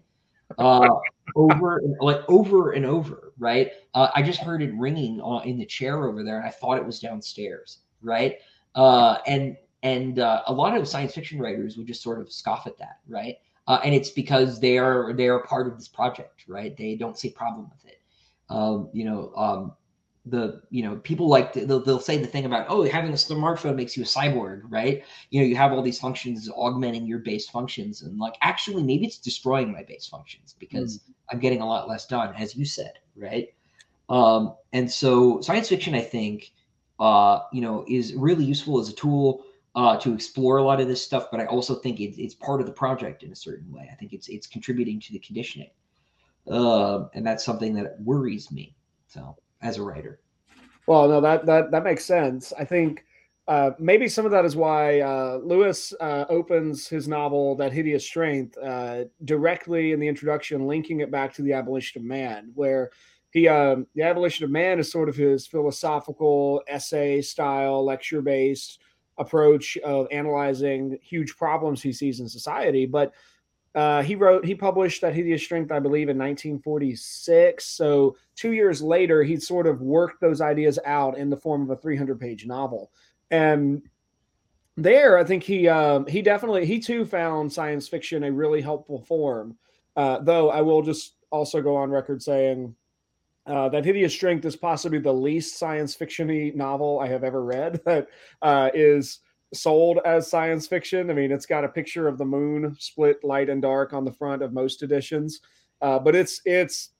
uh, 0.58 0.88
over 1.36 1.78
and, 1.78 1.96
like 2.00 2.20
over 2.28 2.72
and 2.72 2.84
over. 2.84 3.32
Right? 3.38 3.72
Uh, 3.94 4.08
I 4.14 4.22
just 4.22 4.40
heard 4.40 4.62
it 4.62 4.72
ringing 4.74 5.20
in 5.44 5.58
the 5.58 5.66
chair 5.66 6.04
over 6.04 6.22
there, 6.22 6.38
and 6.38 6.46
I 6.46 6.50
thought 6.50 6.78
it 6.78 6.86
was 6.86 7.00
downstairs. 7.00 7.78
Right? 8.02 8.38
Uh, 8.74 9.18
and 9.26 9.56
and 9.82 10.18
uh, 10.18 10.42
a 10.46 10.52
lot 10.52 10.76
of 10.76 10.86
science 10.88 11.14
fiction 11.14 11.38
writers 11.38 11.76
would 11.76 11.86
just 11.86 12.02
sort 12.02 12.20
of 12.20 12.32
scoff 12.32 12.66
at 12.66 12.78
that. 12.78 12.98
Right? 13.08 13.36
Uh, 13.66 13.80
and 13.84 13.94
it's 13.94 14.10
because 14.10 14.60
they 14.60 14.78
are 14.78 15.12
they 15.12 15.28
are 15.28 15.40
part 15.40 15.66
of 15.66 15.76
this 15.76 15.88
project. 15.88 16.44
Right? 16.46 16.76
They 16.76 16.94
don't 16.94 17.18
see 17.18 17.30
problem 17.30 17.70
with 17.70 17.92
it. 17.92 18.00
Um, 18.48 18.88
you 18.92 19.04
know. 19.04 19.32
Um, 19.36 19.72
the 20.26 20.62
you 20.70 20.82
know 20.82 20.96
people 20.96 21.28
like 21.28 21.52
to, 21.52 21.66
they'll, 21.66 21.80
they'll 21.80 22.00
say 22.00 22.16
the 22.16 22.26
thing 22.26 22.46
about 22.46 22.66
oh 22.70 22.82
having 22.82 23.10
a 23.10 23.14
smartphone 23.14 23.76
makes 23.76 23.96
you 23.96 24.02
a 24.02 24.06
cyborg 24.06 24.62
right? 24.68 25.04
You 25.30 25.40
know 25.40 25.46
you 25.46 25.56
have 25.56 25.72
all 25.72 25.82
these 25.82 25.98
functions 25.98 26.48
augmenting 26.56 27.06
your 27.06 27.18
base 27.18 27.48
functions 27.48 28.02
and 28.02 28.18
like 28.18 28.34
actually 28.40 28.82
maybe 28.82 29.06
it's 29.06 29.18
destroying 29.18 29.70
my 29.70 29.82
base 29.82 30.06
functions 30.06 30.54
because 30.58 30.98
mm. 30.98 31.12
i'm 31.30 31.40
getting 31.40 31.60
a 31.60 31.66
lot 31.66 31.88
less 31.88 32.06
done 32.06 32.34
as 32.36 32.56
you 32.56 32.64
said 32.64 32.92
right? 33.16 33.48
Um 34.08 34.54
and 34.72 34.90
so 34.90 35.40
science 35.40 35.68
fiction 35.68 35.94
i 35.94 36.00
think 36.00 36.52
uh 37.00 37.40
you 37.52 37.60
know 37.60 37.84
is 37.86 38.14
really 38.14 38.44
useful 38.44 38.80
as 38.80 38.88
a 38.88 38.94
tool 38.94 39.44
uh 39.74 39.98
to 39.98 40.14
explore 40.14 40.56
a 40.56 40.62
lot 40.62 40.80
of 40.80 40.88
this 40.88 41.04
stuff 41.04 41.26
but 41.30 41.40
i 41.40 41.46
also 41.46 41.74
think 41.74 42.00
it, 42.00 42.20
it's 42.20 42.34
part 42.34 42.60
of 42.60 42.66
the 42.66 42.72
project 42.72 43.22
in 43.24 43.32
a 43.32 43.36
certain 43.36 43.70
way. 43.72 43.90
I 43.92 43.94
think 43.96 44.12
it's 44.14 44.28
it's 44.28 44.46
contributing 44.46 45.00
to 45.00 45.12
the 45.12 45.18
conditioning. 45.18 45.70
Uh, 46.50 47.08
and 47.14 47.26
that's 47.26 47.42
something 47.42 47.74
that 47.74 47.96
worries 48.02 48.50
me 48.50 48.74
so 49.06 49.36
as 49.64 49.78
a 49.78 49.82
writer. 49.82 50.20
Well, 50.86 51.08
no, 51.08 51.20
that 51.20 51.46
that 51.46 51.70
that 51.72 51.82
makes 51.82 52.04
sense. 52.04 52.52
I 52.56 52.64
think 52.64 53.04
uh, 53.48 53.70
maybe 53.78 54.06
some 54.08 54.24
of 54.24 54.30
that 54.30 54.44
is 54.44 54.54
why 54.54 55.00
uh, 55.00 55.40
Lewis 55.42 55.92
uh, 55.98 56.26
opens 56.28 56.86
his 56.86 57.08
novel 57.08 57.56
"That 57.56 57.72
Hideous 57.72 58.04
Strength" 58.04 58.56
uh, 58.58 59.04
directly 59.24 59.92
in 59.92 59.98
the 59.98 60.06
introduction, 60.08 60.66
linking 60.66 61.00
it 61.00 61.10
back 61.10 61.32
to 61.34 61.42
the 61.42 61.54
abolition 61.54 62.02
of 62.02 62.06
man, 62.06 62.52
where 62.54 62.90
he 63.30 63.48
um, 63.48 63.86
the 63.94 64.02
abolition 64.02 64.44
of 64.44 64.50
man 64.50 64.78
is 64.78 64.92
sort 64.92 65.08
of 65.08 65.16
his 65.16 65.46
philosophical 65.46 66.62
essay 66.68 67.22
style, 67.22 67.84
lecture 67.84 68.22
based 68.22 68.80
approach 69.16 69.76
of 69.78 70.08
analyzing 70.10 70.98
huge 71.00 71.36
problems 71.36 71.80
he 71.80 71.92
sees 71.92 72.20
in 72.20 72.28
society, 72.28 72.84
but 72.84 73.12
uh, 73.74 74.02
he 74.02 74.14
wrote, 74.14 74.44
he 74.44 74.54
published 74.54 75.00
that 75.00 75.14
hideous 75.14 75.42
strength, 75.42 75.72
I 75.72 75.80
believe, 75.80 76.08
in 76.08 76.16
1946. 76.16 77.64
So 77.64 78.16
two 78.36 78.52
years 78.52 78.80
later, 78.80 79.22
he 79.22 79.36
sort 79.36 79.66
of 79.66 79.80
worked 79.80 80.20
those 80.20 80.40
ideas 80.40 80.78
out 80.84 81.18
in 81.18 81.28
the 81.28 81.36
form 81.36 81.62
of 81.62 81.70
a 81.70 81.76
300 81.76 82.20
page 82.20 82.46
novel. 82.46 82.92
And 83.30 83.82
there, 84.76 85.18
I 85.18 85.24
think 85.24 85.42
he 85.42 85.68
um, 85.68 86.06
he 86.06 86.22
definitely 86.22 86.66
he 86.66 86.78
too 86.78 87.04
found 87.04 87.52
science 87.52 87.88
fiction 87.88 88.24
a 88.24 88.32
really 88.32 88.60
helpful 88.60 89.02
form. 89.02 89.56
Uh, 89.96 90.18
though 90.18 90.50
I 90.50 90.60
will 90.62 90.82
just 90.82 91.14
also 91.30 91.62
go 91.62 91.76
on 91.76 91.90
record 91.90 92.22
saying 92.22 92.74
uh, 93.46 93.68
that 93.68 93.84
Hideous 93.84 94.12
Strength 94.12 94.44
is 94.44 94.56
possibly 94.56 94.98
the 94.98 95.12
least 95.12 95.58
science 95.58 95.96
fictiony 95.96 96.54
novel 96.54 97.00
I 97.00 97.08
have 97.08 97.24
ever 97.24 97.42
read. 97.44 97.80
That 97.84 98.08
uh, 98.42 98.70
is 98.74 99.20
sold 99.54 100.00
as 100.04 100.28
science 100.28 100.66
fiction. 100.66 101.10
I 101.10 101.14
mean, 101.14 101.32
it's 101.32 101.46
got 101.46 101.64
a 101.64 101.68
picture 101.68 102.08
of 102.08 102.18
the 102.18 102.24
moon 102.24 102.76
split 102.78 103.22
light 103.24 103.48
and 103.48 103.62
dark 103.62 103.92
on 103.92 104.04
the 104.04 104.12
front 104.12 104.42
of 104.42 104.52
most 104.52 104.82
editions, 104.82 105.40
uh, 105.80 105.98
but 105.98 106.14
it's 106.14 106.40
it's 106.44 106.90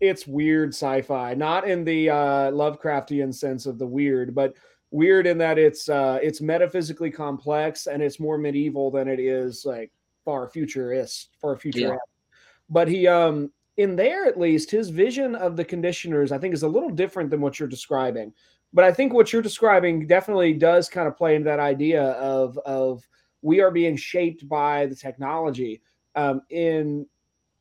it's 0.00 0.26
weird 0.26 0.70
sci-fi, 0.70 1.34
not 1.34 1.66
in 1.68 1.84
the 1.84 2.10
uh, 2.10 2.50
Lovecraftian 2.50 3.34
sense 3.34 3.66
of 3.66 3.78
the 3.78 3.86
weird, 3.86 4.34
but 4.34 4.54
weird 4.90 5.26
in 5.26 5.38
that 5.38 5.58
it's 5.58 5.88
uh, 5.88 6.18
it's 6.22 6.40
metaphysically 6.40 7.10
complex 7.10 7.86
and 7.86 8.02
it's 8.02 8.20
more 8.20 8.38
medieval 8.38 8.90
than 8.90 9.08
it 9.08 9.18
is 9.18 9.64
like 9.64 9.90
far 10.24 10.48
futurist, 10.48 11.36
far 11.40 11.56
future. 11.56 11.80
Yeah. 11.80 11.96
But 12.70 12.88
he 12.88 13.06
um 13.06 13.50
in 13.76 13.96
there 13.96 14.24
at 14.26 14.38
least 14.38 14.70
his 14.70 14.88
vision 14.88 15.34
of 15.34 15.56
the 15.56 15.64
conditioners 15.64 16.30
I 16.32 16.38
think 16.38 16.54
is 16.54 16.62
a 16.62 16.68
little 16.68 16.90
different 16.90 17.28
than 17.30 17.40
what 17.40 17.58
you're 17.58 17.68
describing 17.68 18.32
but 18.74 18.84
I 18.84 18.92
think 18.92 19.12
what 19.14 19.32
you're 19.32 19.40
describing 19.40 20.06
definitely 20.06 20.52
does 20.52 20.88
kind 20.88 21.06
of 21.06 21.16
play 21.16 21.36
into 21.36 21.44
that 21.44 21.60
idea 21.60 22.02
of 22.02 22.58
of 22.58 23.08
we 23.40 23.60
are 23.60 23.70
being 23.70 23.96
shaped 23.96 24.48
by 24.48 24.86
the 24.86 24.96
technology. 24.96 25.80
Um, 26.16 26.42
in 26.50 27.06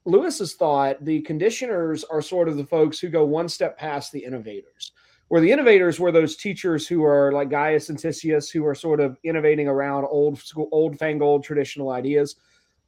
Lewis's 0.05 0.55
thought, 0.55 1.03
the 1.05 1.21
conditioners 1.21 2.03
are 2.03 2.21
sort 2.21 2.49
of 2.49 2.57
the 2.57 2.65
folks 2.65 2.99
who 2.99 3.09
go 3.09 3.25
one 3.25 3.47
step 3.47 3.77
past 3.77 4.11
the 4.11 4.23
innovators. 4.23 4.93
Where 5.27 5.41
the 5.41 5.51
innovators 5.51 5.99
were 5.99 6.11
those 6.11 6.35
teachers 6.35 6.87
who 6.87 7.03
are 7.03 7.31
like 7.31 7.49
Gaius 7.49 7.89
and 7.89 7.97
Titius, 7.97 8.49
who 8.49 8.65
are 8.65 8.75
sort 8.75 8.99
of 8.99 9.17
innovating 9.23 9.67
around 9.67 10.05
old 10.05 10.39
school, 10.39 10.67
old 10.71 10.97
fangled 10.97 11.43
traditional 11.43 11.91
ideas. 11.91 12.35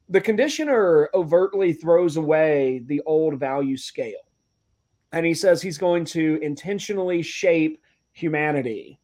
The 0.09 0.21
conditioner 0.21 1.09
overtly 1.13 1.73
throws 1.73 2.17
away 2.17 2.83
the 2.85 3.01
old 3.05 3.39
value 3.39 3.77
scale. 3.77 4.29
And 5.11 5.25
he 5.25 5.33
says 5.33 5.61
he's 5.61 5.77
going 5.77 6.05
to 6.05 6.39
intentionally 6.41 7.21
shape 7.21 7.81
humanity. 8.15 8.99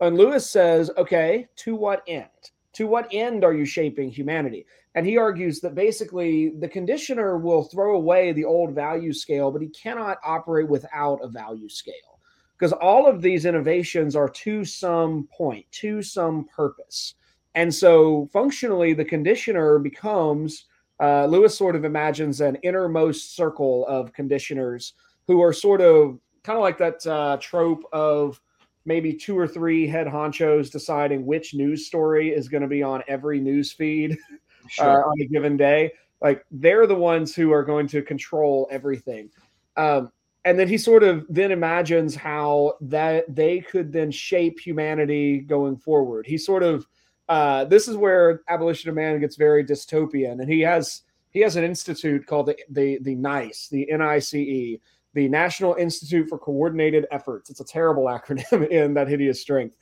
And 0.00 0.16
Lewis 0.16 0.50
says, 0.50 0.90
okay, 0.96 1.46
to 1.56 1.76
what 1.76 2.02
end? 2.08 2.28
To 2.74 2.86
what 2.88 3.06
end 3.12 3.44
are 3.44 3.54
you 3.54 3.64
shaping 3.64 4.10
humanity? 4.10 4.66
And 4.96 5.06
he 5.06 5.16
argues 5.16 5.60
that 5.60 5.74
basically 5.74 6.50
the 6.58 6.68
conditioner 6.68 7.38
will 7.38 7.64
throw 7.64 7.94
away 7.94 8.32
the 8.32 8.44
old 8.44 8.74
value 8.74 9.12
scale, 9.12 9.50
but 9.50 9.62
he 9.62 9.68
cannot 9.68 10.18
operate 10.24 10.68
without 10.68 11.20
a 11.22 11.28
value 11.28 11.68
scale 11.68 12.20
because 12.58 12.72
all 12.72 13.06
of 13.06 13.20
these 13.20 13.44
innovations 13.44 14.16
are 14.16 14.28
to 14.28 14.64
some 14.64 15.28
point, 15.36 15.66
to 15.72 16.02
some 16.02 16.44
purpose. 16.44 17.14
And 17.54 17.72
so 17.72 18.28
functionally, 18.32 18.94
the 18.94 19.04
conditioner 19.04 19.78
becomes 19.78 20.66
uh, 21.00 21.26
Lewis 21.26 21.56
sort 21.56 21.76
of 21.76 21.84
imagines 21.84 22.40
an 22.40 22.56
innermost 22.62 23.36
circle 23.36 23.86
of 23.86 24.12
conditioners 24.12 24.94
who 25.26 25.42
are 25.42 25.52
sort 25.52 25.80
of 25.80 26.18
kind 26.44 26.56
of 26.56 26.62
like 26.62 26.78
that 26.78 27.04
uh, 27.06 27.36
trope 27.40 27.82
of 27.92 28.40
maybe 28.86 29.14
two 29.14 29.38
or 29.38 29.48
three 29.48 29.86
head 29.86 30.06
honchos 30.06 30.70
deciding 30.70 31.24
which 31.24 31.54
news 31.54 31.86
story 31.86 32.30
is 32.30 32.48
going 32.48 32.62
to 32.62 32.68
be 32.68 32.82
on 32.82 33.02
every 33.08 33.40
news 33.40 33.72
feed 33.72 34.12
uh, 34.32 34.68
sure. 34.68 35.04
uh, 35.04 35.08
on 35.08 35.20
a 35.20 35.26
given 35.26 35.56
day. 35.56 35.92
Like 36.20 36.44
they're 36.50 36.86
the 36.86 36.94
ones 36.94 37.34
who 37.34 37.52
are 37.52 37.64
going 37.64 37.86
to 37.88 38.02
control 38.02 38.68
everything. 38.70 39.30
Um, 39.76 40.10
and 40.44 40.58
then 40.58 40.68
he 40.68 40.76
sort 40.76 41.02
of 41.02 41.26
then 41.28 41.50
imagines 41.50 42.14
how 42.14 42.74
that 42.82 43.24
they 43.34 43.60
could 43.60 43.92
then 43.92 44.10
shape 44.10 44.60
humanity 44.60 45.40
going 45.40 45.76
forward. 45.76 46.26
He 46.26 46.36
sort 46.38 46.62
of 46.62 46.86
uh, 47.28 47.64
this 47.64 47.88
is 47.88 47.96
where 47.96 48.42
abolition 48.48 48.90
of 48.90 48.96
man 48.96 49.18
gets 49.20 49.36
very 49.36 49.64
dystopian, 49.64 50.40
and 50.40 50.50
he 50.50 50.60
has 50.60 51.02
he 51.30 51.40
has 51.40 51.56
an 51.56 51.64
institute 51.64 52.26
called 52.26 52.46
the 52.46 52.56
the 52.68 52.98
the 53.00 53.14
NICE, 53.14 53.68
the 53.68 53.86
NICE, 53.90 54.78
the 55.14 55.28
National 55.28 55.74
Institute 55.74 56.28
for 56.28 56.38
Coordinated 56.38 57.06
Efforts. 57.10 57.48
It's 57.50 57.60
a 57.60 57.64
terrible 57.64 58.04
acronym 58.16 58.68
in 58.68 58.94
that 58.94 59.08
hideous 59.08 59.40
strength, 59.40 59.76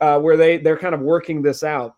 uh, 0.00 0.20
where 0.20 0.36
they 0.36 0.58
they're 0.58 0.78
kind 0.78 0.94
of 0.94 1.00
working 1.00 1.42
this 1.42 1.64
out. 1.64 1.96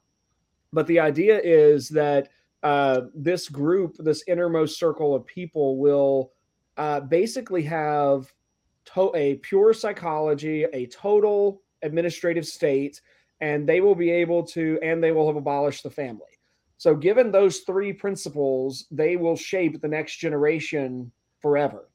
But 0.73 0.87
the 0.87 1.01
idea 1.01 1.41
is 1.43 1.89
that 1.91 2.29
uh, 2.63 3.03
this 3.15 3.49
group, 3.49 3.97
this 3.99 4.25
innermost 4.27 4.79
circle 4.79 5.15
of 5.15 5.27
people, 5.27 5.79
will 5.79 6.33
uh, 6.77 7.01
basically 7.01 7.63
have 7.63 8.33
to- 8.95 9.13
a 9.15 9.37
pure 9.37 9.73
psychology, 9.73 10.65
a 10.73 10.87
total 10.87 11.63
administrative 11.83 12.47
state, 12.47 13.01
and 13.41 13.69
they 13.69 13.81
will 13.81 13.95
be 13.95 14.11
able 14.11 14.43
to, 14.43 14.79
and 14.83 15.03
they 15.03 15.13
will 15.13 15.27
have 15.27 15.37
abolished 15.37 15.83
the 15.83 15.91
family. 15.91 16.27
So, 16.79 16.95
given 16.95 17.31
those 17.31 17.61
three 17.61 17.93
principles, 17.93 18.87
they 18.91 19.17
will 19.17 19.37
shape 19.37 19.81
the 19.81 19.89
next 19.89 20.17
generation 20.17 21.11
forever. 21.41 21.89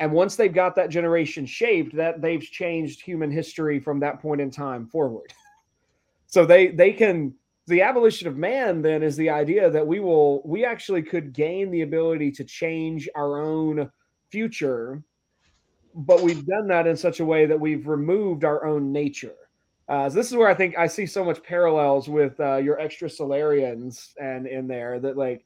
And 0.00 0.12
once 0.12 0.36
they've 0.36 0.52
got 0.52 0.74
that 0.76 0.90
generation 0.90 1.46
shaped, 1.46 1.94
that 1.96 2.20
they've 2.20 2.42
changed 2.42 3.00
human 3.00 3.30
history 3.30 3.78
from 3.78 4.00
that 4.00 4.20
point 4.20 4.40
in 4.40 4.50
time 4.50 4.86
forward. 4.86 5.32
so 6.26 6.44
they 6.44 6.68
they 6.68 6.92
can 6.92 7.34
the 7.66 7.80
abolition 7.80 8.28
of 8.28 8.36
man 8.36 8.82
then 8.82 9.02
is 9.02 9.16
the 9.16 9.30
idea 9.30 9.70
that 9.70 9.86
we 9.86 10.00
will 10.00 10.42
we 10.44 10.64
actually 10.64 11.02
could 11.02 11.32
gain 11.32 11.70
the 11.70 11.82
ability 11.82 12.30
to 12.30 12.44
change 12.44 13.08
our 13.14 13.40
own 13.40 13.90
future 14.30 15.02
but 15.94 16.20
we've 16.20 16.44
done 16.44 16.66
that 16.66 16.88
in 16.88 16.96
such 16.96 17.20
a 17.20 17.24
way 17.24 17.46
that 17.46 17.58
we've 17.58 17.86
removed 17.86 18.44
our 18.44 18.66
own 18.66 18.92
nature 18.92 19.36
uh, 19.88 20.08
so 20.08 20.16
this 20.16 20.30
is 20.30 20.36
where 20.36 20.48
I 20.48 20.54
think 20.54 20.78
I 20.78 20.86
see 20.86 21.06
so 21.06 21.24
much 21.24 21.42
parallels 21.42 22.08
with 22.08 22.38
uh, 22.40 22.56
your 22.56 22.78
Extrasolarians 22.78 24.14
and 24.18 24.46
in 24.46 24.66
there 24.66 24.98
that 25.00 25.16
like, 25.16 25.44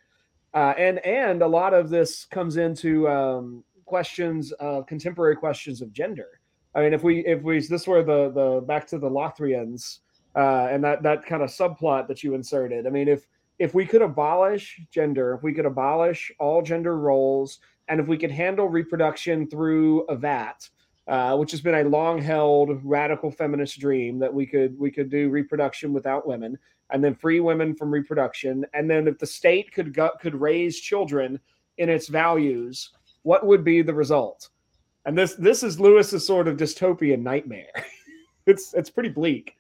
uh, 0.55 0.75
and 0.79 1.05
and 1.05 1.43
a 1.43 1.47
lot 1.47 1.75
of 1.75 1.91
this 1.91 2.25
comes 2.25 2.57
into 2.57 3.09
um, 3.09 3.65
questions, 3.89 4.53
of 4.53 4.87
contemporary 4.87 5.35
questions 5.35 5.83
of 5.83 5.93
gender. 5.93 6.41
I 6.75 6.83
mean, 6.83 6.93
if 6.93 7.03
we 7.03 7.27
if 7.27 7.43
we 7.43 7.59
this 7.61 7.87
were 7.87 8.03
the 8.03 8.31
the 8.31 8.61
back 8.67 8.87
to 8.89 8.99
the 8.99 9.11
Lothrians 9.11 10.01
uh, 10.37 10.69
and 10.71 10.85
that 10.85 11.03
that 11.03 11.25
kind 11.27 11.43
of 11.43 11.51
subplot 11.51 12.07
that 12.09 12.23
you 12.23 12.35
inserted. 12.35 12.87
I 12.87 12.91
mean, 12.91 13.09
if 13.09 13.27
if 13.59 13.75
we 13.75 13.85
could 13.85 14.03
abolish 14.03 14.81
gender, 14.91 15.35
if 15.35 15.43
we 15.43 15.53
could 15.53 15.67
abolish 15.67 16.31
all 16.39 16.63
gender 16.63 16.97
roles, 16.99 17.59
and 17.89 17.99
if 17.99 18.07
we 18.07 18.17
could 18.17 18.31
handle 18.31 18.69
reproduction 18.69 19.49
through 19.49 20.03
a 20.03 20.15
vat, 20.15 20.69
uh, 21.09 21.37
which 21.37 21.51
has 21.51 21.61
been 21.61 21.75
a 21.75 21.89
long-held 21.89 22.79
radical 22.85 23.31
feminist 23.31 23.81
dream 23.81 24.19
that 24.19 24.33
we 24.33 24.47
could 24.47 24.79
we 24.79 24.91
could 24.91 25.11
do 25.11 25.31
reproduction 25.31 25.93
without 25.93 26.27
women 26.27 26.59
and 26.91 27.03
then 27.03 27.15
free 27.15 27.41
women 27.41 27.75
from 27.75 27.91
reproduction 27.91 28.65
and 28.75 28.91
then 28.91 29.09
if 29.09 29.19
the 29.19 29.27
state 29.27 29.73
could 29.73 29.95
go, 29.95 30.11
could 30.21 30.35
raise 30.35 30.79
children 30.79 31.41
in 31.79 31.89
its 31.89 32.09
values 32.09 32.91
what 33.29 33.47
would 33.47 33.63
be 33.63 33.83
the 33.83 33.95
result? 33.95 34.49
And 35.05 35.17
this 35.17 35.35
this 35.35 35.63
is 35.63 35.79
lewis's 35.79 36.27
sort 36.27 36.49
of 36.49 36.57
dystopian 36.57 37.23
nightmare. 37.23 37.73
It's 38.47 38.73
it's 38.73 38.89
pretty 38.89 39.11
bleak. 39.11 39.59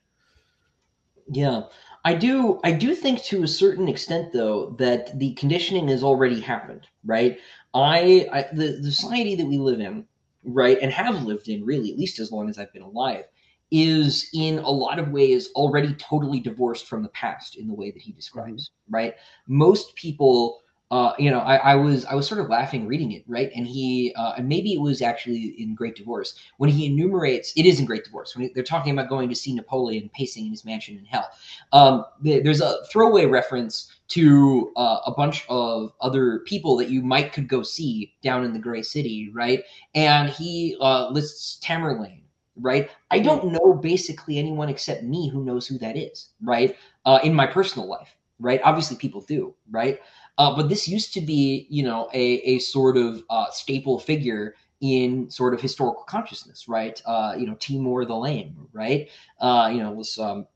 Yeah. 1.31 1.65
I 2.07 2.15
do 2.15 2.59
i 2.65 2.73
do 2.73 2.95
think 2.95 3.23
to 3.25 3.43
a 3.43 3.49
certain 3.63 3.87
extent 3.87 4.33
though 4.33 4.71
that 4.79 5.19
the 5.19 5.35
conditioning 5.35 5.89
has 5.89 6.03
already 6.03 6.41
happened 6.41 6.87
right? 7.09 7.39
I, 7.75 8.29
I 8.33 8.47
the, 8.53 8.79
the 8.81 8.93
society 8.93 9.35
that 9.35 9.47
we 9.47 9.59
live 9.59 9.81
in 9.81 10.05
right, 10.45 10.79
and 10.81 10.93
have 10.93 11.25
lived 11.25 11.49
in 11.49 11.65
really 11.65 11.91
at 11.91 11.99
least 11.99 12.21
as 12.21 12.31
long 12.31 12.49
as 12.49 12.59
I've 12.59 12.73
been 12.73 12.83
alive, 12.83 13.25
is 13.71 14.29
in 14.33 14.59
a 14.59 14.71
lot 14.71 14.99
of 14.99 15.11
ways 15.11 15.51
already 15.55 15.95
totally 15.95 16.41
divorced 16.41 16.87
from 16.87 17.03
the 17.03 17.09
past 17.11 17.57
in 17.57 17.67
the 17.67 17.75
way 17.75 17.91
that 17.91 18.01
he 18.01 18.13
describes, 18.13 18.71
mm-hmm. 18.71 18.95
right? 18.95 19.15
Most 19.47 19.95
people 19.97 20.61
uh, 20.91 21.13
you 21.19 21.31
know, 21.31 21.41
I, 21.41 21.57
I, 21.57 21.75
was 21.75 22.07
I 22.07 22.15
was 22.15 22.27
sort 22.27 22.41
of 22.41 22.49
laughing 22.49 22.87
reading 22.87 23.13
it, 23.13 23.23
right? 23.27 23.51
And 23.55 23.67
he 23.67 24.15
uh, 24.17 24.35
and 24.39 24.49
maybe 24.49 24.73
it 24.73 24.81
was 24.81 25.03
actually 25.03 25.55
in 25.59 25.75
Great 25.75 25.97
Divorce 25.97 26.35
when 26.57 26.71
he 26.71 26.87
enumerates. 26.87 27.53
It 27.57 27.67
is 27.67 27.79
in 27.79 27.85
Great 27.85 28.05
Divorce 28.05 28.35
when 28.35 28.51
they're 28.55 28.65
talking 28.65 28.93
about 28.93 29.11
going 29.11 29.29
to 29.29 29.35
see 29.35 29.53
Napoleon 29.53 30.11
pacing 30.15 30.47
in 30.47 30.51
his 30.51 30.65
mansion 30.65 30.97
in 30.97 31.05
hell. 31.05 31.29
Um, 31.73 32.07
there's 32.23 32.63
a 32.63 32.85
throwaway 32.91 33.27
reference 33.27 33.93
to 34.09 34.73
uh, 34.77 35.01
a 35.05 35.13
bunch 35.13 35.45
of 35.51 35.93
other 36.01 36.39
people 36.47 36.75
that 36.79 36.89
you 36.89 37.03
might 37.03 37.35
could 37.35 37.49
go 37.49 37.63
see 37.63 38.15
down 38.23 38.43
in 38.43 38.55
the 38.55 38.59
Gray 38.59 38.83
City, 38.83 39.31
right? 39.35 39.63
And 39.95 40.31
he 40.31 40.79
uh, 40.81 41.11
lists 41.11 41.63
Tamerlane, 41.63 42.23
right? 42.57 42.91
I 43.11 43.19
don't 43.19 43.45
mm-hmm. 43.45 43.57
know 43.57 43.75
basically 43.75 44.39
anyone 44.39 44.71
except 44.71 45.03
me 45.03 45.29
who 45.29 45.45
knows 45.45 45.67
who 45.67 45.77
that 45.79 45.99
is, 45.99 46.31
right? 46.43 46.75
Uh, 47.05 47.19
in 47.23 47.35
my 47.35 47.47
personal 47.47 47.87
life, 47.87 48.17
right? 48.41 48.63
Obviously, 48.65 48.97
people 48.97 49.21
do, 49.21 49.55
right? 49.71 50.01
Uh, 50.39 50.55
but 50.55 50.69
this 50.69 50.89
used 50.89 51.13
to 51.13 51.21
be, 51.21 51.67
you 51.69 51.83
know, 51.83 52.09
a, 52.15 52.23
a 52.45 52.59
sort 52.61 52.97
of 52.97 53.23
uh, 53.29 53.51
staple 53.51 53.99
figure 53.99 54.55
in 54.81 55.29
sort 55.29 55.53
of 55.53 55.61
historical 55.61 56.05
consciousness, 56.05 56.69
right? 56.69 57.03
Uh, 57.05 57.35
you 57.37 57.47
know, 57.47 57.55
Timur 57.55 58.05
the 58.05 58.17
Lame, 58.17 58.69
right? 58.73 59.09
Uh, 59.41 59.71
you 59.73 59.83
know, 59.83 59.91
was 59.91 60.19
um, 60.19 60.47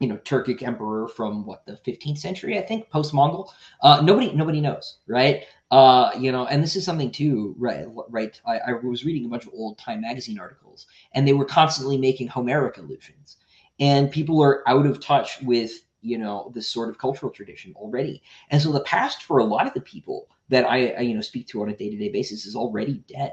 you 0.00 0.08
know 0.08 0.16
Turkic 0.18 0.62
emperor 0.62 1.06
from 1.06 1.46
what 1.46 1.64
the 1.64 1.78
15th 1.86 2.18
century, 2.18 2.58
I 2.58 2.62
think, 2.62 2.90
post 2.90 3.14
Mongol. 3.14 3.54
Uh, 3.80 4.00
nobody 4.02 4.32
nobody 4.32 4.60
knows, 4.60 4.98
right? 5.06 5.44
Uh, 5.70 6.10
you 6.18 6.32
know, 6.32 6.46
and 6.46 6.62
this 6.62 6.76
is 6.76 6.84
something 6.84 7.10
too, 7.10 7.54
right? 7.56 7.86
Right. 8.10 8.38
I, 8.44 8.58
I 8.58 8.72
was 8.72 9.04
reading 9.04 9.24
a 9.24 9.28
bunch 9.28 9.46
of 9.46 9.52
old 9.54 9.78
Time 9.78 10.00
magazine 10.00 10.38
articles, 10.38 10.86
and 11.14 11.26
they 11.26 11.32
were 11.32 11.44
constantly 11.44 11.96
making 11.96 12.28
Homeric 12.28 12.78
allusions, 12.78 13.36
and 13.78 14.10
people 14.10 14.42
are 14.42 14.68
out 14.68 14.86
of 14.86 15.00
touch 15.00 15.40
with 15.42 15.70
you 16.02 16.18
know 16.18 16.50
this 16.54 16.68
sort 16.68 16.88
of 16.88 16.98
cultural 16.98 17.32
tradition 17.32 17.72
already. 17.76 18.22
And 18.50 18.60
so 18.60 18.72
the 18.72 18.80
past 18.80 19.22
for 19.22 19.38
a 19.38 19.44
lot 19.44 19.66
of 19.66 19.74
the 19.74 19.80
people 19.80 20.28
that 20.48 20.64
i, 20.66 20.88
I 20.88 21.00
you 21.00 21.14
know 21.14 21.20
speak 21.20 21.48
to 21.48 21.62
on 21.62 21.70
a 21.70 21.76
day-to-day 21.76 22.10
basis 22.10 22.46
is 22.46 22.56
already 22.56 23.02
dead. 23.08 23.32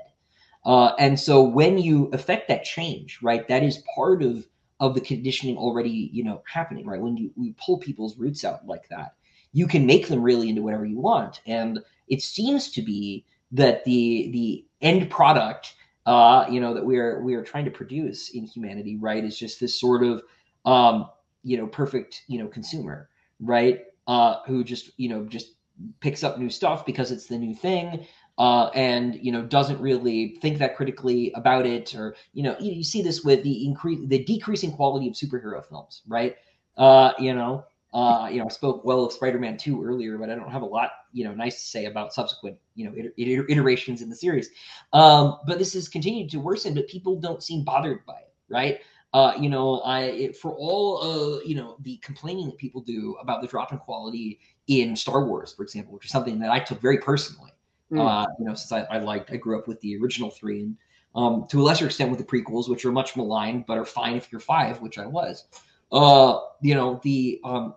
Uh, 0.65 0.93
and 0.99 1.19
so 1.19 1.41
when 1.41 1.77
you 1.77 2.09
affect 2.13 2.47
that 2.47 2.63
change 2.63 3.19
right 3.21 3.47
that 3.47 3.63
is 3.63 3.83
part 3.95 4.21
of 4.23 4.45
of 4.79 4.93
the 4.93 5.01
conditioning 5.01 5.57
already 5.57 6.09
you 6.13 6.23
know 6.23 6.41
happening 6.45 6.85
right? 6.85 7.01
When 7.01 7.17
you, 7.17 7.31
you 7.35 7.53
pull 7.63 7.77
people's 7.77 8.17
roots 8.17 8.45
out 8.45 8.65
like 8.65 8.87
that 8.89 9.15
you 9.51 9.67
can 9.67 9.85
make 9.85 10.07
them 10.07 10.21
really 10.21 10.49
into 10.49 10.61
whatever 10.61 10.85
you 10.85 10.99
want. 10.99 11.41
And 11.45 11.79
it 12.07 12.21
seems 12.21 12.71
to 12.71 12.81
be 12.81 13.25
that 13.51 13.83
the 13.83 14.29
the 14.31 14.65
end 14.81 15.09
product 15.09 15.75
uh, 16.05 16.45
you 16.49 16.59
know 16.59 16.73
that 16.73 16.85
we 16.85 16.97
are 16.97 17.21
we 17.21 17.35
are 17.35 17.43
trying 17.43 17.65
to 17.65 17.71
produce 17.71 18.29
in 18.29 18.45
humanity 18.45 18.97
right 18.97 19.23
is 19.23 19.37
just 19.37 19.59
this 19.59 19.79
sort 19.79 20.03
of 20.03 20.23
um, 20.65 21.09
you 21.43 21.57
know 21.57 21.67
perfect 21.67 22.23
you 22.27 22.39
know 22.39 22.47
consumer 22.47 23.09
right 23.39 23.85
uh 24.07 24.37
who 24.45 24.63
just 24.63 24.91
you 24.97 25.09
know 25.09 25.25
just 25.25 25.53
picks 25.99 26.23
up 26.23 26.37
new 26.37 26.49
stuff 26.49 26.85
because 26.85 27.11
it's 27.11 27.27
the 27.27 27.37
new 27.37 27.55
thing 27.55 28.05
uh, 28.37 28.67
and 28.73 29.15
you 29.15 29.31
know 29.31 29.41
doesn't 29.41 29.79
really 29.81 30.37
think 30.41 30.57
that 30.57 30.75
critically 30.75 31.31
about 31.35 31.65
it 31.65 31.93
or 31.95 32.15
you 32.33 32.43
know 32.43 32.55
you, 32.59 32.71
you 32.71 32.83
see 32.83 33.01
this 33.01 33.23
with 33.23 33.43
the 33.43 33.65
increase 33.65 33.99
the 34.07 34.23
decreasing 34.23 34.71
quality 34.71 35.07
of 35.07 35.13
superhero 35.13 35.65
films 35.65 36.01
right 36.07 36.35
uh, 36.77 37.11
you 37.19 37.33
know 37.33 37.63
uh, 37.93 38.29
you 38.31 38.37
know, 38.39 38.45
I 38.45 38.49
spoke 38.49 38.85
well 38.85 39.03
of 39.05 39.13
Spider-Man 39.13 39.57
2 39.57 39.83
earlier, 39.83 40.17
but 40.17 40.29
I 40.29 40.35
don't 40.35 40.51
have 40.51 40.61
a 40.61 40.65
lot, 40.65 40.91
you 41.11 41.23
know, 41.23 41.33
nice 41.33 41.55
to 41.55 41.67
say 41.67 41.85
about 41.85 42.13
subsequent, 42.13 42.55
you 42.75 42.85
know, 42.85 42.95
iter- 42.95 43.13
iter- 43.17 43.49
iterations 43.49 44.01
in 44.01 44.09
the 44.09 44.15
series. 44.15 44.49
Um, 44.93 45.39
but 45.47 45.57
this 45.57 45.73
has 45.73 45.89
continued 45.89 46.29
to 46.31 46.39
worsen, 46.39 46.75
but 46.75 46.87
people 46.87 47.19
don't 47.19 47.41
seem 47.41 47.63
bothered 47.63 48.05
by 48.05 48.17
it, 48.17 48.33
right? 48.47 48.81
Uh, 49.11 49.33
you 49.39 49.49
know, 49.49 49.79
I 49.79 50.01
it, 50.01 50.37
for 50.37 50.53
all 50.53 51.01
uh, 51.01 51.39
you 51.43 51.55
know 51.55 51.77
the 51.81 51.97
complaining 51.97 52.45
that 52.47 52.57
people 52.57 52.81
do 52.81 53.15
about 53.21 53.41
the 53.41 53.47
drop 53.47 53.71
in 53.71 53.79
quality 53.79 54.39
in 54.67 54.95
Star 54.95 55.25
Wars, 55.25 55.53
for 55.53 55.63
example, 55.63 55.93
which 55.93 56.05
is 56.05 56.11
something 56.11 56.39
that 56.39 56.51
I 56.51 56.59
took 56.59 56.79
very 56.79 56.99
personally. 56.99 57.51
Mm. 57.91 58.07
Uh, 58.07 58.27
you 58.37 58.45
know, 58.45 58.53
since 58.53 58.71
I, 58.71 58.81
I 58.95 58.99
liked, 58.99 59.31
I 59.31 59.37
grew 59.37 59.57
up 59.57 59.67
with 59.67 59.81
the 59.81 59.97
original 59.97 60.29
three, 60.29 60.61
and 60.61 60.77
um, 61.15 61.47
to 61.49 61.59
a 61.59 61.63
lesser 61.63 61.87
extent 61.87 62.11
with 62.11 62.19
the 62.19 62.25
prequels, 62.25 62.69
which 62.69 62.85
are 62.85 62.91
much 62.91 63.15
maligned, 63.15 63.65
but 63.65 63.79
are 63.79 63.85
fine 63.85 64.15
if 64.15 64.31
you're 64.31 64.39
five, 64.39 64.79
which 64.79 64.99
I 64.99 65.07
was. 65.07 65.45
Uh, 65.91 66.39
you 66.61 66.75
know, 66.75 66.99
the 67.03 67.41
um, 67.43 67.73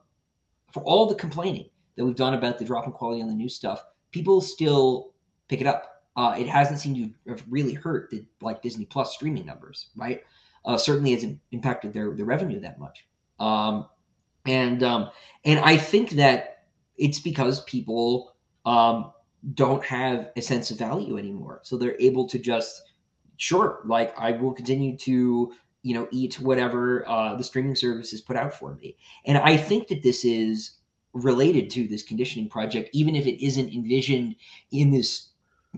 for 0.71 0.83
all 0.83 1.07
the 1.07 1.15
complaining 1.15 1.71
that 1.97 2.05
we've 2.05 2.17
done 2.17 2.35
about 2.35 2.59
the 2.59 2.65
drop 2.65 2.87
in 2.87 2.93
quality 2.93 3.23
on 3.23 3.29
the 3.29 3.35
new 3.35 3.49
stuff, 3.49 3.85
people 4.11 4.43
still 4.43 5.13
pick 5.49 5.63
it 5.63 5.67
up. 5.67 6.03
Uh, 6.15 6.37
it 6.39 6.47
hasn't 6.47 6.79
seemed 6.79 6.97
to 6.97 7.31
have 7.31 7.43
really 7.49 7.73
hurt 7.73 8.11
the 8.11 8.23
like 8.43 8.61
Disney 8.61 8.85
Plus 8.85 9.15
streaming 9.15 9.47
numbers, 9.47 9.89
right? 9.97 10.23
Uh, 10.64 10.76
certainly 10.76 11.12
hasn't 11.12 11.39
impacted 11.51 11.93
their 11.93 12.12
their 12.12 12.26
revenue 12.26 12.60
that 12.60 12.78
much. 12.78 13.06
Um, 13.40 13.86
and 14.47 14.82
um, 14.82 15.10
and 15.44 15.60
I 15.60 15.76
think 15.76 16.10
that 16.10 16.64
it's 16.97 17.18
because 17.18 17.62
people 17.64 18.34
um, 18.64 19.12
don't 19.55 19.84
have 19.84 20.30
a 20.36 20.43
sense 20.43 20.70
of 20.70 20.78
value 20.78 21.18
anymore, 21.18 21.60
so 21.62 21.76
they're 21.76 22.01
able 22.01 22.28
to 22.28 22.39
just 22.39 22.82
sure, 23.36 23.80
like 23.84 24.16
I 24.18 24.32
will 24.32 24.52
continue 24.52 24.97
to 24.98 25.52
you 25.82 25.94
know 25.94 26.09
eat 26.10 26.39
whatever 26.40 27.09
uh, 27.09 27.34
the 27.34 27.44
streaming 27.44 27.76
services 27.76 28.20
put 28.20 28.36
out 28.36 28.55
for 28.55 28.74
me, 28.74 28.97
and 29.26 29.39
I 29.39 29.56
think 29.56 29.89
that 29.89 30.02
this 30.02 30.24
is 30.24 30.78
related 31.12 31.68
to 31.70 31.86
this 31.86 32.02
conditioning 32.02 32.48
project, 32.48 32.89
even 32.93 33.14
if 33.14 33.26
it 33.26 33.44
isn't 33.44 33.72
envisioned 33.72 34.34
in 34.70 34.90
this 34.90 35.28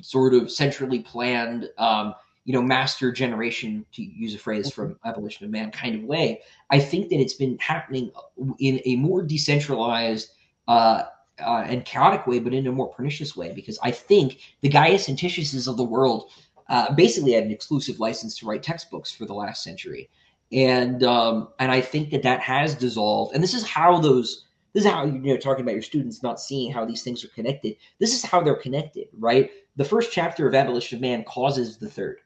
sort 0.00 0.34
of 0.34 0.50
centrally 0.50 1.00
planned 1.00 1.68
um, 1.78 2.14
you 2.44 2.52
know, 2.52 2.62
master 2.62 3.10
generation, 3.10 3.84
to 3.92 4.02
use 4.02 4.34
a 4.34 4.38
phrase 4.38 4.70
from 4.70 4.90
mm-hmm. 4.90 5.08
Abolition 5.08 5.46
of 5.46 5.50
Man 5.50 5.70
kind 5.70 5.94
of 5.94 6.02
way, 6.04 6.42
I 6.70 6.78
think 6.78 7.08
that 7.10 7.20
it's 7.20 7.34
been 7.34 7.58
happening 7.58 8.10
in 8.58 8.80
a 8.84 8.96
more 8.96 9.22
decentralized 9.22 10.30
uh, 10.68 11.04
uh, 11.40 11.64
and 11.66 11.84
chaotic 11.84 12.26
way, 12.26 12.38
but 12.38 12.54
in 12.54 12.66
a 12.66 12.72
more 12.72 12.88
pernicious 12.88 13.36
way, 13.36 13.52
because 13.52 13.78
I 13.82 13.90
think 13.90 14.38
the 14.60 14.68
Gaius 14.68 15.08
and 15.08 15.18
Titiuses 15.18 15.66
of 15.66 15.76
the 15.76 15.84
world 15.84 16.30
uh, 16.68 16.92
basically 16.94 17.32
had 17.32 17.44
an 17.44 17.50
exclusive 17.50 17.98
license 17.98 18.38
to 18.38 18.46
write 18.46 18.62
textbooks 18.62 19.10
for 19.10 19.24
the 19.24 19.34
last 19.34 19.62
century. 19.62 20.08
And 20.52 21.02
um, 21.02 21.48
and 21.58 21.72
I 21.72 21.80
think 21.80 22.10
that 22.10 22.22
that 22.22 22.40
has 22.40 22.74
dissolved. 22.74 23.34
And 23.34 23.42
this 23.42 23.54
is 23.54 23.66
how 23.66 23.98
those 23.98 24.44
this 24.72 24.84
is 24.84 24.90
how 24.90 25.04
you 25.04 25.18
know 25.18 25.36
talking 25.36 25.62
about 25.62 25.72
your 25.72 25.82
students 25.82 26.22
not 26.22 26.40
seeing 26.40 26.70
how 26.70 26.84
these 26.84 27.02
things 27.02 27.24
are 27.24 27.28
connected. 27.28 27.76
This 27.98 28.14
is 28.14 28.24
how 28.24 28.42
they're 28.42 28.54
connected, 28.54 29.08
right? 29.18 29.50
The 29.76 29.84
first 29.84 30.12
chapter 30.12 30.46
of 30.46 30.54
Abolition 30.54 30.98
of 30.98 31.02
Man 31.02 31.24
causes 31.24 31.78
the 31.78 31.88
third 31.88 32.18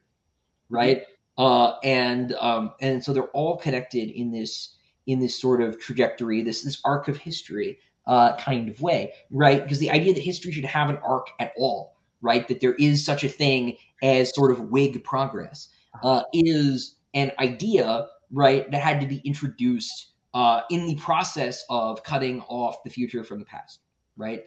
right? 0.69 1.03
Uh, 1.37 1.77
and 1.83 2.33
um, 2.33 2.73
and 2.81 3.03
so 3.03 3.13
they're 3.13 3.31
all 3.31 3.57
connected 3.57 4.09
in 4.09 4.31
this 4.31 4.75
in 5.07 5.19
this 5.19 5.39
sort 5.39 5.61
of 5.61 5.79
trajectory, 5.79 6.41
this 6.41 6.61
this 6.61 6.81
arc 6.85 7.07
of 7.07 7.17
history 7.17 7.79
uh, 8.07 8.35
kind 8.37 8.69
of 8.69 8.81
way, 8.81 9.13
right? 9.31 9.63
Because 9.63 9.79
the 9.79 9.89
idea 9.89 10.13
that 10.13 10.21
history 10.21 10.51
should 10.51 10.65
have 10.65 10.89
an 10.89 10.97
arc 10.97 11.27
at 11.39 11.53
all, 11.57 11.95
right? 12.21 12.47
That 12.47 12.59
there 12.59 12.75
is 12.75 13.05
such 13.05 13.23
a 13.23 13.29
thing 13.29 13.77
as 14.03 14.33
sort 14.35 14.51
of 14.51 14.69
Whig 14.69 15.03
progress 15.03 15.69
uh, 16.03 16.23
is 16.33 16.95
an 17.13 17.31
idea, 17.39 18.07
right? 18.31 18.69
That 18.71 18.81
had 18.81 18.99
to 19.01 19.07
be 19.07 19.21
introduced 19.25 20.09
uh, 20.33 20.61
in 20.69 20.85
the 20.85 20.95
process 20.95 21.63
of 21.69 22.03
cutting 22.03 22.41
off 22.41 22.83
the 22.83 22.89
future 22.89 23.23
from 23.23 23.39
the 23.39 23.45
past, 23.45 23.79
right? 24.17 24.45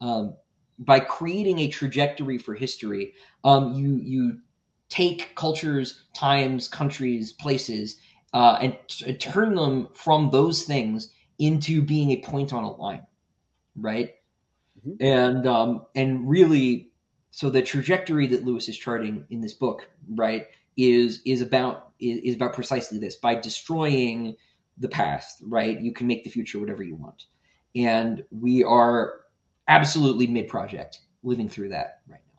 Um, 0.00 0.36
by 0.78 1.00
creating 1.00 1.60
a 1.60 1.68
trajectory 1.68 2.38
for 2.38 2.54
history, 2.54 3.14
um, 3.44 3.74
you 3.74 3.96
you 4.02 4.38
take 4.92 5.34
cultures, 5.36 6.04
times, 6.12 6.68
countries, 6.68 7.32
places, 7.32 7.96
uh, 8.34 8.58
and 8.60 8.76
t- 8.88 9.14
turn 9.14 9.54
them 9.54 9.88
from 9.94 10.30
those 10.30 10.64
things 10.64 11.12
into 11.38 11.80
being 11.80 12.10
a 12.10 12.20
point 12.20 12.52
on 12.52 12.62
a 12.62 12.72
line, 12.76 13.06
right? 13.74 14.10
Mm-hmm. 14.86 15.02
And 15.02 15.46
um, 15.46 15.86
and 15.94 16.28
really, 16.28 16.90
so 17.30 17.48
the 17.48 17.62
trajectory 17.62 18.26
that 18.26 18.44
Lewis 18.44 18.68
is 18.68 18.76
charting 18.76 19.24
in 19.30 19.40
this 19.40 19.54
book, 19.54 19.88
right, 20.10 20.46
is 20.76 21.22
is 21.24 21.40
about 21.40 21.92
is, 21.98 22.18
is 22.22 22.34
about 22.34 22.52
precisely 22.52 22.98
this. 22.98 23.16
By 23.16 23.34
destroying 23.34 24.36
the 24.76 24.88
past, 24.88 25.38
right, 25.46 25.80
you 25.80 25.92
can 25.92 26.06
make 26.06 26.22
the 26.22 26.30
future 26.30 26.58
whatever 26.60 26.82
you 26.82 26.96
want, 26.96 27.24
and 27.74 28.22
we 28.30 28.62
are 28.62 29.20
absolutely 29.68 30.26
mid 30.26 30.48
project 30.48 31.00
living 31.22 31.48
through 31.48 31.70
that 31.70 32.00
right 32.06 32.20
now. 32.26 32.31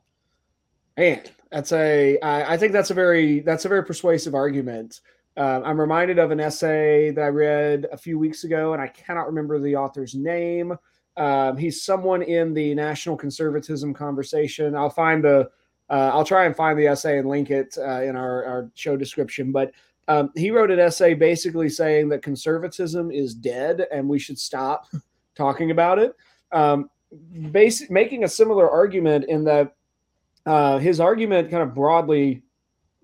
And 0.97 1.31
that's 1.51 1.71
a. 1.71 2.19
I, 2.19 2.53
I 2.53 2.57
think 2.57 2.73
that's 2.73 2.91
a 2.91 2.93
very 2.93 3.39
that's 3.39 3.65
a 3.65 3.69
very 3.69 3.83
persuasive 3.83 4.35
argument. 4.35 5.01
Uh, 5.35 5.61
I'm 5.65 5.79
reminded 5.79 6.19
of 6.19 6.31
an 6.31 6.39
essay 6.39 7.09
that 7.11 7.23
I 7.23 7.27
read 7.27 7.87
a 7.91 7.97
few 7.97 8.19
weeks 8.19 8.43
ago, 8.43 8.73
and 8.73 8.81
I 8.81 8.87
cannot 8.87 9.25
remember 9.27 9.59
the 9.59 9.75
author's 9.75 10.13
name. 10.13 10.77
Um, 11.17 11.57
he's 11.57 11.83
someone 11.83 12.21
in 12.21 12.53
the 12.53 12.75
national 12.75 13.17
conservatism 13.17 13.93
conversation. 13.93 14.75
I'll 14.75 14.89
find 14.89 15.23
the. 15.23 15.49
Uh, 15.89 16.11
I'll 16.13 16.25
try 16.25 16.45
and 16.45 16.55
find 16.55 16.79
the 16.79 16.87
essay 16.87 17.19
and 17.19 17.27
link 17.27 17.51
it 17.51 17.77
uh, 17.77 18.01
in 18.01 18.15
our, 18.15 18.45
our 18.45 18.71
show 18.73 18.95
description. 18.95 19.51
But 19.51 19.73
um, 20.07 20.31
he 20.35 20.49
wrote 20.49 20.71
an 20.71 20.79
essay 20.79 21.13
basically 21.13 21.69
saying 21.69 22.09
that 22.09 22.21
conservatism 22.21 23.11
is 23.11 23.33
dead 23.33 23.85
and 23.91 24.07
we 24.07 24.17
should 24.17 24.39
stop 24.39 24.87
talking 25.35 25.71
about 25.71 25.99
it. 25.99 26.15
Um, 26.51 26.89
basic, 27.51 27.91
making 27.91 28.23
a 28.23 28.29
similar 28.29 28.69
argument 28.69 29.25
in 29.25 29.43
that 29.43 29.75
uh, 30.45 30.77
his 30.79 30.99
argument, 30.99 31.49
kind 31.49 31.63
of 31.63 31.73
broadly 31.73 32.43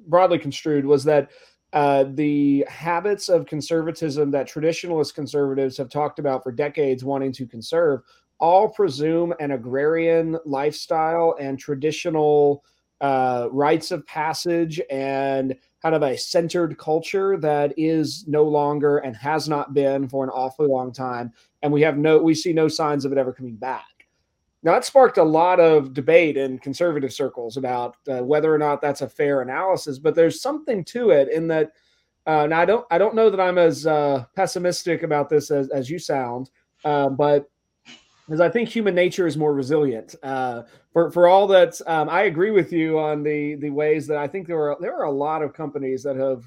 broadly 0.08 0.40
construed, 0.40 0.86
was 0.86 1.04
that 1.04 1.30
uh, 1.74 2.06
the 2.14 2.66
habits 2.68 3.30
of 3.30 3.46
conservatism 3.46 4.32
that 4.32 4.50
traditionalist 4.50 5.14
conservatives 5.14 5.78
have 5.78 5.90
talked 5.90 6.20
about 6.20 6.44
for 6.44 6.52
decades, 6.52 7.04
wanting 7.04 7.32
to 7.32 7.46
conserve, 7.46 8.02
all 8.40 8.70
presume 8.70 9.34
an 9.40 9.52
agrarian 9.52 10.38
lifestyle 10.46 11.36
and 11.40 11.60
traditional 11.60 12.64
uh, 13.02 13.48
rites 13.52 13.92
of 13.92 14.06
passage 14.08 14.82
and 14.90 15.56
kind 15.82 15.96
of 15.96 16.04
a 16.04 16.18
centered 16.18 16.78
culture 16.78 17.38
that 17.38 17.74
is 17.78 18.26
no 18.28 18.44
longer 18.44 18.98
and 18.98 19.16
has 19.16 19.48
not 19.48 19.74
been 19.74 20.10
for 20.10 20.24
an 20.24 20.30
awfully 20.32 20.68
long 20.68 20.92
time. 20.92 21.32
And 21.62 21.72
we 21.72 21.82
have 21.82 21.98
no 21.98 22.18
we 22.18 22.34
see 22.34 22.52
no 22.52 22.68
signs 22.68 23.06
of 23.06 23.12
it 23.12 23.18
ever 23.18 23.32
coming 23.32 23.56
back 23.56 23.99
now, 24.62 24.74
that 24.74 24.84
sparked 24.84 25.18
a 25.18 25.24
lot 25.24 25.60
of 25.62 25.94
debate 25.94 26.36
in 26.36 26.60
conservative 26.60 27.14
circles 27.14 27.56
about 27.56 27.96
uh, 28.10 28.20
whether 28.20 28.54
or 28.54 28.58
not 28.58 28.82
that's 28.82 29.02
a 29.02 29.08
fair 29.08 29.42
analysis. 29.42 30.00
But 30.00 30.16
there's 30.16 30.42
something 30.42 30.84
to 30.86 31.12
it 31.12 31.30
in 31.30 31.48
that. 31.48 31.72
Uh, 32.26 32.46
now, 32.46 32.60
I 32.60 32.66
don't, 32.66 32.86
I 32.92 32.98
don't 32.98 33.16
know 33.16 33.30
that 33.30 33.40
I'm 33.40 33.58
as 33.58 33.88
uh, 33.88 34.26
pessimistic 34.36 35.04
about 35.04 35.30
this 35.30 35.50
as, 35.50 35.70
as 35.70 35.90
you 35.90 35.98
sound, 35.98 36.50
uh, 36.84 37.10
but 37.10 37.50
because 38.26 38.42
I 38.42 38.50
think 38.50 38.70
human 38.70 38.94
nature 38.94 39.26
is 39.26 39.38
more 39.38 39.54
resilient. 39.54 40.14
Uh, 40.22 40.64
for 40.92 41.10
for 41.10 41.28
all 41.28 41.48
that, 41.48 41.80
um, 41.88 42.10
I 42.10 42.24
agree 42.24 42.52
with 42.52 42.72
you 42.74 43.00
on 43.00 43.24
the 43.24 43.56
the 43.56 43.70
ways 43.70 44.06
that 44.08 44.18
I 44.18 44.28
think 44.28 44.46
there 44.46 44.60
are 44.60 44.78
there 44.80 44.96
are 44.98 45.06
a 45.06 45.12
lot 45.12 45.42
of 45.42 45.54
companies 45.54 46.04
that 46.04 46.18
have 46.18 46.44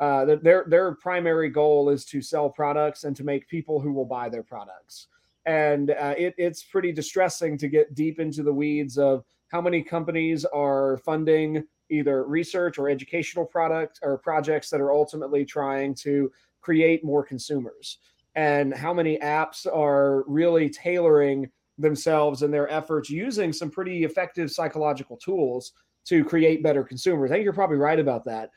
uh, 0.00 0.24
that 0.24 0.42
their 0.42 0.64
their 0.68 0.94
primary 0.94 1.50
goal 1.50 1.90
is 1.90 2.06
to 2.06 2.22
sell 2.22 2.48
products 2.48 3.04
and 3.04 3.14
to 3.16 3.24
make 3.24 3.48
people 3.48 3.80
who 3.80 3.92
will 3.92 4.06
buy 4.06 4.30
their 4.30 4.44
products 4.44 5.08
and 5.46 5.92
uh, 5.92 6.14
it, 6.18 6.34
it's 6.36 6.64
pretty 6.64 6.92
distressing 6.92 7.56
to 7.56 7.68
get 7.68 7.94
deep 7.94 8.18
into 8.20 8.42
the 8.42 8.52
weeds 8.52 8.98
of 8.98 9.24
how 9.48 9.60
many 9.60 9.82
companies 9.82 10.44
are 10.46 10.98
funding 10.98 11.64
either 11.88 12.24
research 12.24 12.78
or 12.78 12.88
educational 12.88 13.44
products 13.44 14.00
or 14.02 14.18
projects 14.18 14.68
that 14.70 14.80
are 14.80 14.92
ultimately 14.92 15.44
trying 15.44 15.94
to 15.94 16.30
create 16.60 17.04
more 17.04 17.24
consumers 17.24 17.98
and 18.34 18.74
how 18.74 18.92
many 18.92 19.18
apps 19.18 19.66
are 19.72 20.24
really 20.26 20.68
tailoring 20.68 21.48
themselves 21.78 22.42
and 22.42 22.52
their 22.52 22.68
efforts 22.68 23.08
using 23.08 23.52
some 23.52 23.70
pretty 23.70 24.02
effective 24.04 24.50
psychological 24.50 25.16
tools 25.16 25.72
to 26.04 26.24
create 26.24 26.62
better 26.62 26.82
consumers. 26.82 27.30
I 27.30 27.34
think 27.34 27.44
you're 27.44 27.52
probably 27.52 27.76
right 27.76 28.00
about 28.00 28.24
that 28.24 28.50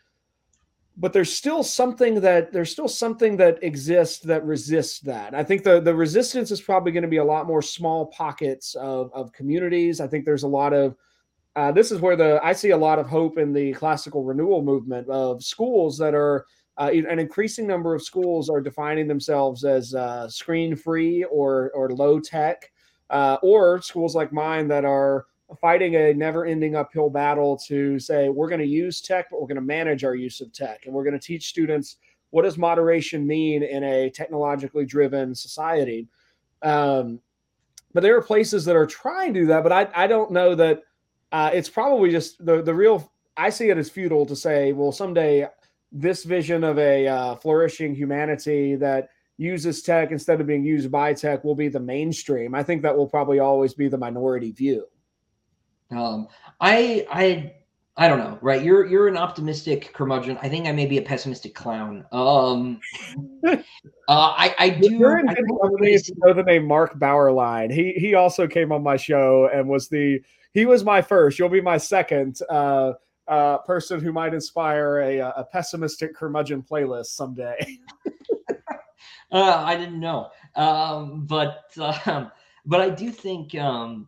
but 0.99 1.13
there's 1.13 1.31
still 1.31 1.63
something 1.63 2.19
that 2.19 2.51
there's 2.51 2.71
still 2.71 2.89
something 2.89 3.37
that 3.37 3.63
exists 3.63 4.19
that 4.19 4.45
resists 4.45 4.99
that. 4.99 5.33
I 5.33 5.43
think 5.43 5.63
the 5.63 5.79
the 5.79 5.95
resistance 5.95 6.51
is 6.51 6.61
probably 6.61 6.91
going 6.91 7.03
to 7.03 7.09
be 7.09 7.17
a 7.17 7.23
lot 7.23 7.47
more 7.47 7.61
small 7.61 8.07
pockets 8.07 8.75
of 8.75 9.09
of 9.13 9.31
communities. 9.31 10.01
I 10.01 10.07
think 10.07 10.25
there's 10.25 10.43
a 10.43 10.47
lot 10.47 10.73
of 10.73 10.95
uh, 11.55 11.71
this 11.71 11.91
is 11.91 12.01
where 12.01 12.17
the 12.17 12.39
I 12.43 12.51
see 12.51 12.71
a 12.71 12.77
lot 12.77 12.99
of 12.99 13.07
hope 13.07 13.37
in 13.37 13.53
the 13.53 13.71
classical 13.73 14.23
renewal 14.23 14.61
movement 14.61 15.07
of 15.09 15.41
schools 15.41 15.97
that 15.99 16.13
are 16.13 16.45
uh, 16.77 16.91
an 16.93 17.19
increasing 17.19 17.65
number 17.65 17.95
of 17.95 18.01
schools 18.01 18.49
are 18.49 18.61
defining 18.61 19.07
themselves 19.07 19.63
as 19.63 19.95
uh, 19.95 20.27
screen 20.27 20.75
free 20.75 21.23
or 21.25 21.71
or 21.73 21.89
low 21.91 22.19
tech, 22.19 22.69
uh, 23.09 23.37
or 23.41 23.81
schools 23.81 24.15
like 24.15 24.33
mine 24.33 24.67
that 24.67 24.83
are 24.83 25.27
fighting 25.61 25.95
a 25.95 26.13
never 26.13 26.45
ending 26.45 26.75
uphill 26.75 27.09
battle 27.09 27.57
to 27.57 27.99
say 27.99 28.29
we're 28.29 28.49
going 28.49 28.61
to 28.61 28.67
use 28.67 29.01
tech 29.01 29.27
but 29.29 29.41
we're 29.41 29.47
going 29.47 29.55
to 29.55 29.61
manage 29.61 30.03
our 30.03 30.15
use 30.15 30.41
of 30.41 30.53
tech. 30.53 30.85
And 30.85 30.93
we're 30.93 31.03
going 31.03 31.19
to 31.19 31.25
teach 31.25 31.47
students 31.47 31.97
what 32.29 32.43
does 32.43 32.57
moderation 32.57 33.25
mean 33.25 33.63
in 33.63 33.83
a 33.83 34.09
technologically 34.09 34.85
driven 34.85 35.33
society. 35.33 36.07
Um, 36.61 37.19
but 37.93 38.03
there 38.03 38.15
are 38.15 38.21
places 38.21 38.65
that 38.65 38.75
are 38.75 38.85
trying 38.85 39.33
to 39.33 39.41
do 39.41 39.45
that 39.47 39.63
but 39.63 39.71
i, 39.71 39.87
I 39.95 40.07
don't 40.07 40.31
know 40.31 40.53
that 40.55 40.83
uh, 41.31 41.51
it's 41.53 41.69
probably 41.69 42.11
just 42.11 42.43
the, 42.45 42.61
the 42.61 42.73
real 42.73 43.11
i 43.35 43.49
see 43.49 43.69
it 43.69 43.77
as 43.77 43.89
futile 43.89 44.25
to 44.27 44.35
say 44.35 44.73
well 44.73 44.91
someday 44.91 45.47
this 45.91 46.23
vision 46.23 46.63
of 46.63 46.77
a 46.77 47.07
uh, 47.07 47.35
flourishing 47.35 47.95
humanity 47.95 48.75
that 48.75 49.09
uses 49.37 49.81
tech 49.81 50.11
instead 50.11 50.41
of 50.41 50.47
being 50.47 50.63
used 50.63 50.91
by 50.91 51.13
tech 51.13 51.43
will 51.43 51.55
be 51.55 51.69
the 51.69 51.79
mainstream. 51.79 52.53
I 52.53 52.61
think 52.61 52.81
that 52.81 52.95
will 52.95 53.07
probably 53.07 53.39
always 53.39 53.73
be 53.73 53.87
the 53.87 53.97
minority 53.97 54.51
view 54.51 54.85
um, 55.91 56.27
I 56.59 57.05
I 57.11 57.53
I 57.99 58.07
don't 58.07 58.19
know, 58.19 58.39
right? 58.41 58.63
You're 58.63 58.85
you're 58.85 59.09
an 59.09 59.17
optimistic 59.17 59.91
curmudgeon. 59.93 60.37
I 60.41 60.47
think 60.47 60.67
I 60.67 60.71
may 60.71 60.85
be 60.85 60.97
a 60.97 61.01
pessimistic 61.01 61.53
clown. 61.53 62.05
Um, 62.13 62.79
uh, 63.45 63.57
I 64.07 64.55
I 64.57 64.69
do. 64.69 64.93
You're 64.93 65.19
in 65.19 65.27
good 65.27 65.45
company 65.61 65.93
if 65.93 66.07
you 66.07 66.15
know 66.19 66.33
the 66.33 66.43
name 66.43 66.65
Mark 66.65 66.97
Bauerlein. 66.97 67.73
He 67.73 67.93
he 67.97 68.13
also 68.13 68.47
came 68.47 68.71
on 68.71 68.83
my 68.83 68.95
show 68.95 69.49
and 69.53 69.67
was 69.67 69.89
the 69.89 70.21
he 70.53 70.65
was 70.65 70.85
my 70.85 71.01
first. 71.01 71.37
You'll 71.37 71.49
be 71.49 71.59
my 71.59 71.77
second 71.77 72.39
uh, 72.49 72.93
uh, 73.27 73.57
person 73.59 73.99
who 73.99 74.13
might 74.13 74.33
inspire 74.33 74.99
a 74.99 75.17
a 75.19 75.47
pessimistic 75.51 76.15
curmudgeon 76.15 76.63
playlist 76.63 77.07
someday. 77.07 77.57
uh, 79.31 79.63
I 79.65 79.75
didn't 79.75 79.99
know. 79.99 80.29
Um, 80.55 81.25
but 81.25 81.65
um, 82.05 82.31
but 82.65 82.79
I 82.79 82.89
do 82.91 83.11
think 83.11 83.55
um, 83.55 84.07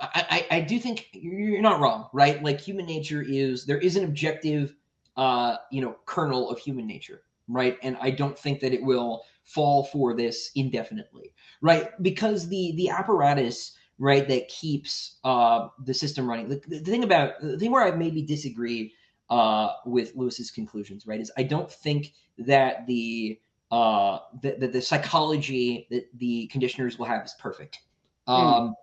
I, 0.00 0.46
I, 0.50 0.56
I 0.56 0.60
do 0.60 0.78
think 0.78 1.08
you're 1.12 1.60
not 1.60 1.80
wrong, 1.80 2.08
right? 2.12 2.42
Like 2.42 2.60
human 2.60 2.86
nature 2.86 3.22
is 3.26 3.64
there 3.64 3.78
is 3.78 3.96
an 3.96 4.04
objective, 4.04 4.74
uh, 5.16 5.56
you 5.70 5.80
know, 5.80 5.96
kernel 6.06 6.50
of 6.50 6.58
human 6.58 6.86
nature, 6.86 7.22
right? 7.48 7.76
And 7.82 7.96
I 8.00 8.10
don't 8.10 8.38
think 8.38 8.60
that 8.60 8.72
it 8.72 8.82
will 8.82 9.24
fall 9.44 9.84
for 9.84 10.14
this 10.14 10.50
indefinitely, 10.54 11.32
right? 11.60 11.90
Because 12.02 12.48
the 12.48 12.74
the 12.76 12.90
apparatus, 12.90 13.72
right, 13.98 14.28
that 14.28 14.48
keeps 14.48 15.16
uh, 15.24 15.68
the 15.84 15.94
system 15.94 16.28
running. 16.28 16.48
The, 16.48 16.62
the 16.68 16.80
thing 16.80 17.04
about 17.04 17.40
the 17.40 17.58
thing 17.58 17.72
where 17.72 17.82
I 17.82 17.90
maybe 17.90 18.22
disagree 18.22 18.92
uh, 19.30 19.72
with 19.84 20.14
Lewis's 20.14 20.50
conclusions, 20.50 21.06
right, 21.06 21.20
is 21.20 21.32
I 21.36 21.42
don't 21.42 21.70
think 21.70 22.12
that 22.38 22.86
the 22.86 23.40
uh, 23.70 24.18
the, 24.42 24.56
the, 24.58 24.68
the 24.68 24.82
psychology 24.82 25.86
that 25.90 26.08
the 26.18 26.46
conditioners 26.46 26.98
will 26.98 27.06
have 27.06 27.24
is 27.24 27.34
perfect. 27.38 27.80
Hmm. 28.26 28.32
Um, 28.32 28.68
mm. 28.68 28.74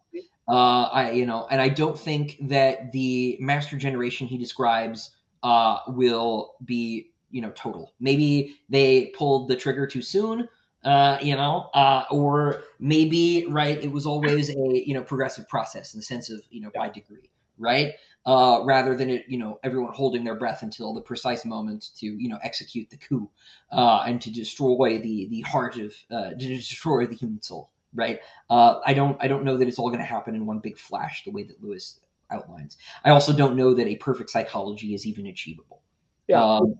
Uh, 0.47 0.89
I 0.91 1.11
you 1.11 1.25
know, 1.25 1.47
and 1.49 1.61
I 1.61 1.69
don't 1.69 1.99
think 1.99 2.37
that 2.41 2.91
the 2.91 3.37
master 3.39 3.77
generation 3.77 4.27
he 4.27 4.37
describes 4.37 5.11
uh, 5.43 5.79
will 5.87 6.55
be 6.65 7.11
you 7.31 7.41
know 7.41 7.51
total. 7.51 7.93
Maybe 7.99 8.57
they 8.69 9.07
pulled 9.17 9.47
the 9.47 9.55
trigger 9.55 9.87
too 9.87 10.01
soon. 10.01 10.47
Uh, 10.83 11.17
you 11.19 11.35
know, 11.35 11.71
uh, 11.73 12.03
or 12.11 12.65
maybe 12.79 13.47
right, 13.49 13.83
it 13.83 13.91
was 13.91 14.05
always 14.05 14.49
a 14.51 14.83
you 14.85 14.93
know 14.93 15.01
progressive 15.01 15.47
process 15.49 15.93
in 15.93 15.99
the 15.99 16.05
sense 16.05 16.29
of 16.29 16.41
you 16.51 16.61
know 16.61 16.69
by 16.75 16.89
degree, 16.89 17.29
right? 17.57 17.93
uh, 18.25 18.61
rather 18.63 18.95
than 18.95 19.09
it, 19.09 19.25
you 19.27 19.37
know, 19.37 19.59
everyone 19.63 19.93
holding 19.93 20.23
their 20.23 20.35
breath 20.35 20.63
until 20.63 20.93
the 20.93 21.01
precise 21.01 21.45
moment 21.45 21.89
to, 21.97 22.05
you 22.05 22.27
know, 22.27 22.39
execute 22.41 22.89
the 22.89 22.97
coup 22.97 23.29
uh, 23.71 24.03
and 24.07 24.21
to 24.21 24.31
destroy 24.31 24.97
the 24.99 25.27
the 25.29 25.41
heart 25.41 25.77
of, 25.77 25.93
uh, 26.11 26.29
to 26.31 26.35
destroy 26.35 27.05
the 27.05 27.15
human 27.15 27.41
soul. 27.41 27.69
Right. 27.95 28.19
Uh, 28.49 28.79
I 28.85 28.93
don't 28.93 29.17
I 29.19 29.27
don't 29.27 29.43
know 29.43 29.57
that 29.57 29.67
it's 29.67 29.79
all 29.79 29.89
going 29.89 29.99
to 29.99 30.05
happen 30.05 30.35
in 30.35 30.45
one 30.45 30.59
big 30.59 30.77
flash 30.77 31.23
the 31.23 31.31
way 31.31 31.43
that 31.43 31.63
Lewis 31.63 31.99
outlines. 32.29 32.77
I 33.03 33.09
also 33.09 33.33
don't 33.33 33.55
know 33.55 33.73
that 33.73 33.87
a 33.87 33.95
perfect 33.95 34.29
psychology 34.29 34.93
is 34.93 35.05
even 35.05 35.27
achievable. 35.27 35.81
Yeah. 36.27 36.43
Um, 36.43 36.75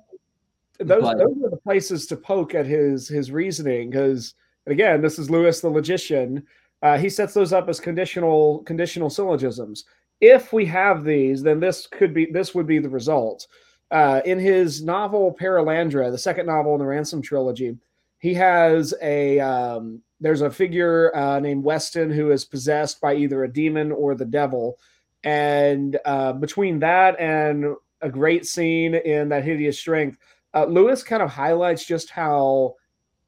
those, 0.80 1.02
but, 1.02 1.18
those 1.18 1.38
are 1.46 1.50
the 1.50 1.60
places 1.64 2.06
to 2.08 2.18
poke 2.18 2.54
at 2.54 2.66
his 2.66 3.08
his 3.08 3.32
reasoning 3.32 3.90
because 3.90 4.34
again, 4.68 5.02
this 5.02 5.18
is 5.18 5.30
Lewis 5.30 5.62
the 5.62 5.70
logician. 5.70 6.46
Uh, 6.82 6.98
he 6.98 7.10
sets 7.10 7.34
those 7.34 7.54
up 7.54 7.70
as 7.70 7.80
conditional 7.80 8.60
conditional 8.64 9.10
syllogisms 9.10 9.86
if 10.22 10.54
we 10.54 10.66
have 10.66 11.04
these, 11.04 11.42
then 11.42 11.60
this 11.60 11.88
could 11.88 12.14
be 12.14 12.26
this 12.26 12.56
would 12.56 12.68
be 12.68 12.80
the 12.80 12.90
result. 12.90 13.48
Uh, 13.92 14.22
in 14.26 14.40
his 14.40 14.84
novel 14.84 15.36
Perelandra, 15.40 16.12
the 16.12 16.18
second 16.18 16.48
novel 16.48 16.74
in 16.74 16.80
the 16.80 16.86
Ransom 16.86 17.22
trilogy, 17.22 17.78
he 18.20 18.34
has 18.34 18.94
a 19.02 19.40
um, 19.40 20.02
there's 20.20 20.42
a 20.42 20.50
figure 20.50 21.16
uh, 21.16 21.40
named 21.40 21.64
Weston 21.64 22.10
who 22.10 22.32
is 22.32 22.46
possessed 22.46 23.02
by 23.02 23.16
either 23.16 23.44
a 23.44 23.52
demon 23.52 23.92
or 23.92 24.16
the 24.16 24.26
devil, 24.26 24.78
and 25.24 25.98
uh, 26.06 26.34
between 26.34 26.80
that 26.80 27.20
and 27.20 27.76
a 28.02 28.10
great 28.10 28.46
scene 28.46 28.96
in 28.96 29.30
that 29.30 29.44
hideous 29.44 29.80
strength, 29.80 30.18
uh, 30.54 30.66
Lewis 30.66 31.04
kind 31.04 31.24
of 31.24 31.30
highlights 31.30 31.86
just 31.86 32.10
how 32.10 32.76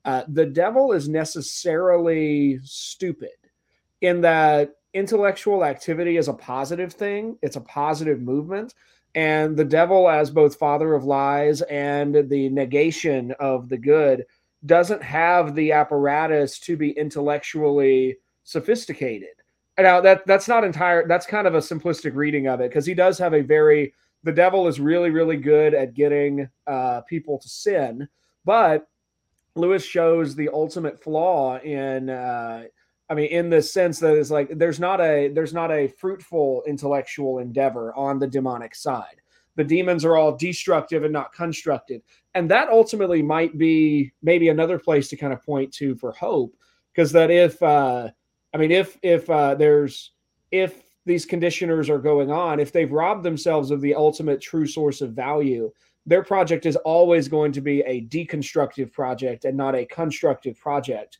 uh, 0.06 0.24
the 0.30 0.46
devil 0.46 0.94
is 0.94 1.10
necessarily 1.10 2.60
stupid 2.64 3.30
in 4.02 4.22
that 4.22 4.76
intellectual 4.94 5.64
activity 5.66 6.18
is 6.18 6.28
a 6.28 6.34
positive 6.34 6.94
thing, 6.94 7.38
it's 7.42 7.56
a 7.56 7.62
positive 7.62 8.22
movement. 8.22 8.74
And 9.16 9.58
the 9.58 9.66
devil, 9.66 10.10
as 10.10 10.30
both 10.30 10.58
father 10.58 10.94
of 10.94 11.06
lies 11.06 11.62
and 11.64 12.30
the 12.30 12.50
negation 12.50 13.34
of 13.40 13.68
the 13.68 13.78
good, 13.78 14.26
doesn't 14.66 15.04
have 15.04 15.56
the 15.56 15.72
apparatus 15.72 16.60
to 16.60 16.76
be 16.76 16.92
intellectually 16.92 18.18
sophisticated. 18.44 19.30
Now 19.78 20.02
that 20.02 20.26
that's 20.26 20.48
not 20.48 20.64
entire. 20.64 21.08
That's 21.08 21.28
kind 21.28 21.46
of 21.46 21.54
a 21.54 21.60
simplistic 21.60 22.16
reading 22.16 22.48
of 22.48 22.62
it 22.62 22.70
because 22.70 22.86
he 22.86 22.94
does 22.94 23.18
have 23.20 23.34
a 23.34 23.42
very. 23.42 23.94
The 24.24 24.32
devil 24.32 24.68
is 24.68 24.80
really 24.80 25.12
really 25.12 25.38
good 25.38 25.76
at 25.76 25.94
getting 25.94 26.50
uh, 26.66 27.02
people 27.02 27.38
to 27.38 27.48
sin, 27.48 28.08
but 28.44 28.88
Lewis 29.56 29.86
shows 29.86 30.36
the 30.36 30.50
ultimate 30.52 31.02
flaw 31.02 31.60
in 31.60 32.10
uh, 32.10 32.64
I 33.10 33.14
mean, 33.14 33.28
in 33.28 33.50
the 33.50 33.62
sense 33.62 34.00
that 34.00 34.16
it's 34.18 34.32
like 34.32 34.58
there's 34.58 34.80
not 34.80 35.00
a 35.00 35.30
there's 35.30 35.54
not 35.54 35.72
a 35.72 35.88
fruitful 35.88 36.64
intellectual 36.68 37.40
endeavor 37.40 37.94
on 37.96 38.20
the 38.20 38.28
demonic 38.28 38.76
side. 38.76 39.22
The 39.58 39.64
demons 39.64 40.06
are 40.06 40.16
all 40.16 40.38
destructive 40.38 41.04
and 41.04 41.12
not 41.12 41.34
constructive, 41.34 42.02
and 42.34 42.50
that 42.50 42.70
ultimately 42.70 43.22
might 43.22 43.58
be 43.58 44.14
maybe 44.22 44.48
another 44.48 44.80
place 44.80 45.10
to 45.10 45.18
kind 45.18 45.34
of 45.34 45.44
point 45.44 45.74
to 45.74 45.96
for 45.96 46.14
hope, 46.14 46.56
because 46.94 47.12
that 47.12 47.30
if 47.30 47.62
uh, 47.62 48.08
I 48.54 48.58
mean 48.58 48.72
if 48.72 48.98
if 49.04 49.30
uh, 49.30 49.56
there's 49.56 50.14
if 50.52 50.84
these 51.06 51.26
conditioners 51.26 51.90
are 51.90 52.00
going 52.00 52.32
on, 52.32 52.60
if 52.60 52.72
they've 52.72 52.92
robbed 52.92 53.24
themselves 53.24 53.72
of 53.72 53.82
the 53.82 53.96
ultimate 53.96 54.42
true 54.42 54.68
source 54.68 55.02
of 55.02 55.12
value, 55.14 55.72
their 56.06 56.24
project 56.24 56.66
is 56.66 56.76
always 56.78 57.28
going 57.28 57.52
to 57.52 57.62
be 57.62 57.82
a 57.82 58.06
deconstructive 58.06 58.94
project 58.94 59.44
and 59.44 59.58
not 59.58 59.76
a 59.76 59.86
constructive 59.86 60.58
project 60.58 61.20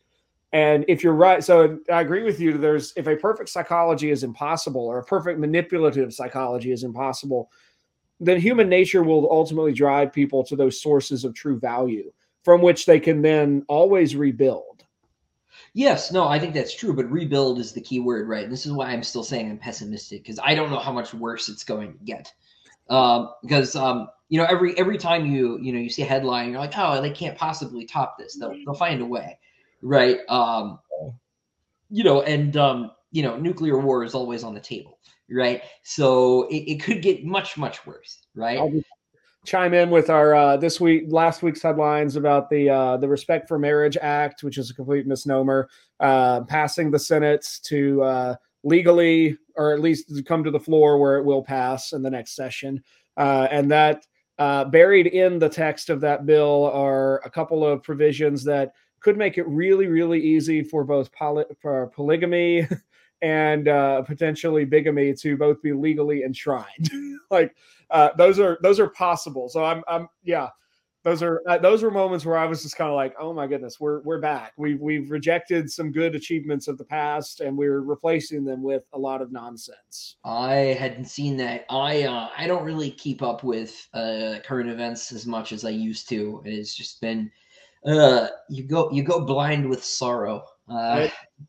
and 0.54 0.86
if 0.88 1.04
you're 1.04 1.14
right, 1.14 1.44
so 1.44 1.80
I 1.92 2.02
agree 2.02 2.24
with 2.24 2.40
you. 2.40 2.58
There's 2.58 2.94
if 2.96 3.08
a 3.08 3.16
perfect 3.16 3.50
psychology 3.50 4.12
is 4.12 4.24
impossible 4.24 4.86
or 4.86 5.00
a 5.00 5.04
perfect 5.04 5.40
manipulative 5.40 6.14
psychology 6.14 6.72
is 6.72 6.84
impossible, 6.84 7.52
then 8.20 8.40
human 8.40 8.70
nature 8.70 9.04
will 9.04 9.32
ultimately 9.32 9.74
drive 9.74 10.14
people 10.14 10.44
to 10.46 10.56
those 10.56 10.82
sources 10.82 11.24
of 11.24 11.34
true 11.34 11.60
value 11.60 12.12
from 12.44 12.62
which 12.62 12.86
they 12.86 13.00
can 13.00 13.22
then 13.22 13.64
always 13.68 14.16
rebuild. 14.16 14.86
Yes, 15.74 16.12
no, 16.12 16.28
I 16.28 16.40
think 16.40 16.54
that's 16.54 16.76
true, 16.76 16.94
but 16.94 17.12
rebuild 17.12 17.60
is 17.60 17.74
the 17.74 17.82
key 17.82 18.00
word, 18.00 18.28
right? 18.28 18.50
This 18.50 18.66
is 18.66 18.72
why 18.72 18.88
I'm 18.88 19.04
still 19.04 19.24
saying 19.24 19.50
I'm 19.50 19.58
pessimistic 19.58 20.24
because 20.24 20.40
I 20.44 20.56
don't 20.56 20.72
know 20.72 20.80
how 20.80 20.92
much 20.92 21.14
worse 21.14 21.50
it's 21.50 21.64
going 21.64 21.94
to 21.94 22.04
get. 22.04 22.34
Um, 22.90 23.34
because 23.44 23.76
um, 23.76 24.08
you 24.30 24.40
know, 24.40 24.48
every 24.50 24.78
every 24.80 24.98
time 24.98 25.26
you 25.26 25.60
you 25.60 25.74
know 25.74 25.80
you 25.80 25.90
see 25.90 26.04
a 26.04 26.06
headline, 26.06 26.52
you're 26.52 26.60
like, 26.60 26.74
oh, 26.78 27.02
they 27.02 27.12
can't 27.12 27.38
possibly 27.38 27.86
top 27.86 28.18
this. 28.18 28.36
They'll 28.36 28.56
they'll 28.66 28.74
find 28.76 29.02
a 29.02 29.06
way 29.06 29.38
right? 29.82 30.20
Um, 30.30 30.80
you 31.90 32.04
know, 32.04 32.22
and 32.22 32.56
um, 32.58 32.92
you 33.12 33.24
know, 33.24 33.38
nuclear 33.38 33.80
war 33.80 34.04
is 34.04 34.14
always 34.14 34.44
on 34.44 34.54
the 34.54 34.60
table, 34.60 35.00
right? 35.30 35.62
So 35.84 36.48
it, 36.48 36.58
it 36.58 36.84
could 36.84 37.02
get 37.02 37.26
much, 37.26 37.58
much 37.58 37.86
worse, 37.86 38.26
right? 38.36 38.60
chime 39.48 39.74
in 39.74 39.90
with 39.90 40.10
our 40.10 40.36
uh, 40.36 40.58
this 40.58 40.80
week, 40.80 41.06
last 41.08 41.42
week's 41.42 41.62
headlines 41.62 42.18
about 42.18 42.50
the 42.50 42.70
uh, 42.70 42.98
the 42.98 43.08
Respect 43.08 43.48
for 43.48 43.58
Marriage 43.58 43.98
Act, 44.00 44.44
which 44.44 44.58
is 44.58 44.70
a 44.70 44.74
complete 44.74 45.08
misnomer, 45.08 45.70
uh, 46.02 46.42
passing 46.42 46.92
the 46.92 47.00
Senate 47.00 47.48
to 47.64 48.04
uh, 48.04 48.36
legally, 48.64 49.38
or 49.56 49.74
at 49.74 49.80
least 49.80 50.12
come 50.26 50.44
to 50.44 50.52
the 50.52 50.60
floor 50.60 51.00
where 51.00 51.18
it 51.18 51.24
will 51.24 51.42
pass 51.42 51.94
in 51.94 52.04
the 52.04 52.10
next 52.10 52.36
session, 52.36 52.84
uh, 53.18 53.48
and 53.50 53.72
that. 53.72 54.06
Uh, 54.40 54.64
buried 54.64 55.08
in 55.08 55.40
the 55.40 55.50
text 55.50 55.90
of 55.90 56.00
that 56.00 56.28
bill 56.28 56.70
are 56.72 57.18
a 57.26 57.30
couple 57.30 57.66
of 57.66 57.82
provisions 57.82 58.44
that 58.44 58.72
could 59.00 59.18
make 59.18 59.40
it 59.40 59.48
really, 59.48 59.88
really 59.88 60.22
easy 60.22 60.62
for 60.62 60.84
both 60.84 61.12
poly- 61.12 61.44
for 61.60 61.88
polygamy 61.88 62.68
and 63.22 63.68
uh, 63.68 64.02
potentially 64.04 64.66
bigamy 64.66 65.14
to 65.16 65.38
both 65.38 65.62
be 65.62 65.74
legally 65.74 66.24
enshrined. 66.24 66.90
like 67.32 67.56
uh, 67.90 68.10
those 68.18 68.40
are 68.40 68.58
those 68.62 68.80
are 68.80 68.90
possible. 68.90 69.50
So 69.50 69.64
I'm 69.64 69.84
I'm 69.88 70.08
yeah, 70.24 70.50
those 71.08 71.24
are 71.24 71.42
uh, 71.48 71.58
those 71.58 71.84
were 71.84 71.92
moments 71.92 72.26
where 72.26 72.38
I 72.38 72.46
was 72.46 72.64
just 72.64 72.76
kind 72.76 72.90
of 72.90 72.96
like, 72.96 73.16
oh 73.18 73.34
my 73.34 73.48
goodness, 73.48 73.80
we're 73.80 74.02
we're 74.02 74.20
back. 74.20 74.52
We've 74.58 74.80
we've 74.80 75.10
rejected 75.10 75.72
some 75.72 75.92
good 75.92 76.16
achievements 76.16 76.68
of 76.68 76.78
the 76.78 76.84
past, 76.84 77.40
and 77.40 77.58
we're 77.58 77.80
replacing 77.80 78.44
them 78.44 78.62
with 78.62 78.84
a 78.94 79.00
lot 79.00 79.22
of 79.22 79.32
nonsense. 79.32 80.18
I 80.26 80.76
hadn't 80.78 81.06
seen 81.06 81.38
that. 81.38 81.66
I 81.70 82.04
uh, 82.04 82.30
I 82.38 82.46
don't 82.46 82.66
really 82.66 82.92
keep 82.92 83.22
up 83.22 83.44
with 83.44 83.88
uh, 83.94 84.40
current 84.44 84.70
events 84.70 85.14
as 85.14 85.26
much 85.26 85.54
as 85.54 85.64
I 85.64 85.70
used 85.70 86.10
to. 86.10 86.42
It's 86.44 86.76
just 86.76 87.00
been 87.00 87.32
uh, 87.86 88.28
you 88.50 88.64
go 88.64 88.92
you 88.92 89.02
go 89.02 89.24
blind 89.24 89.70
with 89.70 89.84
sorrow. 89.84 90.44
Uh, 90.70 91.08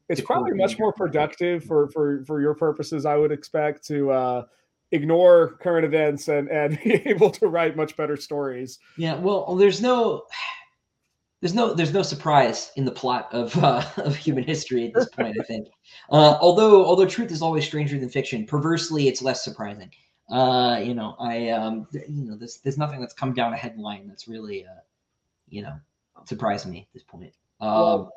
it's 0.09 0.21
probably 0.21 0.53
much 0.53 0.79
more 0.79 0.93
productive 0.93 1.65
for 1.65 1.89
for 1.89 2.25
for 2.25 2.41
your 2.41 2.55
purposes. 2.55 3.05
I 3.05 3.17
would 3.17 3.33
expect 3.33 3.85
to 3.89 4.11
uh, 4.11 4.45
ignore 4.93 5.59
current 5.61 5.85
events 5.85 6.29
and 6.29 6.49
and 6.49 6.79
be 6.85 6.95
able 7.07 7.31
to 7.31 7.49
write 7.49 7.77
much 7.77 7.97
better 7.97 8.17
stories. 8.17 8.79
Yeah, 8.97 9.17
well, 9.17 9.57
there's 9.57 9.81
no 9.81 10.25
there's 11.41 11.55
no 11.55 11.75
there's 11.75 11.93
no 11.93 12.03
surprise 12.03 12.73
in 12.77 12.85
the 12.85 12.91
plot 12.91 13.29
of 13.33 13.57
uh, 13.63 13.85
of 13.99 14.17
human 14.17 14.45
history 14.45 14.87
at 14.87 14.95
this 14.95 15.09
point. 15.09 15.37
I 15.41 15.45
think, 15.45 15.69
uh, 16.11 16.39
although 16.41 16.85
although 16.85 17.07
truth 17.07 17.31
is 17.31 17.43
always 17.43 17.65
stranger 17.65 17.99
than 17.99 18.09
fiction, 18.09 18.47
perversely 18.47 19.09
it's 19.09 19.23
less 19.23 19.45
surprising. 19.45 19.91
Uh, 20.31 20.79
you 20.83 20.95
know, 20.95 21.17
I 21.19 21.49
um, 21.51 21.87
you 21.93 22.25
know, 22.25 22.37
there's 22.37 22.59
there's 22.59 22.79
nothing 22.79 23.01
that's 23.01 23.15
come 23.15 23.33
down 23.33 23.53
a 23.53 23.57
headline 23.57 24.07
that's 24.07 24.29
really 24.29 24.67
uh, 24.67 24.81
you 25.49 25.63
know, 25.63 25.75
surprised 26.27 26.67
me 26.67 26.81
at 26.81 26.93
this 26.93 27.03
point. 27.03 27.33
Um, 27.61 27.71
well, 27.71 28.13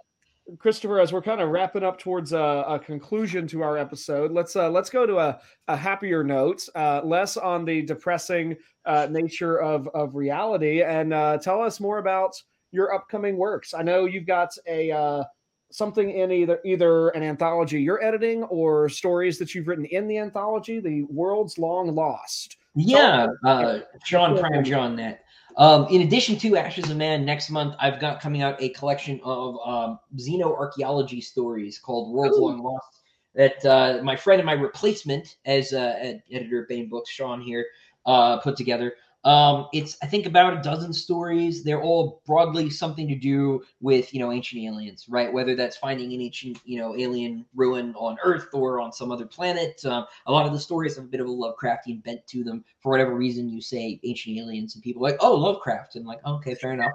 Christopher, 0.58 1.00
as 1.00 1.14
we're 1.14 1.22
kind 1.22 1.42
of 1.42 1.50
wrapping 1.50 1.84
up 1.84 2.00
towards 2.00 2.34
a, 2.34 2.66
a 2.68 2.80
conclusion 2.80 3.48
to 3.48 3.62
our 3.64 3.78
episode, 3.78 4.32
let's 4.32 4.56
uh, 4.56 4.70
let's 4.70 4.90
go 4.90 5.06
to 5.06 5.18
a, 5.20 5.40
a 5.68 5.76
happier 5.76 6.24
note, 6.24 6.68
uh, 6.76 7.02
less 7.04 7.38
on 7.38 7.66
the 7.66 7.82
depressing 7.82 8.56
uh, 8.86 9.08
nature 9.10 9.62
of 9.62 9.88
of 9.90 10.16
reality, 10.16 10.84
and 10.84 11.14
uh, 11.14 11.38
tell 11.38 11.62
us 11.62 11.80
more 11.80 12.00
about 12.00 12.34
your 12.72 12.94
upcoming 12.94 13.38
works. 13.38 13.74
I 13.74 13.82
know 13.82 14.06
you've 14.06 14.26
got 14.26 14.50
a 14.68 14.92
uh, 14.92 15.24
something 15.72 16.12
in 16.12 16.32
either 16.32 16.60
either 16.66 17.10
an 17.10 17.24
anthology 17.24 17.82
you're 17.82 18.04
editing 18.04 18.44
or 18.46 18.90
stories 18.90 19.38
that 19.40 19.56
you've 19.56 19.68
written 19.68 19.86
in 19.86 20.08
the 20.08 20.18
anthology, 20.18 20.80
The 20.80 21.04
World's 21.04 21.58
Long 21.58 21.94
Lost. 21.94 22.58
Yeah, 22.76 23.28
uh, 23.46 23.80
Sean 24.06 24.38
Prime 24.38 24.64
John 24.64 24.96
that. 24.98 25.22
Um, 25.58 25.88
in 25.90 26.02
addition 26.02 26.38
to 26.40 26.58
Ashes 26.58 26.90
of 26.90 26.98
Man, 26.98 27.26
next 27.26 27.50
month 27.50 27.76
I've 27.80 28.00
got 28.00 28.22
coming 28.22 28.42
out 28.42 28.62
a 28.62 28.70
collection 28.70 29.20
of 29.24 29.58
um, 29.66 30.00
xenoarchaeology 30.18 31.24
stories 31.24 31.78
called 31.78 32.14
World's 32.14 32.38
Ooh. 32.38 32.46
Long 32.46 32.64
Lost 32.64 33.02
that 33.36 33.66
uh, 33.66 34.02
my 34.04 34.16
friend 34.16 34.40
and 34.40 34.46
my 34.46 34.54
replacement 34.54 35.38
as 35.46 35.74
uh, 35.74 36.18
editor 36.32 36.64
of 36.64 36.68
Baen 36.68 36.90
Books, 36.90 37.10
Sean 37.10 37.42
here, 37.42 37.66
uh, 38.06 38.38
put 38.40 38.58
together. 38.58 38.94
Um, 39.24 39.68
it's 39.72 39.98
I 40.02 40.08
think 40.08 40.26
about 40.26 40.58
a 40.58 40.62
dozen 40.62 40.94
stories. 40.94 41.64
They're 41.64 41.82
all 41.82 42.22
broadly 42.26 42.72
something 42.72 43.08
to 43.08 43.16
do 43.16 43.64
with 43.80 44.14
you 44.14 44.20
know 44.20 44.32
ancient 44.32 44.64
aliens, 44.64 45.06
right? 45.08 45.32
Whether 45.32 45.56
that's 45.56 45.78
finding 45.78 46.12
an 46.14 46.22
ancient 46.22 46.60
you 46.66 46.80
know 46.80 46.98
alien 46.98 47.46
ruin 47.54 47.94
on 47.96 48.18
Earth 48.24 48.48
or 48.54 48.80
on 48.80 48.92
some 48.92 49.12
other 49.12 49.26
planet. 49.26 49.84
Um, 49.86 50.06
a 50.26 50.32
lot 50.32 50.48
of 50.48 50.54
the 50.54 50.60
stories 50.60 50.96
have 50.96 51.06
a 51.06 51.08
bit 51.08 51.22
of 51.22 51.28
a 51.28 51.30
Lovecraftian 51.30 52.04
bent 52.04 52.26
to 52.28 52.44
them. 52.44 52.66
For 52.80 52.92
whatever 52.92 53.14
reason, 53.14 53.48
you 53.48 53.62
say 53.62 54.00
ancient 54.04 54.38
aliens, 54.38 54.74
and 54.74 54.84
people 54.84 55.04
like, 55.04 55.18
oh, 55.20 55.36
Lovecraft, 55.36 55.96
and 55.98 56.06
like, 56.06 56.26
okay, 56.26 56.56
fair 56.56 56.74
enough. 56.74 56.94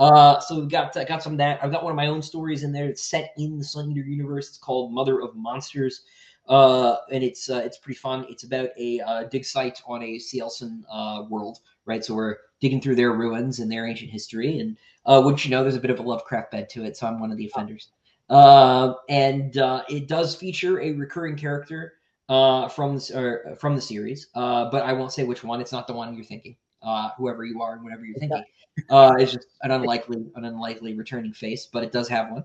Uh, 0.00 0.38
so 0.40 0.58
we've 0.58 0.68
got 0.68 0.96
uh, 0.96 1.04
got 1.04 1.22
some 1.22 1.36
that. 1.36 1.62
I've 1.62 1.72
got 1.72 1.84
one 1.84 1.92
of 1.92 1.96
my 1.96 2.06
own 2.06 2.22
stories 2.22 2.62
in 2.64 2.72
there. 2.72 2.86
It's 2.86 3.04
set 3.04 3.34
in 3.36 3.58
the 3.58 3.64
Sun 3.64 3.92
Eater 3.92 4.02
universe. 4.02 4.48
It's 4.48 4.58
called 4.58 4.92
Mother 4.92 5.20
of 5.20 5.34
Monsters. 5.34 6.02
Uh, 6.48 6.96
and 7.12 7.22
it's 7.22 7.50
uh, 7.50 7.60
it's 7.64 7.78
pretty 7.78 7.98
fun. 7.98 8.24
It's 8.28 8.44
about 8.44 8.70
a 8.78 9.00
uh, 9.00 9.24
dig 9.24 9.44
site 9.44 9.82
on 9.86 10.02
a 10.02 10.16
Cielcin 10.16 10.82
uh, 10.90 11.24
world, 11.28 11.60
right? 11.84 12.04
So 12.04 12.14
we're 12.14 12.36
digging 12.60 12.80
through 12.80 12.96
their 12.96 13.12
ruins 13.12 13.58
and 13.58 13.70
their 13.70 13.86
ancient 13.86 14.10
history, 14.10 14.58
and 14.60 14.76
uh, 15.04 15.20
wouldn't 15.22 15.44
you 15.44 15.50
know, 15.50 15.62
there's 15.62 15.76
a 15.76 15.80
bit 15.80 15.90
of 15.90 15.98
a 15.98 16.02
Lovecraft 16.02 16.50
bed 16.50 16.68
to 16.70 16.84
it. 16.84 16.96
So 16.96 17.06
I'm 17.06 17.20
one 17.20 17.30
of 17.30 17.36
the 17.36 17.46
offenders. 17.46 17.88
Uh, 18.30 18.94
and 19.08 19.56
uh, 19.56 19.82
it 19.88 20.06
does 20.06 20.34
feature 20.34 20.80
a 20.80 20.92
recurring 20.92 21.36
character 21.36 21.94
uh, 22.28 22.68
from 22.68 22.94
this, 22.94 23.10
or 23.10 23.56
from 23.58 23.74
the 23.74 23.80
series, 23.80 24.28
uh, 24.34 24.70
but 24.70 24.82
I 24.82 24.92
won't 24.92 25.12
say 25.12 25.24
which 25.24 25.44
one. 25.44 25.60
It's 25.60 25.72
not 25.72 25.86
the 25.86 25.94
one 25.94 26.14
you're 26.14 26.24
thinking. 26.24 26.56
Uh, 26.82 27.10
whoever 27.16 27.44
you 27.44 27.60
are 27.60 27.72
and 27.72 27.82
whatever 27.82 28.04
you're 28.04 28.18
thinking, 28.18 28.44
uh, 28.90 29.14
it's 29.18 29.32
just 29.32 29.48
an 29.62 29.72
unlikely, 29.72 30.24
an 30.36 30.44
unlikely 30.44 30.94
returning 30.94 31.32
face, 31.32 31.66
but 31.66 31.82
it 31.82 31.90
does 31.90 32.06
have 32.08 32.30
one. 32.30 32.44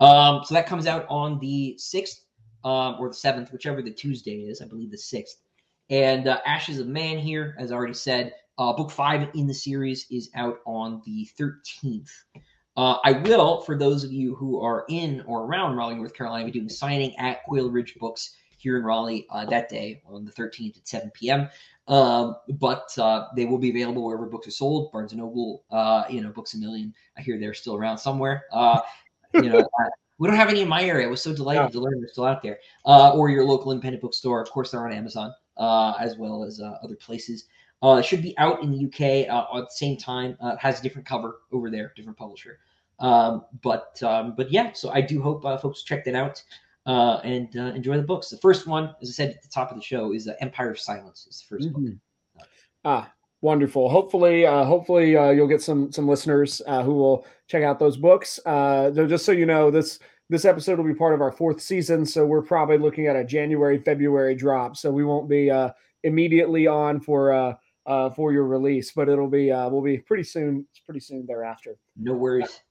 Um, 0.00 0.42
so 0.44 0.54
that 0.54 0.66
comes 0.66 0.86
out 0.86 1.04
on 1.08 1.38
the 1.40 1.74
sixth 1.78 2.23
um, 2.64 2.96
or 2.98 3.08
the 3.08 3.14
seventh, 3.14 3.52
whichever 3.52 3.82
the 3.82 3.90
Tuesday 3.90 4.42
is. 4.42 4.60
I 4.60 4.66
believe 4.66 4.90
the 4.90 4.98
sixth. 4.98 5.38
And 5.90 6.28
uh, 6.28 6.40
Ashes 6.46 6.78
of 6.78 6.86
Man 6.88 7.18
here, 7.18 7.54
as 7.58 7.70
I 7.70 7.74
already 7.74 7.94
said, 7.94 8.32
uh, 8.58 8.72
book 8.72 8.90
five 8.90 9.28
in 9.34 9.46
the 9.46 9.54
series 9.54 10.06
is 10.10 10.30
out 10.34 10.60
on 10.64 11.02
the 11.04 11.28
13th. 11.38 12.10
Uh, 12.76 12.96
I 13.04 13.12
will, 13.12 13.60
for 13.60 13.76
those 13.76 14.02
of 14.02 14.12
you 14.12 14.34
who 14.34 14.60
are 14.60 14.84
in 14.88 15.22
or 15.26 15.44
around 15.44 15.76
Raleigh, 15.76 15.94
North 15.94 16.14
Carolina, 16.14 16.46
be 16.46 16.50
doing 16.50 16.68
signing 16.68 17.14
at 17.16 17.44
Quail 17.44 17.70
Ridge 17.70 17.94
Books 17.96 18.34
here 18.58 18.78
in 18.78 18.82
Raleigh 18.82 19.26
uh, 19.30 19.44
that 19.46 19.68
day 19.68 20.02
on 20.06 20.24
the 20.24 20.32
13th 20.32 20.78
at 20.78 20.88
7 20.88 21.10
p.m. 21.14 21.48
Um, 21.86 22.36
but 22.58 22.96
uh, 22.98 23.28
they 23.36 23.44
will 23.44 23.58
be 23.58 23.70
available 23.70 24.04
wherever 24.04 24.26
books 24.26 24.48
are 24.48 24.52
sold. 24.52 24.90
Barnes 24.90 25.12
and 25.12 25.20
Noble, 25.20 25.64
uh, 25.70 26.04
you 26.08 26.22
know, 26.22 26.30
Books 26.30 26.54
a 26.54 26.58
Million. 26.58 26.94
I 27.16 27.20
hear 27.20 27.38
they're 27.38 27.54
still 27.54 27.76
around 27.76 27.98
somewhere. 27.98 28.44
Uh, 28.50 28.80
you 29.34 29.50
know, 29.50 29.68
we 30.18 30.28
don't 30.28 30.36
have 30.36 30.48
any 30.48 30.62
in 30.62 30.68
my 30.68 30.82
area. 30.82 31.06
I 31.06 31.10
was 31.10 31.22
so 31.22 31.34
delighted 31.34 31.62
yeah. 31.64 31.68
to 31.68 31.80
learn 31.80 32.00
they're 32.00 32.08
still 32.08 32.24
out 32.24 32.42
there. 32.42 32.58
Uh, 32.86 33.12
or 33.12 33.30
your 33.30 33.44
local 33.44 33.72
independent 33.72 34.02
bookstore. 34.02 34.40
Of 34.40 34.50
course, 34.50 34.70
they're 34.70 34.84
on 34.86 34.92
Amazon 34.92 35.34
uh, 35.56 35.94
as 35.98 36.16
well 36.16 36.44
as 36.44 36.60
uh, 36.60 36.78
other 36.82 36.96
places. 36.96 37.46
Uh, 37.82 37.96
it 37.96 38.04
should 38.04 38.22
be 38.22 38.36
out 38.38 38.62
in 38.62 38.70
the 38.70 38.86
UK 38.86 39.28
uh, 39.28 39.58
at 39.58 39.64
the 39.64 39.70
same 39.70 39.96
time. 39.96 40.36
Uh, 40.42 40.50
it 40.50 40.58
has 40.58 40.80
a 40.80 40.82
different 40.82 41.06
cover 41.06 41.40
over 41.52 41.70
there, 41.70 41.92
different 41.96 42.16
publisher. 42.16 42.60
Um, 43.00 43.44
but 43.62 44.00
um, 44.02 44.34
but 44.36 44.50
yeah, 44.50 44.72
so 44.72 44.90
I 44.90 45.00
do 45.00 45.20
hope 45.20 45.42
folks 45.60 45.82
check 45.82 46.04
that 46.04 46.14
out 46.14 46.42
and 46.86 47.54
enjoy 47.54 47.96
the 47.96 48.02
books. 48.02 48.30
The 48.30 48.38
first 48.38 48.66
one, 48.66 48.94
as 49.02 49.10
I 49.10 49.12
said 49.12 49.30
at 49.30 49.42
the 49.42 49.48
top 49.48 49.70
of 49.70 49.76
the 49.76 49.82
show, 49.82 50.14
is 50.14 50.30
Empire 50.40 50.70
of 50.70 50.78
Silence. 50.78 51.26
Is 51.28 51.44
the 51.48 51.56
1st 51.56 51.72
mm-hmm. 51.72 51.84
book. 51.84 52.48
Ah, 52.84 53.12
wonderful. 53.44 53.90
Hopefully 53.90 54.46
uh, 54.46 54.64
hopefully 54.64 55.16
uh, 55.16 55.30
you'll 55.30 55.46
get 55.46 55.62
some 55.62 55.92
some 55.92 56.08
listeners 56.08 56.62
uh, 56.66 56.82
who 56.82 56.94
will 56.94 57.26
check 57.46 57.62
out 57.62 57.78
those 57.78 57.96
books. 57.96 58.40
Uh, 58.46 58.90
just 58.90 59.24
so 59.24 59.30
you 59.32 59.46
know 59.46 59.70
this 59.70 60.00
this 60.30 60.46
episode 60.46 60.78
will 60.78 60.86
be 60.86 60.94
part 60.94 61.14
of 61.14 61.20
our 61.20 61.30
fourth 61.30 61.60
season 61.60 62.06
so 62.06 62.24
we're 62.24 62.40
probably 62.40 62.78
looking 62.78 63.06
at 63.06 63.14
a 63.14 63.22
january 63.22 63.78
february 63.78 64.34
drop. 64.34 64.76
So 64.76 64.90
we 64.90 65.04
won't 65.04 65.28
be 65.28 65.50
uh, 65.50 65.70
immediately 66.02 66.66
on 66.66 66.98
for 66.98 67.32
uh, 67.32 68.10
for 68.16 68.32
your 68.32 68.44
release 68.44 68.90
but 68.92 69.08
it'll 69.10 69.28
be 69.28 69.50
we'll 69.50 69.82
be 69.82 69.98
pretty 69.98 70.24
soon 70.24 70.66
pretty 70.86 71.00
soon 71.00 71.26
thereafter. 71.26 71.76
No 71.96 72.14
worries. 72.14 72.62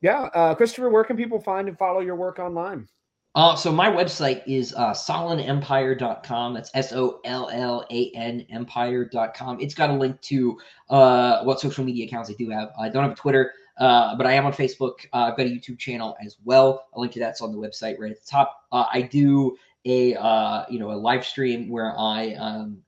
Yeah 0.00 0.54
christopher 0.56 0.88
where 0.88 1.04
can 1.04 1.16
people 1.16 1.40
find 1.40 1.68
and 1.68 1.78
follow 1.78 2.00
your 2.00 2.16
work 2.16 2.38
online 2.38 2.88
uh, 3.34 3.56
so 3.56 3.72
my 3.72 3.88
website 3.88 4.42
is 4.46 4.74
uh, 4.74 4.90
sollanempire.com. 4.90 6.54
That's 6.54 6.70
S-O-L-L-A-N 6.74 8.46
empire.com. 8.50 9.60
It's 9.60 9.74
got 9.74 9.88
a 9.88 9.94
link 9.94 10.20
to 10.22 10.58
uh, 10.90 11.42
what 11.44 11.58
social 11.58 11.82
media 11.82 12.04
accounts 12.06 12.28
I 12.28 12.34
do 12.34 12.50
have. 12.50 12.72
I 12.78 12.90
don't 12.90 13.02
have 13.02 13.12
a 13.12 13.16
Twitter, 13.16 13.52
uh, 13.78 14.16
but 14.16 14.26
I 14.26 14.32
am 14.32 14.44
on 14.44 14.52
Facebook. 14.52 15.06
Uh, 15.14 15.30
I've 15.30 15.36
got 15.38 15.46
a 15.46 15.50
YouTube 15.50 15.78
channel 15.78 16.14
as 16.22 16.36
well. 16.44 16.88
A 16.92 17.00
link 17.00 17.12
to 17.12 17.20
that's 17.20 17.40
on 17.40 17.52
the 17.52 17.58
website 17.58 17.98
right 17.98 18.10
at 18.10 18.20
the 18.20 18.30
top. 18.30 18.64
Uh, 18.70 18.84
I 18.92 19.00
do 19.02 19.56
a 19.86 20.14
uh, 20.14 20.66
you 20.68 20.78
know 20.78 20.92
a 20.92 20.94
live 20.94 21.24
stream 21.24 21.70
where 21.70 21.98
I 21.98 22.34
um, 22.34 22.82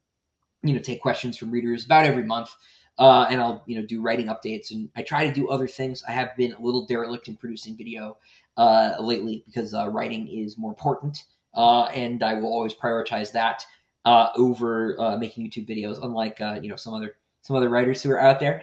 you 0.62 0.74
know 0.74 0.80
take 0.80 1.00
questions 1.00 1.38
from 1.38 1.50
readers 1.50 1.86
about 1.86 2.04
every 2.04 2.24
month. 2.24 2.50
Uh, 2.96 3.26
and 3.28 3.40
I'll 3.40 3.64
you 3.66 3.80
know 3.80 3.86
do 3.86 4.00
writing 4.00 4.26
updates 4.26 4.70
and 4.70 4.88
I 4.94 5.02
try 5.02 5.26
to 5.26 5.32
do 5.32 5.48
other 5.48 5.66
things. 5.66 6.04
I 6.06 6.12
have 6.12 6.36
been 6.36 6.52
a 6.52 6.60
little 6.60 6.86
derelict 6.86 7.26
in 7.28 7.36
producing 7.36 7.76
video 7.76 8.18
uh, 8.56 8.94
lately 9.01 9.43
because 9.47 9.74
uh, 9.74 9.89
writing 9.89 10.28
is 10.28 10.59
more 10.59 10.70
important, 10.70 11.24
uh, 11.55 11.85
and 11.85 12.22
I 12.22 12.35
will 12.35 12.52
always 12.52 12.74
prioritize 12.74 13.32
that 13.32 13.64
uh, 14.05 14.28
over 14.36 15.01
uh, 15.01 15.16
making 15.16 15.48
YouTube 15.48 15.68
videos. 15.68 16.02
Unlike 16.02 16.40
uh, 16.40 16.59
you 16.62 16.68
know 16.68 16.76
some 16.76 16.94
other 16.94 17.16
some 17.43 17.56
other 17.56 17.68
writers 17.68 18.02
who 18.02 18.10
are 18.10 18.20
out 18.20 18.40
there. 18.40 18.62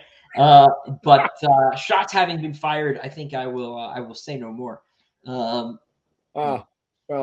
but 1.03 1.31
shots 1.77 2.13
having 2.13 2.41
been 2.41 2.53
fired, 2.53 2.99
I 3.03 3.09
think 3.09 3.33
I 3.33 3.47
will 3.47 3.77
I 3.77 3.99
will 3.99 4.15
say 4.15 4.37
no 4.37 4.51
more. 4.51 4.81
Um, 5.25 5.79
well, 6.33 6.67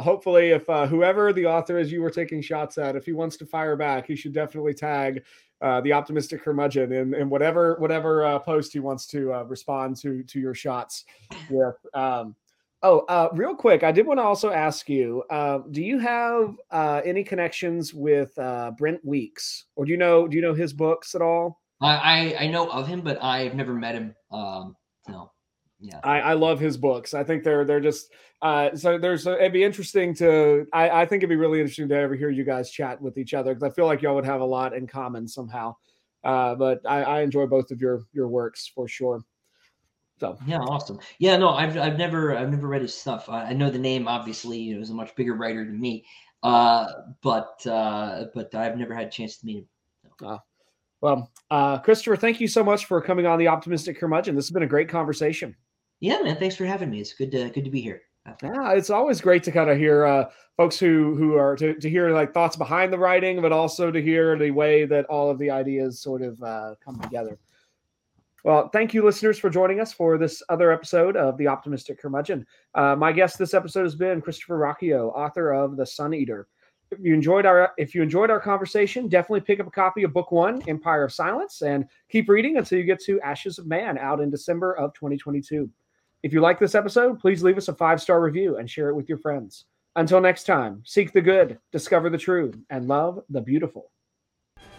hopefully, 0.03 0.51
if 0.51 0.66
whoever 0.66 1.32
the 1.32 1.47
author 1.47 1.78
is 1.78 1.90
you 1.90 2.03
were 2.03 2.11
taking 2.11 2.43
shots 2.43 2.77
at, 2.77 2.95
if 2.95 3.07
he 3.07 3.12
wants 3.12 3.39
to 3.39 3.47
fire 3.47 3.77
back, 3.77 4.07
he 4.07 4.15
should 4.15 4.35
definitely 4.35 4.74
tag 4.74 5.23
uh, 5.61 5.81
the 5.81 5.93
optimistic 5.93 6.43
curmudgeon 6.43 6.93
in, 6.93 7.15
in 7.15 7.28
whatever 7.28 7.77
whatever 7.78 8.24
uh, 8.24 8.39
post 8.39 8.73
he 8.73 8.78
wants 8.78 9.07
to 9.07 9.32
uh, 9.32 9.43
respond 9.45 9.97
to 9.97 10.23
to 10.24 10.40
your 10.40 10.55
shots 10.55 11.05
with. 11.51 11.77
Um, 11.95 12.35
Oh, 12.82 13.00
uh, 13.09 13.28
real 13.32 13.56
quick, 13.56 13.82
I 13.82 13.90
did 13.90 14.06
want 14.06 14.18
to 14.18 14.24
also 14.24 14.50
ask 14.50 14.88
you: 14.88 15.24
uh, 15.30 15.60
Do 15.70 15.82
you 15.82 15.98
have 15.98 16.55
uh, 16.70 17.00
any 17.05 17.24
connections 17.24 17.92
with 17.92 18.36
uh, 18.38 18.70
Brent 18.78 19.05
Weeks, 19.05 19.66
or 19.74 19.84
do 19.84 19.90
you 19.90 19.96
know 19.96 20.28
do 20.28 20.36
you 20.36 20.42
know 20.42 20.55
his 20.55 20.72
books 20.72 21.14
at 21.14 21.22
all? 21.22 21.60
I 21.80 22.36
I 22.38 22.46
know 22.46 22.68
of 22.70 22.86
him, 22.86 23.00
but 23.00 23.22
I've 23.22 23.55
never 23.55 23.74
met 23.74 23.94
him. 23.94 24.14
Um, 24.30 24.76
no, 25.09 25.32
yeah, 25.80 26.00
I, 26.02 26.20
I 26.20 26.32
love 26.34 26.60
his 26.60 26.76
books. 26.76 27.14
I 27.14 27.24
think 27.24 27.44
they're 27.44 27.64
they're 27.64 27.80
just 27.80 28.12
uh, 28.42 28.74
so 28.74 28.98
there's 28.98 29.26
a, 29.26 29.36
it'd 29.38 29.52
be 29.52 29.64
interesting 29.64 30.14
to 30.16 30.66
I, 30.72 31.02
I 31.02 31.06
think 31.06 31.20
it'd 31.20 31.30
be 31.30 31.36
really 31.36 31.60
interesting 31.60 31.88
to 31.88 31.96
ever 31.96 32.14
hear 32.14 32.30
you 32.30 32.44
guys 32.44 32.70
chat 32.70 33.00
with 33.00 33.18
each 33.18 33.34
other 33.34 33.55
because 33.55 33.70
I 33.70 33.74
feel 33.74 33.86
like 33.86 34.02
y'all 34.02 34.14
would 34.14 34.24
have 34.24 34.40
a 34.40 34.46
lot 34.46 34.74
in 34.74 34.86
common 34.86 35.26
somehow. 35.26 35.74
Uh, 36.24 36.55
but 36.56 36.80
I, 36.86 37.02
I 37.02 37.20
enjoy 37.22 37.46
both 37.46 37.70
of 37.70 37.80
your 37.80 38.02
your 38.12 38.28
works 38.28 38.70
for 38.72 38.88
sure. 38.88 39.24
So 40.20 40.36
yeah, 40.47 40.59
awesome. 40.59 40.99
Yeah, 41.19 41.36
no, 41.36 41.51
I've 41.51 41.78
I've 41.78 41.97
never 41.97 42.36
I've 42.36 42.51
never 42.51 42.66
read 42.66 42.82
his 42.82 42.95
stuff. 42.95 43.28
I, 43.28 43.45
I 43.45 43.53
know 43.53 43.70
the 43.70 43.78
name. 43.78 44.09
Obviously, 44.09 44.59
he 44.65 44.74
was 44.74 44.90
a 44.90 44.95
much 44.95 45.15
bigger 45.15 45.35
writer 45.35 45.65
than 45.65 45.81
me, 45.81 46.05
uh, 46.43 46.86
but 47.23 47.65
uh, 47.66 48.24
but 48.35 48.55
I've 48.55 48.77
never 48.77 48.95
had 48.95 49.07
a 49.07 49.11
chance 49.11 49.39
to 49.39 49.47
meet 49.47 49.59
him. 49.59 49.69
So. 50.19 50.27
Uh, 50.27 50.39
well, 51.01 51.31
uh, 51.51 51.78
Christopher, 51.78 52.16
thank 52.16 52.40
you 52.40 52.49
so 52.49 52.65
much 52.65 52.86
for 52.86 53.01
coming 53.01 53.27
on 53.27 53.39
the 53.39 53.47
Optimistic 53.47 54.01
Curmudgeon. 54.01 54.35
This 54.35 54.47
has 54.47 54.51
been 54.51 54.65
a 54.65 54.66
great 54.66 54.89
conversation. 54.89 55.55
Yeah, 56.01 56.20
man. 56.23 56.36
Thanks 56.36 56.57
for 56.57 56.66
having 56.66 56.90
me. 56.90 57.01
It's 57.01 57.12
good 57.12 57.31
to 57.32 57.51
good 57.51 57.65
to 57.65 57.70
be 57.70 57.81
here. 57.81 58.03
Yeah, 58.43 58.73
it's 58.73 58.90
always 58.90 59.20
great 59.20 59.43
to 59.45 59.53
kind 59.53 59.70
of 59.70 59.78
hear 59.78 60.05
uh, 60.05 60.31
folks 60.57 60.78
who 60.78 61.15
who 61.15 61.36
are 61.36 61.57
to, 61.57 61.74
to 61.74 61.89
hear 61.89 62.11
like 62.11 62.35
thoughts 62.35 62.57
behind 62.57 62.93
the 62.93 62.99
writing, 62.99 63.40
but 63.40 63.53
also 63.53 63.90
to 63.90 64.03
hear 64.03 64.36
the 64.36 64.51
way 64.51 64.85
that 64.85 65.07
all 65.07 65.31
of 65.31 65.39
the 65.39 65.51
ideas 65.51 66.01
sort 66.01 66.23
of 66.23 66.43
uh, 66.43 66.74
come 66.85 67.01
together. 67.01 67.39
Well, 68.44 68.69
thank 68.69 68.94
you, 68.94 69.05
listeners, 69.05 69.39
for 69.39 69.51
joining 69.51 69.81
us 69.81 69.93
for 69.93 70.16
this 70.16 70.43
other 70.48 70.70
episode 70.70 71.16
of 71.16 71.36
The 71.39 71.48
Optimistic 71.48 72.01
Curmudgeon. 72.01 72.47
Uh, 72.74 72.94
my 72.94 73.10
guest 73.10 73.36
this 73.36 73.52
episode 73.52 73.82
has 73.82 73.97
been 73.97 74.20
Christopher 74.20 74.59
Ruocchio, 74.59 75.12
author 75.12 75.52
of 75.52 75.77
The 75.77 75.85
Sun 75.85 76.15
Eater. 76.15 76.47
If 76.93 77.01
you 77.01 77.12
enjoyed 77.15 77.47
our 77.47 77.73
if 77.77 77.94
you 77.94 78.02
enjoyed 78.02 78.31
our 78.31 78.40
conversation, 78.40 79.09
definitely 79.09 79.40
pick 79.40 79.60
up 79.60 79.66
a 79.66 79.70
copy 79.70 80.05
of 80.05 80.12
Book 80.12 80.31
One, 80.31 80.62
Empire 80.69 81.05
of 81.05 81.12
Silence, 81.12 81.62
and 81.62 81.85
keep 82.09 82.28
reading 82.28 82.56
until 82.56 82.78
you 82.78 82.85
get 82.85 83.02
to 83.05 83.20
Ashes 83.20 83.59
of 83.59 83.66
Man, 83.66 83.98
out 83.98 84.20
in 84.20 84.31
December 84.31 84.73
of 84.74 84.94
2022. 84.94 85.69
If 86.23 86.32
you 86.32 86.40
like 86.40 86.59
this 86.59 86.74
episode, 86.74 87.19
please 87.19 87.43
leave 87.43 87.59
us 87.59 87.69
a 87.69 87.74
five 87.74 88.01
star 88.01 88.23
review 88.23 88.56
and 88.56 88.70
share 88.70 88.89
it 88.89 88.94
with 88.94 89.09
your 89.09 89.19
friends. 89.19 89.66
Until 89.97 90.20
next 90.20 90.44
time, 90.44 90.81
seek 90.86 91.12
the 91.12 91.20
good, 91.20 91.59
discover 91.73 92.09
the 92.09 92.16
true, 92.16 92.52
and 92.70 92.86
love 92.86 93.20
the 93.28 93.40
beautiful. 93.40 93.90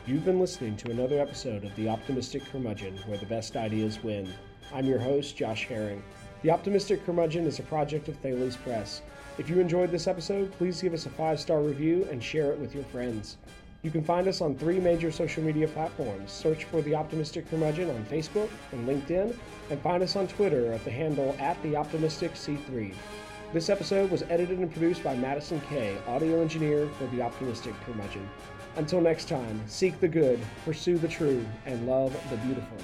You've 0.10 0.26
been 0.26 0.40
listening 0.40 0.76
to 0.77 0.90
another 0.90 1.22
episode 1.22 1.64
of 1.64 1.76
The 1.76 1.88
Optimistic 1.88 2.44
Curmudgeon, 2.52 2.98
where 3.06 3.19
the 3.19 3.27
best 3.27 3.56
ideas 3.56 4.02
win. 4.03 4.27
I'm 4.73 4.88
your 4.88 4.98
host, 4.98 5.38
Josh 5.38 5.68
Herring. 5.68 6.02
The 6.41 6.49
Optimistic 6.49 7.06
Curmudgeon 7.06 7.45
is 7.45 7.60
a 7.60 7.64
project 7.64 8.07
of 8.07 8.15
Thales 8.15 8.56
Press. 8.56 9.03
If 9.38 9.52
you 9.52 9.60
enjoyed 9.60 9.91
this 9.91 10.07
episode, 10.07 10.52
please 10.53 10.81
give 10.81 10.95
us 10.95 11.06
a 11.06 11.11
five 11.11 11.40
star 11.40 11.61
review 11.61 12.07
and 12.10 12.23
share 12.23 12.52
it 12.52 12.57
with 12.57 12.73
your 12.73 12.86
friends. 12.86 13.38
You 13.84 13.91
can 13.91 14.03
find 14.03 14.27
us 14.27 14.41
on 14.41 14.56
three 14.56 14.80
major 14.80 15.11
social 15.11 15.44
media 15.44 15.68
platforms. 15.68 16.31
Search 16.31 16.64
for 16.64 16.81
The 16.81 16.95
Optimistic 16.95 17.48
Curmudgeon 17.48 17.91
on 17.91 18.03
Facebook 18.06 18.49
and 18.72 18.90
LinkedIn, 18.90 19.38
and 19.69 19.81
find 19.81 20.02
us 20.02 20.15
on 20.15 20.27
Twitter 20.27 20.73
at 20.73 20.84
the 20.86 20.91
handle 20.91 21.36
at 21.38 21.61
The 21.61 21.76
Optimistic 21.76 22.34
C3. 22.34 22.95
This 23.53 23.69
episode 23.69 24.10
was 24.10 24.23
edited 24.23 24.57
and 24.57 24.72
produced 24.72 25.03
by 25.03 25.15
Madison 25.15 25.61
Kay, 25.69 25.95
audio 26.07 26.41
engineer 26.41 26.88
for 26.98 27.06
The 27.15 27.22
Optimistic 27.22 27.76
Curmudgeon. 27.86 28.27
Until 28.76 29.02
next 29.02 29.28
time, 29.28 29.62
seek 29.68 30.00
the 30.00 30.08
good, 30.08 30.40
pursue 30.64 30.98
the 30.98 31.08
true, 31.08 31.46
and 31.66 31.88
love 31.88 32.14
the 32.30 32.38
beautiful. 32.38 32.78